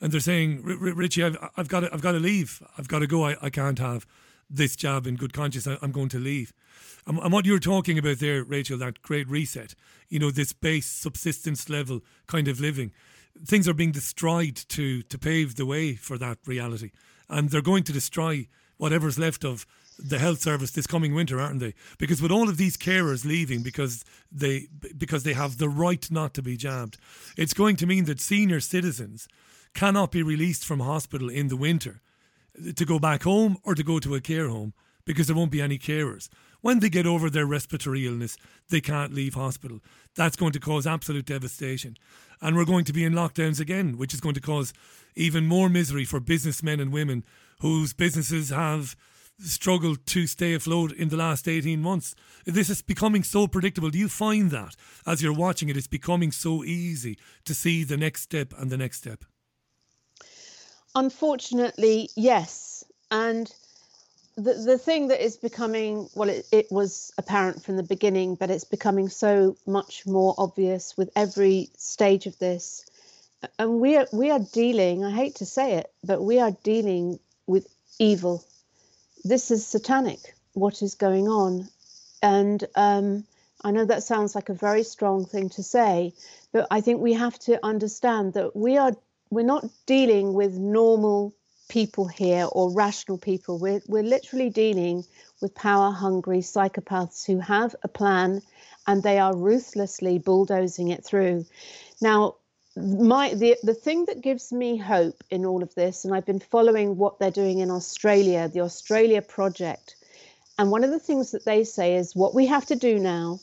And 0.00 0.12
they're 0.12 0.20
saying, 0.20 0.62
Richie, 0.62 1.24
I've, 1.24 1.36
I've 1.56 1.68
got 1.68 1.80
to, 1.80 1.92
I've 1.92 2.00
got 2.00 2.12
to 2.12 2.20
leave. 2.20 2.62
I've 2.78 2.88
got 2.88 3.00
to 3.00 3.06
go. 3.06 3.26
I, 3.26 3.36
I 3.42 3.50
can't 3.50 3.78
have 3.78 4.06
this 4.48 4.76
job 4.76 5.06
in 5.06 5.16
good 5.16 5.34
conscience. 5.34 5.66
I, 5.66 5.76
am 5.82 5.92
going 5.92 6.08
to 6.10 6.18
leave. 6.18 6.54
And, 7.06 7.18
and 7.18 7.32
what 7.32 7.44
you're 7.44 7.58
talking 7.58 7.98
about 7.98 8.18
there, 8.18 8.42
Rachel, 8.42 8.78
that 8.78 9.02
great 9.02 9.28
reset, 9.28 9.74
you 10.08 10.18
know, 10.18 10.30
this 10.30 10.54
base 10.54 10.86
subsistence 10.86 11.68
level 11.68 12.00
kind 12.26 12.48
of 12.48 12.60
living 12.60 12.92
things 13.44 13.68
are 13.68 13.74
being 13.74 13.92
destroyed 13.92 14.56
to 14.56 15.02
to 15.02 15.18
pave 15.18 15.56
the 15.56 15.66
way 15.66 15.94
for 15.94 16.18
that 16.18 16.38
reality, 16.46 16.90
and 17.30 17.48
they're 17.48 17.62
going 17.62 17.84
to 17.84 17.92
destroy 17.92 18.48
whatever's 18.76 19.18
left 19.18 19.44
of 19.44 19.66
the 19.98 20.18
health 20.18 20.40
service 20.40 20.70
this 20.70 20.86
coming 20.86 21.14
winter, 21.14 21.40
aren't 21.40 21.60
they? 21.60 21.74
Because 21.98 22.22
with 22.22 22.30
all 22.30 22.48
of 22.48 22.56
these 22.56 22.76
carers 22.76 23.24
leaving 23.24 23.62
because 23.62 24.04
they 24.32 24.68
because 24.96 25.22
they 25.22 25.34
have 25.34 25.58
the 25.58 25.68
right 25.68 26.10
not 26.10 26.34
to 26.34 26.42
be 26.42 26.56
jabbed, 26.56 26.96
it's 27.36 27.54
going 27.54 27.76
to 27.76 27.86
mean 27.86 28.04
that 28.06 28.20
senior 28.20 28.60
citizens 28.60 29.28
cannot 29.74 30.10
be 30.10 30.22
released 30.22 30.64
from 30.64 30.80
hospital 30.80 31.28
in 31.28 31.48
the 31.48 31.56
winter 31.56 32.00
to 32.76 32.84
go 32.84 32.98
back 32.98 33.22
home 33.22 33.58
or 33.64 33.74
to 33.74 33.82
go 33.82 33.98
to 33.98 34.14
a 34.14 34.20
care 34.20 34.48
home 34.48 34.72
because 35.04 35.26
there 35.26 35.36
won't 35.36 35.52
be 35.52 35.62
any 35.62 35.78
carers. 35.78 36.28
When 36.60 36.80
they 36.80 36.90
get 36.90 37.06
over 37.06 37.30
their 37.30 37.46
respiratory 37.46 38.06
illness, 38.06 38.36
they 38.68 38.80
can't 38.80 39.14
leave 39.14 39.34
hospital. 39.34 39.80
That's 40.14 40.36
going 40.36 40.52
to 40.52 40.60
cause 40.60 40.86
absolute 40.86 41.26
devastation. 41.26 41.96
And 42.42 42.56
we're 42.56 42.64
going 42.64 42.84
to 42.84 42.92
be 42.92 43.04
in 43.04 43.12
lockdowns 43.12 43.60
again, 43.60 43.96
which 43.96 44.14
is 44.14 44.20
going 44.20 44.34
to 44.34 44.40
cause 44.40 44.72
even 45.14 45.46
more 45.46 45.68
misery 45.68 46.04
for 46.04 46.20
businessmen 46.20 46.80
and 46.80 46.92
women 46.92 47.24
whose 47.60 47.92
businesses 47.92 48.50
have 48.50 48.96
struggled 49.38 50.04
to 50.06 50.26
stay 50.26 50.54
afloat 50.54 50.92
in 50.92 51.08
the 51.08 51.16
last 51.16 51.48
18 51.48 51.80
months. 51.80 52.14
This 52.44 52.68
is 52.68 52.82
becoming 52.82 53.22
so 53.22 53.46
predictable. 53.46 53.90
Do 53.90 53.98
you 53.98 54.08
find 54.08 54.50
that 54.50 54.76
as 55.06 55.22
you're 55.22 55.32
watching 55.32 55.68
it, 55.68 55.76
it's 55.76 55.86
becoming 55.86 56.30
so 56.32 56.64
easy 56.64 57.18
to 57.44 57.54
see 57.54 57.84
the 57.84 57.96
next 57.96 58.22
step 58.22 58.52
and 58.58 58.70
the 58.70 58.76
next 58.76 58.98
step? 58.98 59.24
Unfortunately, 60.94 62.10
yes. 62.16 62.84
And 63.10 63.52
the, 64.44 64.54
the 64.54 64.78
thing 64.78 65.08
that 65.08 65.24
is 65.24 65.36
becoming, 65.36 66.08
well, 66.14 66.28
it, 66.28 66.46
it 66.50 66.66
was 66.70 67.12
apparent 67.18 67.64
from 67.64 67.76
the 67.76 67.82
beginning, 67.82 68.34
but 68.34 68.50
it's 68.50 68.64
becoming 68.64 69.08
so 69.08 69.56
much 69.66 70.06
more 70.06 70.34
obvious 70.38 70.96
with 70.96 71.10
every 71.14 71.70
stage 71.76 72.26
of 72.26 72.38
this. 72.38 72.84
And 73.58 73.80
we 73.80 73.96
are, 73.96 74.06
we 74.12 74.30
are 74.30 74.40
dealing, 74.40 75.04
I 75.04 75.10
hate 75.10 75.36
to 75.36 75.46
say 75.46 75.74
it, 75.74 75.92
but 76.04 76.22
we 76.22 76.40
are 76.40 76.52
dealing 76.62 77.18
with 77.46 77.66
evil. 77.98 78.44
This 79.24 79.50
is 79.50 79.66
satanic, 79.66 80.34
what 80.54 80.82
is 80.82 80.94
going 80.94 81.28
on. 81.28 81.68
And 82.22 82.62
um, 82.74 83.24
I 83.62 83.70
know 83.70 83.84
that 83.84 84.02
sounds 84.02 84.34
like 84.34 84.48
a 84.48 84.54
very 84.54 84.82
strong 84.82 85.24
thing 85.24 85.50
to 85.50 85.62
say, 85.62 86.14
but 86.52 86.66
I 86.70 86.80
think 86.80 87.00
we 87.00 87.14
have 87.14 87.38
to 87.40 87.64
understand 87.64 88.34
that 88.34 88.56
we 88.56 88.76
are 88.76 88.92
we're 89.30 89.44
not 89.44 89.64
dealing 89.86 90.34
with 90.34 90.58
normal 90.58 91.32
people 91.70 92.06
here 92.06 92.46
or 92.52 92.70
rational 92.70 93.16
people. 93.16 93.58
We're, 93.58 93.80
we're 93.86 94.02
literally 94.02 94.50
dealing 94.50 95.04
with 95.40 95.54
power 95.54 95.92
hungry 95.92 96.40
psychopaths 96.40 97.24
who 97.24 97.38
have 97.38 97.74
a 97.82 97.88
plan 97.88 98.42
and 98.86 99.02
they 99.02 99.18
are 99.18 99.34
ruthlessly 99.34 100.18
bulldozing 100.18 100.88
it 100.88 101.04
through. 101.04 101.46
Now, 102.02 102.36
my 102.76 103.34
the 103.34 103.56
the 103.62 103.74
thing 103.74 104.04
that 104.06 104.20
gives 104.20 104.52
me 104.52 104.76
hope 104.76 105.24
in 105.30 105.44
all 105.44 105.62
of 105.62 105.74
this, 105.74 106.04
and 106.04 106.14
I've 106.14 106.26
been 106.26 106.40
following 106.40 106.96
what 106.96 107.18
they're 107.18 107.30
doing 107.30 107.58
in 107.58 107.70
Australia, 107.70 108.48
the 108.48 108.60
Australia 108.60 109.22
project, 109.22 109.96
and 110.58 110.70
one 110.70 110.84
of 110.84 110.90
the 110.90 110.98
things 110.98 111.32
that 111.32 111.44
they 111.44 111.64
say 111.64 111.96
is 111.96 112.14
what 112.14 112.34
we 112.34 112.46
have 112.46 112.66
to 112.66 112.76
do 112.76 112.98
now. 112.98 113.40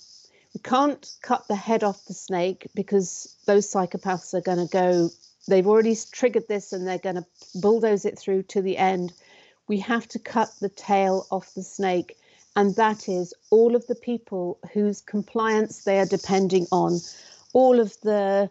We 0.53 0.61
can't 0.61 1.05
cut 1.21 1.47
the 1.47 1.55
head 1.55 1.83
off 1.83 2.05
the 2.05 2.13
snake 2.13 2.67
because 2.73 3.35
those 3.45 3.71
psychopaths 3.71 4.33
are 4.33 4.41
going 4.41 4.65
to 4.65 4.71
go 4.71 5.09
they've 5.47 5.67
already 5.67 5.95
triggered 6.11 6.47
this 6.47 6.73
and 6.73 6.87
they're 6.87 6.97
going 6.97 7.15
to 7.15 7.25
bulldoze 7.55 8.05
it 8.05 8.19
through 8.19 8.43
to 8.43 8.61
the 8.61 8.77
end. 8.77 9.13
We 9.67 9.79
have 9.79 10.07
to 10.09 10.19
cut 10.19 10.49
the 10.59 10.69
tail 10.69 11.25
off 11.31 11.53
the 11.53 11.63
snake. 11.63 12.17
And 12.55 12.75
that 12.75 13.07
is 13.07 13.33
all 13.49 13.75
of 13.75 13.85
the 13.87 13.95
people 13.95 14.59
whose 14.73 15.01
compliance 15.01 15.83
they 15.83 15.99
are 15.99 16.05
depending 16.05 16.65
on, 16.71 16.99
all 17.53 17.79
of 17.79 17.95
the 18.01 18.49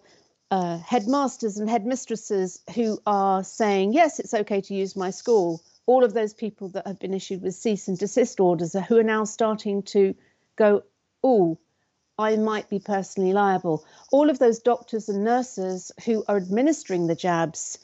uh, 0.50 0.78
headmasters 0.78 1.58
and 1.58 1.68
headmistresses 1.68 2.60
who 2.74 3.00
are 3.06 3.42
saying, 3.42 3.92
yes, 3.92 4.20
it's 4.20 4.34
okay 4.34 4.60
to 4.60 4.74
use 4.74 4.94
my 4.94 5.10
school, 5.10 5.60
all 5.86 6.04
of 6.04 6.14
those 6.14 6.34
people 6.34 6.68
that 6.68 6.86
have 6.86 6.98
been 6.98 7.14
issued 7.14 7.42
with 7.42 7.54
cease 7.54 7.88
and 7.88 7.98
desist 7.98 8.38
orders 8.40 8.76
who 8.88 8.98
are 8.98 9.02
now 9.02 9.24
starting 9.24 9.82
to 9.82 10.14
go, 10.56 10.82
oh, 11.24 11.58
I 12.18 12.36
might 12.36 12.70
be 12.70 12.78
personally 12.78 13.34
liable. 13.34 13.84
All 14.10 14.30
of 14.30 14.38
those 14.38 14.58
doctors 14.58 15.08
and 15.08 15.22
nurses 15.22 15.92
who 16.04 16.24
are 16.28 16.38
administering 16.38 17.06
the 17.06 17.14
jabs, 17.14 17.78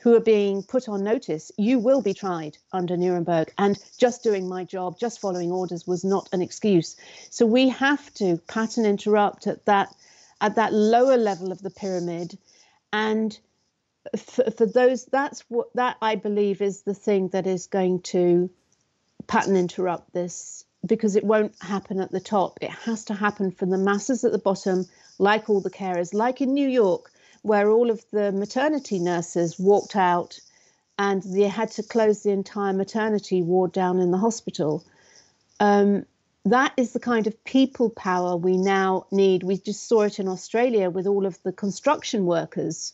who 0.00 0.14
are 0.14 0.20
being 0.20 0.62
put 0.62 0.88
on 0.88 1.02
notice, 1.02 1.50
you 1.56 1.78
will 1.78 2.02
be 2.02 2.12
tried 2.12 2.58
under 2.72 2.96
Nuremberg. 2.96 3.52
And 3.56 3.78
just 3.96 4.22
doing 4.22 4.48
my 4.48 4.64
job, 4.64 4.98
just 4.98 5.20
following 5.20 5.50
orders 5.50 5.86
was 5.86 6.04
not 6.04 6.28
an 6.32 6.42
excuse. 6.42 6.96
So 7.30 7.46
we 7.46 7.70
have 7.70 8.12
to 8.14 8.36
pattern 8.48 8.84
interrupt 8.84 9.46
at 9.46 9.64
that 9.64 9.94
at 10.38 10.56
that 10.56 10.74
lower 10.74 11.16
level 11.16 11.50
of 11.50 11.62
the 11.62 11.70
pyramid. 11.70 12.36
And 12.92 13.36
for, 14.14 14.50
for 14.50 14.66
those, 14.66 15.06
that's 15.06 15.40
what 15.48 15.72
that 15.74 15.96
I 16.02 16.16
believe 16.16 16.60
is 16.60 16.82
the 16.82 16.92
thing 16.92 17.28
that 17.28 17.46
is 17.46 17.66
going 17.66 18.02
to 18.02 18.50
pattern 19.26 19.56
interrupt 19.56 20.12
this 20.12 20.65
because 20.86 21.16
it 21.16 21.24
won't 21.24 21.54
happen 21.60 22.00
at 22.00 22.10
the 22.10 22.20
top. 22.20 22.58
It 22.60 22.70
has 22.70 23.04
to 23.06 23.14
happen 23.14 23.50
for 23.50 23.66
the 23.66 23.78
masses 23.78 24.24
at 24.24 24.32
the 24.32 24.38
bottom, 24.38 24.86
like 25.18 25.50
all 25.50 25.60
the 25.60 25.70
carers, 25.70 26.14
like 26.14 26.40
in 26.40 26.54
New 26.54 26.68
York, 26.68 27.10
where 27.42 27.70
all 27.70 27.90
of 27.90 28.04
the 28.10 28.32
maternity 28.32 28.98
nurses 28.98 29.58
walked 29.58 29.96
out 29.96 30.38
and 30.98 31.22
they 31.22 31.42
had 31.42 31.70
to 31.72 31.82
close 31.82 32.22
the 32.22 32.30
entire 32.30 32.72
maternity 32.72 33.42
ward 33.42 33.72
down 33.72 33.98
in 33.98 34.10
the 34.10 34.18
hospital. 34.18 34.84
Um, 35.60 36.06
that 36.44 36.72
is 36.76 36.92
the 36.92 37.00
kind 37.00 37.26
of 37.26 37.44
people 37.44 37.90
power 37.90 38.36
we 38.36 38.56
now 38.56 39.06
need. 39.10 39.42
We 39.42 39.58
just 39.58 39.88
saw 39.88 40.02
it 40.02 40.18
in 40.18 40.28
Australia 40.28 40.90
with 40.90 41.06
all 41.06 41.26
of 41.26 41.42
the 41.42 41.52
construction 41.52 42.24
workers 42.24 42.92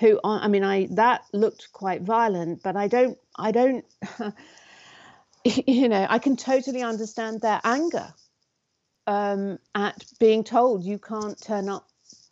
who 0.00 0.18
I 0.24 0.48
mean 0.48 0.64
I 0.64 0.88
that 0.92 1.24
looked 1.32 1.72
quite 1.72 2.02
violent, 2.02 2.62
but 2.62 2.76
I 2.76 2.88
don't 2.88 3.18
I 3.36 3.52
don't 3.52 3.84
you 5.66 5.88
know, 5.88 6.06
I 6.08 6.18
can 6.18 6.36
totally 6.36 6.82
understand 6.82 7.40
their 7.40 7.60
anger 7.64 8.12
um, 9.06 9.58
at 9.74 10.04
being 10.18 10.44
told 10.44 10.84
you 10.84 10.98
can't 10.98 11.40
turn 11.40 11.68
up 11.68 11.88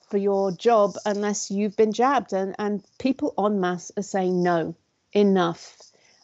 for 0.08 0.18
your 0.18 0.52
job 0.52 0.96
unless 1.06 1.50
you've 1.50 1.76
been 1.76 1.92
jabbed. 1.92 2.32
And, 2.32 2.54
and 2.58 2.84
people 2.98 3.34
en 3.38 3.60
masse 3.60 3.92
are 3.96 4.02
saying 4.02 4.42
no, 4.42 4.74
enough. 5.12 5.76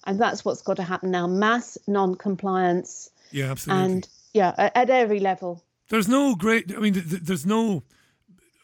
And 0.04 0.20
that's 0.20 0.44
what's 0.44 0.62
got 0.62 0.76
to 0.76 0.84
happen 0.84 1.10
now 1.10 1.26
mass 1.26 1.78
non 1.86 2.14
compliance. 2.14 3.10
Yeah, 3.32 3.50
absolutely. 3.50 3.84
And 3.84 4.08
yeah, 4.34 4.54
at, 4.56 4.76
at, 4.76 4.90
every 4.90 5.18
level. 5.18 5.62
There's 5.88 6.08
no 6.08 6.34
great, 6.34 6.72
I 6.74 6.78
mean, 6.78 6.94
th- 6.94 7.22
there's 7.22 7.46
no, 7.46 7.82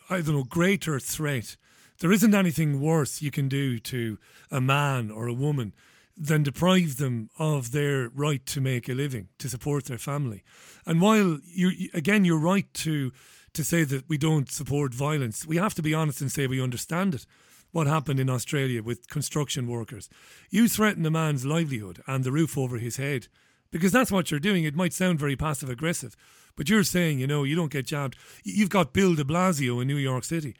I 0.08 0.20
don't 0.20 0.36
know, 0.36 0.44
greater 0.44 1.00
threat. 1.00 1.56
There 1.98 2.12
isn't 2.12 2.34
anything 2.34 2.80
worse 2.80 3.22
you 3.22 3.30
can 3.30 3.48
do 3.48 3.78
to 3.80 4.18
a 4.50 4.60
man 4.60 5.10
or 5.10 5.26
a 5.26 5.32
woman 5.32 5.72
than 6.16 6.42
deprive 6.42 6.96
them 6.96 7.30
of 7.38 7.72
their 7.72 8.10
right 8.10 8.44
to 8.46 8.60
make 8.60 8.88
a 8.88 8.94
living, 8.94 9.28
to 9.38 9.48
support 9.48 9.86
their 9.86 9.98
family. 9.98 10.42
And 10.86 11.00
while 11.00 11.38
you 11.44 11.88
again 11.94 12.24
you're 12.24 12.38
right 12.38 12.72
to 12.74 13.12
to 13.54 13.64
say 13.64 13.84
that 13.84 14.08
we 14.08 14.18
don't 14.18 14.50
support 14.50 14.94
violence, 14.94 15.46
we 15.46 15.56
have 15.56 15.74
to 15.74 15.82
be 15.82 15.94
honest 15.94 16.20
and 16.20 16.32
say 16.32 16.46
we 16.46 16.62
understand 16.62 17.14
it. 17.14 17.26
What 17.70 17.86
happened 17.86 18.20
in 18.20 18.28
Australia 18.28 18.82
with 18.82 19.08
construction 19.08 19.66
workers. 19.66 20.10
You 20.50 20.68
threaten 20.68 21.06
a 21.06 21.10
man's 21.10 21.46
livelihood 21.46 22.02
and 22.06 22.22
the 22.22 22.32
roof 22.32 22.58
over 22.58 22.76
his 22.76 22.98
head 22.98 23.28
because 23.70 23.92
that's 23.92 24.12
what 24.12 24.30
you're 24.30 24.40
doing. 24.40 24.64
It 24.64 24.76
might 24.76 24.92
sound 24.92 25.18
very 25.18 25.36
passive 25.36 25.70
aggressive, 25.70 26.14
but 26.54 26.68
you're 26.68 26.84
saying, 26.84 27.18
you 27.18 27.26
know, 27.26 27.44
you 27.44 27.56
don't 27.56 27.72
get 27.72 27.86
jabbed. 27.86 28.16
You've 28.44 28.68
got 28.68 28.92
Bill 28.92 29.14
de 29.14 29.24
Blasio 29.24 29.80
in 29.80 29.88
New 29.88 29.96
York 29.96 30.24
City 30.24 30.54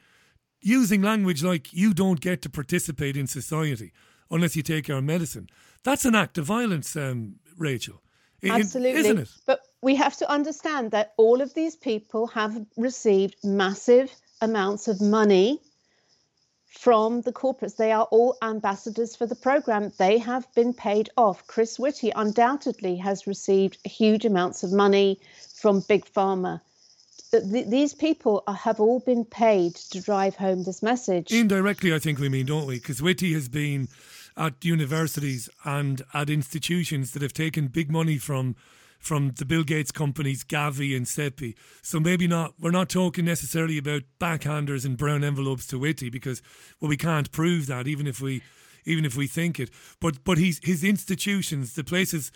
using 0.63 1.01
language 1.01 1.43
like 1.43 1.73
you 1.73 1.93
don't 1.93 2.21
get 2.21 2.41
to 2.41 2.49
participate 2.49 3.17
in 3.17 3.27
society 3.27 3.91
unless 4.29 4.55
you 4.55 4.63
take 4.63 4.89
our 4.89 5.01
medicine. 5.01 5.49
That's 5.83 6.05
an 6.05 6.15
act 6.15 6.37
of 6.37 6.45
violence, 6.45 6.95
um, 6.95 7.35
Rachel. 7.57 8.01
Absolutely. 8.43 8.99
Isn't 8.99 9.17
it? 9.19 9.29
But 9.45 9.61
we 9.81 9.95
have 9.95 10.17
to 10.17 10.29
understand 10.29 10.91
that 10.91 11.13
all 11.17 11.41
of 11.41 11.53
these 11.53 11.75
people 11.75 12.27
have 12.27 12.65
received 12.77 13.35
massive 13.43 14.13
amounts 14.41 14.87
of 14.87 14.99
money 15.01 15.61
from 16.67 17.21
the 17.21 17.31
corporates. 17.31 17.77
They 17.77 17.91
are 17.91 18.07
all 18.11 18.37
ambassadors 18.41 19.15
for 19.15 19.25
the 19.25 19.35
program. 19.35 19.91
They 19.97 20.17
have 20.17 20.51
been 20.53 20.73
paid 20.73 21.09
off. 21.15 21.45
Chris 21.47 21.79
Whitty 21.79 22.11
undoubtedly 22.15 22.97
has 22.97 23.27
received 23.27 23.77
huge 23.85 24.25
amounts 24.25 24.63
of 24.63 24.73
money 24.73 25.19
from 25.55 25.81
Big 25.81 26.05
Pharma. 26.05 26.61
these 27.31 27.93
people 27.93 28.43
are, 28.47 28.55
have 28.55 28.79
all 28.79 28.99
been 28.99 29.23
paid 29.23 29.75
to 29.75 30.01
drive 30.01 30.35
home 30.35 30.63
this 30.63 30.83
message. 30.83 31.31
Indirectly, 31.31 31.93
I 31.93 31.99
think 31.99 32.19
we 32.19 32.29
mean, 32.29 32.47
don't 32.47 32.67
we? 32.67 32.75
Because 32.75 33.01
Whitty 33.01 33.33
has 33.33 33.47
been 33.47 33.87
at 34.37 34.63
universities 34.63 35.49
and 35.63 36.01
at 36.13 36.29
institutions 36.29 37.11
that 37.11 37.21
have 37.21 37.33
taken 37.33 37.67
big 37.67 37.91
money 37.91 38.17
from 38.17 38.55
from 38.99 39.31
the 39.37 39.43
Bill 39.45 39.63
Gates 39.65 39.91
companies 39.91 40.45
Gavi 40.45 40.95
and 40.95 41.05
CEPI. 41.05 41.55
So 41.81 41.99
maybe 41.99 42.25
not 42.25 42.53
we're 42.59 42.71
not 42.71 42.89
talking 42.89 43.25
necessarily 43.25 43.77
about 43.77 44.03
backhanders 44.19 44.85
and 44.85 44.97
brown 44.97 45.23
envelopes 45.23 45.67
to 45.67 45.79
Whitty 45.79 46.09
because 46.09 46.41
well 46.79 46.89
we 46.89 46.97
can't 46.97 47.31
prove 47.31 47.67
that 47.67 47.87
even 47.87 48.07
if 48.07 48.21
we 48.21 48.41
even 48.85 49.05
if 49.05 49.15
we 49.15 49.27
think 49.27 49.59
it. 49.59 49.69
But 49.99 50.23
but 50.23 50.37
he's 50.37 50.59
his 50.63 50.83
institutions, 50.83 51.73
the 51.75 51.83
places 51.83 52.31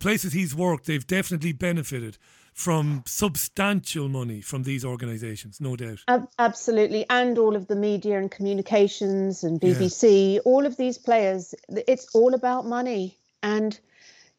places 0.00 0.32
he's 0.32 0.54
worked, 0.54 0.86
they've 0.86 1.06
definitely 1.06 1.52
benefited 1.52 2.18
from 2.58 3.04
substantial 3.06 4.08
money 4.08 4.40
from 4.40 4.64
these 4.64 4.84
organizations, 4.84 5.60
no 5.60 5.76
doubt. 5.76 6.00
absolutely. 6.40 7.06
And 7.08 7.38
all 7.38 7.54
of 7.54 7.68
the 7.68 7.76
media 7.76 8.18
and 8.18 8.28
communications 8.28 9.44
and 9.44 9.60
BBC, 9.60 10.34
yeah. 10.34 10.40
all 10.40 10.66
of 10.66 10.76
these 10.76 10.98
players, 10.98 11.54
it's 11.68 12.12
all 12.16 12.34
about 12.34 12.66
money. 12.66 13.16
And 13.44 13.78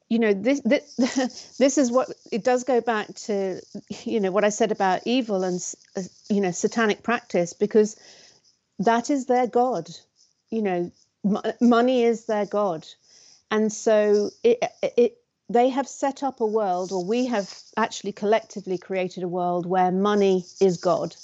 you 0.09 0.19
know 0.19 0.33
this, 0.33 0.59
this 0.65 1.55
this 1.59 1.77
is 1.77 1.93
what 1.93 2.09
it 2.29 2.43
does 2.43 2.65
go 2.65 2.81
back 2.81 3.07
to 3.13 3.61
you 4.03 4.19
know 4.19 4.31
what 4.31 4.43
i 4.43 4.49
said 4.49 4.71
about 4.71 5.01
evil 5.05 5.43
and 5.43 5.61
uh, 5.95 6.01
you 6.29 6.41
know 6.41 6.49
satanic 6.49 7.03
practice 7.03 7.53
because 7.53 7.95
that 8.79 9.11
is 9.11 9.27
their 9.27 9.45
god 9.45 9.87
you 10.49 10.63
know 10.63 10.91
money 11.61 12.01
is 12.01 12.25
their 12.25 12.47
god 12.47 12.87
and 13.51 13.71
so 13.71 14.31
it, 14.43 14.63
it 14.81 15.19
they 15.49 15.69
have 15.69 15.87
set 15.87 16.21
up 16.21 16.41
a 16.41 16.45
world, 16.45 16.91
or 16.91 17.03
we 17.03 17.25
have 17.25 17.51
actually 17.75 18.11
collectively 18.11 18.77
created 18.77 19.23
a 19.23 19.27
world 19.27 19.65
where 19.65 19.91
money 19.91 20.45
is 20.61 20.77
God. 20.77 21.15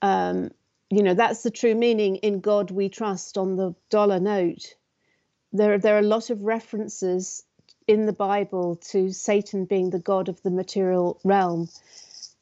Um, 0.00 0.50
you 0.88 1.02
know, 1.02 1.14
that's 1.14 1.42
the 1.42 1.50
true 1.50 1.74
meaning 1.74 2.16
in 2.16 2.40
God 2.40 2.70
we 2.70 2.88
trust 2.88 3.36
on 3.36 3.56
the 3.56 3.74
dollar 3.90 4.20
note. 4.20 4.74
There, 5.52 5.78
there 5.78 5.96
are 5.96 6.00
a 6.00 6.02
lot 6.02 6.30
of 6.30 6.42
references 6.42 7.42
in 7.88 8.06
the 8.06 8.12
Bible 8.12 8.76
to 8.76 9.10
Satan 9.10 9.64
being 9.64 9.90
the 9.90 9.98
God 9.98 10.28
of 10.28 10.40
the 10.42 10.50
material 10.50 11.20
realm. 11.24 11.68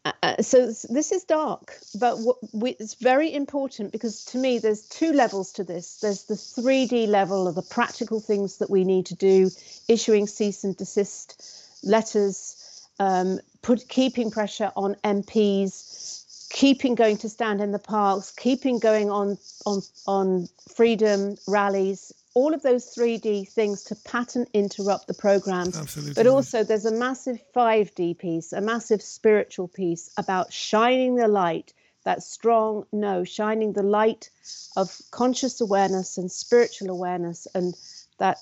Uh, 0.06 0.12
uh, 0.22 0.40
so 0.40 0.66
this 0.66 1.10
is 1.10 1.24
dark, 1.24 1.76
but 1.98 2.16
we, 2.52 2.76
it's 2.78 2.94
very 2.94 3.34
important 3.34 3.90
because 3.90 4.24
to 4.26 4.38
me, 4.38 4.58
there's 4.60 4.82
two 4.82 5.12
levels 5.12 5.50
to 5.50 5.64
this. 5.64 5.98
There's 5.98 6.24
the 6.24 6.34
3D 6.34 7.08
level 7.08 7.48
of 7.48 7.56
the 7.56 7.62
practical 7.62 8.20
things 8.20 8.58
that 8.58 8.70
we 8.70 8.84
need 8.84 9.06
to 9.06 9.16
do, 9.16 9.50
issuing 9.88 10.28
cease 10.28 10.62
and 10.62 10.76
desist 10.76 11.42
letters, 11.82 12.86
um, 13.00 13.40
put 13.62 13.88
keeping 13.88 14.30
pressure 14.30 14.70
on 14.76 14.94
MPs, 15.02 16.50
keeping 16.50 16.94
going 16.94 17.16
to 17.16 17.28
stand 17.28 17.60
in 17.60 17.72
the 17.72 17.80
parks, 17.80 18.30
keeping 18.30 18.78
going 18.78 19.10
on 19.10 19.38
on 19.64 19.82
on 20.06 20.48
freedom 20.76 21.36
rallies, 21.48 22.12
all 22.36 22.52
of 22.52 22.60
those 22.60 22.94
3D 22.94 23.48
things 23.48 23.82
to 23.84 23.96
pattern 23.96 24.44
interrupt 24.52 25.06
the 25.06 25.14
programs. 25.14 25.74
Absolutely. 25.74 26.22
But 26.22 26.26
also, 26.26 26.62
there's 26.62 26.84
a 26.84 26.92
massive 26.92 27.40
5D 27.56 28.18
piece, 28.18 28.52
a 28.52 28.60
massive 28.60 29.00
spiritual 29.00 29.68
piece 29.68 30.10
about 30.18 30.52
shining 30.52 31.16
the 31.16 31.28
light, 31.28 31.72
that 32.04 32.22
strong 32.22 32.84
no, 32.92 33.24
shining 33.24 33.72
the 33.72 33.82
light 33.82 34.28
of 34.76 34.94
conscious 35.12 35.62
awareness 35.62 36.18
and 36.18 36.30
spiritual 36.30 36.90
awareness 36.90 37.48
and 37.54 37.74
that 38.18 38.36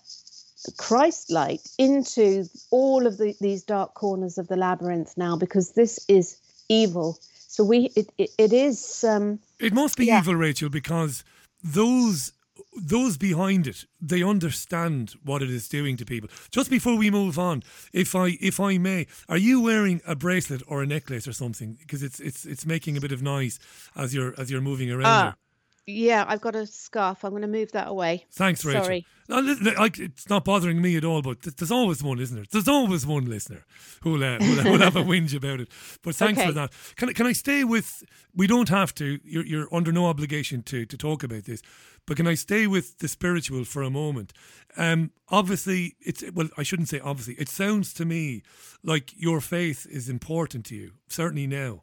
Christ 0.76 1.30
light 1.30 1.62
into 1.78 2.48
all 2.72 3.06
of 3.06 3.16
the, 3.16 3.36
these 3.40 3.62
dark 3.62 3.94
corners 3.94 4.38
of 4.38 4.48
the 4.48 4.56
labyrinth 4.56 5.16
now, 5.16 5.36
because 5.36 5.70
this 5.74 6.04
is 6.08 6.36
evil. 6.68 7.20
So 7.46 7.62
we, 7.62 7.92
it, 7.94 8.10
it, 8.18 8.30
it 8.38 8.52
is. 8.52 9.04
Um, 9.04 9.38
it 9.60 9.72
must 9.72 9.96
be 9.96 10.06
yeah. 10.06 10.18
evil, 10.18 10.34
Rachel, 10.34 10.68
because 10.68 11.22
those 11.62 12.32
those 12.76 13.16
behind 13.16 13.66
it, 13.66 13.84
they 14.00 14.22
understand 14.22 15.14
what 15.24 15.42
it 15.42 15.50
is 15.50 15.68
doing 15.68 15.96
to 15.96 16.04
people. 16.04 16.28
Just 16.50 16.70
before 16.70 16.96
we 16.96 17.10
move 17.10 17.38
on, 17.38 17.62
if 17.92 18.14
I 18.14 18.36
if 18.40 18.60
I 18.60 18.78
may, 18.78 19.06
are 19.28 19.36
you 19.36 19.60
wearing 19.60 20.00
a 20.06 20.14
bracelet 20.14 20.62
or 20.66 20.82
a 20.82 20.86
necklace 20.86 21.26
or 21.26 21.32
something? 21.32 21.76
Because 21.80 22.02
it's 22.02 22.20
it's 22.20 22.44
it's 22.44 22.66
making 22.66 22.96
a 22.96 23.00
bit 23.00 23.12
of 23.12 23.22
noise 23.22 23.58
as 23.96 24.14
you're 24.14 24.34
as 24.38 24.50
you're 24.50 24.60
moving 24.60 24.90
around. 24.90 25.28
Uh, 25.28 25.32
yeah, 25.86 26.24
I've 26.26 26.40
got 26.40 26.56
a 26.56 26.66
scarf. 26.66 27.24
I'm 27.24 27.30
going 27.30 27.42
to 27.42 27.48
move 27.48 27.72
that 27.72 27.88
away. 27.88 28.24
Thanks, 28.32 28.64
Rachel. 28.64 28.84
Sorry. 28.84 29.06
it's 29.28 30.30
not 30.30 30.44
bothering 30.44 30.80
me 30.80 30.96
at 30.96 31.04
all, 31.04 31.20
but 31.20 31.42
there's 31.42 31.70
always 31.70 32.02
one, 32.02 32.18
isn't 32.20 32.34
there? 32.34 32.46
There's 32.50 32.68
always 32.68 33.06
one 33.06 33.26
listener 33.26 33.66
who'll, 34.02 34.24
uh, 34.24 34.38
who'll, 34.38 34.62
who'll 34.62 34.78
have 34.78 34.96
a 34.96 35.02
whinge 35.04 35.34
about 35.34 35.60
it. 35.60 35.68
But 36.02 36.14
thanks 36.14 36.40
okay. 36.40 36.48
for 36.48 36.54
that. 36.54 36.72
Can, 36.96 37.12
can 37.12 37.26
I 37.26 37.32
stay 37.32 37.64
with, 37.64 38.02
we 38.34 38.46
don't 38.46 38.70
have 38.70 38.94
to, 38.94 39.20
you're, 39.24 39.44
you're 39.44 39.74
under 39.74 39.92
no 39.92 40.06
obligation 40.06 40.62
to, 40.64 40.86
to 40.86 40.96
talk 40.96 41.22
about 41.22 41.44
this, 41.44 41.60
but 42.06 42.16
can 42.16 42.26
I 42.26 42.34
stay 42.34 42.66
with 42.66 42.98
the 42.98 43.08
spiritual 43.08 43.64
for 43.64 43.82
a 43.82 43.90
moment? 43.90 44.32
Um, 44.78 45.10
obviously, 45.28 45.96
it's, 46.00 46.24
well, 46.32 46.48
I 46.56 46.62
shouldn't 46.62 46.88
say 46.88 47.00
obviously, 47.00 47.34
it 47.34 47.50
sounds 47.50 47.92
to 47.94 48.06
me 48.06 48.42
like 48.82 49.12
your 49.14 49.42
faith 49.42 49.86
is 49.90 50.08
important 50.08 50.64
to 50.66 50.76
you, 50.76 50.92
certainly 51.08 51.46
now. 51.46 51.82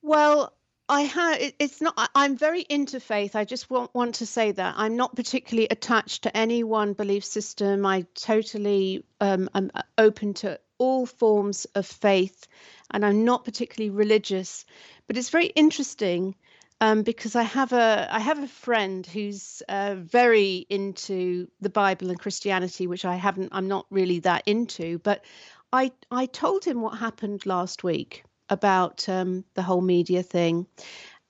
Well, 0.00 0.52
I 0.88 1.02
have. 1.02 1.52
It's 1.58 1.80
not. 1.80 2.10
I'm 2.14 2.36
very 2.36 2.60
into 2.60 3.00
faith. 3.00 3.36
I 3.36 3.44
just 3.44 3.70
want 3.70 3.94
want 3.94 4.16
to 4.16 4.26
say 4.26 4.52
that 4.52 4.74
I'm 4.76 4.96
not 4.96 5.16
particularly 5.16 5.68
attached 5.70 6.24
to 6.24 6.36
any 6.36 6.62
one 6.62 6.92
belief 6.92 7.24
system. 7.24 7.86
I 7.86 8.04
totally 8.14 9.04
um, 9.20 9.48
I'm 9.54 9.70
uh, 9.74 9.82
open 9.96 10.34
to 10.34 10.60
all 10.76 11.06
forms 11.06 11.64
of 11.74 11.86
faith, 11.86 12.46
and 12.90 13.04
I'm 13.04 13.24
not 13.24 13.46
particularly 13.46 13.90
religious. 13.90 14.66
But 15.06 15.16
it's 15.16 15.30
very 15.30 15.46
interesting 15.46 16.34
um, 16.82 17.02
because 17.02 17.34
I 17.34 17.44
have 17.44 17.72
a 17.72 18.06
I 18.10 18.20
have 18.20 18.42
a 18.42 18.48
friend 18.48 19.06
who's 19.06 19.62
uh, 19.66 19.94
very 19.96 20.66
into 20.68 21.48
the 21.62 21.70
Bible 21.70 22.10
and 22.10 22.20
Christianity, 22.20 22.86
which 22.86 23.06
I 23.06 23.14
haven't. 23.14 23.50
I'm 23.52 23.68
not 23.68 23.86
really 23.88 24.18
that 24.20 24.42
into. 24.44 24.98
But 24.98 25.24
I 25.72 25.92
I 26.10 26.26
told 26.26 26.62
him 26.62 26.82
what 26.82 26.98
happened 26.98 27.46
last 27.46 27.82
week 27.82 28.22
about 28.48 29.08
um, 29.08 29.44
the 29.54 29.62
whole 29.62 29.80
media 29.80 30.22
thing. 30.22 30.66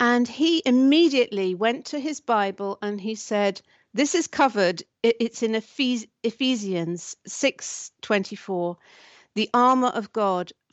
And 0.01 0.27
he 0.27 0.63
immediately 0.67 1.55
went 1.55 1.87
to 1.87 2.01
his 2.01 2.21
Bible 2.21 2.79
and 2.83 3.01
he 3.01 3.15
said, 3.15 3.61
This 3.93 4.15
is 4.15 4.27
covered. 4.27 4.83
It's 5.03 5.43
in 5.43 5.55
Ephesians 5.55 7.17
6 7.27 7.93
24. 8.03 8.77
The 9.35 9.51
armor 9.55 9.89
of 9.89 10.13
God 10.13 10.53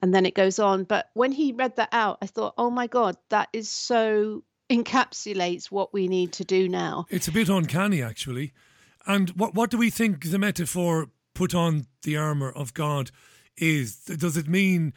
And 0.00 0.14
then 0.14 0.26
it 0.26 0.34
goes 0.34 0.58
on. 0.58 0.84
But 0.84 1.10
when 1.14 1.32
he 1.32 1.52
read 1.52 1.76
that 1.76 1.88
out, 1.92 2.18
I 2.22 2.26
thought, 2.26 2.54
oh 2.56 2.70
my 2.70 2.86
God, 2.86 3.16
that 3.30 3.48
is 3.52 3.68
so 3.68 4.44
encapsulates 4.70 5.66
what 5.66 5.92
we 5.92 6.08
need 6.08 6.32
to 6.32 6.44
do 6.44 6.68
now. 6.68 7.06
It's 7.10 7.28
a 7.28 7.32
bit 7.32 7.48
uncanny, 7.48 8.02
actually. 8.02 8.52
And 9.06 9.30
what 9.30 9.54
what 9.54 9.70
do 9.70 9.78
we 9.78 9.90
think 9.90 10.30
the 10.30 10.38
metaphor 10.38 11.10
"put 11.34 11.54
on 11.54 11.86
the 12.02 12.16
armor 12.16 12.50
of 12.50 12.74
God" 12.74 13.10
is? 13.56 13.96
Does 13.96 14.36
it 14.36 14.48
mean, 14.48 14.92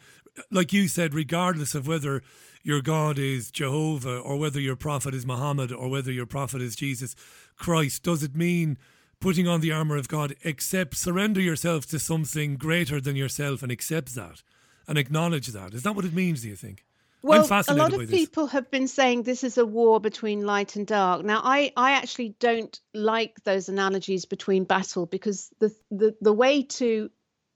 like 0.50 0.72
you 0.72 0.88
said, 0.88 1.14
regardless 1.14 1.74
of 1.74 1.86
whether 1.86 2.22
your 2.62 2.82
God 2.82 3.18
is 3.18 3.50
Jehovah 3.50 4.18
or 4.18 4.36
whether 4.36 4.60
your 4.60 4.76
prophet 4.76 5.14
is 5.14 5.26
Muhammad 5.26 5.72
or 5.72 5.88
whether 5.88 6.12
your 6.12 6.26
prophet 6.26 6.62
is 6.62 6.76
Jesus 6.76 7.16
Christ, 7.56 8.02
does 8.02 8.22
it 8.22 8.36
mean 8.36 8.78
putting 9.18 9.48
on 9.48 9.60
the 9.60 9.72
armor 9.72 9.96
of 9.96 10.08
God, 10.08 10.34
except 10.44 10.96
surrender 10.96 11.40
yourself 11.40 11.86
to 11.86 11.98
something 11.98 12.56
greater 12.56 13.00
than 13.00 13.16
yourself 13.16 13.62
and 13.62 13.72
accept 13.72 14.14
that 14.14 14.42
and 14.86 14.98
acknowledge 14.98 15.48
that? 15.48 15.74
Is 15.74 15.82
that 15.82 15.94
what 15.94 16.04
it 16.04 16.12
means? 16.12 16.42
Do 16.42 16.48
you 16.48 16.56
think? 16.56 16.84
Well, 17.22 17.46
a 17.68 17.74
lot 17.74 17.92
of 17.92 18.08
people 18.08 18.48
have 18.48 18.68
been 18.68 18.88
saying 18.88 19.22
this 19.22 19.44
is 19.44 19.56
a 19.56 19.64
war 19.64 20.00
between 20.00 20.44
light 20.44 20.74
and 20.74 20.84
dark. 20.84 21.24
Now, 21.24 21.40
I, 21.44 21.72
I 21.76 21.92
actually 21.92 22.34
don't 22.40 22.78
like 22.92 23.44
those 23.44 23.68
analogies 23.68 24.24
between 24.24 24.64
battle 24.64 25.06
because 25.06 25.48
the 25.60 25.72
the, 25.90 26.16
the 26.20 26.32
way 26.32 26.64
to 26.64 27.10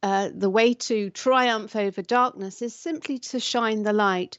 uh, 0.04 0.30
the 0.32 0.50
way 0.50 0.74
to 0.74 1.10
triumph 1.10 1.74
over 1.74 2.00
darkness 2.00 2.62
is 2.62 2.76
simply 2.76 3.18
to 3.18 3.40
shine 3.40 3.82
the 3.82 3.92
light. 3.92 4.38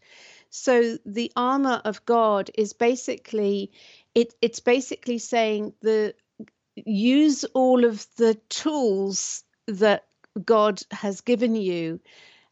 So 0.50 0.98
the 1.06 1.32
armor 1.36 1.82
of 1.84 2.06
God 2.06 2.50
is 2.56 2.72
basically 2.72 3.72
it, 4.16 4.34
it's 4.42 4.62
basically 4.62 5.18
saying 5.18 5.74
the 5.82 6.16
use 6.76 7.44
all 7.54 7.84
of 7.84 8.08
the 8.16 8.36
tools 8.50 9.44
that 9.68 10.06
God 10.46 10.82
has 10.92 11.22
given 11.22 11.56
you 11.56 12.00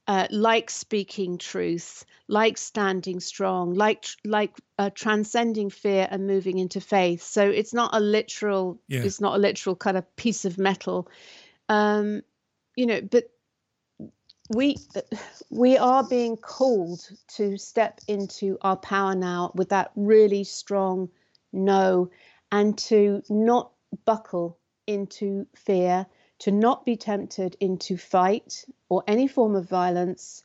uh, 0.07 0.27
like 0.29 0.69
speaking 0.69 1.37
truth, 1.37 2.05
like 2.27 2.57
standing 2.57 3.19
strong, 3.19 3.73
like 3.73 4.05
like 4.23 4.51
uh, 4.77 4.89
transcending 4.93 5.69
fear 5.69 6.07
and 6.09 6.27
moving 6.27 6.59
into 6.59 6.79
faith. 6.79 7.23
So 7.23 7.49
it's 7.49 7.73
not 7.73 7.91
a 7.93 7.99
literal. 7.99 8.79
Yeah. 8.87 9.03
It's 9.03 9.19
not 9.19 9.35
a 9.35 9.39
literal 9.39 9.75
kind 9.75 9.97
of 9.97 10.15
piece 10.15 10.45
of 10.45 10.57
metal. 10.57 11.09
Um, 11.69 12.21
you 12.75 12.85
know, 12.85 13.01
but 13.01 13.31
we 14.49 14.77
we 15.49 15.77
are 15.77 16.03
being 16.03 16.37
called 16.37 17.09
to 17.27 17.57
step 17.57 17.99
into 18.07 18.57
our 18.61 18.77
power 18.77 19.15
now 19.15 19.51
with 19.55 19.69
that 19.69 19.91
really 19.95 20.43
strong 20.43 21.09
no 21.51 22.09
and 22.51 22.77
to 22.77 23.23
not 23.29 23.71
buckle 24.05 24.59
into 24.85 25.47
fear 25.55 26.05
to 26.39 26.51
not 26.51 26.85
be 26.85 26.97
tempted 26.97 27.55
into 27.59 27.97
fight 27.97 28.65
or 28.89 29.03
any 29.07 29.27
form 29.27 29.55
of 29.55 29.69
violence 29.69 30.43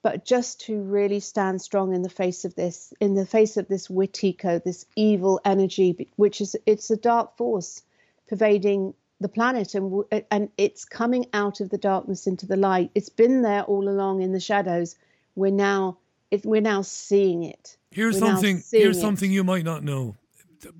but 0.00 0.24
just 0.24 0.60
to 0.60 0.80
really 0.80 1.20
stand 1.20 1.60
strong 1.60 1.92
in 1.92 2.02
the 2.02 2.08
face 2.08 2.44
of 2.44 2.54
this 2.54 2.92
in 3.00 3.14
the 3.14 3.26
face 3.26 3.56
of 3.56 3.68
this 3.68 3.88
wetiko 3.88 4.62
this 4.62 4.86
evil 4.96 5.40
energy 5.44 6.08
which 6.16 6.40
is 6.40 6.56
it's 6.66 6.90
a 6.90 6.96
dark 6.96 7.36
force 7.36 7.82
pervading 8.28 8.94
the 9.20 9.28
planet 9.28 9.74
and 9.74 10.04
and 10.30 10.48
it's 10.56 10.84
coming 10.84 11.26
out 11.32 11.60
of 11.60 11.70
the 11.70 11.78
darkness 11.78 12.26
into 12.26 12.46
the 12.46 12.56
light. 12.56 12.90
It's 12.94 13.08
been 13.08 13.42
there 13.42 13.62
all 13.62 13.88
along 13.88 14.22
in 14.22 14.32
the 14.32 14.40
shadows. 14.40 14.96
We're 15.34 15.50
now 15.50 15.98
it, 16.30 16.44
we're 16.44 16.60
now 16.60 16.82
seeing 16.82 17.42
it. 17.42 17.76
Here's 17.90 18.20
we're 18.20 18.28
something 18.28 18.62
here's 18.70 18.98
it. 18.98 19.00
something 19.00 19.30
you 19.30 19.44
might 19.44 19.64
not 19.64 19.82
know. 19.82 20.16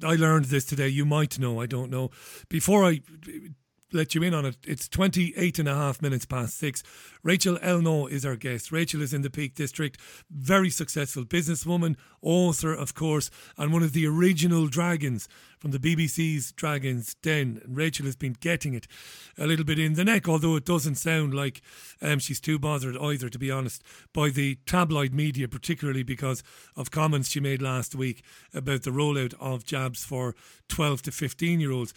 I 0.02 0.14
learned 0.14 0.47
this 0.47 0.64
today. 0.64 0.89
You 0.89 1.05
might 1.05 1.39
know. 1.39 1.60
I 1.60 1.66
don't 1.66 1.90
know. 1.90 2.10
Before 2.48 2.85
i 2.85 3.01
let 3.93 4.15
you 4.15 4.23
in 4.23 4.35
on 4.35 4.44
it. 4.44 4.56
It's 4.66 4.89
28 4.89 5.59
and 5.59 5.69
a 5.69 5.74
half 5.74 6.02
minutes 6.02 6.27
past 6.27 6.59
six. 6.59 6.82
Rachel 7.23 7.59
Elnaugh 7.59 8.10
is 8.10 8.24
our 8.24 8.36
guest. 8.36 8.70
Rachel 8.70 9.02
is 9.02 9.15
in 9.15 9.23
the 9.23 9.31
Peak 9.31 9.55
District, 9.55 9.98
very 10.31 10.70
successful 10.70 11.24
businesswoman, 11.24 11.97
author, 12.23 12.73
of 12.73 12.94
course, 12.94 13.31
and 13.56 13.73
one 13.73 13.82
of 13.82 13.93
the 13.93 14.06
original 14.06 14.66
dragons 14.66 15.28
from 15.59 15.73
the 15.73 15.78
BBC's 15.78 16.52
Dragons 16.52 17.15
Den. 17.23 17.60
And 17.65 17.77
Rachel 17.77 18.06
has 18.06 18.16
been 18.16 18.36
getting 18.40 18.74
it 18.74 18.86
a 19.36 19.47
little 19.47 19.65
bit 19.65 19.78
in 19.78 19.94
the 19.94 20.05
neck, 20.05 20.28
although 20.28 20.56
it 20.56 20.65
doesn't 20.65 20.97
sound 20.97 21.35
like 21.35 21.62
um, 22.01 22.19
she's 22.19 22.40
too 22.40 22.59
bothered 22.59 22.97
either, 22.97 23.28
to 23.28 23.39
be 23.39 23.51
honest, 23.51 23.82
by 24.12 24.28
the 24.31 24.56
tabloid 24.66 25.12
media, 25.12 25.48
particularly 25.48 26.02
because 26.02 26.43
of 26.77 26.90
comments 26.90 27.31
she 27.31 27.40
made 27.40 27.62
last 27.62 27.94
week 27.94 28.23
about 28.55 28.82
the 28.82 28.90
rollout 28.90 29.35
of 29.40 29.65
jabs 29.65 30.05
for 30.05 30.35
12 30.69 31.02
to 31.02 31.12
15 31.12 31.60
year 31.60 31.73
olds 31.73 31.94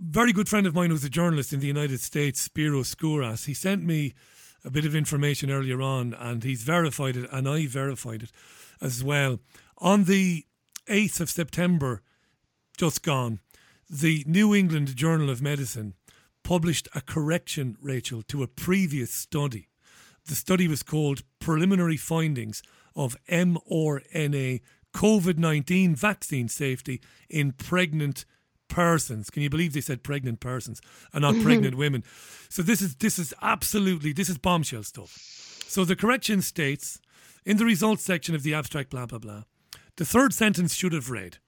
very 0.00 0.32
good 0.32 0.48
friend 0.48 0.66
of 0.66 0.74
mine 0.74 0.90
who's 0.90 1.04
a 1.04 1.10
journalist 1.10 1.52
in 1.52 1.60
the 1.60 1.66
United 1.66 2.00
States, 2.00 2.40
Spiro 2.40 2.82
Skouras, 2.82 3.46
he 3.46 3.54
sent 3.54 3.84
me 3.84 4.14
a 4.64 4.70
bit 4.70 4.84
of 4.84 4.94
information 4.94 5.50
earlier 5.50 5.82
on 5.82 6.14
and 6.14 6.44
he's 6.44 6.62
verified 6.62 7.16
it 7.16 7.28
and 7.32 7.48
I 7.48 7.66
verified 7.66 8.22
it 8.22 8.32
as 8.80 9.02
well. 9.02 9.40
On 9.78 10.04
the 10.04 10.44
8th 10.88 11.20
of 11.20 11.30
September, 11.30 12.02
just 12.76 13.02
gone, 13.02 13.40
the 13.88 14.24
New 14.26 14.54
England 14.54 14.96
Journal 14.96 15.30
of 15.30 15.42
Medicine 15.42 15.94
published 16.42 16.88
a 16.94 17.00
correction, 17.00 17.76
Rachel, 17.80 18.22
to 18.22 18.42
a 18.42 18.48
previous 18.48 19.12
study. 19.12 19.68
The 20.26 20.34
study 20.34 20.68
was 20.68 20.82
called 20.82 21.22
Preliminary 21.40 21.96
Findings 21.96 22.62
of 22.94 23.16
mRNA 23.28 24.60
COVID 24.94 25.38
19 25.38 25.94
Vaccine 25.94 26.48
Safety 26.48 27.00
in 27.28 27.52
Pregnant 27.52 28.24
persons. 28.72 29.28
Can 29.30 29.42
you 29.42 29.50
believe 29.50 29.74
they 29.74 29.82
said 29.82 30.02
pregnant 30.02 30.40
persons 30.40 30.80
and 31.12 31.22
not 31.22 31.34
mm-hmm. 31.34 31.44
pregnant 31.44 31.76
women? 31.76 32.02
So 32.48 32.62
this 32.62 32.80
is 32.80 32.96
this 32.96 33.18
is 33.18 33.34
absolutely 33.42 34.12
this 34.12 34.30
is 34.30 34.38
bombshell 34.38 34.82
stuff. 34.82 35.10
So 35.68 35.84
the 35.84 35.94
correction 35.94 36.42
states 36.42 37.00
in 37.44 37.58
the 37.58 37.64
results 37.64 38.02
section 38.02 38.34
of 38.34 38.42
the 38.42 38.54
abstract 38.54 38.90
blah 38.90 39.06
blah 39.06 39.18
blah. 39.18 39.42
The 39.96 40.06
third 40.06 40.32
sentence 40.32 40.74
should 40.74 40.94
have 40.94 41.10
read 41.10 41.38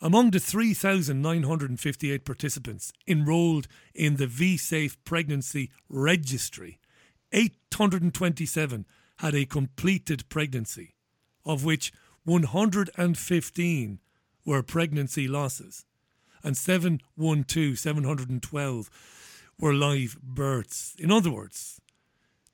among 0.00 0.32
the 0.32 0.40
3,958 0.40 2.24
participants 2.24 2.92
enrolled 3.06 3.68
in 3.94 4.16
the 4.16 4.26
VSafe 4.26 4.96
pregnancy 5.04 5.70
registry, 5.88 6.80
827 7.30 8.84
had 9.18 9.36
a 9.36 9.46
completed 9.46 10.28
pregnancy, 10.28 10.96
of 11.46 11.64
which 11.64 11.92
115 12.24 14.00
were 14.44 14.62
pregnancy 14.64 15.28
losses 15.28 15.84
and 16.44 16.56
712, 16.56 17.78
712 17.78 18.90
were 19.58 19.74
live 19.74 20.18
births. 20.22 20.94
In 20.98 21.10
other 21.10 21.30
words, 21.30 21.80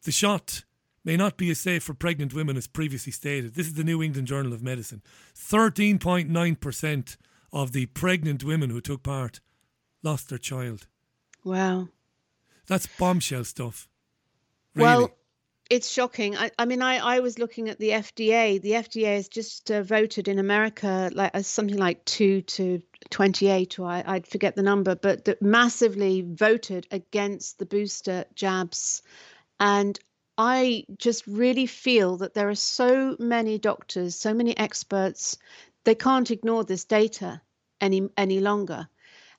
the 0.05 0.13
shot 0.13 0.65
may 1.05 1.17
not 1.17 1.37
be 1.37 1.51
as 1.51 1.59
safe 1.59 1.83
for 1.83 1.95
pregnant 1.95 2.35
women 2.35 2.57
as 2.57 2.67
previously 2.67 3.13
stated. 3.13 3.55
This 3.55 3.67
is 3.67 3.75
the 3.75 3.85
New 3.85 4.03
England 4.03 4.29
Journal 4.29 4.53
of 4.53 4.63
Medicine. 4.63 5.03
13.9% 5.35 7.17
of 7.53 7.73
the 7.73 7.87
pregnant 7.87 8.45
women 8.45 8.71
who 8.71 8.81
took 8.81 9.03
part 9.03 9.41
lost 10.03 10.29
their 10.29 10.39
child. 10.39 10.87
Wow. 11.45 11.89
That's 12.67 12.87
bombshell 12.87 13.45
stuff. 13.45 13.89
Really. 14.75 14.87
Well, 14.87 15.18
it's 15.71 15.91
shocking. 15.91 16.37
I, 16.37 16.51
I, 16.59 16.65
mean, 16.65 16.81
I, 16.81 16.97
I 16.97 17.21
was 17.21 17.39
looking 17.39 17.69
at 17.69 17.79
the 17.79 17.91
FDA. 17.91 18.61
The 18.61 18.73
FDA 18.73 19.17
has 19.17 19.29
just 19.29 19.71
uh, 19.71 19.83
voted 19.83 20.29
in 20.29 20.39
America 20.39 21.11
like 21.13 21.35
uh, 21.35 21.43
something 21.43 21.77
like 21.77 22.05
two 22.05 22.43
to 22.43 22.83
28, 23.11 23.79
or 23.79 23.87
I, 23.87 24.05
I'd 24.07 24.27
forget 24.27 24.57
the 24.57 24.63
number, 24.63 24.95
but 24.95 25.43
massively 25.43 26.23
voted 26.27 26.87
against 26.91 27.59
the 27.59 27.67
booster 27.67 28.25
jabs. 28.35 29.03
And 29.61 29.99
I 30.39 30.85
just 30.97 31.27
really 31.27 31.67
feel 31.67 32.19
that 32.19 32.33
there 32.33 32.49
are 32.49 32.55
so 32.55 33.17
many 33.19 33.59
doctors, 33.59 34.17
so 34.17 34.33
many 34.33 34.57
experts, 34.57 35.37
they 35.85 35.95
can't 35.95 36.31
ignore 36.31 36.65
this 36.65 36.85
data 36.85 37.41
any 37.81 38.09
any 38.17 38.41
longer. 38.41 38.89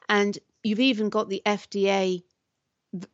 And 0.08 0.38
you've 0.64 0.80
even 0.80 1.10
got 1.10 1.30
the 1.30 1.42
FDA 1.46 2.24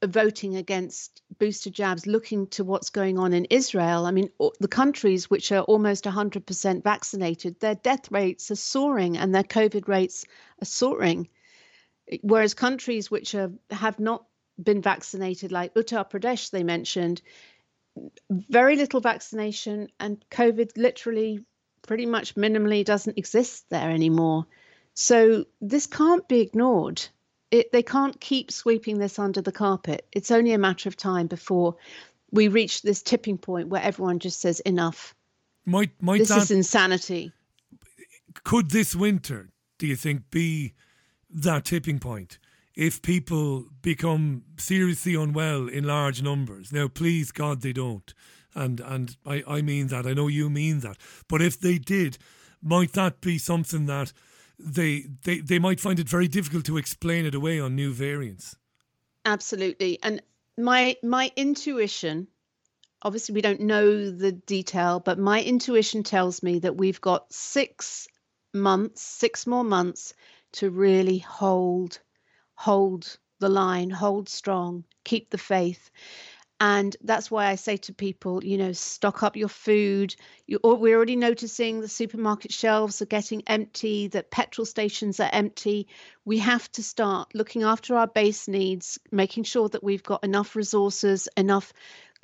voting 0.04 0.56
against 0.56 1.22
booster 1.38 1.70
jabs, 1.70 2.08
looking 2.08 2.48
to 2.48 2.64
what's 2.64 2.90
going 2.90 3.20
on 3.20 3.34
in 3.34 3.46
Israel. 3.46 4.06
I 4.06 4.12
mean, 4.12 4.30
the 4.60 4.68
countries 4.68 5.30
which 5.30 5.52
are 5.52 5.64
almost 5.64 6.06
100% 6.06 6.84
vaccinated, 6.84 7.60
their 7.60 7.76
death 7.76 8.12
rates 8.12 8.50
are 8.52 8.56
soaring 8.56 9.18
and 9.18 9.36
their 9.36 9.44
COVID 9.44 9.88
rates 9.88 10.26
are 10.62 10.66
soaring. 10.66 11.30
Whereas 12.22 12.54
countries 12.54 13.12
which 13.12 13.36
are, 13.36 13.52
have 13.72 14.00
not 14.00 14.26
been 14.62 14.82
vaccinated, 14.82 15.52
like 15.52 15.74
Uttar 15.74 16.10
Pradesh, 16.10 16.52
they 16.52 16.64
mentioned, 16.64 17.22
very 18.30 18.76
little 18.76 19.02
vaccination 19.02 19.90
and 20.00 20.24
COVID 20.30 20.72
literally 20.78 21.44
pretty 21.82 22.06
much 22.06 22.36
minimally 22.36 22.84
doesn't 22.84 23.18
exist 23.18 23.66
there 23.70 23.90
anymore. 23.90 24.46
So 24.94 25.46
this 25.60 25.88
can't 25.88 26.28
be 26.28 26.40
ignored 26.40 27.02
it, 27.56 27.72
they 27.72 27.84
can't 27.84 28.20
keep 28.20 28.52
sweeping 28.52 29.00
this 29.00 29.18
under 29.18 29.42
the 29.42 29.52
carpet. 29.52 30.06
It's 30.12 30.32
only 30.32 30.54
a 30.54 30.58
matter 30.58 30.90
of 30.90 30.98
time 30.98 31.28
before 31.28 31.76
we 32.32 32.48
reach 32.48 32.82
this 32.82 33.02
tipping 33.02 33.38
point 33.38 33.70
where 33.70 33.82
everyone 33.82 34.20
just 34.20 34.42
says 34.42 34.60
enough. 34.62 35.16
Might 35.66 35.92
might 36.02 36.20
this 36.20 36.30
that, 36.30 36.44
is 36.44 36.52
insanity. 36.52 37.32
Could 38.44 38.72
this 38.72 38.96
winter, 38.96 39.50
do 39.80 39.88
you 39.88 39.96
think, 39.96 40.30
be 40.30 40.74
that 41.30 41.66
tipping 41.66 42.00
point? 42.00 42.38
If 42.76 43.02
people 43.02 43.68
become 43.82 44.44
seriously 44.58 45.16
unwell 45.16 45.68
in 45.68 45.86
large 45.86 46.22
numbers, 46.22 46.74
now 46.74 46.90
please 46.90 47.32
God 47.32 47.62
they 47.62 47.72
don't, 47.72 48.14
and 48.54 48.82
and 48.82 49.16
I, 49.26 49.44
I 49.48 49.62
mean 49.62 49.88
that. 49.88 50.06
I 50.06 50.14
know 50.14 50.28
you 50.28 50.50
mean 50.50 50.82
that, 50.82 50.98
but 51.30 51.42
if 51.42 51.58
they 51.60 51.78
did, 51.78 52.18
might 52.62 52.92
that 52.94 53.22
be 53.22 53.38
something 53.38 53.86
that 53.86 54.12
they, 54.60 55.06
they, 55.24 55.40
they 55.40 55.60
might 55.60 55.80
find 55.80 56.00
it 56.00 56.10
very 56.10 56.28
difficult 56.28 56.66
to 56.66 56.78
explain 56.78 57.26
it 57.26 57.36
away 57.36 57.60
on 57.60 57.76
new 57.76 57.92
variants. 57.92 58.56
Absolutely. 59.26 60.00
And 60.04 60.22
my 60.58 60.96
my 61.04 61.32
intuition, 61.36 62.28
obviously 63.02 63.34
we 63.34 63.42
don't 63.42 63.62
know 63.62 64.12
the 64.12 64.32
detail, 64.32 65.00
but 65.00 65.20
my 65.20 65.42
intuition 65.42 66.04
tells 66.04 66.44
me 66.44 66.60
that 66.60 66.78
we've 66.78 67.02
got 67.02 67.32
six 67.34 68.08
months, 68.54 69.02
six 69.02 69.46
more 69.46 69.64
months 69.64 70.14
to 70.54 70.70
really 70.70 71.18
hold 71.18 72.00
hold 72.54 73.18
the 73.40 73.50
line, 73.50 73.90
hold 73.90 74.30
strong, 74.30 74.86
keep 75.04 75.30
the 75.30 75.38
faith. 75.38 75.92
And 76.60 76.96
that's 77.02 77.30
why 77.30 77.48
I 77.48 77.56
say 77.56 77.76
to 77.78 77.94
people, 77.94 78.42
you 78.42 78.58
know, 78.58 78.72
stock 78.72 79.24
up 79.24 79.36
your 79.36 79.50
food. 79.50 80.16
You, 80.48 80.60
oh, 80.64 80.76
we're 80.76 80.96
already 80.96 81.18
noticing 81.18 81.82
the 81.82 81.90
supermarket 81.90 82.54
shelves 82.54 83.02
are 83.02 83.08
getting 83.08 83.44
empty, 83.48 84.08
that 84.10 84.32
petrol 84.32 84.66
stations 84.66 85.20
are 85.20 85.30
empty. 85.34 85.88
We 86.24 86.38
have 86.38 86.72
to 86.74 86.84
start 86.84 87.36
looking 87.36 87.64
after 87.64 87.98
our 87.98 88.08
base 88.08 88.48
needs, 88.48 88.98
making 89.12 89.44
sure 89.44 89.68
that 89.68 89.84
we've 89.84 90.04
got 90.04 90.24
enough 90.24 90.56
resources, 90.56 91.28
enough 91.36 91.74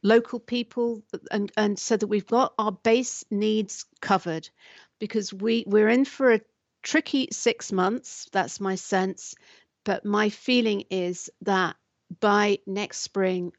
local 0.02 0.40
people, 0.40 1.04
and, 1.30 1.52
and 1.58 1.78
so 1.78 1.98
that 1.98 2.08
we've 2.08 2.26
got 2.26 2.54
our 2.58 2.72
base 2.72 3.26
needs 3.30 3.86
covered. 4.00 4.50
Because 4.98 5.34
we, 5.34 5.66
we're 5.68 5.90
in 5.90 6.06
for 6.06 6.32
a 6.32 6.42
tricky 6.84 7.28
six 7.32 7.72
months, 7.74 8.30
that's 8.32 8.62
my 8.62 8.76
sense. 8.76 9.36
But 9.84 10.06
my 10.06 10.30
feeling 10.30 10.86
is 10.90 11.30
that 11.42 11.76
by 12.20 12.60
next 12.66 13.00
spring, 13.00 13.52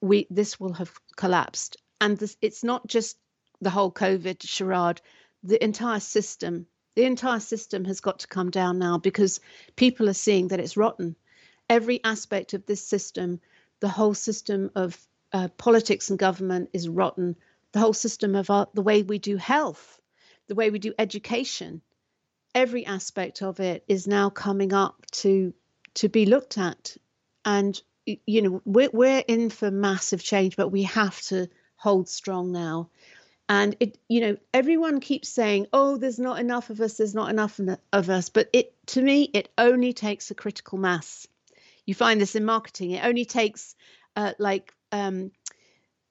we 0.00 0.26
this 0.30 0.60
will 0.60 0.74
have 0.74 0.92
collapsed 1.16 1.76
and 2.00 2.18
this, 2.18 2.36
it's 2.42 2.62
not 2.62 2.86
just 2.86 3.16
the 3.60 3.70
whole 3.70 3.90
COVID 3.90 4.42
charade. 4.42 5.00
The 5.42 5.62
entire 5.62 6.00
system, 6.00 6.66
the 6.94 7.04
entire 7.04 7.40
system 7.40 7.84
has 7.84 8.00
got 8.00 8.20
to 8.20 8.28
come 8.28 8.50
down 8.50 8.78
now 8.78 8.98
because 8.98 9.40
people 9.76 10.08
are 10.08 10.14
seeing 10.14 10.48
that 10.48 10.60
it's 10.60 10.76
rotten. 10.76 11.16
Every 11.68 12.02
aspect 12.04 12.54
of 12.54 12.66
this 12.66 12.86
system, 12.86 13.40
the 13.80 13.88
whole 13.88 14.14
system 14.14 14.70
of 14.74 14.98
uh, 15.32 15.48
politics 15.56 16.10
and 16.10 16.18
government 16.18 16.70
is 16.72 16.88
rotten. 16.88 17.36
The 17.72 17.80
whole 17.80 17.92
system 17.92 18.34
of 18.34 18.50
our, 18.50 18.68
the 18.74 18.82
way 18.82 19.02
we 19.02 19.18
do 19.18 19.36
health, 19.36 20.00
the 20.48 20.54
way 20.54 20.70
we 20.70 20.78
do 20.78 20.94
education, 20.98 21.82
every 22.54 22.86
aspect 22.86 23.42
of 23.42 23.60
it 23.60 23.84
is 23.88 24.06
now 24.06 24.30
coming 24.30 24.72
up 24.72 25.04
to 25.12 25.52
to 25.94 26.08
be 26.10 26.26
looked 26.26 26.58
at. 26.58 26.96
And 27.44 27.80
you 28.06 28.42
know, 28.42 28.62
we're 28.64 28.90
we're 28.92 29.24
in 29.26 29.50
for 29.50 29.70
massive 29.70 30.22
change, 30.22 30.56
but 30.56 30.68
we 30.68 30.84
have 30.84 31.20
to 31.22 31.48
hold 31.76 32.08
strong 32.08 32.52
now. 32.52 32.88
And 33.48 33.76
it, 33.78 33.98
you 34.08 34.20
know, 34.20 34.36
everyone 34.52 35.00
keeps 35.00 35.28
saying, 35.28 35.66
"Oh, 35.72 35.96
there's 35.96 36.18
not 36.18 36.40
enough 36.40 36.70
of 36.70 36.80
us. 36.80 36.96
There's 36.96 37.14
not 37.14 37.30
enough 37.30 37.60
of 37.92 38.10
us." 38.10 38.28
But 38.28 38.48
it, 38.52 38.74
to 38.88 39.02
me, 39.02 39.30
it 39.32 39.48
only 39.58 39.92
takes 39.92 40.30
a 40.30 40.34
critical 40.34 40.78
mass. 40.78 41.28
You 41.84 41.94
find 41.94 42.20
this 42.20 42.34
in 42.34 42.44
marketing. 42.44 42.92
It 42.92 43.04
only 43.04 43.24
takes 43.24 43.76
uh, 44.16 44.32
like 44.38 44.72
um, 44.90 45.30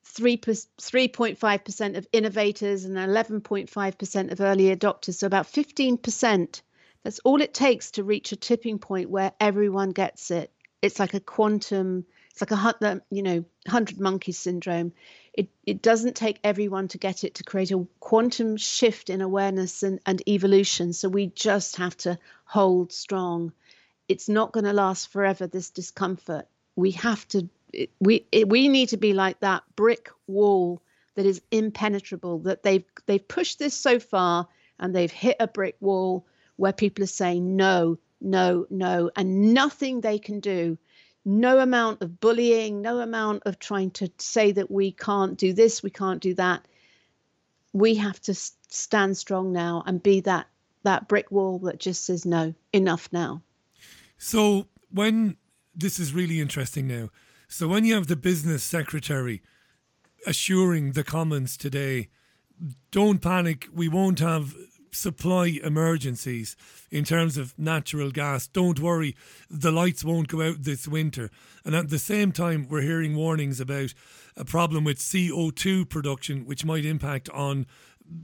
three 0.06 0.40
three 0.80 1.08
point 1.10 1.38
five 1.38 1.66
percent 1.66 1.98
of 1.98 2.08
innovators 2.14 2.86
and 2.86 2.98
eleven 2.98 3.42
point 3.42 3.70
five 3.70 3.98
percent 3.98 4.32
of 4.32 4.40
early 4.40 4.76
adopters. 4.76 5.16
So 5.16 5.28
about 5.28 5.48
fifteen 5.48 5.98
percent. 5.98 6.62
That's 7.04 7.20
all 7.20 7.42
it 7.42 7.54
takes 7.54 7.92
to 7.92 8.04
reach 8.04 8.32
a 8.32 8.36
tipping 8.36 8.80
point 8.80 9.12
where 9.12 9.32
everyone 9.40 9.92
gets 9.92 10.32
it. 10.32 10.52
It's 10.86 11.00
like 11.00 11.16
a 11.16 11.20
quantum. 11.20 12.06
It's 12.32 12.42
like 12.42 12.52
a 12.52 13.02
you 13.10 13.24
know 13.24 13.46
hundred 13.68 14.00
monkeys 14.00 14.38
syndrome. 14.38 14.94
It 15.34 15.50
it 15.66 15.82
doesn't 15.82 16.16
take 16.16 16.40
everyone 16.44 16.88
to 16.90 17.00
get 17.00 17.24
it 17.24 17.36
to 17.36 17.44
create 17.44 17.72
a 17.72 17.88
quantum 18.00 18.56
shift 18.58 19.10
in 19.10 19.22
awareness 19.22 19.82
and, 19.82 20.00
and 20.06 20.22
evolution. 20.28 20.94
So 20.94 21.10
we 21.10 21.28
just 21.28 21.78
have 21.78 21.98
to 21.98 22.20
hold 22.46 22.94
strong. 22.94 23.52
It's 24.08 24.30
not 24.30 24.52
going 24.52 24.66
to 24.66 24.74
last 24.74 25.12
forever. 25.12 25.48
This 25.48 25.72
discomfort. 25.72 26.48
We 26.76 26.92
have 26.92 27.28
to 27.30 27.50
we 28.00 28.28
we 28.46 28.68
need 28.68 28.90
to 28.90 28.98
be 28.98 29.14
like 29.14 29.40
that 29.40 29.64
brick 29.76 30.10
wall 30.28 30.82
that 31.16 31.26
is 31.26 31.42
impenetrable 31.50 32.40
that 32.40 32.62
they've 32.62 32.86
they've 33.08 33.28
pushed 33.28 33.58
this 33.58 33.74
so 33.74 34.00
far 34.00 34.48
and 34.80 34.96
they've 34.96 35.12
hit 35.12 35.38
a 35.40 35.48
brick 35.48 35.78
wall 35.80 36.26
where 36.58 36.74
people 36.74 37.04
are 37.04 37.08
saying 37.08 37.56
no 37.56 37.98
no 38.22 38.66
no 38.70 39.12
and 39.16 39.54
nothing 39.54 40.02
they 40.02 40.20
can 40.20 40.40
do. 40.40 40.78
No 41.24 41.60
amount 41.60 42.02
of 42.02 42.20
bullying 42.20 42.82
no 42.82 43.00
amount 43.00 43.44
of 43.46 43.60
trying 43.60 43.92
to 43.92 44.12
say 44.18 44.52
that 44.52 44.70
we 44.70 44.92
can't 44.92 45.38
do 45.38 45.54
this 45.54 45.84
we 45.84 45.90
can't 45.90 46.22
do 46.22 46.34
that. 46.36 46.66
We 47.74 47.96
have 47.96 48.22
to 48.22 48.34
stand 48.34 49.18
strong 49.18 49.52
now 49.52 49.84
and 49.86 50.02
be 50.02 50.22
that 50.22 50.48
that 50.84 51.08
brick 51.08 51.32
wall 51.32 51.60
that 51.60 51.80
just 51.80 52.06
says 52.06 52.26
no 52.26 52.54
enough 52.72 53.10
now. 53.12 53.42
So 54.18 54.68
when 54.92 55.38
this 55.76 56.00
is 56.00 56.14
really 56.14 56.40
interesting 56.40 56.88
now 56.88 57.10
so 57.48 57.68
when 57.68 57.86
you 57.86 57.94
have 57.94 58.08
the 58.08 58.16
business 58.16 58.64
secretary 58.64 59.42
assuring 60.26 60.92
the 60.92 61.04
Commons 61.04 61.58
today, 61.58 62.10
don't 62.92 63.22
panic, 63.22 63.68
we 63.74 63.88
won't 63.88 64.20
have 64.20 64.56
supply 64.96 65.60
emergencies 65.64 66.56
in 66.90 67.04
terms 67.04 67.38
of 67.38 67.58
natural 67.58 68.12
gas. 68.12 68.48
Don't 68.48 68.80
worry, 68.80 69.16
the 69.50 69.72
lights 69.72 70.04
won't 70.04 70.28
go 70.28 70.42
out 70.42 70.64
this 70.64 70.88
winter. 70.88 71.30
And 71.64 71.76
at 71.76 71.90
the 71.90 72.00
same 72.00 72.32
time, 72.32 72.68
we're 72.70 72.82
hearing 72.82 73.16
warnings 73.16 73.60
about 73.60 73.94
a 74.38 74.46
problem 74.46 74.84
with 74.84 75.00
CO2 75.00 75.90
production, 75.90 76.46
which 76.46 76.66
might 76.66 76.86
impact 76.86 77.30
on 77.30 77.66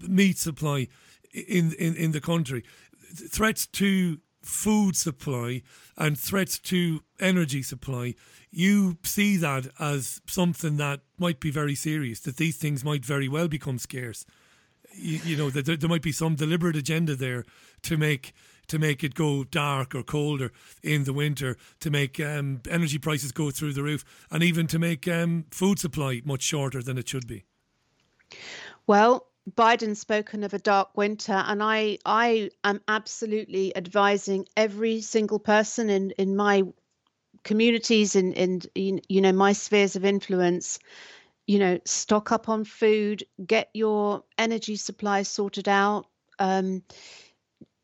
meat 0.07 0.37
supply 0.37 0.87
in, 1.33 1.73
in, 1.73 1.95
in 1.95 2.11
the 2.11 2.21
country. 2.21 2.63
Threats 3.13 3.67
to 3.67 4.19
food 4.41 4.95
supply 4.95 5.61
and 5.97 6.17
threats 6.17 6.59
to 6.59 7.01
energy 7.19 7.61
supply, 7.61 8.15
you 8.49 8.97
see 9.03 9.37
that 9.37 9.67
as 9.79 10.21
something 10.27 10.77
that 10.77 11.01
might 11.17 11.39
be 11.39 11.51
very 11.51 11.75
serious, 11.75 12.19
that 12.21 12.37
these 12.37 12.57
things 12.57 12.83
might 12.83 13.05
very 13.05 13.27
well 13.27 13.47
become 13.47 13.77
scarce. 13.77 14.25
You, 14.93 15.19
you 15.23 15.37
know, 15.37 15.49
that 15.49 15.65
there, 15.65 15.77
there, 15.77 15.89
might 15.89 16.01
be 16.01 16.11
some 16.11 16.35
deliberate 16.35 16.75
agenda 16.75 17.15
there 17.15 17.45
to 17.83 17.97
make 17.97 18.33
to 18.67 18.79
make 18.79 19.03
it 19.03 19.15
go 19.15 19.43
dark 19.43 19.93
or 19.93 20.03
colder 20.03 20.51
in 20.81 21.03
the 21.03 21.13
winter, 21.13 21.57
to 21.81 21.89
make 21.89 22.19
um, 22.19 22.61
energy 22.69 22.97
prices 22.97 23.31
go 23.31 23.51
through 23.51 23.73
the 23.73 23.83
roof, 23.83 24.05
and 24.29 24.43
even 24.43 24.67
to 24.67 24.79
make 24.79 25.07
um, 25.07 25.45
food 25.51 25.79
supply 25.79 26.21
much 26.23 26.41
shorter 26.41 26.81
than 26.81 26.97
it 26.97 27.09
should 27.09 27.27
be. 27.27 27.43
Well, 28.87 29.27
Biden's 29.49 29.99
spoken 29.99 30.43
of 30.43 30.53
a 30.53 30.59
dark 30.59 30.95
winter, 30.95 31.33
and 31.33 31.63
I 31.63 31.97
I 32.05 32.51
am 32.63 32.81
absolutely 32.87 33.75
advising 33.75 34.47
every 34.55 35.01
single 35.01 35.39
person 35.39 35.89
in 35.89 36.11
in 36.11 36.35
my 36.35 36.63
communities 37.43 38.15
and 38.15 38.37
and 38.37 38.67
you 38.75 39.21
know 39.21 39.31
my 39.31 39.53
spheres 39.53 39.95
of 39.95 40.05
influence. 40.05 40.79
You 41.47 41.59
know, 41.59 41.79
stock 41.85 42.31
up 42.31 42.49
on 42.49 42.63
food, 42.63 43.23
get 43.45 43.69
your 43.73 44.23
energy 44.37 44.75
supplies 44.75 45.27
sorted 45.27 45.67
out. 45.67 46.07
Um, 46.39 46.83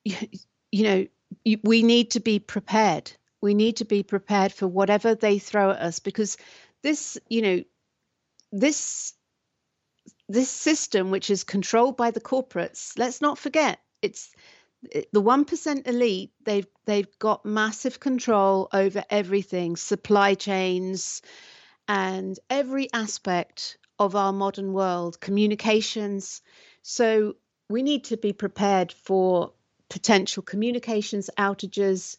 you, 0.05 0.15
you 0.71 0.83
know, 0.83 1.07
you, 1.43 1.59
we 1.63 1.83
need 1.83 2.11
to 2.11 2.19
be 2.19 2.39
prepared. 2.39 3.11
We 3.41 3.53
need 3.53 3.77
to 3.77 3.85
be 3.85 4.03
prepared 4.03 4.51
for 4.51 4.67
whatever 4.67 5.15
they 5.15 5.39
throw 5.39 5.71
at 5.71 5.79
us 5.79 5.99
because 5.99 6.37
this, 6.81 7.17
you 7.29 7.41
know, 7.41 7.63
this 8.51 9.13
this 10.29 10.49
system, 10.49 11.11
which 11.11 11.29
is 11.29 11.43
controlled 11.43 11.97
by 11.97 12.11
the 12.11 12.21
corporates, 12.21 12.97
let's 12.97 13.21
not 13.21 13.37
forget, 13.37 13.79
it's 14.01 14.31
the 15.11 15.21
one 15.21 15.45
percent 15.45 15.87
elite. 15.87 16.31
They've 16.43 16.67
they've 16.85 17.19
got 17.19 17.45
massive 17.45 17.99
control 17.99 18.69
over 18.73 19.03
everything, 19.09 19.75
supply 19.75 20.35
chains, 20.35 21.21
and 21.87 22.37
every 22.49 22.91
aspect 22.93 23.77
of 23.99 24.15
our 24.15 24.33
modern 24.33 24.73
world, 24.73 25.19
communications. 25.19 26.41
So 26.81 27.35
we 27.69 27.81
need 27.83 28.05
to 28.05 28.17
be 28.17 28.33
prepared 28.33 28.91
for 28.91 29.53
potential 29.89 30.43
communications 30.43 31.29
outages, 31.37 32.17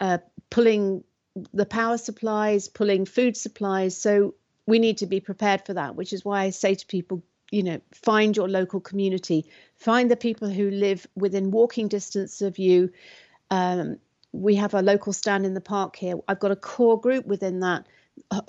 uh, 0.00 0.18
pulling 0.50 1.04
the 1.52 1.66
power 1.66 1.98
supplies, 1.98 2.68
pulling 2.68 3.04
food 3.04 3.36
supplies. 3.36 3.96
So 3.96 4.34
we 4.66 4.78
need 4.78 4.98
to 4.98 5.06
be 5.06 5.20
prepared 5.20 5.64
for 5.64 5.74
that, 5.74 5.96
which 5.96 6.12
is 6.12 6.24
why 6.24 6.42
I 6.42 6.50
say 6.50 6.74
to 6.74 6.86
people, 6.86 7.22
you 7.50 7.62
know 7.62 7.80
find 7.92 8.36
your 8.36 8.48
local 8.48 8.80
community 8.80 9.46
find 9.76 10.10
the 10.10 10.16
people 10.16 10.48
who 10.48 10.70
live 10.70 11.06
within 11.14 11.50
walking 11.50 11.88
distance 11.88 12.42
of 12.42 12.58
you 12.58 12.90
um, 13.50 13.98
we 14.32 14.56
have 14.56 14.74
a 14.74 14.82
local 14.82 15.12
stand 15.12 15.46
in 15.46 15.54
the 15.54 15.60
park 15.60 15.96
here 15.96 16.16
i've 16.28 16.40
got 16.40 16.50
a 16.50 16.56
core 16.56 17.00
group 17.00 17.26
within 17.26 17.60
that 17.60 17.86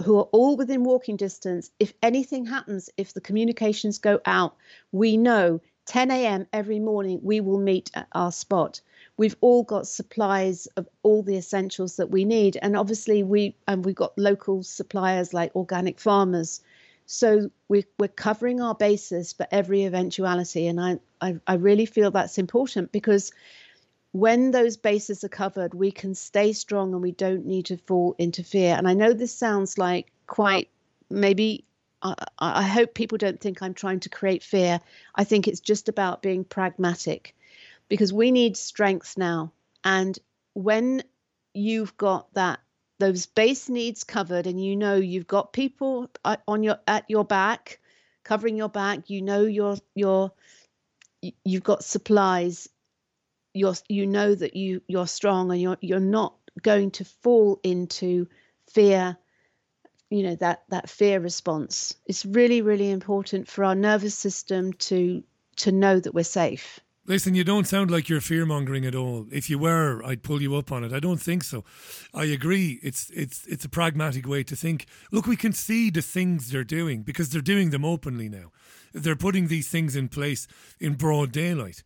who 0.04 0.18
are 0.18 0.30
all 0.32 0.56
within 0.58 0.84
walking 0.84 1.18
distance 1.18 1.72
if 1.80 1.94
anything 2.02 2.45
happens 2.45 2.90
if 2.98 3.14
the 3.14 3.22
communications 3.22 3.99
go 3.99 4.20
out 4.26 4.56
we 4.91 5.18
know 5.18 5.62
10 5.86 6.12
a.m 6.12 6.48
every 6.52 6.80
morning 6.80 7.20
we 7.22 7.40
will 7.40 7.60
meet 7.60 7.91
at 7.94 8.08
our 8.14 8.32
spot 8.32 8.82
we've 9.18 9.36
all 9.41 9.64
got 9.64 9.88
supplies 9.88 10.66
of 10.78 10.88
all 11.04 11.22
the 11.24 11.38
essentials 11.38 11.98
that 11.98 12.10
we 12.10 12.26
need 12.26 12.58
and 12.62 12.76
obviously 12.76 13.24
we 13.24 13.56
and 13.68 13.86
we've 13.86 13.95
got 13.95 14.18
local 14.18 14.64
suppliers 14.64 15.34
like 15.34 15.56
organic 15.56 15.99
farmers 15.99 16.62
so 17.08 17.49
we, 17.70 17.86
we're 17.98 18.10
covering 18.10 18.62
our 18.62 18.76
bases 18.76 19.32
for 19.32 19.48
every 19.49 19.86
eventuality. 19.86 20.68
And 20.68 20.80
I, 20.80 20.99
I, 21.22 21.38
I 21.48 21.54
really 21.54 21.86
feel 21.86 22.12
that's 22.12 22.38
important 22.38 22.91
because 22.91 23.32
when 24.18 24.52
those 24.52 24.77
bases 24.77 25.23
are 25.23 25.30
covered, 25.30 25.73
we 25.73 25.91
can 25.91 26.15
stay 26.15 26.52
strong 26.53 26.94
and 26.94 27.02
we 27.02 27.11
don't 27.11 27.45
need 27.45 27.68
to 27.68 27.77
fall 27.77 28.15
into 28.18 28.44
fear. 28.44 28.76
And 28.76 28.88
I 28.88 28.94
know 28.94 29.14
this 29.14 29.34
sounds 29.34 29.77
like 29.77 30.11
quite 30.26 30.69
maybe 31.10 31.65
I, 32.02 32.15
I, 32.39 32.64
hope 32.64 32.94
people 32.94 33.18
don't 33.18 33.39
think 33.39 33.61
I'm 33.61 33.73
trying 33.73 34.02
to 34.02 34.10
create 34.10 34.44
fear. 34.44 34.80
I 35.15 35.23
think 35.23 35.48
it's 35.48 35.60
just 35.60 35.88
about 35.88 36.22
being 36.22 36.44
pragmatic 36.44 37.35
because 37.89 38.11
we 38.11 38.31
need 38.31 38.57
strength 38.57 39.18
now. 39.18 39.52
And 39.84 40.18
when 40.53 41.03
you've 41.53 41.95
got 41.98 42.34
that 42.34 42.60
those 42.99 43.27
base 43.27 43.69
needs 43.69 44.03
covered 44.03 44.48
and 44.48 44.64
you 44.64 44.76
know 44.76 44.95
you've 44.95 45.27
got 45.27 45.53
people 45.53 46.10
uh, 46.26 46.38
on 46.48 46.64
your 46.64 46.77
at 46.88 47.06
your 47.07 47.23
back 47.23 47.80
covering 48.23 48.57
your 48.57 48.69
back 48.69 49.10
you 49.10 49.22
know 49.22 49.44
you're 49.44 49.77
you're 49.95 50.31
you've 51.44 51.64
got 51.64 51.84
supplies 51.84 52.69
you're 53.58 53.76
you 53.88 54.06
know 54.06 54.34
that 54.34 54.56
you 54.56 54.82
you're 54.88 55.08
strong 55.08 55.52
and 55.52 55.62
you're 55.62 55.78
you're 55.82 56.00
not 56.00 56.36
going 56.62 56.92
to 56.92 57.06
fall 57.06 57.60
into 57.64 58.28
fear 58.72 59.18
you 60.10 60.24
know 60.24 60.36
that 60.36 60.64
that 60.70 60.90
fear 60.90 61.20
response 61.20 61.96
it's 62.06 62.26
really 62.26 62.62
really 62.62 62.90
important 62.90 63.48
for 63.48 63.64
our 63.64 63.76
nervous 63.76 64.16
system 64.16 64.74
to 64.74 65.24
to 65.56 65.72
know 65.72 66.00
that 66.00 66.14
we're 66.14 66.24
safe 66.24 66.80
Listen, 67.10 67.36
you 67.36 67.46
don't 67.46 67.66
sound 67.66 67.90
like 67.90 68.10
you're 68.10 68.20
fear 68.20 68.46
mongering 68.46 68.86
at 68.86 68.94
all. 68.94 69.28
If 69.32 69.50
you 69.50 69.58
were, 69.58 70.04
I'd 70.04 70.24
pull 70.24 70.42
you 70.42 70.58
up 70.58 70.74
on 70.74 70.84
it. 70.84 70.92
I 70.92 71.00
don't 71.00 71.22
think 71.22 71.42
so. 71.42 71.64
I 72.14 72.26
agree. 72.26 72.82
It's 72.84 73.10
it's 73.12 73.48
it's 73.48 73.64
a 73.64 73.70
pragmatic 73.70 74.28
way 74.28 74.44
to 74.44 74.58
think. 74.58 74.88
Look, 75.10 75.26
we 75.26 75.38
can 75.38 75.54
see 75.54 75.90
the 75.90 76.02
things 76.02 76.52
they're 76.52 76.66
doing 76.66 77.04
because 77.04 77.30
they're 77.30 77.42
doing 77.42 77.70
them 77.70 77.86
openly 77.86 78.28
now. 78.28 78.52
They're 78.94 79.16
putting 79.16 79.48
these 79.48 79.70
things 79.70 79.96
in 79.96 80.10
place 80.10 80.50
in 80.82 80.96
broad 80.96 81.32
daylight. 81.32 81.82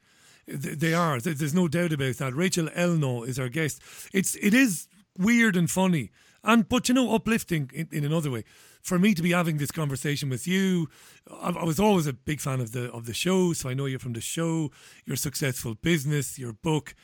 They 0.48 0.94
are. 0.94 1.20
There's 1.20 1.54
no 1.54 1.68
doubt 1.68 1.94
about 1.94 2.16
that. 2.16 2.36
Rachel 2.36 2.68
Elnaugh 2.70 3.28
is 3.28 3.40
our 3.40 3.50
guest. 3.50 3.82
It's 4.14 4.36
it 4.36 4.54
is 4.54 4.88
weird 5.18 5.56
and 5.56 5.70
funny, 5.70 6.12
and 6.44 6.68
but 6.68 6.90
you 6.90 6.96
know 6.96 7.14
uplifting 7.14 7.70
in, 7.74 7.88
in 7.92 8.04
another 8.04 8.32
way 8.32 8.44
for 8.82 8.98
me 8.98 9.14
to 9.14 9.22
be 9.22 9.32
having 9.32 9.58
this 9.58 9.72
conversation 9.72 10.30
with 10.30 10.48
you, 10.48 10.90
I, 11.30 11.52
I, 11.52 11.64
was 11.64 11.80
always 11.80 12.08
a 12.08 12.14
big 12.14 12.40
fan 12.40 12.60
of 12.60 12.72
the 12.72 12.92
of 12.92 13.06
the 13.06 13.14
show. 13.14 13.54
So 13.54 13.70
I 13.70 13.74
know 13.74 13.86
you're 13.86 14.00
from 14.00 14.14
the 14.14 14.22
show, 14.22 14.72
your 15.06 15.16
successful 15.16 15.76
business, 15.76 16.40
your 16.40 16.54
book, 16.54 16.96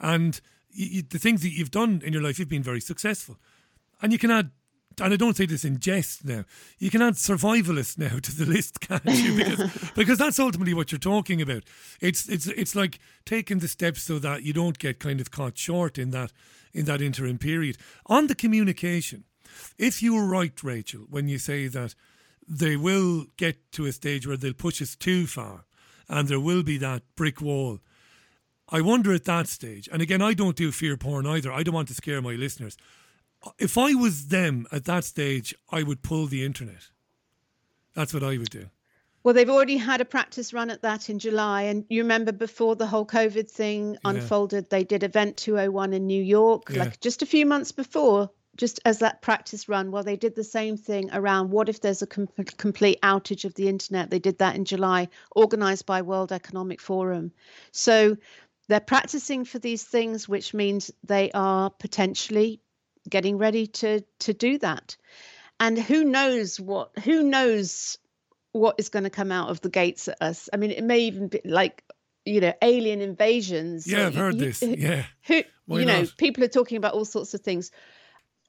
and 0.00 0.40
you, 0.70 0.86
you, 0.86 1.02
the 1.02 1.18
things 1.18 1.42
that 1.42 1.50
you've 1.50 1.70
done 1.70 2.02
in 2.04 2.12
your 2.12 2.22
life. 2.22 2.38
You've 2.38 2.48
been 2.48 2.62
very 2.62 2.80
successful, 2.80 3.36
and 4.00 4.12
you 4.12 4.18
can 4.18 4.30
add. 4.30 4.50
And 5.00 5.12
I 5.12 5.16
don't 5.16 5.36
say 5.36 5.46
this 5.46 5.64
in 5.64 5.80
jest 5.80 6.24
now. 6.24 6.44
You 6.78 6.90
can 6.90 7.02
add 7.02 7.14
survivalist 7.14 7.98
now 7.98 8.18
to 8.22 8.34
the 8.34 8.46
list, 8.46 8.80
can't 8.80 9.04
you? 9.04 9.36
Because 9.36 9.90
because 9.94 10.18
that's 10.18 10.38
ultimately 10.38 10.74
what 10.74 10.92
you're 10.92 10.98
talking 10.98 11.42
about. 11.42 11.64
It's 12.00 12.28
it's 12.28 12.46
it's 12.46 12.74
like 12.74 12.98
taking 13.24 13.58
the 13.58 13.68
steps 13.68 14.02
so 14.02 14.18
that 14.18 14.42
you 14.42 14.52
don't 14.52 14.78
get 14.78 15.00
kind 15.00 15.20
of 15.20 15.30
caught 15.30 15.58
short 15.58 15.98
in 15.98 16.10
that 16.10 16.32
in 16.72 16.84
that 16.86 17.02
interim 17.02 17.38
period. 17.38 17.76
On 18.06 18.26
the 18.26 18.34
communication, 18.34 19.24
if 19.78 20.02
you 20.02 20.14
were 20.14 20.26
right, 20.26 20.62
Rachel, 20.62 21.06
when 21.08 21.28
you 21.28 21.38
say 21.38 21.68
that 21.68 21.94
they 22.46 22.76
will 22.76 23.26
get 23.36 23.72
to 23.72 23.86
a 23.86 23.92
stage 23.92 24.26
where 24.26 24.36
they'll 24.36 24.52
push 24.52 24.82
us 24.82 24.96
too 24.96 25.26
far 25.26 25.64
and 26.08 26.28
there 26.28 26.40
will 26.40 26.62
be 26.62 26.78
that 26.78 27.02
brick 27.16 27.40
wall. 27.40 27.78
I 28.68 28.80
wonder 28.80 29.12
at 29.12 29.24
that 29.24 29.46
stage, 29.46 29.88
and 29.92 30.00
again, 30.00 30.22
I 30.22 30.34
don't 30.34 30.56
do 30.56 30.72
fear 30.72 30.96
porn 30.96 31.26
either. 31.26 31.52
I 31.52 31.62
don't 31.62 31.74
want 31.74 31.88
to 31.88 31.94
scare 31.94 32.22
my 32.22 32.32
listeners. 32.32 32.76
If 33.58 33.78
I 33.78 33.94
was 33.94 34.28
them 34.28 34.66
at 34.72 34.84
that 34.84 35.04
stage, 35.04 35.54
I 35.70 35.82
would 35.82 36.02
pull 36.02 36.26
the 36.26 36.44
internet. 36.44 36.88
That's 37.94 38.12
what 38.12 38.22
I 38.22 38.38
would 38.38 38.50
do. 38.50 38.70
Well, 39.22 39.32
they've 39.32 39.48
already 39.48 39.78
had 39.78 40.00
a 40.00 40.04
practice 40.04 40.52
run 40.52 40.70
at 40.70 40.82
that 40.82 41.08
in 41.08 41.18
July. 41.18 41.62
And 41.62 41.86
you 41.88 42.02
remember 42.02 42.32
before 42.32 42.76
the 42.76 42.86
whole 42.86 43.06
COVID 43.06 43.50
thing 43.50 43.92
yeah. 43.92 43.98
unfolded, 44.10 44.68
they 44.68 44.84
did 44.84 45.02
Event 45.02 45.36
201 45.38 45.94
in 45.94 46.06
New 46.06 46.22
York, 46.22 46.64
yeah. 46.70 46.84
like 46.84 47.00
just 47.00 47.22
a 47.22 47.26
few 47.26 47.46
months 47.46 47.72
before 47.72 48.30
just 48.56 48.80
as 48.84 49.00
that 49.00 49.22
practice 49.22 49.68
run, 49.68 49.90
well, 49.90 50.02
they 50.02 50.16
did 50.16 50.34
the 50.34 50.44
same 50.44 50.76
thing 50.76 51.10
around 51.12 51.50
what 51.50 51.68
if 51.68 51.80
there's 51.80 52.02
a 52.02 52.06
com- 52.06 52.28
complete 52.56 53.00
outage 53.02 53.44
of 53.44 53.54
the 53.54 53.68
internet. 53.68 54.10
They 54.10 54.18
did 54.18 54.38
that 54.38 54.56
in 54.56 54.64
July, 54.64 55.08
organized 55.34 55.86
by 55.86 56.02
World 56.02 56.32
Economic 56.32 56.80
Forum. 56.80 57.32
So 57.72 58.16
they're 58.68 58.80
practicing 58.80 59.44
for 59.44 59.58
these 59.58 59.82
things, 59.82 60.28
which 60.28 60.54
means 60.54 60.90
they 61.02 61.30
are 61.32 61.70
potentially 61.70 62.60
getting 63.08 63.38
ready 63.38 63.66
to 63.66 64.02
to 64.20 64.34
do 64.34 64.58
that. 64.58 64.96
And 65.60 65.78
who 65.78 66.04
knows 66.04 66.58
what 66.58 66.98
who 66.98 67.22
knows 67.22 67.98
what 68.52 68.76
is 68.78 68.88
going 68.88 69.04
to 69.04 69.10
come 69.10 69.32
out 69.32 69.50
of 69.50 69.60
the 69.60 69.70
gates 69.70 70.08
at 70.08 70.20
us? 70.20 70.48
I 70.52 70.56
mean, 70.56 70.70
it 70.70 70.84
may 70.84 71.00
even 71.00 71.28
be 71.28 71.40
like 71.44 71.84
you 72.24 72.40
know 72.40 72.52
alien 72.62 73.00
invasions. 73.00 73.86
Yeah, 73.86 74.06
I've 74.06 74.14
heard 74.14 74.38
this. 74.38 74.62
Yeah, 74.62 75.04
who, 75.26 75.42
you 75.68 75.84
know, 75.84 76.06
people 76.18 76.44
are 76.44 76.48
talking 76.48 76.76
about 76.76 76.94
all 76.94 77.04
sorts 77.04 77.34
of 77.34 77.40
things 77.40 77.70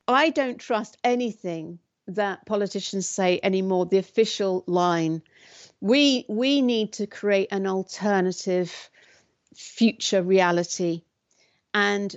I 0.08 0.30
don't 0.30 0.60
trust 0.60 0.98
anything 1.04 1.80
that 2.08 2.46
politicians 2.46 3.10
say 3.10 3.40
anymore. 3.42 3.86
The 3.86 3.98
official 3.98 4.64
line. 4.68 5.22
We 5.82 6.26
we 6.30 6.62
need 6.62 6.94
to 6.94 7.08
create 7.08 7.50
an 7.52 7.68
alternative 7.68 8.90
future 9.56 10.22
reality, 10.22 11.04
and 11.74 12.16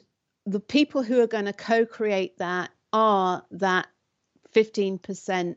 the 0.48 0.60
people 0.60 1.02
who 1.02 1.20
are 1.20 1.26
going 1.26 1.44
to 1.44 1.52
co-create 1.52 2.38
that 2.38 2.70
are 2.90 3.44
that 3.50 3.86
15% 4.54 5.56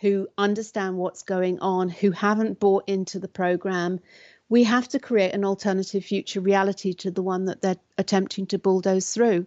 who 0.00 0.26
understand 0.36 0.96
what's 0.96 1.22
going 1.22 1.60
on, 1.60 1.88
who 1.88 2.10
haven't 2.10 2.58
bought 2.58 2.88
into 2.88 3.20
the 3.20 3.28
program. 3.28 4.00
We 4.48 4.64
have 4.64 4.88
to 4.88 4.98
create 4.98 5.32
an 5.32 5.44
alternative 5.44 6.04
future 6.04 6.40
reality 6.40 6.92
to 6.94 7.12
the 7.12 7.22
one 7.22 7.44
that 7.44 7.62
they're 7.62 7.76
attempting 7.96 8.46
to 8.48 8.58
bulldoze 8.58 9.14
through. 9.14 9.46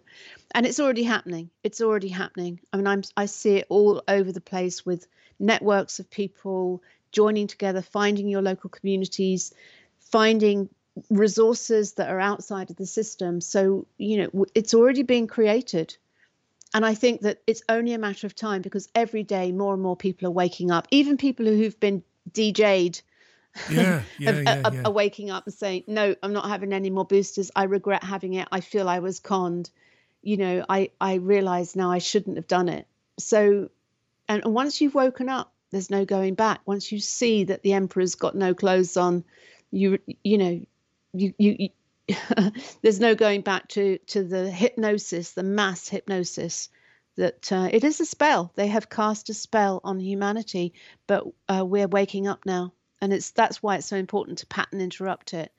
And 0.54 0.64
it's 0.64 0.80
already 0.80 1.02
happening. 1.02 1.50
It's 1.62 1.82
already 1.82 2.08
happening. 2.08 2.60
I 2.72 2.78
mean 2.78 2.86
i'm 2.86 3.02
i 3.18 3.26
see 3.26 3.56
it 3.56 3.66
all 3.68 4.02
over 4.08 4.32
the 4.32 4.40
place 4.40 4.86
with 4.86 5.06
networks 5.38 5.98
of 5.98 6.08
people 6.08 6.82
joining 7.12 7.46
together 7.46 7.82
finding 7.82 8.28
your 8.28 8.42
local 8.42 8.70
communities 8.70 9.52
finding 9.98 10.70
resources 11.10 11.94
that 11.94 12.08
are 12.08 12.20
outside 12.20 12.70
of 12.70 12.76
the 12.76 12.86
system. 12.86 13.40
So 13.40 13.86
you 13.98 14.18
know 14.18 14.46
it's 14.54 14.74
already 14.74 15.02
being 15.02 15.26
created. 15.26 15.96
And 16.74 16.84
i 16.84 16.94
think 16.94 17.22
that 17.22 17.40
it's 17.46 17.62
only 17.68 17.92
a 17.92 17.98
matter 17.98 18.26
of 18.26 18.34
time 18.34 18.60
because 18.60 18.88
every 18.94 19.22
day 19.22 19.52
more 19.52 19.72
and 19.72 19.82
more 19.82 19.96
people 19.96 20.28
are 20.28 20.32
waking 20.32 20.70
up. 20.70 20.88
Even 20.90 21.16
people 21.16 21.46
who've 21.46 21.78
been 21.78 22.02
dj'd 22.32 23.02
yeah, 23.70 24.02
yeah, 24.18 24.30
yeah, 24.40 24.62
uh, 24.64 24.70
are, 24.70 24.86
are, 24.86 24.92
waking 24.92 25.30
up 25.30 25.46
and 25.46 25.54
saying 25.54 25.84
no 25.86 26.14
i'm 26.22 26.32
not 26.32 26.48
having 26.48 26.72
any 26.72 26.90
more 26.90 27.04
boosters. 27.04 27.50
I 27.54 27.64
regret 27.64 28.04
having 28.04 28.34
it. 28.34 28.48
I 28.50 28.60
feel 28.60 28.88
i 28.88 28.98
was 28.98 29.20
conned. 29.20 29.70
You 30.22 30.36
know, 30.38 30.64
I, 30.68 30.90
I 31.00 31.14
realize 31.14 31.76
now 31.76 31.92
I 31.92 31.98
shouldn't 31.98 32.36
have 32.36 32.48
done 32.48 32.68
it. 32.68 32.88
So, 33.16 33.70
and, 34.28 34.44
and 34.44 34.54
once 34.54 34.80
you've 34.80 34.94
woken 34.94 35.28
up, 35.28 35.52
there's 35.70 35.88
no 35.88 36.04
going 36.04 36.34
back. 36.34 36.60
Once 36.66 36.90
you 36.90 36.98
see 36.98 37.44
that 37.44 37.62
the 37.62 37.74
emperor's 37.74 38.16
got 38.16 38.34
no 38.34 38.52
clothes 38.52 38.96
on, 38.96 39.22
you, 39.70 40.00
you 40.24 40.38
know, 40.38 40.60
you, 41.16 41.34
you, 41.38 41.56
you 41.58 41.68
there's 42.82 43.00
no 43.00 43.14
going 43.14 43.40
back 43.40 43.68
to, 43.68 43.98
to 43.98 44.22
the 44.22 44.50
hypnosis, 44.50 45.32
the 45.32 45.42
mass 45.42 45.88
hypnosis 45.88 46.68
that 47.16 47.50
uh, 47.50 47.68
it 47.72 47.82
is 47.82 48.00
a 48.00 48.06
spell. 48.06 48.52
They 48.54 48.68
have 48.68 48.88
cast 48.88 49.30
a 49.30 49.34
spell 49.34 49.80
on 49.82 49.98
humanity, 49.98 50.74
but 51.06 51.24
uh, 51.48 51.64
we're 51.64 51.88
waking 51.88 52.28
up 52.28 52.46
now. 52.46 52.72
And 53.00 53.12
it's 53.12 53.30
that's 53.30 53.62
why 53.62 53.76
it's 53.76 53.86
so 53.86 53.96
important 53.96 54.38
to 54.38 54.46
pattern 54.46 54.80
interrupt 54.80 55.34
it, 55.34 55.52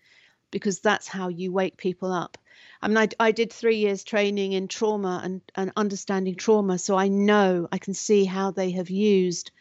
because 0.51 0.79
that's 0.79 1.07
how 1.07 1.27
you 1.27 1.51
wake 1.51 1.77
people 1.77 2.11
up. 2.11 2.37
I 2.81 2.87
mean, 2.87 2.97
I, 2.97 3.09
I 3.19 3.31
did 3.31 3.51
three 3.51 3.77
years 3.77 4.03
training 4.03 4.53
in 4.53 4.67
trauma 4.67 5.21
and, 5.23 5.41
and 5.55 5.71
understanding 5.75 6.35
trauma, 6.35 6.77
so 6.77 6.95
I 6.95 7.07
know 7.09 7.67
I 7.71 7.77
can 7.77 7.93
see 7.93 8.25
how 8.25 8.51
they 8.51 8.71
have 8.71 8.89
used 8.89 9.51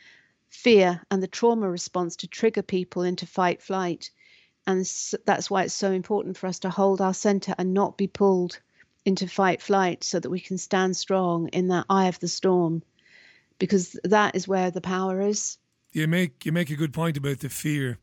fear 0.48 1.02
and 1.10 1.22
the 1.22 1.28
trauma 1.28 1.68
response 1.68 2.16
to 2.16 2.28
trigger 2.28 2.62
people 2.62 3.02
into 3.02 3.26
fight 3.26 3.60
flight. 3.60 4.10
And 4.66 4.84
that's 5.24 5.50
why 5.50 5.62
it's 5.62 5.74
so 5.74 5.92
important 5.92 6.36
for 6.36 6.46
us 6.48 6.58
to 6.60 6.70
hold 6.70 7.00
our 7.00 7.14
center 7.14 7.54
and 7.56 7.72
not 7.72 7.96
be 7.96 8.08
pulled 8.08 8.58
into 9.04 9.28
fight 9.28 9.62
flight 9.62 10.02
so 10.02 10.18
that 10.18 10.30
we 10.30 10.40
can 10.40 10.58
stand 10.58 10.96
strong 10.96 11.48
in 11.48 11.68
that 11.68 11.86
eye 11.88 12.08
of 12.08 12.18
the 12.18 12.28
storm 12.28 12.82
because 13.58 13.98
that 14.02 14.34
is 14.34 14.48
where 14.48 14.70
the 14.70 14.80
power 14.80 15.20
is. 15.20 15.58
You 15.92 16.08
make 16.08 16.44
you 16.44 16.52
make 16.52 16.70
a 16.70 16.76
good 16.76 16.92
point 16.92 17.16
about 17.16 17.40
the 17.40 17.48
fear. 17.48 17.98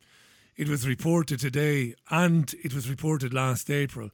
It 0.56 0.69
was 0.69 0.88
reported 0.88 1.40
today 1.40 1.95
and 2.10 2.53
it 2.64 2.73
was 2.73 2.90
reported 2.90 3.34
last 3.34 3.69
April 3.69 4.11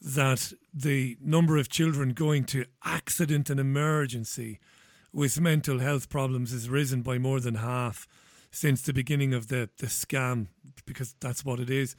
that 0.00 0.52
the 0.74 1.16
number 1.20 1.56
of 1.56 1.68
children 1.68 2.10
going 2.10 2.44
to 2.44 2.64
accident 2.84 3.48
and 3.48 3.60
emergency 3.60 4.58
with 5.12 5.40
mental 5.40 5.78
health 5.78 6.08
problems 6.08 6.50
has 6.50 6.68
risen 6.68 7.02
by 7.02 7.18
more 7.18 7.38
than 7.38 7.56
half 7.56 8.08
since 8.52 8.82
the 8.82 8.92
beginning 8.92 9.34
of 9.34 9.48
the, 9.48 9.68
the 9.78 9.86
scam, 9.86 10.46
because 10.86 11.14
that's 11.20 11.44
what 11.44 11.58
it 11.58 11.70
is. 11.70 11.96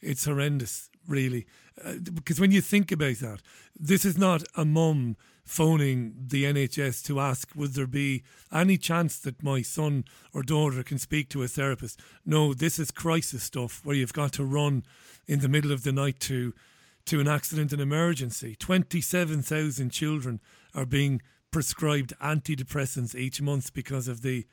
It's 0.00 0.24
horrendous, 0.24 0.90
really. 1.06 1.46
Uh, 1.82 1.94
because 2.12 2.40
when 2.40 2.50
you 2.50 2.60
think 2.60 2.90
about 2.90 3.16
that, 3.16 3.40
this 3.78 4.04
is 4.04 4.18
not 4.18 4.42
a 4.56 4.64
mum 4.64 5.16
phoning 5.44 6.14
the 6.28 6.44
NHS 6.44 7.04
to 7.04 7.20
ask, 7.20 7.50
would 7.54 7.74
there 7.74 7.86
be 7.86 8.22
any 8.52 8.76
chance 8.76 9.18
that 9.18 9.42
my 9.42 9.62
son 9.62 10.04
or 10.32 10.42
daughter 10.42 10.82
can 10.82 10.98
speak 10.98 11.28
to 11.30 11.42
a 11.42 11.48
therapist? 11.48 12.00
No, 12.24 12.54
this 12.54 12.78
is 12.78 12.90
crisis 12.90 13.42
stuff 13.42 13.80
where 13.84 13.96
you've 13.96 14.12
got 14.12 14.32
to 14.34 14.44
run 14.44 14.84
in 15.26 15.40
the 15.40 15.48
middle 15.48 15.72
of 15.72 15.82
the 15.82 15.92
night 15.92 16.18
to 16.20 16.54
to 17.06 17.18
an 17.18 17.26
accident 17.26 17.72
and 17.72 17.80
emergency. 17.80 18.54
27,000 18.54 19.90
children 19.90 20.38
are 20.74 20.86
being 20.86 21.20
prescribed 21.50 22.12
antidepressants 22.22 23.14
each 23.14 23.40
month 23.40 23.72
because 23.72 24.06
of 24.06 24.22
the 24.22 24.46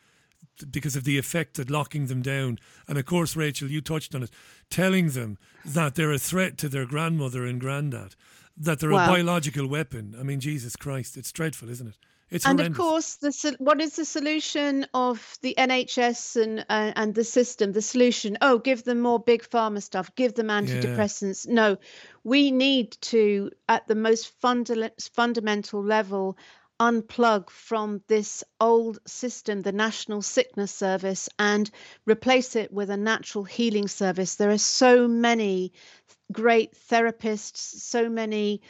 because 0.71 0.95
of 0.95 1.03
the 1.03 1.17
effect 1.17 1.59
of 1.59 1.69
locking 1.69 2.07
them 2.07 2.21
down. 2.21 2.59
And 2.87 2.97
of 2.97 3.05
course, 3.05 3.35
Rachel, 3.35 3.69
you 3.69 3.81
touched 3.81 4.15
on 4.15 4.23
it, 4.23 4.31
telling 4.69 5.09
them 5.09 5.37
that 5.65 5.95
they're 5.95 6.11
a 6.11 6.19
threat 6.19 6.57
to 6.59 6.69
their 6.69 6.85
grandmother 6.85 7.45
and 7.45 7.59
granddad, 7.59 8.15
that 8.57 8.79
they're 8.79 8.91
a 8.91 8.95
biological 8.95 9.67
weapon. 9.67 10.15
I 10.19 10.23
mean, 10.23 10.39
Jesus 10.39 10.75
Christ, 10.75 11.17
it's 11.17 11.31
dreadful, 11.31 11.69
isn't 11.69 11.87
it? 11.87 11.97
It's 12.29 12.45
and 12.45 12.59
horrendous. 12.59 12.77
of 12.77 12.85
course, 12.85 13.15
the 13.15 13.55
what 13.59 13.79
is 13.79 13.95
the 13.95 14.03
solution 14.03 14.85
of 14.93 15.37
the 15.41 15.55
NHS 15.57 16.41
and 16.41 16.59
uh, 16.67 16.91
and 16.95 17.15
the 17.15 17.23
system? 17.23 17.71
The 17.71 17.81
solution: 17.81 18.37
oh, 18.41 18.57
give 18.57 18.83
them 18.83 18.99
more 18.99 19.19
big 19.19 19.43
pharma 19.43 19.81
stuff, 19.81 20.13
give 20.15 20.33
them 20.33 20.47
antidepressants. 20.47 21.47
Yeah. 21.47 21.53
No, 21.53 21.77
we 22.25 22.51
need 22.51 22.97
to, 23.01 23.51
at 23.69 23.87
the 23.87 23.95
most 23.95 24.27
funda- 24.41 24.91
fundamental 25.15 25.81
level, 25.81 26.37
unplug 26.79 27.49
from 27.49 28.01
this 28.07 28.43
old 28.59 28.99
system, 29.05 29.61
the 29.61 29.71
National 29.71 30.21
Sickness 30.21 30.71
Service, 30.71 31.29
and 31.39 31.69
replace 32.05 32.55
it 32.55 32.71
with 32.71 32.89
a 32.89 32.97
natural 32.97 33.43
healing 33.43 33.87
service. 33.87 34.35
There 34.35 34.51
are 34.51 34.57
so 34.57 35.07
many 35.07 35.73
great 36.31 36.73
therapists, 36.89 37.57
so 37.57 38.09
many 38.09 38.61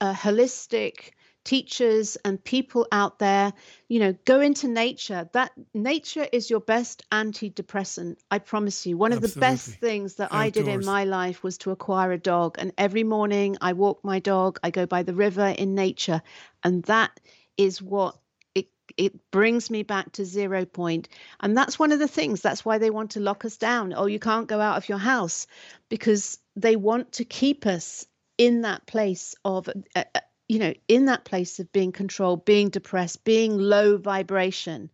uh, 0.00 0.14
holistic 0.14 1.12
teachers 1.44 2.16
and 2.24 2.42
people 2.42 2.86
out 2.90 3.18
there 3.18 3.52
you 3.88 4.00
know 4.00 4.14
go 4.24 4.40
into 4.40 4.66
nature 4.66 5.28
that 5.34 5.52
nature 5.74 6.26
is 6.32 6.48
your 6.48 6.60
best 6.60 7.02
antidepressant 7.12 8.16
i 8.30 8.38
promise 8.38 8.86
you 8.86 8.96
one 8.96 9.12
of 9.12 9.18
Absolutely. 9.18 9.34
the 9.34 9.40
best 9.40 9.68
things 9.78 10.14
that 10.14 10.32
Outdoors. 10.32 10.40
i 10.42 10.50
did 10.50 10.68
in 10.68 10.84
my 10.86 11.04
life 11.04 11.42
was 11.42 11.58
to 11.58 11.70
acquire 11.70 12.12
a 12.12 12.18
dog 12.18 12.56
and 12.58 12.72
every 12.78 13.04
morning 13.04 13.58
i 13.60 13.74
walk 13.74 14.02
my 14.02 14.18
dog 14.18 14.58
i 14.62 14.70
go 14.70 14.86
by 14.86 15.02
the 15.02 15.14
river 15.14 15.54
in 15.58 15.74
nature 15.74 16.22
and 16.62 16.82
that 16.84 17.20
is 17.56 17.80
what 17.80 18.16
it 18.54 18.68
it 18.96 19.30
brings 19.30 19.70
me 19.70 19.82
back 19.82 20.12
to 20.12 20.24
zero 20.24 20.64
point. 20.64 21.08
And 21.40 21.56
that's 21.56 21.78
one 21.78 21.92
of 21.92 21.98
the 21.98 22.08
things 22.08 22.40
that's 22.40 22.64
why 22.64 22.78
they 22.78 22.90
want 22.90 23.12
to 23.12 23.20
lock 23.20 23.44
us 23.44 23.56
down. 23.56 23.92
Oh 23.96 24.06
you 24.06 24.18
can't 24.18 24.48
go 24.48 24.60
out 24.60 24.76
of 24.76 24.88
your 24.88 24.98
house 24.98 25.46
because 25.88 26.38
they 26.56 26.76
want 26.76 27.12
to 27.12 27.24
keep 27.24 27.66
us 27.66 28.06
in 28.38 28.62
that 28.62 28.86
place 28.86 29.34
of 29.44 29.68
uh, 29.68 30.04
uh 30.14 30.20
you 30.48 30.58
know 30.58 30.74
in 30.88 31.06
that 31.06 31.24
place 31.24 31.60
of 31.60 31.72
being 31.72 31.92
controlled 31.92 32.44
being 32.44 32.68
depressed 32.68 33.24
being 33.24 33.58
low 33.58 33.96
vibration. 33.96 34.90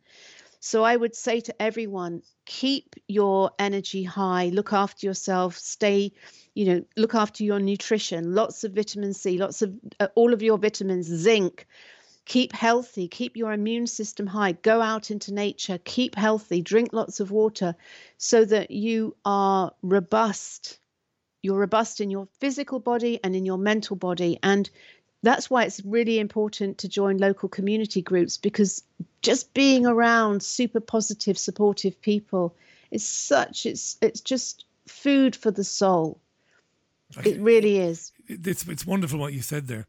So 0.62 0.84
i 0.84 0.94
would 0.94 1.14
say 1.14 1.40
to 1.40 1.62
everyone 1.62 2.22
keep 2.44 2.96
your 3.08 3.52
energy 3.58 4.02
high 4.02 4.48
look 4.48 4.72
after 4.72 5.06
yourself 5.06 5.56
stay 5.56 6.12
you 6.54 6.64
know 6.66 6.84
look 6.96 7.14
after 7.14 7.44
your 7.44 7.60
nutrition 7.60 8.34
lots 8.34 8.64
of 8.64 8.72
vitamin 8.72 9.14
c 9.14 9.38
lots 9.38 9.62
of 9.62 9.72
uh, 10.00 10.08
all 10.14 10.34
of 10.34 10.42
your 10.42 10.58
vitamins 10.58 11.06
zinc 11.06 11.66
keep 12.24 12.52
healthy, 12.52 13.08
keep 13.08 13.36
your 13.36 13.52
immune 13.52 13.86
system 13.86 14.26
high, 14.26 14.52
go 14.52 14.80
out 14.80 15.10
into 15.10 15.32
nature, 15.34 15.78
keep 15.84 16.14
healthy, 16.14 16.62
drink 16.62 16.92
lots 16.92 17.20
of 17.20 17.30
water 17.30 17.74
so 18.18 18.44
that 18.44 18.70
you 18.70 19.16
are 19.24 19.72
robust. 19.82 20.78
You're 21.42 21.58
robust 21.58 22.00
in 22.00 22.10
your 22.10 22.28
physical 22.38 22.78
body 22.78 23.18
and 23.24 23.34
in 23.34 23.44
your 23.44 23.58
mental 23.58 23.96
body. 23.96 24.38
And 24.42 24.68
that's 25.22 25.50
why 25.50 25.64
it's 25.64 25.84
really 25.84 26.18
important 26.18 26.78
to 26.78 26.88
join 26.88 27.18
local 27.18 27.48
community 27.48 28.02
groups 28.02 28.36
because 28.36 28.82
just 29.22 29.52
being 29.54 29.86
around 29.86 30.42
super 30.42 30.80
positive, 30.80 31.38
supportive 31.38 32.00
people 32.00 32.54
is 32.90 33.06
such, 33.06 33.66
it's, 33.66 33.96
it's 34.00 34.20
just 34.20 34.64
food 34.86 35.34
for 35.34 35.50
the 35.50 35.64
soul. 35.64 36.20
It 37.24 37.40
really 37.40 37.78
is. 37.78 38.12
It's, 38.28 38.66
it's 38.68 38.86
wonderful 38.86 39.18
what 39.18 39.32
you 39.32 39.42
said 39.42 39.66
there 39.66 39.86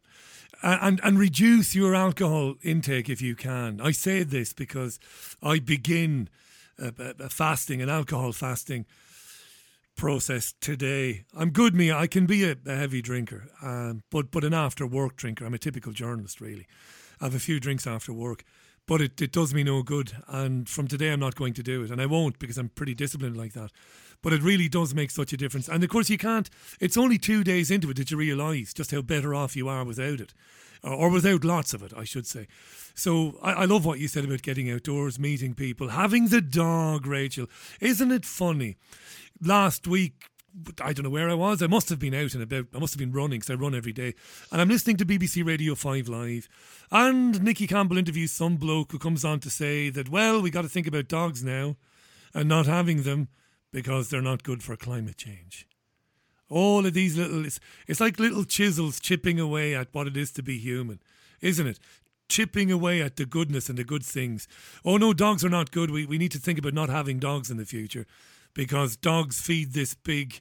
and 0.64 1.00
and 1.04 1.20
reduce 1.20 1.76
your 1.76 1.96
alcohol 1.96 2.56
intake 2.64 3.10
if 3.10 3.22
you 3.22 3.36
can. 3.36 3.82
I 3.82 3.92
say 3.92 4.24
this 4.24 4.54
because 4.54 5.00
I 5.42 5.60
begin 5.60 6.30
a, 6.78 6.94
a 7.20 7.30
fasting, 7.30 7.82
an 7.82 7.90
alcohol 7.90 8.32
fasting 8.32 8.86
process 9.96 10.54
today. 10.62 11.26
I'm 11.36 11.52
good, 11.52 11.76
me. 11.76 11.92
I 11.92 12.08
can 12.08 12.26
be 12.26 12.44
a, 12.44 12.56
a 12.66 12.76
heavy 12.76 13.02
drinker, 13.02 13.50
um, 13.62 14.04
but 14.10 14.32
but 14.32 14.44
an 14.44 14.54
after 14.54 14.86
work 14.86 15.16
drinker. 15.16 15.46
I'm 15.46 15.54
a 15.54 15.60
typical 15.60 15.94
journalist, 15.94 16.42
really. 16.42 16.68
I 17.20 17.26
have 17.26 17.36
a 17.36 17.40
few 17.40 17.60
drinks 17.60 17.86
after 17.86 18.14
work, 18.14 18.44
but 18.88 19.02
it, 19.02 19.22
it 19.22 19.32
does 19.32 19.54
me 19.54 19.64
no 19.64 19.84
good. 19.84 20.14
And 20.28 20.68
from 20.68 20.88
today, 20.88 21.12
I'm 21.12 21.20
not 21.20 21.36
going 21.36 21.54
to 21.54 21.64
do 21.64 21.84
it, 21.84 21.92
and 21.92 22.02
I 22.02 22.08
won't 22.08 22.40
because 22.40 22.58
I'm 22.58 22.70
pretty 22.70 22.96
disciplined 22.96 23.38
like 23.38 23.54
that 23.54 23.72
but 24.22 24.34
it 24.34 24.42
really 24.42 24.70
does 24.70 24.94
make 24.94 25.12
such 25.12 25.34
a 25.34 25.38
difference. 25.38 25.68
And 25.68 25.84
of 25.84 25.90
course, 25.90 26.10
you 26.10 26.18
can't, 26.18 26.50
it's 26.80 26.98
only 26.98 27.18
two 27.18 27.44
days 27.44 27.72
into 27.72 27.90
it 27.90 27.98
that 27.98 28.12
you 28.12 28.18
realise 28.18 28.74
just 28.74 28.92
how 28.92 29.02
better 29.02 29.34
off 29.34 29.56
you 29.56 29.68
are 29.68 29.84
without 29.84 30.20
it, 30.20 30.34
or 30.84 31.10
without 31.10 31.44
lots 31.44 31.74
of 31.74 31.84
it, 31.84 31.94
I 31.96 32.04
should 32.04 32.28
say. 32.28 32.48
So 32.94 33.38
I, 33.42 33.54
I 33.54 33.66
love 33.66 33.86
what 33.86 34.00
you 34.00 34.08
said 34.08 34.26
about 34.26 34.42
getting 34.42 34.70
outdoors, 34.70 35.20
meeting 35.20 35.54
people, 35.54 35.90
having 35.90 36.28
the 36.28 36.42
dog, 36.42 37.06
Rachel. 37.06 37.48
Isn't 37.80 38.12
it 38.12 38.26
funny? 38.26 38.78
Last 39.42 39.88
week, 39.88 40.26
I 40.82 40.94
don't 40.94 41.04
know 41.04 41.10
where 41.10 41.30
I 41.30 41.34
was. 41.34 41.62
I 41.62 41.68
must 41.68 41.90
have 41.90 42.00
been 42.00 42.14
out 42.14 42.34
and 42.34 42.44
about. 42.44 42.68
I 42.76 42.80
must 42.80 42.94
have 42.94 43.00
been 43.00 43.14
running 43.14 43.40
because 43.40 43.50
I 43.50 43.56
run 43.56 43.74
every 43.74 43.94
day. 43.94 44.14
And 44.52 44.60
I'm 44.60 44.70
listening 44.70 44.98
to 44.98 45.06
BBC 45.06 45.46
Radio 45.46 45.76
5 45.76 46.10
Live. 46.10 46.50
And 46.92 47.42
Nicky 47.42 47.68
Campbell 47.68 47.98
interviews 47.98 48.32
some 48.32 48.58
bloke 48.58 48.92
who 48.92 49.00
comes 49.00 49.24
on 49.24 49.40
to 49.42 49.50
say 49.50 49.90
that, 49.90 50.10
well, 50.10 50.42
we 50.42 50.50
got 50.50 50.64
to 50.64 50.70
think 50.70 50.88
about 50.88 51.08
dogs 51.08 51.44
now 51.44 51.78
and 52.34 52.50
not 52.50 52.66
having 52.66 53.04
them 53.04 53.30
because 53.72 54.10
they're 54.10 54.22
not 54.22 54.44
good 54.44 54.64
for 54.64 54.76
climate 54.76 55.18
change. 55.18 55.68
All 56.50 56.86
of 56.86 56.94
these 56.94 57.18
little, 57.18 57.46
it's, 57.46 57.60
it's 57.88 58.02
like 58.02 58.20
little 58.20 58.44
chisels 58.44 59.00
chipping 59.00 59.40
away 59.40 59.74
at 59.74 59.88
what 59.94 60.08
it 60.08 60.18
is 60.18 60.32
to 60.34 60.44
be 60.44 60.58
human, 60.58 61.00
isn't 61.40 61.66
it? 61.66 61.80
Chipping 62.28 62.72
away 62.72 63.02
at 63.02 63.16
the 63.16 63.26
goodness 63.26 63.70
and 63.70 63.78
the 63.78 63.84
good 63.84 64.04
things. 64.04 64.48
Oh 64.84 64.98
no, 64.98 65.14
dogs 65.14 65.46
are 65.46 65.50
not 65.50 65.72
good. 65.72 65.92
We, 65.92 66.06
we 66.06 66.18
need 66.18 66.32
to 66.32 66.40
think 66.40 66.60
about 66.60 66.74
not 66.74 66.90
having 66.90 67.20
dogs 67.20 67.50
in 67.50 67.58
the 67.58 67.66
future 67.66 68.06
because 68.54 68.98
dogs 68.98 69.40
feed 69.40 69.74
this 69.74 69.94
big 69.94 70.40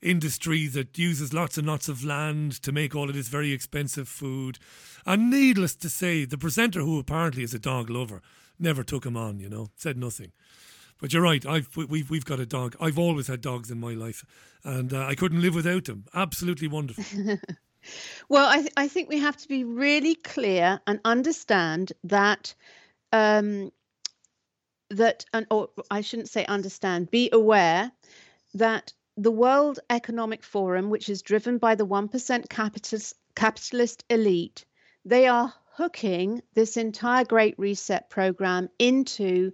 industry 0.00 0.66
that 0.66 0.98
uses 0.98 1.32
lots 1.32 1.56
and 1.56 1.66
lots 1.66 1.88
of 1.88 2.04
land 2.04 2.60
to 2.62 2.72
make 2.72 2.94
all 2.94 3.08
of 3.08 3.14
this 3.14 3.28
very 3.28 3.52
expensive 3.52 4.08
food. 4.08 4.58
And 5.06 5.30
needless 5.30 5.76
to 5.76 5.88
say, 5.88 6.24
the 6.24 6.38
presenter, 6.38 6.80
who 6.80 6.98
apparently 6.98 7.44
is 7.44 7.54
a 7.54 7.58
dog 7.58 7.88
lover, 7.88 8.20
never 8.58 8.82
took 8.82 9.06
him 9.06 9.16
on, 9.16 9.38
you 9.38 9.48
know, 9.48 9.68
said 9.76 9.96
nothing. 9.96 10.32
But 11.02 11.12
you're 11.12 11.22
right. 11.22 11.44
I've 11.44 11.76
we've 11.76 12.08
we've 12.08 12.24
got 12.24 12.38
a 12.38 12.46
dog. 12.46 12.76
I've 12.80 12.96
always 12.96 13.26
had 13.26 13.40
dogs 13.40 13.72
in 13.72 13.80
my 13.80 13.92
life, 13.92 14.24
and 14.62 14.94
uh, 14.94 15.04
I 15.04 15.16
couldn't 15.16 15.42
live 15.42 15.56
without 15.56 15.86
them. 15.86 16.04
Absolutely 16.14 16.68
wonderful. 16.68 17.38
well, 18.28 18.48
I 18.48 18.60
th- 18.60 18.72
I 18.76 18.86
think 18.86 19.08
we 19.08 19.18
have 19.18 19.36
to 19.38 19.48
be 19.48 19.64
really 19.64 20.14
clear 20.14 20.80
and 20.86 21.00
understand 21.04 21.92
that. 22.04 22.54
Um, 23.10 23.72
that 24.90 25.24
and 25.32 25.44
or 25.50 25.70
I 25.90 26.02
shouldn't 26.02 26.28
say 26.28 26.46
understand. 26.46 27.10
Be 27.10 27.30
aware 27.32 27.90
that 28.54 28.92
the 29.16 29.32
World 29.32 29.80
Economic 29.90 30.44
Forum, 30.44 30.88
which 30.88 31.08
is 31.08 31.22
driven 31.22 31.58
by 31.58 31.74
the 31.74 31.84
one 31.84 32.06
percent 32.06 32.48
capitalist 32.48 33.16
capitalist 33.34 34.04
elite, 34.08 34.64
they 35.04 35.26
are 35.26 35.52
hooking 35.72 36.42
this 36.54 36.76
entire 36.76 37.24
Great 37.24 37.58
Reset 37.58 38.08
program 38.08 38.68
into 38.78 39.52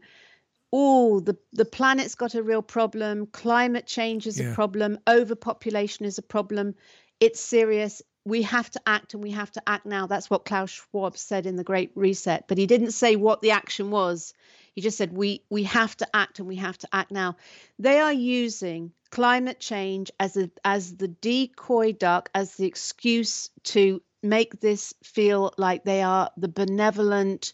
oh 0.72 1.20
the 1.20 1.36
the 1.52 1.64
planet's 1.64 2.14
got 2.14 2.34
a 2.34 2.42
real 2.42 2.62
problem. 2.62 3.26
Climate 3.26 3.86
change 3.86 4.26
is 4.26 4.38
yeah. 4.38 4.50
a 4.50 4.54
problem. 4.54 4.98
Overpopulation 5.06 6.04
is 6.04 6.18
a 6.18 6.22
problem. 6.22 6.74
It's 7.20 7.40
serious. 7.40 8.02
We 8.24 8.42
have 8.42 8.70
to 8.72 8.80
act 8.86 9.14
and 9.14 9.22
we 9.22 9.30
have 9.30 9.50
to 9.52 9.62
act 9.66 9.86
now. 9.86 10.06
That's 10.06 10.28
what 10.28 10.44
klaus 10.44 10.70
schwab 10.70 11.16
said 11.16 11.46
in 11.46 11.56
the 11.56 11.64
great 11.64 11.92
reset. 11.94 12.46
But 12.46 12.58
he 12.58 12.66
didn't 12.66 12.92
say 12.92 13.16
what 13.16 13.40
the 13.40 13.52
action 13.52 13.90
was. 13.90 14.34
He 14.74 14.82
just 14.82 14.98
said 14.98 15.12
we 15.12 15.42
we 15.50 15.64
have 15.64 15.96
to 15.96 16.08
act 16.14 16.38
and 16.38 16.46
we 16.46 16.56
have 16.56 16.78
to 16.78 16.88
act 16.92 17.10
now. 17.10 17.36
They 17.78 17.98
are 18.00 18.12
using 18.12 18.92
climate 19.10 19.60
change 19.60 20.10
as 20.20 20.36
a 20.36 20.50
as 20.64 20.96
the 20.96 21.08
decoy 21.08 21.92
duck 21.92 22.30
as 22.34 22.54
the 22.56 22.66
excuse 22.66 23.50
to 23.64 24.02
make 24.22 24.60
this 24.60 24.94
feel 25.02 25.52
like 25.56 25.84
they 25.84 26.02
are 26.02 26.30
the 26.36 26.48
benevolent 26.48 27.52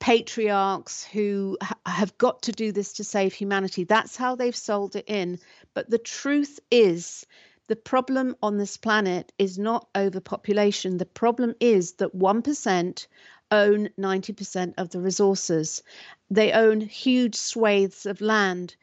patriarchs 0.00 1.04
who 1.04 1.56
ha- 1.60 1.76
have 1.86 2.16
got 2.18 2.42
to 2.42 2.52
do 2.52 2.72
this 2.72 2.92
to 2.94 3.04
save 3.04 3.32
humanity. 3.32 3.84
That's 3.84 4.16
how 4.16 4.36
they've 4.36 4.56
sold 4.56 4.96
it 4.96 5.04
in. 5.06 5.38
But 5.74 5.90
the 5.90 5.98
truth 5.98 6.60
is, 6.70 7.26
the 7.66 7.76
problem 7.76 8.36
on 8.42 8.56
this 8.56 8.76
planet 8.76 9.32
is 9.38 9.58
not 9.58 9.88
overpopulation. 9.94 10.96
The 10.96 11.06
problem 11.06 11.54
is 11.60 11.92
that 11.94 12.16
1% 12.16 13.06
own 13.50 13.88
90% 13.98 14.74
of 14.78 14.90
the 14.90 15.00
resources. 15.00 15.82
They 16.30 16.52
own 16.52 16.80
huge 16.80 17.34
swathes 17.34 18.06
of 18.06 18.20
land. 18.20 18.76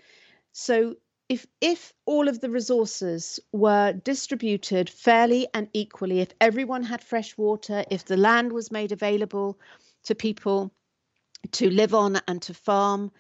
So 0.52 0.96
if 1.28 1.48
if 1.60 1.94
all 2.06 2.28
of 2.28 2.40
the 2.40 2.50
resources 2.50 3.40
were 3.52 3.94
distributed 3.94 4.90
fairly 4.90 5.48
and 5.54 5.68
equally, 5.74 6.20
if 6.20 6.34
everyone 6.40 6.84
had 6.84 7.04
fresh 7.04 7.38
water, 7.38 7.84
if 7.90 8.06
the 8.06 8.18
land 8.18 8.52
was 8.52 8.72
made 8.72 8.92
available 8.92 9.60
to 10.04 10.14
people 10.14 10.72
to 11.54 11.70
live 11.70 11.94
on 11.94 12.20
and 12.28 12.42
to 12.44 12.54
farm, 12.54 13.12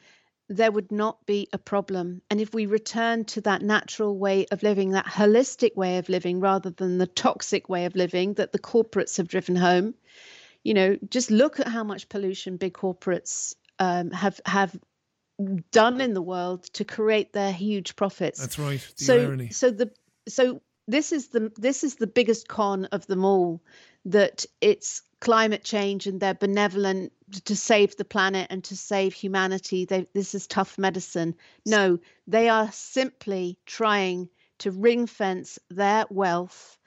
there 0.47 0.71
would 0.71 0.91
not 0.91 1.25
be 1.25 1.47
a 1.53 1.57
problem. 1.57 2.21
And 2.29 2.39
if 2.39 2.53
we 2.53 2.65
return 2.65 3.25
to 3.25 3.41
that 3.41 3.61
natural 3.61 4.17
way 4.17 4.45
of 4.51 4.61
living, 4.61 4.91
that 4.91 5.05
holistic 5.05 5.75
way 5.75 5.97
of 5.97 6.09
living, 6.09 6.39
rather 6.39 6.69
than 6.69 6.97
the 6.97 7.07
toxic 7.07 7.67
way 7.67 7.85
of 7.85 7.95
living 7.95 8.35
that 8.35 8.51
the 8.51 8.59
corporates 8.59 9.17
have 9.17 9.27
driven 9.27 9.55
home, 9.55 9.95
you 10.63 10.73
know, 10.73 10.97
just 11.09 11.31
look 11.31 11.59
at 11.59 11.67
how 11.67 11.83
much 11.83 12.09
pollution 12.09 12.57
big 12.57 12.73
corporates 12.73 13.55
um, 13.79 14.11
have 14.11 14.39
have 14.45 14.77
done 15.71 15.99
in 15.99 16.13
the 16.13 16.21
world 16.21 16.63
to 16.73 16.85
create 16.85 17.33
their 17.33 17.51
huge 17.51 17.95
profits. 17.95 18.39
That's 18.39 18.59
right. 18.59 18.93
so, 18.95 19.19
irony. 19.19 19.49
so 19.49 19.71
the 19.71 19.91
so 20.27 20.61
this 20.87 21.11
is 21.11 21.29
the 21.29 21.51
this 21.57 21.83
is 21.83 21.95
the 21.95 22.07
biggest 22.07 22.47
con 22.47 22.85
of 22.85 23.05
them 23.07 23.25
all 23.25 23.61
that 24.05 24.45
it's 24.61 25.01
climate 25.25 25.63
change 25.63 26.05
and 26.05 26.19
they're 26.19 26.35
benevolent 26.35 27.11
to 27.45 27.55
save 27.55 27.97
the 27.97 28.05
planet 28.05 28.45
and 28.51 28.63
to 28.63 28.77
save 28.77 29.11
humanity. 29.11 29.83
They, 29.83 30.05
this 30.13 30.35
is 30.35 30.45
tough 30.45 30.77
medicine. 30.77 31.33
No, 31.65 31.97
they 32.27 32.47
are 32.47 32.71
simply 32.71 33.57
trying 33.65 34.29
to 34.59 34.69
ring 34.69 35.07
fence 35.07 35.57
their 35.71 36.05
wealth. 36.11 36.77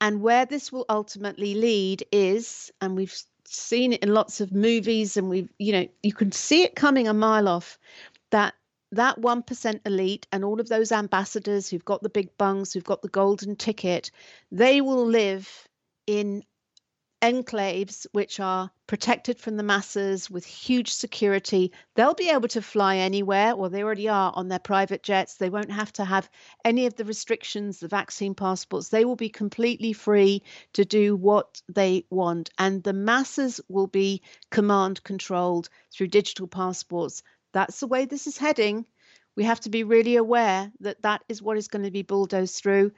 And 0.00 0.22
where 0.22 0.46
this 0.46 0.72
will 0.72 0.86
ultimately 0.88 1.54
lead 1.54 2.02
is, 2.10 2.72
and 2.80 2.96
we've 2.96 3.14
seen 3.44 3.92
it 3.92 4.02
in 4.02 4.14
lots 4.14 4.40
of 4.40 4.52
movies, 4.52 5.18
and 5.18 5.28
we've, 5.28 5.52
you 5.58 5.72
know, 5.72 5.86
you 6.02 6.14
can 6.14 6.32
see 6.32 6.62
it 6.62 6.74
coming 6.74 7.06
a 7.06 7.14
mile 7.14 7.46
off 7.46 7.78
that 8.30 8.54
that 8.92 9.20
1% 9.20 9.80
elite 9.86 10.26
and 10.32 10.44
all 10.44 10.60
of 10.60 10.68
those 10.68 10.92
ambassadors 10.92 11.68
who've 11.68 11.84
got 11.84 12.02
the 12.02 12.10
big 12.10 12.36
bungs, 12.38 12.72
who've 12.72 12.84
got 12.84 13.00
the 13.00 13.08
golden 13.08 13.56
ticket, 13.56 14.10
they 14.50 14.82
will 14.82 15.06
live 15.06 15.66
in 16.06 16.42
enclaves 17.22 18.06
which 18.12 18.40
are 18.40 18.70
protected 18.88 19.38
from 19.38 19.56
the 19.56 19.62
masses 19.62 20.28
with 20.28 20.44
huge 20.44 20.92
security. 20.92 21.72
They'll 21.94 22.14
be 22.14 22.30
able 22.30 22.48
to 22.48 22.60
fly 22.60 22.96
anywhere, 22.96 23.54
or 23.54 23.70
they 23.70 23.82
already 23.82 24.08
are 24.08 24.32
on 24.34 24.48
their 24.48 24.58
private 24.58 25.02
jets. 25.02 25.36
They 25.36 25.48
won't 25.48 25.70
have 25.70 25.92
to 25.94 26.04
have 26.04 26.28
any 26.64 26.86
of 26.86 26.96
the 26.96 27.04
restrictions, 27.04 27.78
the 27.78 27.88
vaccine 27.88 28.34
passports. 28.34 28.88
They 28.88 29.04
will 29.04 29.16
be 29.16 29.28
completely 29.28 29.92
free 29.92 30.42
to 30.72 30.84
do 30.84 31.14
what 31.14 31.62
they 31.68 32.04
want. 32.10 32.50
And 32.58 32.82
the 32.82 32.92
masses 32.92 33.60
will 33.68 33.86
be 33.86 34.22
command 34.50 35.02
controlled 35.04 35.68
through 35.92 36.08
digital 36.08 36.48
passports. 36.48 37.22
That's 37.52 37.80
the 37.80 37.86
way 37.86 38.04
this 38.04 38.26
is 38.26 38.36
heading. 38.36 38.84
We 39.36 39.44
have 39.44 39.60
to 39.60 39.70
be 39.70 39.84
really 39.84 40.16
aware 40.16 40.72
that 40.80 41.02
that 41.02 41.22
is 41.28 41.40
what 41.40 41.56
is 41.56 41.68
going 41.68 41.84
to 41.84 41.90
be 41.90 42.02
bulldozed 42.02 42.56
through. 42.56 42.92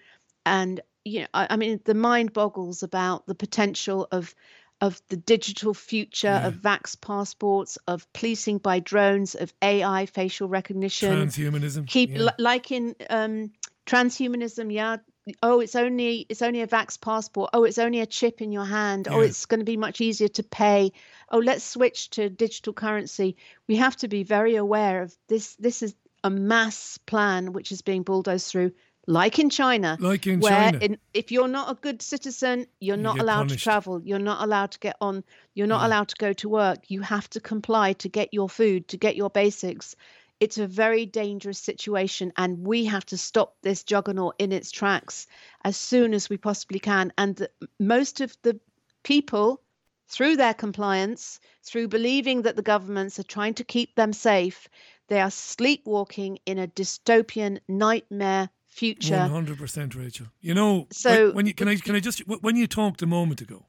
And 0.47 0.81
you 1.05 1.21
know, 1.21 1.27
I, 1.35 1.47
I, 1.51 1.57
mean, 1.57 1.81
the 1.85 1.95
mind 1.95 2.33
boggles 2.33 2.83
about 2.83 3.27
the 3.27 3.35
potential 3.35 4.09
of 4.11 4.35
of 4.81 5.01
the 5.09 5.17
digital 5.17 5.73
future 5.73 6.27
yeah. 6.27 6.49
of 6.49 6.55
vax 6.57 7.01
passports, 7.01 7.79
of 7.87 8.13
policing 8.13 8.59
by 8.59 8.81
drones, 8.81 9.35
of 9.35 9.53
AI 9.63 10.07
facial 10.07 10.49
recognition, 10.49 11.29
transhumanism. 11.29 11.87
Keep 11.87 12.11
yeah. 12.11 12.23
l- 12.23 12.35
like 12.39 12.73
in 12.73 12.97
um, 13.09 13.53
transhumanism, 13.87 14.73
yeah. 14.73 14.97
Oh, 15.43 15.61
it's 15.61 15.75
only 15.75 16.27
it's 16.29 16.43
only 16.43 16.61
a 16.61 16.67
vax 16.67 17.01
passport. 17.01 17.51
Oh, 17.53 17.65
it's 17.65 17.79
only 17.79 18.01
a 18.01 18.07
chip 18.07 18.43
in 18.43 18.53
your 18.53 18.65
hand. 18.65 19.09
Oh, 19.09 19.13
yeah. 19.13 19.19
Oh, 19.19 19.21
it's 19.23 19.47
going 19.47 19.61
to 19.61 19.65
be 19.65 19.77
much 19.77 20.01
easier 20.01 20.29
to 20.29 20.43
pay. 20.43 20.93
Oh, 21.31 21.39
let's 21.39 21.65
switch 21.65 22.11
to 22.11 22.29
digital 22.29 22.73
currency. 22.73 23.37
We 23.69 23.77
have 23.77 23.97
to 23.97 24.09
be 24.09 24.23
very 24.23 24.57
aware 24.57 25.03
of 25.03 25.17
this. 25.29 25.55
This 25.57 25.83
is 25.83 25.95
a 26.23 26.31
mass 26.31 26.99
plan 27.07 27.53
which 27.53 27.73
is 27.73 27.83
being 27.83 28.03
bulldozed 28.03 28.51
through 28.51 28.73
like 29.07 29.39
in 29.39 29.51
China, 29.51 29.97
like 30.01 30.27
in 30.27 30.41
where 30.41 30.53
China. 30.53 30.79
In, 30.79 30.99
if 31.13 31.31
you're 31.31 31.49
not 31.49 31.71
a 31.71 31.75
good 31.75 32.01
citizen, 32.03 32.67
you're 32.81 32.97
You 32.97 33.03
not 33.03 33.19
allowed 33.19 33.49
punished. 33.49 33.59
to 33.59 33.65
travel. 33.65 34.03
You're 34.03 34.19
not 34.19 34.43
allowed 34.43 34.71
to 34.73 34.79
get 34.79 34.97
on. 35.01 35.25
You're 35.55 35.67
not 35.67 35.85
allowed 35.85 36.09
to 36.09 36.17
go 36.17 36.33
to 36.33 36.49
work. 36.49 36.79
You 36.89 37.03
have 37.03 37.29
to 37.31 37.41
comply 37.41 37.93
to 37.95 38.09
get 38.09 38.33
your 38.33 38.49
food, 38.49 38.89
to 38.89 38.97
get 38.97 39.17
your 39.17 39.31
basics. 39.31 39.95
It's 40.41 40.59
a 40.59 40.67
very 40.67 41.07
dangerous 41.07 41.59
situation, 41.59 42.33
and 42.37 42.67
we 42.67 42.87
have 42.87 43.07
to 43.07 43.17
stop 43.17 43.57
this 43.63 43.85
juggernaut 43.85 44.35
in 44.39 44.53
its 44.53 44.71
tracks 44.71 45.27
as 45.65 45.77
soon 45.77 46.13
as 46.13 46.29
we 46.29 46.37
possibly 46.37 46.81
can. 46.81 47.13
And 47.17 47.37
the, 47.37 47.51
most 47.79 48.21
of 48.21 48.37
the 48.43 48.59
people, 49.05 49.61
through 50.09 50.37
their 50.37 50.55
compliance, 50.55 51.41
through 51.63 51.89
believing 51.89 52.43
that 52.43 52.57
the 52.57 52.63
governments 52.63 53.19
are 53.19 53.25
trying 53.25 53.55
to 53.55 53.65
keep 53.65 53.95
them 53.95 54.13
safe, 54.13 54.69
they 55.09 55.21
are 55.21 55.31
sleepwalking 55.31 56.39
in 56.47 56.59
a 56.59 56.67
dystopian 56.67 57.61
nightmare 57.69 58.51
future. 58.75 59.19
One 59.19 59.31
hundred 59.31 59.59
percent, 59.59 59.95
Rachel. 59.95 60.27
You 60.41 60.55
know, 60.55 60.87
So- 60.93 61.27
when, 61.27 61.35
when 61.37 61.47
you 61.47 61.55
can 61.55 61.69
I 61.69 61.77
can 61.77 61.95
I 61.97 62.01
just 62.01 62.21
when 62.27 62.57
you 62.57 62.67
talked 62.67 63.03
a 63.03 63.07
moment 63.07 63.41
ago 63.41 63.67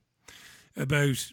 about 0.75 1.31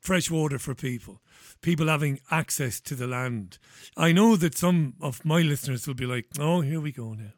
fresh 0.00 0.30
water 0.30 0.58
for 0.58 0.74
people, 0.74 1.20
people 1.62 1.86
having 1.88 2.20
access 2.30 2.80
to 2.80 2.94
the 2.94 3.06
land. 3.06 3.58
I 3.96 4.12
know 4.12 4.36
that 4.36 4.56
some 4.58 4.94
of 5.00 5.24
my 5.24 5.40
listeners 5.42 5.86
will 5.86 5.94
be 5.94 6.06
like, 6.06 6.26
"Oh, 6.38 6.60
here 6.60 6.80
we 6.80 6.92
go 6.92 7.14
now, 7.14 7.32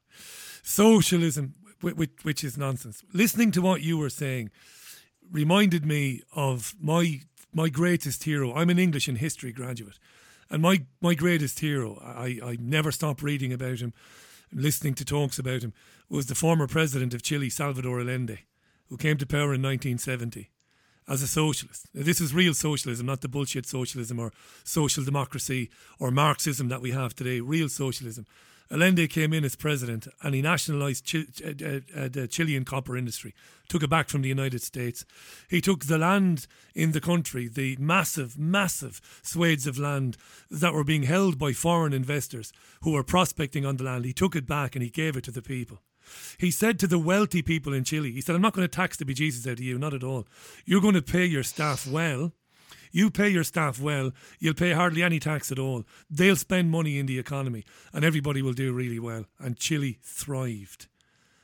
socialism," 0.62 1.54
which, 1.80 2.10
which 2.22 2.44
is 2.44 2.56
nonsense. 2.58 3.02
Listening 3.12 3.52
to 3.52 3.62
what 3.62 3.82
you 3.82 3.98
were 3.98 4.10
saying 4.10 4.50
reminded 5.30 5.84
me 5.84 6.22
of 6.34 6.74
my 6.80 7.20
my 7.52 7.68
greatest 7.68 8.24
hero. 8.24 8.52
I'm 8.54 8.70
an 8.70 8.78
English 8.78 9.08
and 9.08 9.18
history 9.18 9.52
graduate, 9.52 9.98
and 10.50 10.60
my 10.62 10.84
my 11.00 11.14
greatest 11.14 11.60
hero. 11.60 12.00
I 12.02 12.40
I 12.52 12.56
never 12.60 12.92
stop 12.92 13.22
reading 13.22 13.52
about 13.52 13.78
him, 13.80 13.92
listening 14.52 14.94
to 14.94 15.04
talks 15.04 15.38
about 15.38 15.62
him. 15.62 15.72
Was 16.08 16.26
the 16.26 16.34
former 16.34 16.66
president 16.66 17.14
of 17.14 17.22
Chile, 17.22 17.50
Salvador 17.50 18.00
Allende, 18.00 18.38
who 18.88 18.96
came 18.96 19.18
to 19.18 19.26
power 19.26 19.54
in 19.54 19.62
1970 19.62 20.50
as 21.08 21.22
a 21.22 21.28
socialist. 21.28 21.86
Now, 21.94 22.02
this 22.02 22.20
is 22.20 22.34
real 22.34 22.54
socialism, 22.54 23.06
not 23.06 23.20
the 23.20 23.28
bullshit 23.28 23.66
socialism 23.66 24.18
or 24.18 24.32
social 24.64 25.04
democracy 25.04 25.70
or 25.98 26.10
Marxism 26.10 26.68
that 26.68 26.82
we 26.82 26.90
have 26.90 27.14
today. 27.14 27.40
Real 27.40 27.68
socialism. 27.68 28.26
Allende 28.70 29.06
came 29.06 29.32
in 29.32 29.44
as 29.44 29.54
president 29.54 30.08
and 30.22 30.34
he 30.34 30.42
nationalised 30.42 31.10
Chi- 31.10 31.26
uh, 31.44 31.80
uh, 31.94 32.08
the 32.08 32.28
Chilean 32.30 32.64
copper 32.64 32.96
industry, 32.96 33.34
took 33.68 33.82
it 33.82 33.90
back 33.90 34.08
from 34.08 34.22
the 34.22 34.28
United 34.28 34.62
States. 34.62 35.04
He 35.48 35.60
took 35.60 35.84
the 35.84 35.98
land 35.98 36.46
in 36.74 36.92
the 36.92 37.00
country, 37.00 37.48
the 37.48 37.76
massive, 37.78 38.38
massive 38.38 39.00
swathes 39.22 39.66
of 39.66 39.78
land 39.78 40.16
that 40.50 40.74
were 40.74 40.84
being 40.84 41.04
held 41.04 41.38
by 41.38 41.52
foreign 41.52 41.92
investors 41.92 42.52
who 42.82 42.92
were 42.92 43.04
prospecting 43.04 43.64
on 43.64 43.76
the 43.76 43.84
land. 43.84 44.04
He 44.04 44.12
took 44.12 44.34
it 44.34 44.46
back 44.46 44.74
and 44.74 44.82
he 44.82 44.90
gave 44.90 45.16
it 45.16 45.24
to 45.24 45.30
the 45.30 45.42
people. 45.42 45.80
He 46.38 46.50
said 46.50 46.78
to 46.78 46.86
the 46.86 46.98
wealthy 46.98 47.42
people 47.42 47.72
in 47.72 47.84
Chile, 47.84 48.12
he 48.12 48.20
said, 48.20 48.34
I'm 48.36 48.42
not 48.42 48.52
going 48.52 48.66
to 48.66 48.76
tax 48.76 48.96
the 48.96 49.04
bejesus 49.04 49.46
out 49.46 49.58
of 49.58 49.60
you, 49.60 49.78
not 49.78 49.94
at 49.94 50.04
all. 50.04 50.26
You're 50.64 50.80
going 50.80 50.94
to 50.94 51.02
pay 51.02 51.24
your 51.24 51.42
staff 51.42 51.86
well. 51.86 52.32
You 52.92 53.10
pay 53.10 53.28
your 53.28 53.44
staff 53.44 53.80
well, 53.80 54.12
you'll 54.38 54.54
pay 54.54 54.72
hardly 54.72 55.02
any 55.02 55.18
tax 55.18 55.52
at 55.52 55.58
all. 55.58 55.84
They'll 56.10 56.36
spend 56.36 56.70
money 56.70 56.98
in 56.98 57.06
the 57.06 57.18
economy 57.18 57.64
and 57.92 58.04
everybody 58.04 58.42
will 58.42 58.52
do 58.52 58.72
really 58.72 58.98
well. 58.98 59.24
And 59.38 59.58
Chile 59.58 59.98
thrived. 60.02 60.86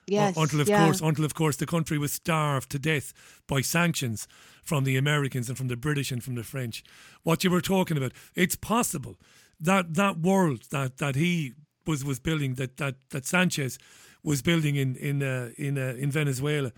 Yes, 0.06 0.36
until 0.36 0.60
of 0.60 0.68
yeah. 0.68 0.84
course 0.84 1.00
until 1.00 1.24
of 1.24 1.34
course 1.34 1.56
the 1.56 1.66
country 1.66 1.96
was 1.96 2.12
starved 2.12 2.70
to 2.70 2.78
death 2.78 3.12
by 3.46 3.60
sanctions 3.60 4.26
from 4.62 4.82
the 4.84 4.96
Americans 4.96 5.48
and 5.48 5.56
from 5.56 5.68
the 5.68 5.76
British 5.76 6.10
and 6.10 6.22
from 6.22 6.34
the 6.34 6.42
French. 6.42 6.82
What 7.22 7.44
you 7.44 7.50
were 7.50 7.60
talking 7.60 7.96
about, 7.96 8.12
it's 8.34 8.56
possible 8.56 9.16
that 9.60 9.94
that 9.94 10.18
world 10.18 10.64
that 10.70 10.98
that 10.98 11.14
he 11.14 11.54
was 11.86 12.04
was 12.04 12.18
building 12.18 12.54
that 12.54 12.78
that 12.78 12.96
that 13.10 13.26
Sanchez 13.26 13.78
was 14.22 14.42
building 14.42 14.76
in 14.76 14.96
in 14.96 15.22
uh, 15.22 15.50
in 15.56 15.78
uh, 15.78 15.94
in 15.98 16.10
Venezuela, 16.10 16.72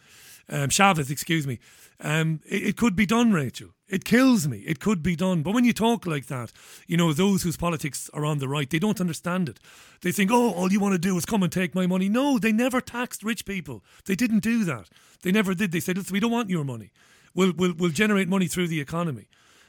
um, 0.48 0.68
Chavez, 0.68 1.10
excuse 1.10 1.46
me. 1.46 1.58
Um, 2.00 2.40
it, 2.46 2.68
it 2.68 2.76
could 2.76 2.96
be 2.96 3.06
done, 3.06 3.32
Rachel. 3.32 3.70
It 3.88 4.04
kills 4.04 4.48
me. 4.48 4.58
It 4.58 4.80
could 4.80 5.02
be 5.02 5.14
done. 5.14 5.42
But 5.42 5.54
when 5.54 5.64
you 5.64 5.72
talk 5.72 6.06
like 6.06 6.26
that, 6.26 6.52
you 6.86 6.96
know, 6.96 7.12
those 7.12 7.42
whose 7.42 7.56
politics 7.56 8.10
are 8.14 8.24
on 8.24 8.38
the 8.38 8.48
right, 8.48 8.68
they 8.68 8.78
don't 8.78 9.00
understand 9.00 9.48
it. 9.48 9.60
They 10.00 10.12
think, 10.12 10.30
oh, 10.32 10.52
all 10.52 10.72
you 10.72 10.80
want 10.80 10.94
to 10.94 10.98
do 10.98 11.16
is 11.16 11.26
come 11.26 11.42
and 11.42 11.52
take 11.52 11.74
my 11.74 11.86
money. 11.86 12.08
No, 12.08 12.38
they 12.38 12.52
never 12.52 12.80
taxed 12.80 13.22
rich 13.22 13.44
people. 13.44 13.84
They 14.06 14.14
didn't 14.14 14.42
do 14.42 14.64
that. 14.64 14.88
They 15.22 15.32
never 15.32 15.54
did. 15.54 15.72
They 15.72 15.80
said, 15.80 15.98
listen, 15.98 16.12
we 16.12 16.20
don't 16.20 16.32
want 16.32 16.50
your 16.50 16.64
money. 16.64 16.90
We'll, 17.34 17.52
we'll, 17.56 17.74
we'll 17.74 17.90
generate 17.90 18.28
money 18.28 18.46
through 18.46 18.68
the 18.68 18.80
economy. 18.80 19.28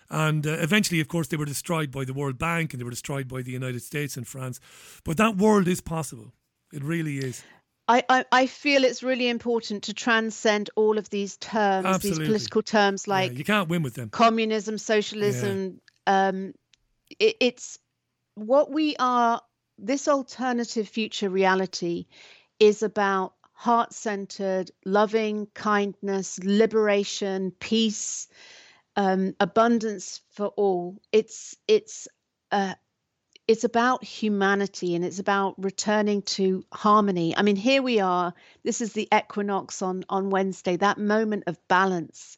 And 0.09 0.45
uh, 0.45 0.51
eventually, 0.51 0.99
of 1.01 1.07
course, 1.07 1.27
they 1.27 1.37
were 1.37 1.45
destroyed 1.45 1.91
by 1.91 2.05
the 2.05 2.13
World 2.13 2.37
Bank 2.37 2.73
and 2.73 2.79
they 2.79 2.83
were 2.83 2.91
destroyed 2.91 3.27
by 3.27 3.41
the 3.41 3.51
United 3.51 3.81
States 3.81 4.15
and 4.17 4.27
France. 4.27 4.59
But 5.03 5.17
that 5.17 5.37
world 5.37 5.67
is 5.67 5.81
possible. 5.81 6.31
It 6.71 6.83
really 6.83 7.17
is. 7.17 7.43
I, 7.87 8.03
I, 8.09 8.25
I 8.31 8.47
feel 8.47 8.83
it's 8.83 9.03
really 9.03 9.27
important 9.29 9.83
to 9.83 9.93
transcend 9.93 10.69
all 10.75 10.97
of 10.97 11.09
these 11.09 11.37
terms, 11.37 11.85
Absolutely. 11.85 12.25
these 12.25 12.27
political 12.27 12.61
terms 12.63 13.07
like 13.07 13.31
yeah, 13.31 13.37
you 13.37 13.43
can't 13.43 13.69
win 13.69 13.83
with 13.83 13.93
them. 13.93 14.09
communism, 14.09 14.77
socialism. 14.77 15.79
Um, 16.07 16.53
it, 17.19 17.35
it's 17.39 17.77
what 18.35 18.71
we 18.71 18.95
are. 18.97 19.41
This 19.77 20.07
alternative 20.07 20.87
future 20.87 21.29
reality 21.29 22.05
is 22.59 22.81
about 22.81 23.33
heart 23.51 23.93
centered, 23.93 24.71
loving 24.85 25.47
kindness, 25.53 26.39
liberation, 26.43 27.51
peace, 27.59 28.27
um, 28.95 29.35
abundance 29.39 30.21
for 30.31 30.47
all. 30.47 30.97
It's 31.11 31.55
it's 31.67 32.07
uh, 32.51 32.75
it's 33.47 33.63
about 33.63 34.03
humanity 34.03 34.95
and 34.95 35.05
it's 35.05 35.19
about 35.19 35.55
returning 35.63 36.21
to 36.23 36.65
harmony. 36.71 37.35
I 37.37 37.43
mean, 37.43 37.55
here 37.55 37.81
we 37.81 37.99
are. 37.99 38.33
This 38.63 38.81
is 38.81 38.93
the 38.93 39.07
equinox 39.13 39.81
on 39.81 40.03
on 40.09 40.29
Wednesday. 40.29 40.77
That 40.77 40.97
moment 40.97 41.43
of 41.47 41.59
balance. 41.67 42.37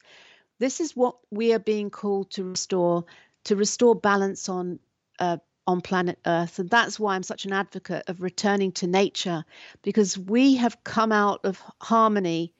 This 0.60 0.82
is 0.82 0.96
what 0.96 1.18
we 1.32 1.54
are 1.54 1.60
being 1.60 1.90
called 1.90 2.32
to 2.32 2.44
restore 2.44 3.06
to 3.46 3.56
restore 3.56 3.96
balance 3.96 4.50
on 4.50 4.80
uh, 5.20 5.38
on 5.66 5.82
planet 5.82 6.20
Earth, 6.26 6.60
and 6.60 6.70
that's 6.70 7.00
why 7.00 7.16
I'm 7.16 7.24
such 7.24 7.46
an 7.46 7.54
advocate 7.54 8.04
of 8.08 8.22
returning 8.22 8.74
to 8.74 8.88
nature 8.88 9.46
because 9.84 10.18
we 10.18 10.56
have 10.56 10.84
come 10.84 11.12
out 11.12 11.42
of 11.46 11.62
harmony. 11.82 12.54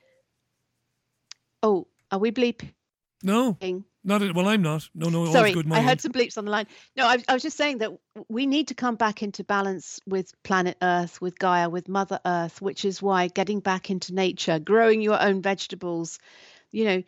Oh, 1.62 1.88
are 2.12 2.20
we 2.20 2.32
bleeping? 2.32 2.72
No, 3.24 3.58
not 4.04 4.22
at, 4.22 4.36
well. 4.36 4.48
I'm 4.48 4.62
not. 4.62 4.88
No, 4.94 5.10
no. 5.10 5.32
Sorry, 5.32 5.52
good. 5.52 5.72
I 5.72 5.82
heard 5.82 6.00
some 6.02 6.12
bleeps 6.12 6.38
on 6.38 6.46
the 6.46 6.52
line. 6.52 6.68
No, 6.96 7.06
I, 7.06 7.18
I 7.28 7.34
was 7.34 7.42
just 7.42 7.58
saying 7.58 7.80
that 7.80 7.92
we 8.30 8.46
need 8.46 8.68
to 8.68 8.76
come 8.76 8.96
back 8.96 9.24
into 9.24 9.44
balance 9.44 10.00
with 10.06 10.32
planet 10.44 10.78
Earth, 10.82 11.20
with 11.20 11.40
Gaia, 11.40 11.68
with 11.70 11.90
Mother 11.90 12.20
Earth, 12.26 12.62
which 12.62 12.86
is 12.86 13.02
why 13.02 13.28
getting 13.28 13.60
back 13.60 13.90
into 13.90 14.14
nature, 14.14 14.60
growing 14.60 15.02
your 15.02 15.20
own 15.22 15.42
vegetables, 15.42 16.20
you 16.72 16.86
know, 16.86 17.04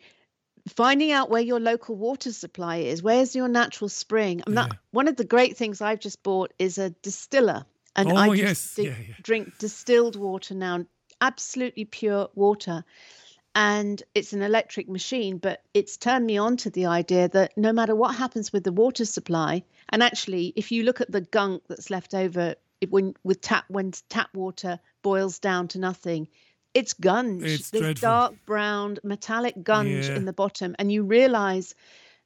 finding 0.68 1.12
out 1.12 1.30
where 1.30 1.40
your 1.40 1.60
local 1.60 1.96
water 1.96 2.32
supply 2.32 2.78
is, 2.78 3.02
where's 3.02 3.34
your 3.34 3.48
natural 3.48 3.88
spring. 3.88 4.42
I'm 4.46 4.54
not, 4.54 4.76
one 4.90 5.08
of 5.08 5.16
the 5.16 5.24
great 5.24 5.56
things 5.56 5.80
I've 5.80 6.00
just 6.00 6.22
bought 6.22 6.52
is 6.58 6.76
a 6.76 6.90
distiller, 6.90 7.64
and 7.96 8.10
Oh, 8.10 8.16
I 8.16 8.34
yes. 8.34 8.74
di- 8.74 8.86
Yeah, 8.86 8.96
yeah. 9.08 9.14
drink 9.22 9.58
distilled 9.58 10.16
water 10.16 10.54
now, 10.54 10.84
absolutely 11.20 11.84
pure 11.84 12.28
water. 12.34 12.84
And 13.54 14.02
it's 14.14 14.32
an 14.32 14.42
electric 14.42 14.88
machine, 14.88 15.38
but 15.38 15.62
it's 15.74 15.96
turned 15.96 16.26
me 16.26 16.38
on 16.38 16.56
to 16.58 16.70
the 16.70 16.86
idea 16.86 17.28
that 17.28 17.56
no 17.56 17.72
matter 17.72 17.94
what 17.94 18.14
happens 18.14 18.52
with 18.52 18.64
the 18.64 18.72
water 18.72 19.04
supply, 19.04 19.64
and 19.88 20.02
actually, 20.02 20.52
if 20.56 20.70
you 20.70 20.84
look 20.84 21.00
at 21.00 21.10
the 21.10 21.20
gunk 21.22 21.62
that's 21.68 21.90
left 21.90 22.14
over 22.14 22.54
when 22.88 23.14
with 23.24 23.40
tap 23.40 23.64
when 23.68 23.92
tap 24.08 24.32
water 24.34 24.78
boils 25.02 25.38
down 25.38 25.68
to 25.68 25.78
nothing, 25.78 26.28
it's 26.74 26.94
gunge. 26.94 27.42
It's 27.44 27.70
There's 27.70 27.82
dreadful. 27.82 28.08
dark 28.08 28.34
brown 28.46 28.98
metallic 29.02 29.62
gunge 29.62 30.08
Yeah. 30.08 30.16
in 30.16 30.24
the 30.24 30.32
bottom, 30.32 30.76
and 30.78 30.90
you 30.92 31.02
realise 31.02 31.74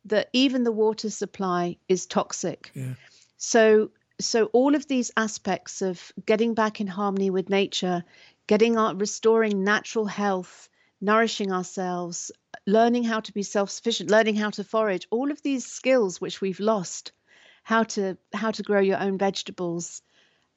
that 0.04 0.28
even 0.32 0.64
the 0.64 0.72
water 0.72 1.08
supply 1.10 1.78
is 1.88 2.06
toxic. 2.06 2.70
Yeah. 2.74 2.94
So 3.38 3.90
so 4.20 4.46
all 4.46 4.74
of 4.74 4.86
these 4.86 5.10
aspects 5.16 5.82
of 5.82 6.12
getting 6.26 6.54
back 6.54 6.80
in 6.80 6.86
harmony 6.86 7.30
with 7.30 7.48
nature, 7.48 8.04
getting 8.46 8.76
our 8.76 8.94
restoring 8.94 9.64
natural 9.64 10.04
health, 10.06 10.68
nourishing 11.04 11.52
ourselves, 11.52 12.32
learning 12.66 13.04
how 13.04 13.20
to 13.20 13.32
be 13.32 13.42
self-sufficient, 13.42 14.10
learning 14.10 14.36
how 14.36 14.50
to 14.50 14.64
forage, 14.64 15.06
all 15.10 15.30
of 15.30 15.42
these 15.42 15.66
skills 15.66 16.20
which 16.20 16.40
we've 16.40 16.60
lost, 16.60 17.12
how 17.62 17.82
to 17.82 18.16
how 18.32 18.50
to 18.50 18.62
grow 18.62 18.80
your 18.80 18.98
own 18.98 19.18
vegetables, 19.18 20.02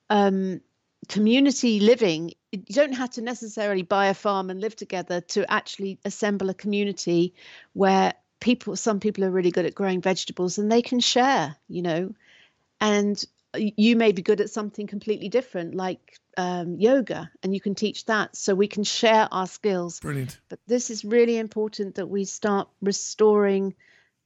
um, 0.10 0.62
community 1.10 1.80
living. 1.80 2.32
You 2.52 2.62
don't 2.74 2.94
have 2.94 3.12
to 3.12 3.22
necessarily 3.22 3.82
buy 3.82 4.08
a 4.08 4.14
farm 4.14 4.50
and 4.50 4.62
live 4.62 4.76
together 4.76 5.22
to 5.22 5.52
actually 5.52 6.00
assemble 6.06 6.50
a 6.50 6.54
community 6.54 7.34
where 7.74 8.14
people 8.40 8.76
some 8.76 9.00
people 9.00 9.26
are 9.26 9.32
really 9.32 9.52
good 9.52 9.66
at 9.66 9.76
growing 9.76 10.02
vegetables 10.02 10.58
and 10.58 10.72
they 10.72 10.82
can 10.82 11.00
share, 11.00 11.56
you 11.68 11.82
know, 11.82 12.14
and 12.80 13.24
you 13.56 13.96
may 13.96 14.12
be 14.12 14.22
good 14.22 14.42
at 14.42 14.50
something 14.50 14.88
completely 14.88 15.30
different 15.30 15.76
like 15.76 16.20
um, 16.38 16.76
yoga 16.80 17.30
and 17.44 17.54
you 17.54 17.60
can 17.60 17.74
teach 17.76 18.06
that 18.06 18.36
so 18.36 18.54
we 18.56 18.68
can 18.68 18.84
share 18.84 19.28
our 19.32 19.48
skills 19.48 20.00
Brilliant. 20.00 20.40
but 20.50 20.60
this 20.68 20.90
is 20.90 21.04
really 21.04 21.38
important 21.38 21.96
that 21.96 22.08
we 22.08 22.26
start 22.26 22.70
restoring 22.82 23.74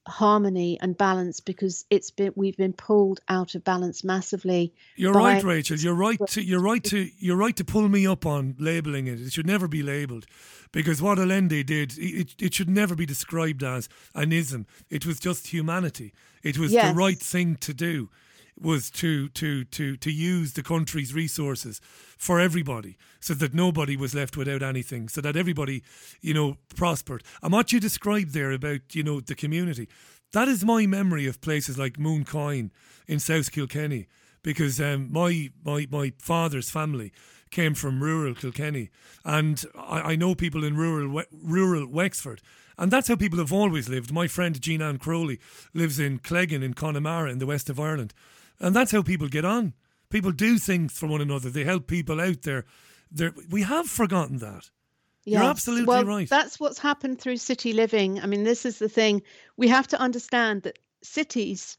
harmony 0.08 0.80
and 0.82 0.98
balance 0.98 1.40
because 1.42 1.86
it's 1.92 2.10
been 2.10 2.34
we've 2.36 2.58
been 2.58 2.74
pulled 2.74 3.20
out 3.30 3.54
of 3.54 3.64
balance 3.64 4.04
massively 4.04 4.74
You're 4.96 5.14
by- 5.14 5.36
right, 5.36 5.44
Rachel. 5.44 5.78
You're 5.78 5.94
right 5.94 6.20
to 6.30 6.42
you're 6.42 6.60
right 6.60 6.84
to 6.86 7.08
you're 7.20 7.38
right 7.38 7.56
to 7.56 7.64
pull 7.64 7.88
me 7.88 8.08
up 8.08 8.26
on 8.26 8.56
labeling 8.58 9.06
it. 9.08 9.22
It 9.22 9.32
should 9.32 9.46
never 9.46 9.68
be 9.68 9.84
labeled 9.84 10.26
because 10.72 11.02
what 11.04 11.20
Allende 11.20 11.62
did, 11.64 11.94
it, 12.00 12.34
it 12.42 12.54
should 12.56 12.70
never 12.70 12.96
be 12.96 13.06
described 13.06 13.62
as 13.62 13.90
an 14.16 14.32
ism. 14.32 14.66
It 14.90 15.06
was 15.06 15.20
just 15.20 15.48
humanity. 15.48 16.14
It 16.42 16.58
was 16.58 16.72
Yes. 16.72 16.90
the 16.90 16.96
right 16.96 17.20
thing 17.20 17.58
to 17.58 17.74
do. 17.74 18.10
Was 18.64 18.92
to 18.92 19.28
to 19.30 19.64
to 19.64 19.98
to 19.98 20.12
use 20.12 20.54
the 20.54 20.62
country's 20.62 21.16
resources 21.16 21.82
for 22.16 22.40
everybody, 22.40 22.96
so 23.20 23.34
that 23.34 23.56
nobody 23.56 23.98
was 23.98 24.14
left 24.14 24.38
without 24.38 24.62
anything, 24.62 25.10
so 25.10 25.20
that 25.22 25.36
everybody, 25.36 25.82
you 26.22 26.36
know, 26.36 26.58
prospered. 26.76 27.24
And 27.42 27.52
what 27.52 27.72
you 27.72 27.80
described 27.80 28.34
there 28.34 28.52
about 28.52 28.94
you 28.94 29.02
know 29.02 29.20
the 29.20 29.34
community, 29.34 29.90
that 30.34 30.48
is 30.48 30.64
my 30.64 30.86
memory 30.86 31.26
of 31.26 31.42
places 31.42 31.80
like 31.80 31.98
Moon 31.98 32.24
Mooncoin 32.24 32.70
in 33.08 33.20
South 33.20 33.52
Kilkenny, 33.52 34.08
because 34.44 34.80
um, 34.80 35.12
my 35.12 35.50
my 35.66 35.88
my 35.90 36.14
father's 36.20 36.70
family 36.70 37.12
came 37.50 37.74
from 37.74 38.04
rural 38.04 38.36
Kilkenny, 38.36 38.92
and 39.26 39.66
I, 39.76 40.12
I 40.12 40.16
know 40.16 40.36
people 40.36 40.64
in 40.64 40.78
rural 40.78 41.24
rural 41.32 41.88
Wexford, 41.88 42.42
and 42.78 42.92
that's 42.92 43.08
how 43.08 43.16
people 43.16 43.40
have 43.40 43.54
always 43.54 43.90
lived. 43.90 44.14
My 44.14 44.28
friend 44.28 44.62
Jean 44.62 44.82
Ann 44.82 45.00
Crowley 45.00 45.40
lives 45.74 46.00
in 46.00 46.20
Cleggan 46.20 46.64
in 46.64 46.74
Connemara 46.74 47.32
in 47.32 47.40
the 47.40 47.46
west 47.46 47.70
of 47.70 47.80
Ireland, 47.80 48.14
and 48.62 48.76
that's 48.76 48.92
how 48.92 49.02
people 49.02 49.28
get 49.28 49.46
on. 49.46 49.74
People 50.10 50.32
do 50.32 50.58
things 50.58 50.98
for 50.98 51.08
one 51.08 51.22
another. 51.22 51.50
They 51.50 51.64
help 51.64 51.88
people 51.88 52.22
out 52.22 52.44
there. 52.44 52.66
There, 53.12 53.34
we 53.50 53.64
have 53.64 53.88
forgotten 53.88 54.38
that. 54.38 54.70
You're 55.24 55.44
absolutely 55.44 55.86
well, 55.86 56.06
right. 56.06 56.30
That's 56.30 56.60
what's 56.60 56.80
happened 56.80 57.20
through 57.20 57.38
city 57.38 57.74
living. 57.74 58.20
I 58.20 58.26
mean, 58.26 58.44
this 58.44 58.66
is 58.66 58.80
the 58.80 58.90
thing. 58.90 59.22
We 59.56 59.68
have 59.68 59.88
to 59.90 60.00
understand 60.00 60.64
that 60.64 60.80
cities 61.04 61.78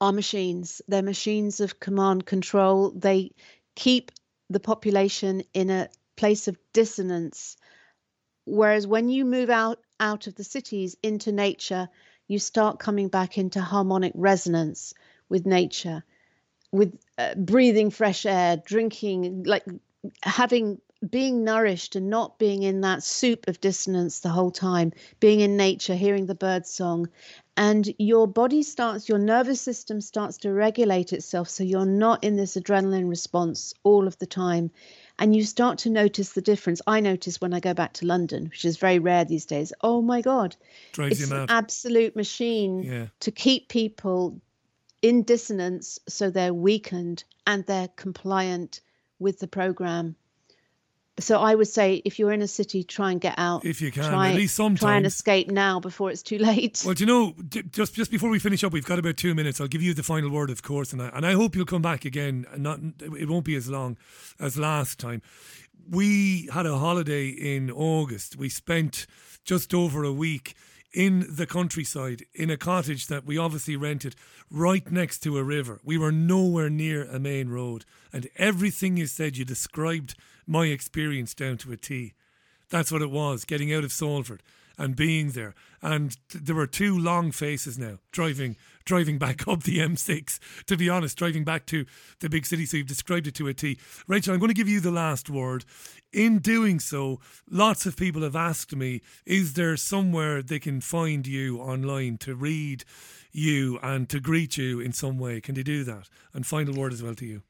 are 0.00 0.12
machines. 0.12 0.82
They're 0.88 1.02
machines 1.02 1.60
of 1.60 1.78
command 1.78 2.26
control. 2.26 2.90
They 2.90 3.30
keep 3.76 4.10
the 4.50 4.60
population 4.60 5.44
in 5.54 5.70
a 5.70 5.88
place 6.16 6.48
of 6.48 6.58
dissonance. 6.72 7.56
Whereas 8.44 8.86
when 8.86 9.08
you 9.08 9.24
move 9.24 9.48
out 9.48 9.78
out 10.00 10.26
of 10.26 10.34
the 10.34 10.44
cities 10.44 10.96
into 11.02 11.30
nature, 11.30 11.88
you 12.26 12.40
start 12.40 12.80
coming 12.80 13.08
back 13.08 13.38
into 13.38 13.60
harmonic 13.60 14.12
resonance 14.16 14.92
with 15.32 15.46
nature, 15.46 16.04
with 16.70 16.96
uh, 17.18 17.34
breathing 17.34 17.90
fresh 17.90 18.24
air, 18.24 18.56
drinking 18.58 19.42
like 19.44 19.64
having 20.22 20.80
being 21.10 21.42
nourished 21.42 21.96
and 21.96 22.08
not 22.08 22.38
being 22.38 22.62
in 22.62 22.82
that 22.82 23.02
soup 23.02 23.48
of 23.48 23.60
dissonance 23.60 24.20
the 24.20 24.28
whole 24.28 24.52
time, 24.52 24.92
being 25.18 25.40
in 25.40 25.56
nature, 25.56 25.96
hearing 25.96 26.26
the 26.26 26.34
bird 26.34 26.64
song, 26.64 27.08
and 27.56 27.92
your 27.98 28.28
body 28.28 28.62
starts, 28.62 29.08
your 29.08 29.18
nervous 29.18 29.60
system 29.60 30.00
starts 30.00 30.38
to 30.38 30.52
regulate 30.52 31.12
itself. 31.12 31.48
So 31.48 31.64
you're 31.64 31.84
not 31.84 32.22
in 32.22 32.36
this 32.36 32.56
adrenaline 32.56 33.08
response 33.08 33.74
all 33.82 34.06
of 34.06 34.16
the 34.18 34.26
time. 34.26 34.70
And 35.18 35.36
you 35.36 35.44
start 35.44 35.78
to 35.78 35.90
notice 35.90 36.32
the 36.32 36.40
difference. 36.40 36.80
I 36.86 37.00
notice 37.00 37.40
when 37.40 37.52
I 37.52 37.60
go 37.60 37.74
back 37.74 37.92
to 37.94 38.06
London, 38.06 38.44
which 38.44 38.64
is 38.64 38.78
very 38.78 38.98
rare 38.98 39.24
these 39.24 39.44
days. 39.44 39.72
Oh 39.82 40.00
my 40.00 40.22
God. 40.22 40.56
Drives 40.92 41.20
it's 41.20 41.30
an 41.30 41.46
absolute 41.48 42.16
machine 42.16 42.82
Yeah. 42.82 43.06
to 43.20 43.30
keep 43.30 43.68
people 43.68 44.40
in 45.02 45.24
dissonance 45.24 45.98
so 46.08 46.30
they're 46.30 46.54
weakened 46.54 47.24
and 47.46 47.66
they're 47.66 47.88
compliant 47.88 48.80
with 49.18 49.40
the 49.40 49.48
program. 49.48 50.16
So 51.20 51.40
I 51.40 51.54
would 51.54 51.68
say 51.68 52.00
if 52.06 52.18
you're 52.18 52.32
in 52.32 52.40
a 52.40 52.48
city, 52.48 52.84
try 52.84 53.10
and 53.10 53.20
get 53.20 53.34
out. 53.36 53.66
If 53.66 53.82
you 53.82 53.92
can, 53.92 54.04
try, 54.04 54.30
at 54.30 54.34
least 54.34 54.56
Try 54.56 54.96
and 54.96 55.04
escape 55.04 55.50
now 55.50 55.78
before 55.78 56.10
it's 56.10 56.22
too 56.22 56.38
late. 56.38 56.82
Well, 56.86 56.94
do 56.94 57.04
you 57.04 57.06
know, 57.06 57.34
just 57.70 57.94
just 57.94 58.10
before 58.10 58.30
we 58.30 58.38
finish 58.38 58.64
up, 58.64 58.72
we've 58.72 58.86
got 58.86 58.98
about 58.98 59.18
two 59.18 59.34
minutes. 59.34 59.60
I'll 59.60 59.68
give 59.68 59.82
you 59.82 59.92
the 59.92 60.02
final 60.02 60.30
word, 60.30 60.48
of 60.48 60.62
course, 60.62 60.92
and 60.92 61.02
I, 61.02 61.08
and 61.08 61.26
I 61.26 61.34
hope 61.34 61.54
you'll 61.54 61.66
come 61.66 61.82
back 61.82 62.06
again. 62.06 62.46
And 62.50 62.62
not, 62.62 62.80
it 63.00 63.28
won't 63.28 63.44
be 63.44 63.56
as 63.56 63.68
long 63.68 63.98
as 64.40 64.56
last 64.56 64.98
time. 64.98 65.20
We 65.90 66.48
had 66.52 66.64
a 66.64 66.78
holiday 66.78 67.28
in 67.28 67.70
August. 67.70 68.36
We 68.36 68.48
spent 68.48 69.06
just 69.44 69.74
over 69.74 70.04
a 70.04 70.12
week 70.12 70.54
in 70.92 71.26
the 71.28 71.46
countryside 71.46 72.24
in 72.34 72.50
a 72.50 72.56
cottage 72.56 73.06
that 73.06 73.24
we 73.24 73.38
obviously 73.38 73.76
rented 73.76 74.14
right 74.50 74.90
next 74.90 75.20
to 75.20 75.38
a 75.38 75.44
river. 75.44 75.80
We 75.84 75.98
were 75.98 76.12
nowhere 76.12 76.70
near 76.70 77.04
a 77.04 77.18
main 77.18 77.48
road, 77.48 77.84
and 78.12 78.28
everything 78.36 78.96
you 78.96 79.06
said, 79.06 79.36
you 79.36 79.44
described 79.44 80.14
my 80.46 80.66
experience 80.66 81.34
down 81.34 81.56
to 81.58 81.72
a 81.72 81.76
T. 81.76 82.14
That's 82.68 82.92
what 82.92 83.02
it 83.02 83.10
was, 83.10 83.44
getting 83.44 83.72
out 83.72 83.84
of 83.84 83.92
Salford 83.92 84.42
and 84.78 84.96
being 84.96 85.30
there. 85.30 85.54
And 85.80 86.16
there 86.34 86.56
were 86.56 86.66
two 86.66 86.98
long 86.98 87.32
faces 87.32 87.78
now 87.78 87.98
driving 88.10 88.56
driving 88.84 89.18
back 89.18 89.46
up 89.48 89.62
the 89.62 89.78
M6. 89.78 90.38
To 90.66 90.76
be 90.76 90.88
honest, 90.88 91.16
driving 91.16 91.44
back 91.44 91.66
to 91.66 91.86
the 92.20 92.28
big 92.28 92.46
city. 92.46 92.66
So 92.66 92.78
you've 92.78 92.86
described 92.86 93.26
it 93.26 93.34
to 93.36 93.48
a 93.48 93.54
T. 93.54 93.78
Rachel, 94.06 94.34
I'm 94.34 94.40
going 94.40 94.48
to 94.48 94.54
give 94.54 94.68
you 94.68 94.80
the 94.80 94.90
last 94.90 95.30
word. 95.30 95.64
In 96.12 96.40
doing 96.40 96.78
so, 96.78 97.20
lots 97.50 97.86
of 97.86 97.96
people 97.96 98.22
have 98.22 98.36
asked 98.36 98.76
me, 98.76 99.00
is 99.24 99.54
there 99.54 99.76
somewhere 99.78 100.42
they 100.42 100.58
can 100.58 100.82
find 100.82 101.26
you 101.26 101.58
online 101.58 102.18
to 102.18 102.34
read 102.34 102.84
you 103.32 103.78
and 103.82 104.08
to 104.10 104.20
greet 104.20 104.58
you 104.58 104.78
in 104.78 104.92
some 104.92 105.18
way? 105.18 105.40
Can 105.40 105.54
they 105.54 105.62
do 105.62 105.84
that? 105.84 106.10
And 106.34 106.46
final 106.46 106.74
word 106.74 106.92
as 106.92 107.02
well 107.02 107.14
to 107.14 107.24
you. 107.24 107.42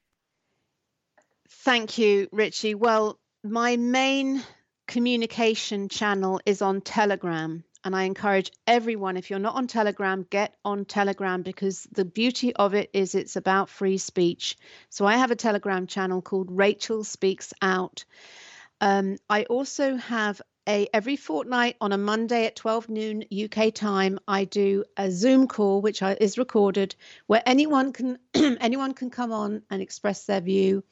Thank 1.49 1.99
you, 1.99 2.29
Richie. 2.31 2.77
Well, 2.77 3.19
my 3.43 3.77
main 3.77 4.43
communication 4.87 5.89
channel 5.89 6.41
is 6.47 6.63
on 6.63 6.81
Telegram. 6.81 7.65
And 7.85 7.97
I 7.97 8.05
encourage 8.05 8.53
everyone, 8.65 9.17
if 9.17 9.29
you're 9.29 9.41
not 9.41 9.57
on 9.57 9.67
Telegram, 9.67 10.25
get 10.31 10.55
on 10.65 10.85
Telegram 10.85 11.43
because 11.43 11.89
the 11.91 12.05
beauty 12.05 12.55
of 12.55 12.75
it 12.75 12.91
is 12.93 13.17
it's 13.17 13.35
about 13.35 13.69
free 13.69 13.99
speech. 13.99 14.57
So 14.89 15.05
I 15.05 15.17
have 15.17 15.33
a 15.33 15.37
Telegram 15.37 15.89
channel 15.89 16.23
called 16.23 16.49
Rachel 16.51 17.03
Speaks 17.03 17.53
Out. 17.61 18.05
Um, 18.83 19.17
I 19.31 19.45
also 19.45 19.95
have 19.95 20.43
a 20.69 20.89
every 20.93 21.15
fortnight 21.15 21.77
on 21.81 21.93
a 21.93 21.99
Monday 21.99 22.47
at 22.47 22.57
12 22.57 22.89
noon 22.89 23.25
UK 23.33 23.73
time. 23.73 24.19
I 24.27 24.45
do 24.45 24.85
a 24.97 25.09
Zoom 25.09 25.47
call 25.47 25.81
which 25.81 26.03
I, 26.03 26.17
is 26.21 26.37
recorded, 26.37 26.97
where 27.29 27.43
anyone 27.47 27.93
can 27.93 28.19
anyone 28.35 28.93
can 28.95 29.09
come 29.09 29.31
on 29.31 29.63
and 29.71 29.81
express 29.81 30.25
their 30.25 30.41
view 30.41 30.83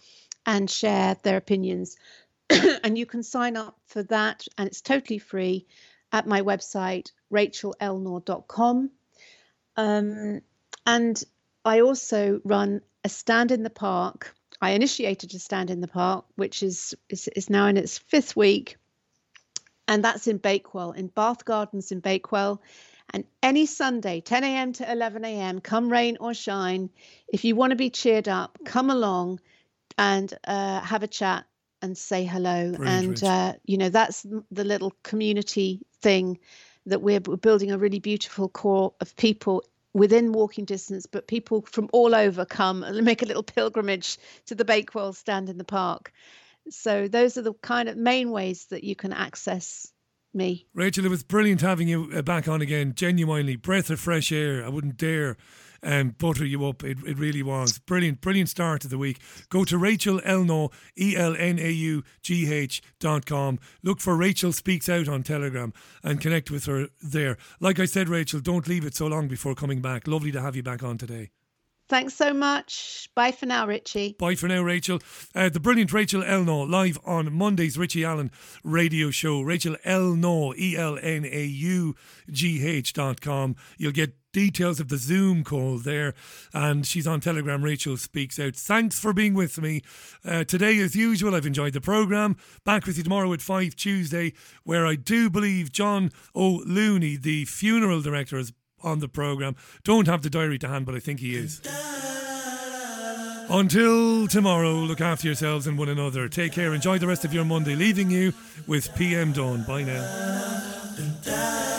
and 0.47 0.71
share 0.71 1.17
their 1.25 1.37
opinions. 1.37 1.97
and 2.51 2.97
you 2.97 3.07
can 3.07 3.25
sign 3.25 3.57
up 3.57 3.77
for 3.87 4.05
that, 4.05 4.47
and 4.57 4.69
it's 4.69 4.83
totally 4.83 5.19
free 5.19 5.67
at 6.13 6.29
my 6.29 6.43
website 6.43 7.11
rachelelnaugh.com. 7.33 8.91
Um, 9.77 10.41
and 10.87 11.25
I 11.65 11.81
also 11.81 12.41
run 12.45 12.83
a 13.03 13.09
stand 13.09 13.51
in 13.51 13.65
the 13.65 13.71
park. 13.71 14.33
I 14.61 14.71
initiated 14.71 15.35
a 15.35 15.39
stand 15.39 15.71
in 15.71 15.81
the 15.81 15.89
park, 15.89 16.25
which 16.37 16.63
is 16.63 16.95
is, 17.09 17.29
is 17.29 17.51
now 17.51 17.67
in 17.67 17.77
its 17.77 17.99
fifth 17.99 18.37
week, 18.37 18.77
and 19.89 20.05
that's 20.05 20.27
in 20.27 20.39
Bakewell, 20.39 20.93
in 20.93 21.09
Bath 21.09 21.45
Gardens 21.45 21.93
in 21.93 22.01
Bakewell. 22.01 22.63
And 23.13 23.25
any 23.43 23.67
Sunday, 23.67 24.21
10 24.21 24.45
a.m. 24.45 24.73
to 24.75 24.91
11 24.91 25.25
a.m., 25.25 25.61
come 25.61 25.91
rain 25.91 26.17
or 26.21 26.33
shine, 26.33 26.91
if 27.27 27.45
you 27.45 27.57
want 27.57 27.71
to 27.71 27.77
be 27.77 27.91
cheered 27.91 28.29
up, 28.29 28.57
come 28.65 28.89
along 28.89 29.41
and 29.99 30.33
uh, 30.47 30.81
have 30.81 31.03
a 31.03 31.09
chat 31.09 31.45
and 31.83 31.99
say 31.99 32.25
hello. 32.25 32.73
Brilliant, 32.73 33.23
and 33.23 33.25
uh, 33.25 33.53
you 33.65 33.79
know 33.79 33.89
that's 33.89 34.25
the 34.51 34.65
little 34.65 34.93
community 35.03 35.81
thing 36.01 36.39
that 36.87 37.03
we're, 37.03 37.21
we're 37.27 37.37
building 37.37 37.73
a 37.73 37.79
really 37.79 37.99
beautiful 37.99 38.49
core 38.49 38.93
of 39.01 39.15
people 39.17 39.65
within 39.93 40.33
walking 40.33 40.65
distance, 40.65 41.07
but 41.07 41.27
people 41.27 41.63
from 41.63 41.89
all 41.93 42.15
over 42.15 42.45
come 42.45 42.83
and 42.83 43.05
make 43.05 43.23
a 43.23 43.27
little 43.27 43.43
pilgrimage 43.43 44.19
to 44.47 44.55
the 44.55 44.65
Bakewell 44.65 45.13
stand 45.13 45.49
in 45.49 45.59
the 45.59 45.65
park. 45.65 46.13
So 46.69 47.09
those 47.09 47.37
are 47.37 47.43
the 47.43 47.55
kind 47.55 47.89
of 47.89 47.97
main 47.97 48.31
ways 48.31 48.67
that 48.67 48.85
you 48.85 48.95
can 48.95 49.13
access 49.13 49.93
me. 50.33 50.67
Rachel, 50.75 51.05
it 51.05 51.09
was 51.09 51.23
brilliant 51.23 51.61
having 51.61 51.89
you 51.89 52.11
uh, 52.15 52.23
back 52.23 52.47
on 52.47 52.61
again. 52.63 52.95
Genuinely, 52.95 53.57
breath 53.57 53.91
of 53.91 53.99
fresh 53.99 54.31
air. 54.31 54.65
I 54.65 54.69
wouldn't 54.69 54.97
dare 54.97 55.37
um, 55.83 56.11
butter 56.19 56.45
you 56.45 56.67
up. 56.67 56.85
It, 56.85 56.99
it 57.07 57.19
really 57.19 57.43
was. 57.43 57.79
Brilliant, 57.79 58.21
brilliant 58.21 58.49
start 58.49 58.83
to 58.83 58.89
the 58.89 58.99
week. 58.99 59.19
Go 59.49 59.65
to 59.65 59.79
Rachel 59.79 60.21
Elnaugh, 60.21 60.73
E 60.99 61.17
L 61.17 61.35
N 61.37 61.59
A 61.59 61.71
U 61.71 62.03
G 62.23 62.53
H 62.53 62.83
dot 62.99 63.27
com. 63.27 63.59
Look 63.83 64.01
for 64.01 64.17
Rachel 64.17 64.53
Speaks 64.53 64.89
Out 64.89 65.09
on 65.09 65.23
Telegram 65.23 65.73
and 66.03 66.21
connect 66.21 66.51
with 66.51 66.67
her 66.67 66.89
there. 67.03 67.37
Like 67.61 67.79
I 67.79 67.87
said, 67.87 68.09
Rachel, 68.09 68.41
don't 68.41 68.69
leave 68.69 68.85
it 68.85 68.95
so 68.95 69.07
long 69.07 69.29
before 69.29 69.55
coming 69.55 69.81
back. 69.81 70.07
Lovely 70.07 70.33
to 70.33 70.41
have 70.41 70.57
you 70.57 70.63
back 70.63 70.83
on 70.83 70.99
today. 70.99 71.31
Thanks 71.91 72.15
so 72.15 72.33
much. 72.33 73.11
Bye 73.17 73.33
for 73.33 73.47
now, 73.47 73.67
Richie. 73.67 74.15
Bye 74.17 74.37
for 74.37 74.47
now, 74.47 74.63
Rachel. 74.63 75.01
Uh, 75.35 75.49
the 75.49 75.59
brilliant 75.59 75.93
Rachel 75.93 76.23
Elnaugh 76.23 76.71
live 76.71 76.97
on 77.05 77.33
Monday's 77.33 77.77
Richie 77.77 78.05
Allen 78.05 78.31
radio 78.63 79.11
show. 79.11 79.41
Rachel 79.41 79.75
Elnaugh, 79.85 80.57
E 80.57 80.77
L 80.77 81.01
N 81.03 81.25
A 81.25 81.45
U 81.45 81.97
G 82.31 82.65
H 82.65 82.93
dot 82.93 83.21
com. 83.21 83.57
You'll 83.77 83.91
get 83.91 84.15
details 84.33 84.79
of 84.79 84.87
the 84.87 84.97
Zoom 84.97 85.43
call 85.43 85.79
there. 85.79 86.15
And 86.55 86.87
she's 86.87 87.09
on 87.09 87.21
Telegram. 87.21 87.65
Rachel 87.65 87.97
speaks 87.97 88.39
out. 88.39 88.55
Thanks 88.55 89.01
for 89.01 89.13
being 89.13 89.35
with 89.35 89.61
me 89.61 89.83
uh, 90.25 90.45
today, 90.45 90.79
as 90.79 90.95
usual. 90.95 91.35
I've 91.35 91.45
enjoyed 91.45 91.73
the 91.73 91.81
programme. 91.81 92.37
Back 92.65 92.87
with 92.87 92.99
you 92.99 93.03
tomorrow 93.03 93.33
at 93.33 93.43
5 93.43 93.75
Tuesday, 93.75 94.33
where 94.63 94.87
I 94.87 94.95
do 94.95 95.29
believe 95.29 95.73
John 95.73 96.13
O'Looney, 96.37 97.21
the 97.21 97.47
funeral 97.47 98.01
director, 98.01 98.39
is 98.39 98.53
on 98.83 98.99
the 99.01 99.09
programme. 99.09 99.57
Don't 99.85 100.07
have 100.07 100.23
the 100.23 100.31
diary 100.31 100.59
to 100.61 100.69
hand, 100.69 100.87
but 100.87 100.95
I 100.95 101.01
think 101.01 101.21
he 101.21 101.37
is. 101.37 101.61
Until 103.51 104.29
tomorrow, 104.29 104.75
look 104.75 105.01
after 105.01 105.27
yourselves 105.27 105.67
and 105.67 105.77
one 105.77 105.89
another. 105.89 106.29
Take 106.29 106.53
care. 106.53 106.73
Enjoy 106.73 106.99
the 106.99 107.09
rest 107.09 107.25
of 107.25 107.35
your 107.35 107.45
Monday. 107.45 107.75
Leaving 107.75 108.09
you 108.11 108.33
with 108.69 108.95
PM 108.95 109.33
Dawn. 109.33 109.65
Bye 109.65 109.83
now. 109.83 111.79